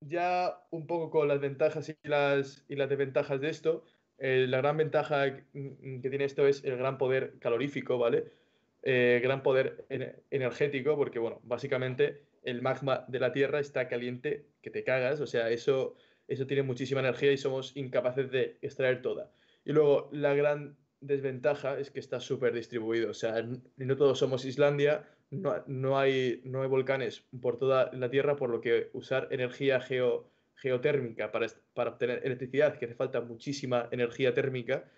ya 0.00 0.66
un 0.70 0.86
poco 0.86 1.08
con 1.08 1.28
las 1.28 1.40
ventajas 1.40 1.88
y 1.88 1.96
las, 2.06 2.66
y 2.68 2.76
las 2.76 2.90
desventajas 2.90 3.40
de 3.40 3.48
esto, 3.48 3.84
eh, 4.18 4.46
la 4.46 4.58
gran 4.58 4.76
ventaja 4.76 5.36
que 5.52 6.08
tiene 6.10 6.24
esto 6.24 6.46
es 6.46 6.62
el 6.64 6.76
gran 6.76 6.98
poder 6.98 7.38
calorífico, 7.38 7.96
¿vale? 7.96 8.32
Eh, 8.82 9.20
gran 9.22 9.42
poder 9.42 9.86
energético, 10.30 10.96
porque 10.96 11.18
bueno, 11.18 11.40
básicamente 11.44 12.24
el 12.42 12.60
magma 12.60 13.06
de 13.08 13.20
la 13.20 13.32
Tierra 13.32 13.60
está 13.60 13.88
caliente 13.88 14.46
que 14.60 14.70
te 14.70 14.84
cagas, 14.84 15.20
o 15.20 15.26
sea, 15.26 15.50
eso 15.50 15.96
eso 16.28 16.46
tiene 16.46 16.62
muchísima 16.62 17.00
energía 17.00 17.32
y 17.32 17.38
somos 17.38 17.74
incapaces 17.74 18.30
de 18.30 18.58
extraer 18.60 19.02
toda. 19.02 19.32
Y 19.64 19.72
luego 19.72 20.10
la 20.12 20.34
gran 20.34 20.76
desventaja 21.00 21.78
es 21.78 21.90
que 21.90 22.00
está 22.00 22.20
súper 22.20 22.52
distribuido, 22.52 23.10
o 23.10 23.14
sea, 23.14 23.42
no 23.76 23.96
todos 23.96 24.18
somos 24.18 24.44
Islandia, 24.44 25.08
no, 25.30 25.98
hay, 25.98 26.40
no 26.44 26.62
hay 26.62 26.68
volcanes 26.68 27.24
por 27.40 27.58
toda 27.58 27.90
la 27.92 28.10
Tierra, 28.10 28.36
por 28.36 28.50
lo 28.50 28.60
que 28.60 28.90
usar 28.92 29.28
energía 29.30 29.80
geotérmica 30.56 31.30
para, 31.30 31.46
para 31.74 31.90
obtener 31.90 32.20
electricidad, 32.24 32.78
que 32.78 32.86
hace 32.86 32.94
falta 32.94 33.20
muchísima 33.20 33.88
energía 33.90 34.34
térmica, 34.34 34.90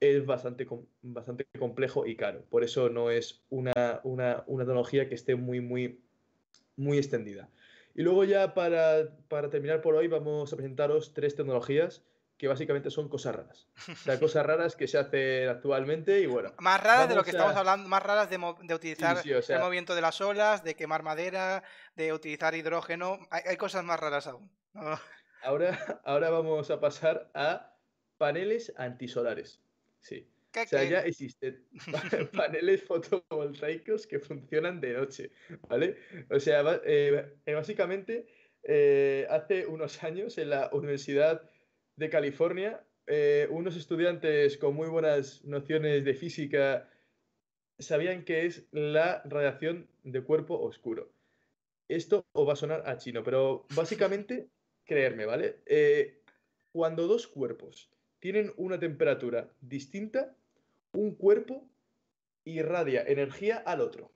es 0.00 0.24
bastante, 0.26 0.66
bastante 1.02 1.46
complejo 1.58 2.06
y 2.06 2.16
caro. 2.16 2.44
Por 2.50 2.64
eso 2.64 2.90
no 2.90 3.10
es 3.10 3.44
una, 3.48 4.00
una, 4.04 4.44
una 4.46 4.64
tecnología 4.64 5.08
que 5.08 5.14
esté 5.14 5.36
muy, 5.36 5.60
muy, 5.60 6.00
muy 6.76 6.98
extendida. 6.98 7.50
Y 7.94 8.02
luego 8.02 8.24
ya 8.24 8.52
para, 8.52 9.08
terminar 9.50 9.80
por 9.80 9.94
hoy 9.94 10.06
vamos 10.06 10.52
a 10.52 10.56
presentaros 10.56 11.14
tres 11.14 11.34
tecnologías 11.34 12.04
que 12.36 12.48
básicamente 12.48 12.90
son 12.90 13.08
cosas 13.08 13.34
raras. 13.34 13.68
O 13.88 13.94
sea, 13.96 14.20
cosas 14.20 14.44
raras 14.44 14.76
que 14.76 14.88
se 14.88 14.98
hacen 14.98 15.48
actualmente 15.48 16.20
y 16.20 16.26
bueno. 16.26 16.52
Más 16.58 16.82
raras 16.82 17.08
de 17.08 17.14
lo 17.14 17.24
que 17.24 17.30
estamos 17.30 17.56
hablando, 17.56 17.88
más 17.88 18.02
raras 18.02 18.28
de, 18.28 18.74
utilizar 18.74 19.22
el 19.26 19.60
movimiento 19.60 19.94
de 19.94 20.00
las 20.00 20.20
olas, 20.20 20.62
de 20.62 20.74
quemar 20.74 21.02
madera, 21.02 21.62
de 21.94 22.12
utilizar 22.12 22.54
hidrógeno. 22.54 23.18
Hay, 23.30 23.56
cosas 23.56 23.84
más 23.84 23.98
raras 23.98 24.26
aún. 24.26 24.50
Ahora, 25.42 25.78
ahora 26.04 26.30
vamos 26.30 26.70
a 26.70 26.80
pasar 26.80 27.30
a 27.34 27.74
paneles 28.18 28.72
antisolares. 28.76 29.60
Sí. 30.00 30.28
O 30.56 30.66
sea, 30.66 30.84
ya 30.84 31.00
existen 31.00 31.62
paneles 32.32 32.82
fotovoltaicos 32.82 34.06
que 34.06 34.18
funcionan 34.20 34.80
de 34.80 34.94
noche, 34.94 35.30
¿vale? 35.68 35.98
O 36.30 36.40
sea, 36.40 36.80
eh, 36.84 37.36
básicamente, 37.46 38.26
eh, 38.62 39.26
hace 39.28 39.66
unos 39.66 40.02
años 40.02 40.38
en 40.38 40.50
la 40.50 40.70
Universidad 40.72 41.42
de 41.96 42.10
California, 42.10 42.84
unos 43.50 43.76
estudiantes 43.76 44.58
con 44.58 44.74
muy 44.74 44.88
buenas 44.88 45.44
nociones 45.44 46.04
de 46.04 46.14
física 46.14 46.88
sabían 47.78 48.24
qué 48.24 48.46
es 48.46 48.66
la 48.72 49.22
radiación 49.24 49.88
de 50.02 50.22
cuerpo 50.22 50.58
oscuro. 50.60 51.12
Esto 51.88 52.26
os 52.32 52.48
va 52.48 52.54
a 52.54 52.56
sonar 52.56 52.82
a 52.86 52.96
chino, 52.96 53.22
pero 53.22 53.66
básicamente, 53.74 54.48
creerme, 54.84 55.26
¿vale? 55.26 55.60
cuando 56.72 57.06
dos 57.06 57.26
cuerpos 57.26 57.90
tienen 58.18 58.52
una 58.56 58.78
temperatura 58.78 59.50
distinta, 59.60 60.36
un 60.92 61.14
cuerpo 61.14 61.70
irradia 62.44 63.02
energía 63.02 63.56
al 63.58 63.80
otro. 63.80 64.12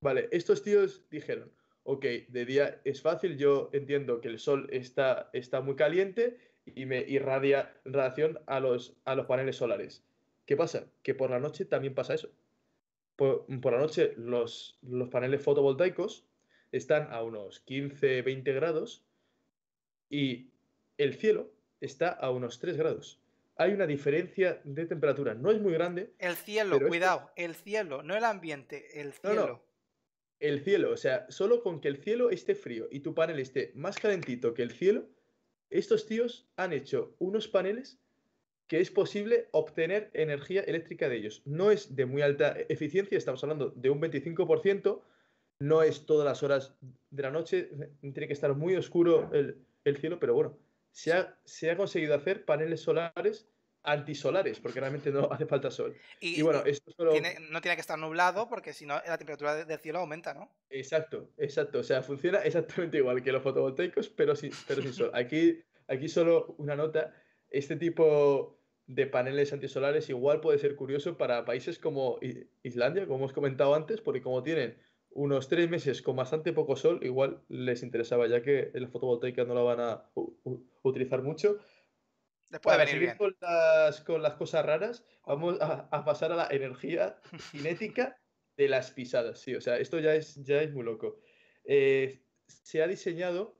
Vale, 0.00 0.28
estos 0.32 0.62
tíos 0.62 1.04
dijeron, 1.10 1.52
ok, 1.84 2.04
de 2.28 2.44
día 2.44 2.80
es 2.84 3.00
fácil, 3.00 3.36
yo 3.36 3.70
entiendo 3.72 4.20
que 4.20 4.28
el 4.28 4.38
sol 4.38 4.68
está, 4.72 5.30
está 5.32 5.60
muy 5.60 5.76
caliente 5.76 6.38
y 6.64 6.86
me 6.86 7.00
irradia 7.00 7.74
radiación 7.84 8.40
a 8.46 8.60
los, 8.60 8.96
a 9.04 9.14
los 9.14 9.26
paneles 9.26 9.56
solares. 9.56 10.04
¿Qué 10.46 10.56
pasa? 10.56 10.86
Que 11.02 11.14
por 11.14 11.30
la 11.30 11.38
noche 11.38 11.64
también 11.64 11.94
pasa 11.94 12.14
eso. 12.14 12.30
Por, 13.16 13.46
la 13.48 13.78
noche 13.78 14.14
los, 14.16 14.78
los 14.82 15.08
paneles 15.08 15.42
fotovoltaicos 15.42 16.24
están 16.72 17.12
a 17.12 17.22
unos 17.22 17.60
15, 17.60 18.22
20 18.22 18.52
grados 18.54 19.04
y 20.08 20.50
el 20.96 21.14
cielo 21.14 21.50
está 21.80 22.08
a 22.08 22.30
unos 22.30 22.58
3 22.60 22.76
grados 22.76 23.20
hay 23.60 23.74
una 23.74 23.86
diferencia 23.86 24.58
de 24.64 24.86
temperatura. 24.86 25.34
No 25.34 25.50
es 25.50 25.60
muy 25.60 25.74
grande. 25.74 26.14
El 26.18 26.34
cielo, 26.34 26.80
cuidado, 26.80 27.30
el 27.36 27.54
cielo, 27.54 28.02
no 28.02 28.16
el 28.16 28.24
ambiente, 28.24 29.02
el 29.02 29.12
cielo. 29.12 29.62
El 30.38 30.64
cielo, 30.64 30.92
o 30.92 30.96
sea, 30.96 31.26
solo 31.28 31.62
con 31.62 31.82
que 31.82 31.88
el 31.88 31.98
cielo 31.98 32.30
esté 32.30 32.54
frío 32.54 32.88
y 32.90 33.00
tu 33.00 33.14
panel 33.14 33.38
esté 33.38 33.72
más 33.74 33.98
calentito 33.98 34.54
que 34.54 34.62
el 34.62 34.70
cielo, 34.70 35.06
estos 35.70 36.06
tíos 36.06 36.48
han 36.56 36.72
hecho 36.72 37.14
unos 37.18 37.48
paneles 37.48 37.98
que 38.66 38.80
es 38.80 38.90
posible 38.90 39.48
obtener 39.50 40.10
energía 40.14 40.62
eléctrica 40.62 41.08
de 41.08 41.16
ellos. 41.16 41.42
No 41.44 41.70
es 41.70 41.96
de 41.96 42.06
muy 42.06 42.22
alta 42.22 42.56
eficiencia, 42.68 43.18
estamos 43.18 43.42
hablando 43.42 43.70
de 43.70 43.90
un 43.90 44.00
25%, 44.00 45.00
no 45.58 45.82
es 45.82 46.06
todas 46.06 46.24
las 46.24 46.42
horas 46.42 46.76
de 47.10 47.22
la 47.22 47.30
noche, 47.30 47.70
tiene 48.00 48.28
que 48.28 48.32
estar 48.32 48.54
muy 48.54 48.76
oscuro 48.76 49.30
el, 49.32 49.96
cielo, 49.96 50.20
pero 50.20 50.34
bueno, 50.34 50.56
se 50.92 51.12
ha, 51.12 51.36
se 51.44 51.70
ha 51.70 51.76
conseguido 51.76 52.14
hacer 52.14 52.44
paneles 52.44 52.80
solares 52.80 53.48
antisolares, 53.82 54.60
porque 54.60 54.80
realmente 54.80 55.10
no 55.10 55.28
hace 55.32 55.46
falta 55.46 55.70
sol. 55.70 55.96
Y, 56.20 56.40
bueno, 56.42 56.62
esto 56.64 56.92
no 56.98 57.60
tiene 57.60 57.76
que 57.76 57.80
estar 57.80 57.98
nublado 57.98 58.48
porque 58.48 58.72
si 58.72 58.86
no 58.86 58.94
la 59.06 59.18
temperatura 59.18 59.64
del 59.64 59.78
cielo 59.78 60.00
aumenta, 60.00 60.34
¿no? 60.34 60.50
Exacto, 60.68 61.30
exacto. 61.36 61.80
O 61.80 61.82
sea, 61.82 62.02
funciona 62.02 62.38
exactamente 62.44 62.98
igual 62.98 63.22
que 63.22 63.32
los 63.32 63.42
fotovoltaicos, 63.42 64.08
pero 64.08 64.36
sin, 64.36 64.52
pero 64.66 64.82
sin 64.82 64.92
sol. 64.92 65.10
Aquí, 65.14 65.62
aquí 65.88 66.08
solo 66.08 66.54
una 66.58 66.76
nota. 66.76 67.14
Este 67.50 67.76
tipo 67.76 68.60
de 68.86 69.06
paneles 69.06 69.52
antisolares 69.52 70.08
igual 70.08 70.40
puede 70.40 70.58
ser 70.58 70.74
curioso 70.76 71.16
para 71.16 71.44
países 71.44 71.78
como 71.78 72.18
Islandia, 72.62 73.06
como 73.06 73.18
hemos 73.18 73.32
comentado 73.32 73.74
antes, 73.74 74.00
porque 74.00 74.22
como 74.22 74.42
tienen 74.42 74.76
unos 75.12 75.48
tres 75.48 75.68
meses 75.68 76.02
con 76.02 76.16
bastante 76.16 76.52
poco 76.52 76.76
sol, 76.76 77.00
igual 77.02 77.42
les 77.48 77.82
interesaba, 77.82 78.26
ya 78.28 78.42
que 78.42 78.70
la 78.74 78.88
fotovoltaica 78.88 79.44
no 79.44 79.54
la 79.54 79.62
van 79.62 79.80
a 79.80 80.10
utilizar 80.82 81.22
mucho. 81.22 81.58
Después 82.50 82.90
seguir 82.90 83.16
Con, 83.16 83.36
las, 83.40 84.00
con 84.00 84.22
las 84.22 84.34
cosas 84.34 84.66
raras, 84.66 85.04
vamos 85.24 85.56
a, 85.60 86.04
pasar 86.04 86.32
a 86.32 86.36
la 86.36 86.48
energía 86.50 87.16
cinética 87.52 88.18
de 88.56 88.68
las 88.68 88.90
pisadas. 88.90 89.38
Sí, 89.40 89.54
o 89.54 89.60
sea, 89.60 89.78
esto 89.78 90.00
ya 90.00 90.14
es, 90.14 90.34
ya 90.42 90.60
es 90.60 90.72
muy 90.72 90.82
loco. 90.82 91.20
Eh, 91.64 92.22
se 92.46 92.82
ha 92.82 92.88
diseñado 92.88 93.56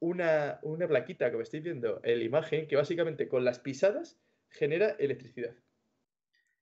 una, 0.00 0.58
una 0.62 0.88
plaquita, 0.88 1.30
me 1.30 1.42
estáis 1.42 1.62
viendo 1.62 2.00
en 2.02 2.18
la 2.18 2.24
imagen, 2.24 2.66
que 2.66 2.76
básicamente 2.76 3.28
con 3.28 3.44
las 3.44 3.58
pisadas 3.58 4.18
genera 4.48 4.96
electricidad. 4.98 5.54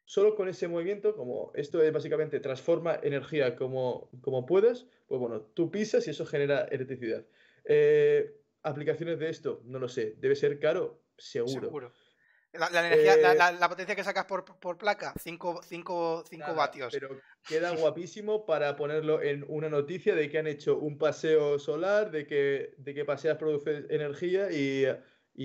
Solo 0.05 0.35
con 0.35 0.49
ese 0.49 0.67
movimiento, 0.67 1.15
como 1.17 1.53
esto 1.55 1.81
es 1.83 1.93
básicamente 1.93 2.41
transforma 2.41 2.99
energía 3.03 3.55
como, 3.55 4.11
como 4.21 4.47
puedas, 4.47 4.87
pues 5.07 5.21
bueno, 5.21 5.41
tú 5.41 5.71
pisas 5.71 6.07
y 6.07 6.11
eso 6.11 6.27
genera 6.27 6.63
electricidad. 6.65 7.25
Eh, 7.65 8.35
aplicaciones 8.63 9.19
de 9.21 9.29
esto, 9.29 9.63
no 9.65 9.79
lo 9.79 9.89
sé, 9.89 10.17
debe 10.19 10.35
ser 10.35 10.59
caro, 10.59 11.02
Seguro. 11.23 11.93
La, 12.53 12.87
energía, 12.87 13.15
eh, 13.15 13.35
la, 13.59 13.69
potencia 13.69 13.97
que 13.97 14.05
sacas 14.05 14.27
por, 14.27 14.77
placa, 14.77 15.15
5 15.19 15.63
vatios. 16.55 16.93
Pero 16.93 17.19
queda 17.49 17.71
guapísimo 17.77 18.45
para 18.45 18.77
ponerlo 18.77 19.23
en 19.23 19.45
una 19.49 19.71
noticia 19.71 20.15
de 20.15 20.29
que 20.29 20.39
han 20.39 20.47
hecho 20.47 20.77
un 20.77 20.99
paseo 20.99 21.59
solar, 21.59 22.11
de 22.11 22.27
que, 22.27 22.75
de 22.77 22.93
que 22.93 23.07
paseas 23.07 23.39
produce 23.39 23.87
energía 23.89 24.51
y, 24.51 24.87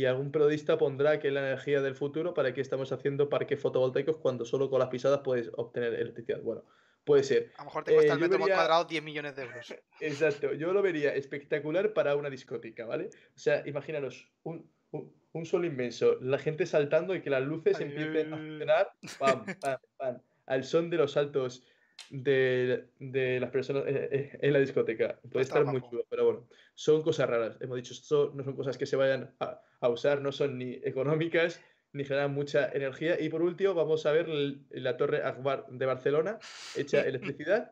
algún 0.05 0.32
periodista 0.34 0.78
pondrá 0.78 1.17
que 1.19 1.30
es 1.30 1.34
la 1.34 1.47
energía 1.47 1.82
del 1.82 1.95
futuro 1.95 2.34
para 2.34 2.53
que 2.53 2.59
estamos 2.59 2.91
haciendo 2.91 3.30
parques 3.30 3.61
fotovoltaicos 3.61 4.17
cuando 4.17 4.43
solo 4.43 4.69
con 4.69 4.80
las 4.80 4.89
pisadas 4.89 5.21
puedes 5.23 5.49
obtener 5.55 5.93
electricidad. 5.93 6.41
Bueno, 6.41 6.65
puede 7.05 7.23
ser. 7.23 7.53
A 7.55 7.61
lo 7.61 7.65
mejor 7.65 7.84
te 7.86 7.93
cuesta 7.93 8.13
el 8.13 8.19
eh, 8.19 8.28
metro 8.28 8.39
cuadrado 8.39 8.84
10 8.84 9.03
millones 9.03 9.34
de 9.34 9.43
euros. 9.43 9.73
Exacto, 10.01 10.51
yo 10.53 10.73
lo 10.73 10.82
vería 10.82 11.15
espectacular 11.15 11.93
para 11.93 12.17
una 12.17 12.30
discoteca, 12.30 12.86
¿vale? 12.86 13.11
O 13.34 13.39
sea, 13.39 13.63
imaginaros 13.65 14.30
un, 14.43 14.69
un 14.91 15.13
sol 15.46 15.66
inmenso, 15.66 16.18
la 16.22 16.38
gente 16.38 16.66
saltando 16.66 17.16
y 17.16 17.22
que 17.22 17.30
las 17.30 17.44
luces 17.44 17.80
empiecen 17.80 18.34
a 18.34 18.38
funcionar 18.38 18.88
pam, 19.20 19.46
pam, 19.60 19.80
pam, 19.98 20.22
al 20.46 20.64
son 20.64 20.90
de 20.90 20.98
los 20.98 21.12
saltos 21.14 21.64
de, 22.10 23.40
las 23.40 23.52
personas 23.52 23.84
eh, 23.88 24.10
eh, 24.12 24.40
en 24.42 24.54
la 24.54 24.60
discoteca. 24.60 25.20
Puede 25.32 25.44
estar 25.44 25.66
muy 25.66 25.82
chulo, 25.82 26.06
pero 26.10 26.26
bueno, 26.26 26.48
son 26.74 27.02
cosas 27.02 27.30
raras. 27.30 27.58
Hemos 27.60 27.78
dicho, 27.78 27.94
esto 27.94 28.32
no 28.36 28.44
son 28.44 28.56
cosas 28.56 28.78
que 28.78 28.86
se 28.86 28.96
vayan 28.96 29.34
a, 29.40 29.90
usar, 29.90 30.22
no 30.22 30.32
son 30.32 30.58
ni 30.58 30.74
económicas 30.84 31.62
ni 31.94 32.04
generan 32.04 32.34
mucha 32.34 32.70
energía. 32.70 33.20
Y 33.20 33.30
por 33.30 33.42
último, 33.42 33.74
vamos 33.74 34.06
a 34.06 34.12
ver 34.12 34.28
la 34.70 34.98
Torre 34.98 35.24
Akbar 35.24 35.66
de 35.70 35.86
Barcelona, 35.86 36.38
hecha 36.76 37.02
electricidad. 37.08 37.72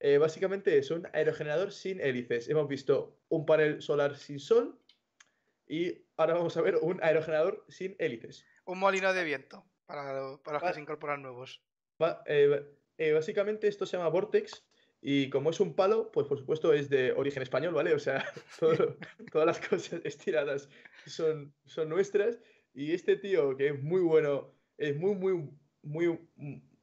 Eh, 0.00 0.18
básicamente 0.18 0.76
es 0.78 0.90
un 0.90 1.08
aerogenerador 1.12 1.70
sin 1.70 2.00
hélices. 2.00 2.48
Hemos 2.48 2.68
visto 2.68 3.16
un 3.28 3.46
panel 3.46 3.80
solar 3.80 4.16
sin 4.16 4.40
sol 4.40 4.78
y 5.72 6.04
ahora 6.18 6.34
vamos 6.34 6.54
a 6.58 6.60
ver 6.60 6.76
un 6.82 7.02
aerogenerador 7.02 7.64
sin 7.66 7.96
hélices. 7.98 8.44
Un 8.66 8.78
molino 8.78 9.14
de 9.14 9.24
viento 9.24 9.64
para, 9.86 10.20
los 10.20 10.62
que 10.62 10.74
se 10.74 10.80
incorporan 10.82 11.22
nuevos. 11.22 11.62
Eh, 12.26 12.62
eh, 12.98 13.12
básicamente 13.12 13.68
esto 13.68 13.86
se 13.86 13.96
llama 13.96 14.10
Vortex 14.10 14.66
y 15.00 15.30
como 15.30 15.48
es 15.48 15.60
un 15.60 15.74
palo, 15.74 16.12
pues 16.12 16.26
por 16.26 16.38
supuesto 16.38 16.74
es 16.74 16.90
de 16.90 17.12
origen 17.12 17.42
español, 17.42 17.72
¿vale? 17.72 17.94
O 17.94 17.98
sea, 17.98 18.22
todas 19.32 19.46
las 19.46 19.66
cosas 19.66 20.00
estiradas 20.04 20.68
son, 21.06 21.54
son 21.64 21.88
nuestras 21.88 22.38
y 22.74 22.92
este 22.92 23.16
tío 23.16 23.56
que 23.56 23.68
es 23.68 23.82
muy 23.82 24.02
bueno, 24.02 24.54
es 24.76 24.94
muy, 24.98 25.14
muy, 25.14 25.48
muy 25.80 26.18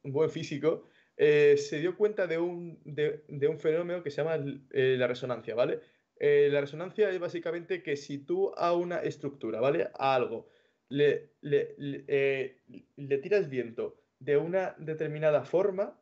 buen 0.02 0.32
físico, 0.32 0.90
eh, 1.16 1.58
se 1.58 1.80
dio 1.80 1.96
cuenta 1.96 2.26
de 2.26 2.40
un, 2.40 2.82
de, 2.86 3.48
un 3.48 3.60
fenómeno 3.60 4.02
que 4.02 4.10
se 4.10 4.24
llama 4.24 4.44
la 4.72 5.06
resonancia, 5.06 5.54
¿vale? 5.54 5.80
Eh, 6.20 6.49
la 6.51 6.59
resonancia 6.59 7.09
es 7.09 7.20
básicamente 7.20 7.82
que 7.82 7.95
si 7.95 8.17
tú 8.20 8.53
a 8.57 8.74
una 8.74 8.99
estructura, 8.99 9.61
¿vale? 9.61 9.89
A 9.97 10.15
algo, 10.15 10.49
le, 10.89 11.32
eh, 11.41 12.57
le, 12.97 13.17
tiras 13.20 13.49
viento 13.49 14.01
de 14.20 14.36
una 14.36 14.76
determinada 14.78 15.45
forma, 15.45 15.97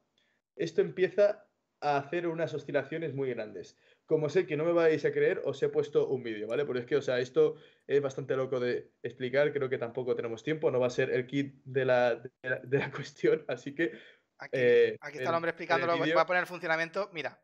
esto 0.56 0.82
empieza 0.82 1.48
a 1.82 1.98
hacer 1.98 2.26
unas 2.26 2.56
oscilaciones 2.56 3.14
muy 3.14 3.30
grandes. 3.30 3.78
Como 4.08 4.30
sé 4.30 4.48
que 4.48 4.58
no 4.58 4.66
me 4.66 4.72
vais 4.72 5.06
a 5.06 5.12
creer, 5.12 5.42
os 5.46 5.62
he 5.62 5.70
puesto 5.70 6.08
un 6.08 6.24
vídeo, 6.24 6.48
¿vale? 6.48 6.66
Porque 6.66 6.80
es 6.80 6.86
que, 6.88 6.96
o 6.96 7.02
sea, 7.02 7.20
esto 7.20 7.56
es 7.86 8.02
bastante 8.02 8.36
loco 8.36 8.60
de 8.60 8.94
explicar, 9.04 9.54
creo 9.54 9.70
que 9.70 9.78
tampoco 9.78 10.16
tenemos 10.16 10.42
tiempo, 10.42 10.72
no 10.72 10.80
va 10.80 10.88
a 10.88 10.92
ser 10.92 11.12
el 11.12 11.28
kit 11.28 11.62
de 11.64 11.86
la, 11.86 12.16
de 12.16 12.78
la, 12.80 12.90
cuestión, 12.92 13.46
así 13.48 13.76
que... 13.76 13.92
Aquí, 14.40 14.52
eh, 14.54 14.98
está 15.02 15.30
el, 15.30 15.36
hombre 15.36 15.52
explicándolo, 15.52 15.98
voy 15.98 16.12
a 16.12 16.26
poner 16.26 16.42
el 16.42 16.48
funcionamiento, 16.48 17.10
mira, 17.12 17.40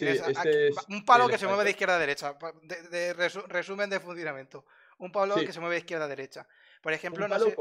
este 0.00 0.70
un 0.88 1.04
palo 1.04 1.28
que 1.28 1.38
se 1.38 1.46
mueve 1.46 1.64
de 1.64 1.70
izquierda 1.70 1.96
a 1.96 1.98
derecha. 1.98 2.36
De, 2.62 3.12
resumen 3.48 3.90
de 3.90 4.00
funcionamiento. 4.00 4.64
Un 4.98 5.12
palo 5.12 5.34
que 5.36 5.52
se 5.52 5.60
mueve 5.60 5.76
de 5.76 5.80
izquierda 5.80 6.04
a 6.04 6.08
derecha. 6.08 6.46
Por 6.82 6.92
ejemplo, 6.92 7.28
no 7.28 7.38
sé, 7.38 7.56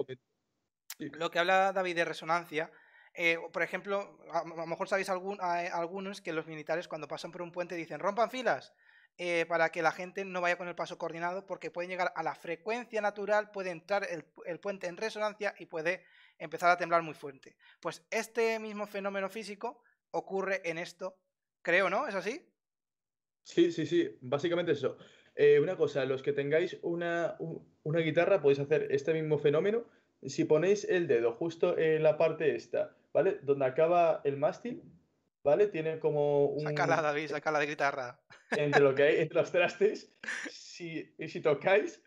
lo 0.98 1.32
que 1.32 1.40
habla 1.40 1.74
David 1.74 1.96
de 1.96 2.06
resonancia. 2.06 2.72
Eh, 3.14 3.38
por 3.54 3.64
ejemplo, 3.64 4.20
a, 4.32 4.44
lo 4.44 4.66
mejor 4.66 4.90
sabéis 4.90 5.10
algún, 5.10 5.40
algunos 5.40 6.20
que 6.20 6.34
los 6.34 6.48
militares 6.48 6.88
cuando 6.88 7.08
pasan 7.08 7.32
por 7.32 7.42
un 7.42 7.52
puente 7.52 7.76
dicen 7.76 8.00
rompan 8.00 8.30
filas 8.30 8.74
eh, 9.18 9.46
para 9.48 9.70
que 9.72 9.82
la 9.82 9.94
gente 9.94 10.26
no 10.26 10.42
vaya 10.42 10.58
con 10.58 10.68
el 10.68 10.76
paso 10.76 10.98
coordinado 10.98 11.46
porque 11.46 11.72
pueden 11.72 11.90
llegar 11.90 12.12
a 12.14 12.24
la 12.24 12.36
frecuencia 12.36 13.00
natural, 13.00 13.52
puede 13.52 13.70
entrar 13.70 14.06
el, 14.10 14.26
el 14.46 14.60
puente 14.60 14.88
en 14.88 14.98
resonancia 14.98 15.56
y 15.58 15.68
puede 15.68 16.04
empezar 16.38 16.70
a 16.70 16.78
temblar 16.78 17.04
muy 17.04 17.14
fuerte. 17.14 17.56
Pues 17.80 18.04
este 18.12 18.60
mismo 18.60 18.86
fenómeno 18.86 19.30
físico 19.30 19.82
ocurre 20.12 20.62
en 20.70 20.78
esto 20.78 21.18
Creo, 21.66 21.90
¿no? 21.90 22.08
¿Es 22.08 22.14
así? 22.14 22.48
Sí, 23.44 23.72
sí, 23.72 23.88
sí, 23.88 24.20
básicamente 24.22 24.74
eso. 24.74 25.00
Eh, 25.36 25.60
una 25.60 25.76
cosa, 25.76 26.06
los 26.06 26.22
que 26.22 26.32
tengáis 26.32 26.78
una, 26.84 27.38
guitarra 27.84 28.40
podéis 28.40 28.60
hacer 28.60 28.88
este 28.92 29.14
mismo 29.14 29.40
fenómeno. 29.40 29.84
Si 30.22 30.46
ponéis 30.46 30.86
el 30.86 31.08
dedo 31.08 31.34
justo 31.34 31.76
en 31.76 32.04
la 32.04 32.20
parte 32.20 32.56
esta, 32.56 32.96
¿vale? 33.12 33.40
Donde 33.42 33.66
acaba 33.66 34.22
el 34.26 34.38
mástil, 34.38 34.84
¿vale? 35.44 35.66
Tiene 35.66 35.98
como 35.98 36.46
un... 36.46 36.62
Sácala, 36.62 37.02
David, 37.02 37.30
sácala 37.30 37.60
de 37.60 37.66
guitarra. 37.66 38.20
Entre 38.52 38.82
lo 38.82 38.94
que 38.94 39.02
hay 39.02 39.22
entre 39.22 39.40
los 39.40 39.52
trastes, 39.52 40.16
si, 40.52 41.16
si 41.28 41.42
tocáis 41.42 42.04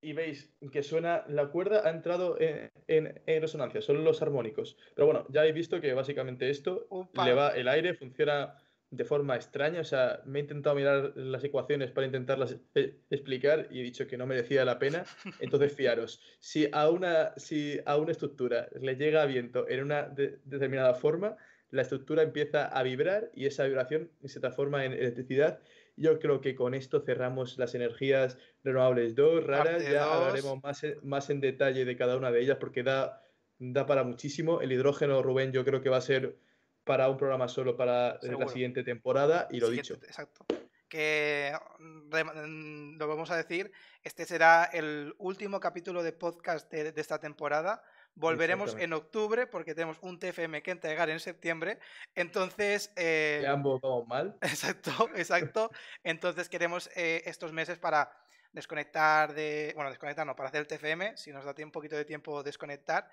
y 0.00 0.12
veis 0.12 0.54
que 0.70 0.84
suena 0.84 1.24
la 1.26 1.48
cuerda, 1.48 1.88
ha 1.88 1.90
entrado 1.90 2.40
en, 2.40 2.70
en, 2.86 3.42
resonancia, 3.42 3.82
son 3.82 4.04
los 4.04 4.22
armónicos. 4.22 4.76
Pero 4.94 5.06
bueno, 5.06 5.26
ya 5.28 5.40
habéis 5.40 5.56
visto 5.56 5.80
que 5.80 5.92
básicamente 5.92 6.50
esto 6.50 6.86
le 7.24 7.34
va 7.34 7.50
el 7.50 7.66
aire, 7.66 7.94
funciona 7.94 8.56
de 8.92 9.04
forma 9.04 9.34
extraña. 9.34 9.80
O 9.80 9.84
sea, 9.84 10.20
me 10.24 10.38
he 10.38 10.42
intentado 10.42 10.76
mirar 10.76 11.12
las 11.16 11.42
ecuaciones 11.42 11.90
para 11.90 12.06
intentarlas 12.06 12.56
e-, 12.74 12.94
explicar 13.10 13.66
y 13.70 13.80
he 13.80 13.82
dicho 13.82 14.06
que 14.06 14.16
no 14.16 14.26
merecía 14.26 14.64
la 14.64 14.78
pena. 14.78 15.04
Entonces, 15.40 15.72
fiaros, 15.76 16.20
si 16.38 16.68
a 16.72 16.88
una, 16.90 17.32
si 17.36 17.80
a 17.86 17.96
una 17.96 18.12
estructura 18.12 18.68
le 18.80 18.94
llega 18.96 19.24
viento 19.26 19.68
en 19.68 19.82
una 19.82 20.02
determinada 20.04 20.94
forma, 20.94 21.36
la 21.70 21.82
estructura 21.82 22.22
empieza 22.22 22.66
a 22.66 22.82
vibrar 22.82 23.30
y 23.34 23.46
esa 23.46 23.64
vibración 23.64 24.10
se 24.24 24.40
transforma 24.40 24.84
en 24.84 24.92
electricidad. 24.92 25.60
Yo 25.96 26.18
creo 26.18 26.42
que 26.42 26.54
con 26.54 26.74
esto 26.74 27.00
cerramos 27.00 27.56
las 27.56 27.74
energías 27.74 28.36
renovables 28.62 29.14
2, 29.14 29.44
raras. 29.44 29.82
ya 29.82 30.04
hablaremos 30.04 30.62
más, 30.62 30.84
más 31.02 31.30
en 31.30 31.40
detalle 31.40 31.86
de 31.86 31.96
cada 31.96 32.16
una 32.18 32.30
de 32.30 32.40
ellas 32.40 32.58
porque 32.60 32.82
da, 32.82 33.22
da 33.58 33.86
para 33.86 34.04
muchísimo. 34.04 34.60
El 34.60 34.72
hidrógeno, 34.72 35.22
Rubén, 35.22 35.52
yo 35.52 35.64
creo 35.64 35.80
que 35.80 35.88
va 35.88 35.96
a 35.96 36.02
ser 36.02 36.36
para 36.84 37.08
un 37.08 37.16
programa 37.16 37.48
solo 37.48 37.76
para 37.76 38.18
la 38.22 38.48
siguiente 38.48 38.82
temporada 38.82 39.48
y 39.50 39.60
lo 39.60 39.70
dicho. 39.70 39.94
Exacto. 39.94 40.44
Que 40.88 41.52
mm, 41.78 42.14
mm, 42.14 42.98
lo 42.98 43.08
vamos 43.08 43.30
a 43.30 43.36
decir, 43.36 43.72
este 44.02 44.26
será 44.26 44.64
el 44.64 45.14
último 45.18 45.60
capítulo 45.60 46.02
de 46.02 46.12
podcast 46.12 46.70
de, 46.70 46.92
esta 46.96 47.18
temporada. 47.18 47.82
Volveremos 48.14 48.76
en 48.78 48.92
octubre 48.92 49.46
porque 49.46 49.74
tenemos 49.74 49.96
un 50.02 50.18
TFM 50.18 50.62
que 50.62 50.70
entregar 50.70 51.08
en 51.08 51.18
septiembre. 51.18 51.78
Entonces. 52.14 52.92
Eh, 52.96 53.44
ambos 53.48 53.80
vamos 53.80 54.06
mal. 54.06 54.36
Exacto, 54.42 55.08
exacto. 55.14 55.70
Entonces 56.04 56.50
queremos 56.50 56.90
eh, 56.94 57.22
estos 57.24 57.52
meses 57.52 57.78
para 57.78 58.12
desconectar 58.52 59.32
de. 59.34 59.72
Bueno, 59.74 59.90
desconectar 59.90 60.26
no, 60.26 60.36
para 60.36 60.50
hacer 60.50 60.60
el 60.60 60.66
TFM, 60.66 61.16
si 61.16 61.32
nos 61.32 61.44
da 61.44 61.54
un 61.64 61.70
poquito 61.70 61.96
de 61.96 62.04
tiempo 62.04 62.42
desconectar. 62.42 63.08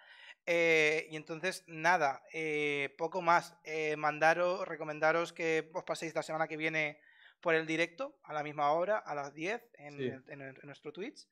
Eh, 0.51 1.07
y 1.11 1.15
entonces, 1.15 1.63
nada, 1.67 2.23
eh, 2.33 2.95
poco 2.97 3.21
más. 3.21 3.55
Eh, 3.65 3.95
mandaros, 3.97 4.67
recomendaros 4.67 5.31
que 5.31 5.69
os 5.75 5.83
paséis 5.83 6.15
la 6.15 6.23
semana 6.23 6.47
que 6.47 6.57
viene 6.57 6.99
por 7.39 7.53
el 7.53 7.67
directo, 7.67 8.17
a 8.23 8.33
la 8.33 8.41
misma 8.41 8.71
hora, 8.71 8.97
a 8.97 9.13
las 9.13 9.31
10, 9.35 9.61
en, 9.75 10.23
nuestro 10.63 10.91
Twitch. 10.91 11.27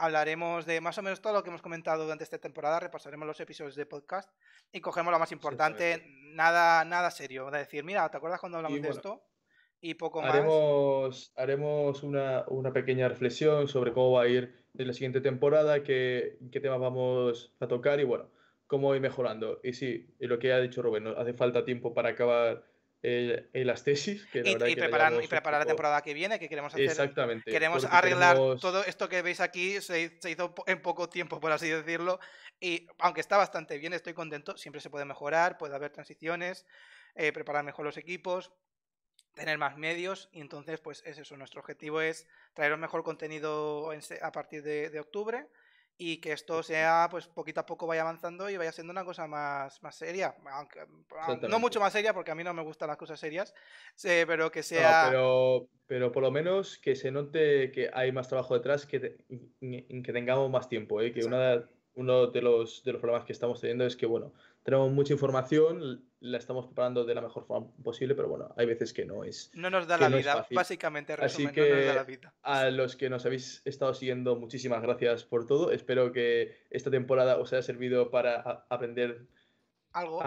hablaremos 0.00 0.64
de 0.64 0.80
más 0.80 0.96
o 0.96 1.02
menos 1.02 1.20
todo 1.20 1.34
lo 1.34 1.42
que 1.42 1.50
hemos 1.50 1.60
comentado 1.60 2.04
durante 2.04 2.24
esta 2.24 2.38
temporada, 2.38 2.80
repasaremos 2.80 3.26
los 3.26 3.38
episodios 3.40 3.76
de 3.76 3.84
podcast 3.84 4.30
y 4.72 4.80
cogemos 4.80 5.12
lo 5.12 5.18
más 5.18 5.30
importante, 5.30 6.02
nada, 6.32 6.82
nada 6.86 7.10
serio. 7.10 7.50
De 7.50 7.58
decir, 7.58 7.84
mira, 7.84 8.08
¿te 8.08 8.16
acuerdas 8.16 8.40
cuando 8.40 8.56
hablamos 8.56 8.80
de 8.80 8.88
esto? 8.88 9.22
Y 9.82 9.94
poco 9.94 10.22
haremos, 10.22 11.08
más. 11.10 11.32
Haremos 11.36 12.02
una, 12.02 12.44
una 12.48 12.72
pequeña 12.72 13.06
reflexión 13.06 13.68
sobre 13.68 13.92
cómo 13.92 14.12
va 14.12 14.22
a 14.22 14.28
ir 14.28 14.63
de 14.74 14.84
la 14.84 14.92
siguiente 14.92 15.20
temporada, 15.20 15.82
qué, 15.82 16.36
qué 16.52 16.60
temas 16.60 16.80
vamos 16.80 17.52
a 17.60 17.68
tocar 17.68 18.00
y 18.00 18.04
bueno, 18.04 18.28
cómo 18.66 18.94
ir 18.94 19.00
mejorando. 19.00 19.60
Y 19.62 19.72
sí, 19.72 20.14
y 20.18 20.26
lo 20.26 20.38
que 20.38 20.52
ha 20.52 20.60
dicho 20.60 20.82
Rubén, 20.82 21.06
hace 21.16 21.32
falta 21.32 21.64
tiempo 21.64 21.94
para 21.94 22.10
acabar 22.10 22.64
el, 23.02 23.48
las 23.52 23.84
tesis. 23.84 24.26
Que 24.26 24.40
y, 24.40 24.56
preparar, 24.74 25.12
y 25.22 25.28
preparar 25.28 25.60
la 25.60 25.66
temporada 25.66 26.02
que 26.02 26.12
viene, 26.12 26.40
que 26.40 26.48
queremos 26.48 26.74
hacer. 26.74 26.86
Exactamente. 26.86 27.50
Queremos 27.50 27.84
arreglar 27.84 28.36
todo 28.60 28.84
esto 28.84 29.08
que 29.08 29.22
veis 29.22 29.40
aquí, 29.40 29.80
se, 29.80 30.18
se, 30.20 30.30
hizo 30.30 30.54
en 30.66 30.82
poco 30.82 31.08
tiempo, 31.08 31.38
por 31.38 31.52
así 31.52 31.68
decirlo. 31.68 32.18
Y 32.60 32.88
aunque 32.98 33.20
está 33.20 33.36
bastante 33.36 33.78
bien, 33.78 33.92
estoy 33.92 34.12
contento, 34.12 34.56
siempre 34.56 34.80
se 34.80 34.90
puede 34.90 35.04
mejorar, 35.04 35.56
puede 35.56 35.76
haber 35.76 35.92
transiciones, 35.92 36.66
eh, 37.14 37.32
preparar 37.32 37.64
mejor 37.64 37.84
los 37.84 37.96
equipos 37.96 38.52
tener 39.34 39.58
más 39.58 39.76
medios 39.76 40.28
y 40.32 40.40
entonces 40.40 40.80
pues 40.80 41.02
es 41.04 41.18
eso, 41.18 41.36
nuestro 41.36 41.60
objetivo 41.60 42.00
es 42.00 42.26
traer 42.54 42.72
un 42.72 42.80
mejor 42.80 43.02
contenido 43.02 43.90
a 44.22 44.32
partir 44.32 44.62
de, 44.62 45.00
octubre 45.00 45.46
y 45.96 46.20
que 46.20 46.32
esto 46.32 46.62
sea 46.62 47.08
pues 47.10 47.26
poquito 47.26 47.60
a 47.60 47.66
poco 47.66 47.86
vaya 47.86 48.02
avanzando 48.02 48.48
y 48.50 48.56
vaya 48.56 48.72
siendo 48.72 48.92
una 48.92 49.04
cosa 49.04 49.26
más, 49.26 49.82
más 49.82 49.94
seria, 49.94 50.34
aunque, 50.50 50.80
no 51.48 51.58
mucho 51.58 51.80
más 51.80 51.92
seria 51.92 52.14
porque 52.14 52.30
a 52.30 52.34
mí 52.34 52.42
no 52.42 52.54
me 52.54 52.62
gustan 52.62 52.88
las 52.88 52.96
cosas 52.96 53.20
serias, 53.20 53.54
pero 54.02 54.50
que 54.50 54.62
sea... 54.62 55.06
pero, 55.08 55.68
pero 55.86 56.12
por 56.12 56.22
lo 56.22 56.30
menos 56.30 56.78
que 56.78 56.96
se 56.96 57.10
note 57.10 57.70
que 57.70 57.90
hay 57.92 58.12
más 58.12 58.28
trabajo 58.28 58.54
detrás, 58.54 58.86
que, 58.86 59.16
que 59.60 60.12
tengamos 60.12 60.50
más 60.50 60.68
tiempo, 60.68 61.00
¿eh? 61.00 61.12
que 61.12 61.24
una, 61.24 61.64
uno 61.94 62.26
de 62.26 62.42
los, 62.42 62.82
de 62.84 62.92
los 62.92 63.00
problemas 63.00 63.24
que 63.24 63.32
estamos 63.32 63.60
teniendo 63.60 63.86
es 63.86 63.96
que, 63.96 64.06
bueno, 64.06 64.32
tenemos 64.62 64.90
mucha 64.90 65.12
información, 65.12 66.04
la 66.24 66.38
estamos 66.38 66.64
preparando 66.66 67.04
de 67.04 67.14
la 67.14 67.20
mejor 67.20 67.44
forma 67.44 67.70
posible, 67.82 68.14
pero 68.14 68.28
bueno, 68.28 68.54
hay 68.56 68.64
veces 68.64 68.94
que 68.94 69.04
no 69.04 69.24
es. 69.24 69.50
No 69.52 69.68
nos 69.68 69.86
da 69.86 69.98
la 69.98 70.08
vida, 70.08 70.46
básicamente. 70.50 71.12
Así 71.20 71.46
que 71.48 71.92
a 72.42 72.70
los 72.70 72.96
que 72.96 73.10
nos 73.10 73.26
habéis 73.26 73.60
estado 73.66 73.92
siguiendo, 73.92 74.34
muchísimas 74.34 74.80
gracias 74.80 75.24
por 75.24 75.46
todo. 75.46 75.70
Espero 75.70 76.12
que 76.12 76.56
esta 76.70 76.90
temporada 76.90 77.36
os 77.36 77.52
haya 77.52 77.62
servido 77.62 78.10
para 78.10 78.64
aprender 78.70 79.26
algo. 79.92 80.22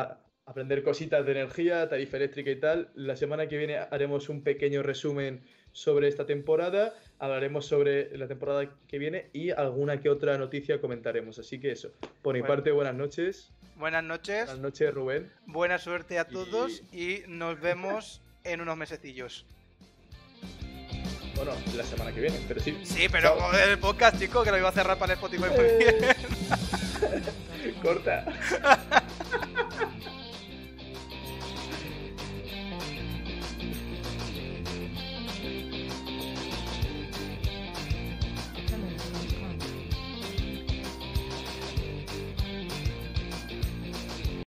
aprender 0.46 0.84
cositas 0.84 1.26
de 1.26 1.32
energía, 1.32 1.90
tarifa 1.90 2.18
eléctrica 2.18 2.52
y 2.52 2.60
tal. 2.60 2.92
La 2.94 3.16
semana 3.16 3.48
que 3.48 3.58
viene 3.58 3.78
haremos 3.78 4.30
un 4.30 4.44
pequeño 4.44 4.84
resumen 4.84 5.44
sobre 5.72 6.08
esta 6.08 6.28
temporada, 6.28 6.94
hablaremos 7.18 7.66
sobre 7.66 8.16
la 8.18 8.28
temporada 8.28 8.70
que 8.88 9.00
viene 9.00 9.30
y 9.34 9.50
alguna 9.50 10.00
que 10.00 10.10
otra 10.10 10.38
noticia 10.38 10.80
comentaremos. 10.80 11.40
Así 11.40 11.60
que 11.60 11.72
eso, 11.72 11.92
por 12.22 12.36
mi 12.36 12.44
parte, 12.44 12.72
buenas 12.72 12.96
noches. 12.96 13.52
Buenas 13.78 14.04
noches. 14.04 14.46
Buenas 14.46 14.60
noches, 14.60 14.94
Rubén. 14.94 15.32
Buena 15.46 15.78
suerte 15.78 16.18
a 16.18 16.26
todos 16.26 16.82
y, 16.92 17.22
nos 17.28 17.60
vemos 17.60 18.22
en 18.44 18.62
unos 18.62 18.76
mesecillos. 18.76 19.46
Bueno, 21.36 21.52
la 21.76 21.84
semana 21.84 22.12
que 22.12 22.22
viene, 22.22 22.40
pero 22.48 22.60
sí. 22.60 22.76
Sí, 22.84 23.08
pero 23.12 23.38
el 23.54 23.78
podcast, 23.78 24.20
chico, 24.20 24.44
que 24.44 24.50
lo 24.50 24.58
iba 24.58 24.70
a 24.70 24.72
cerrar 24.72 24.98
para 24.98 25.14
el 25.14 25.20
Spotify. 25.20 25.44
Corta. 27.84 28.26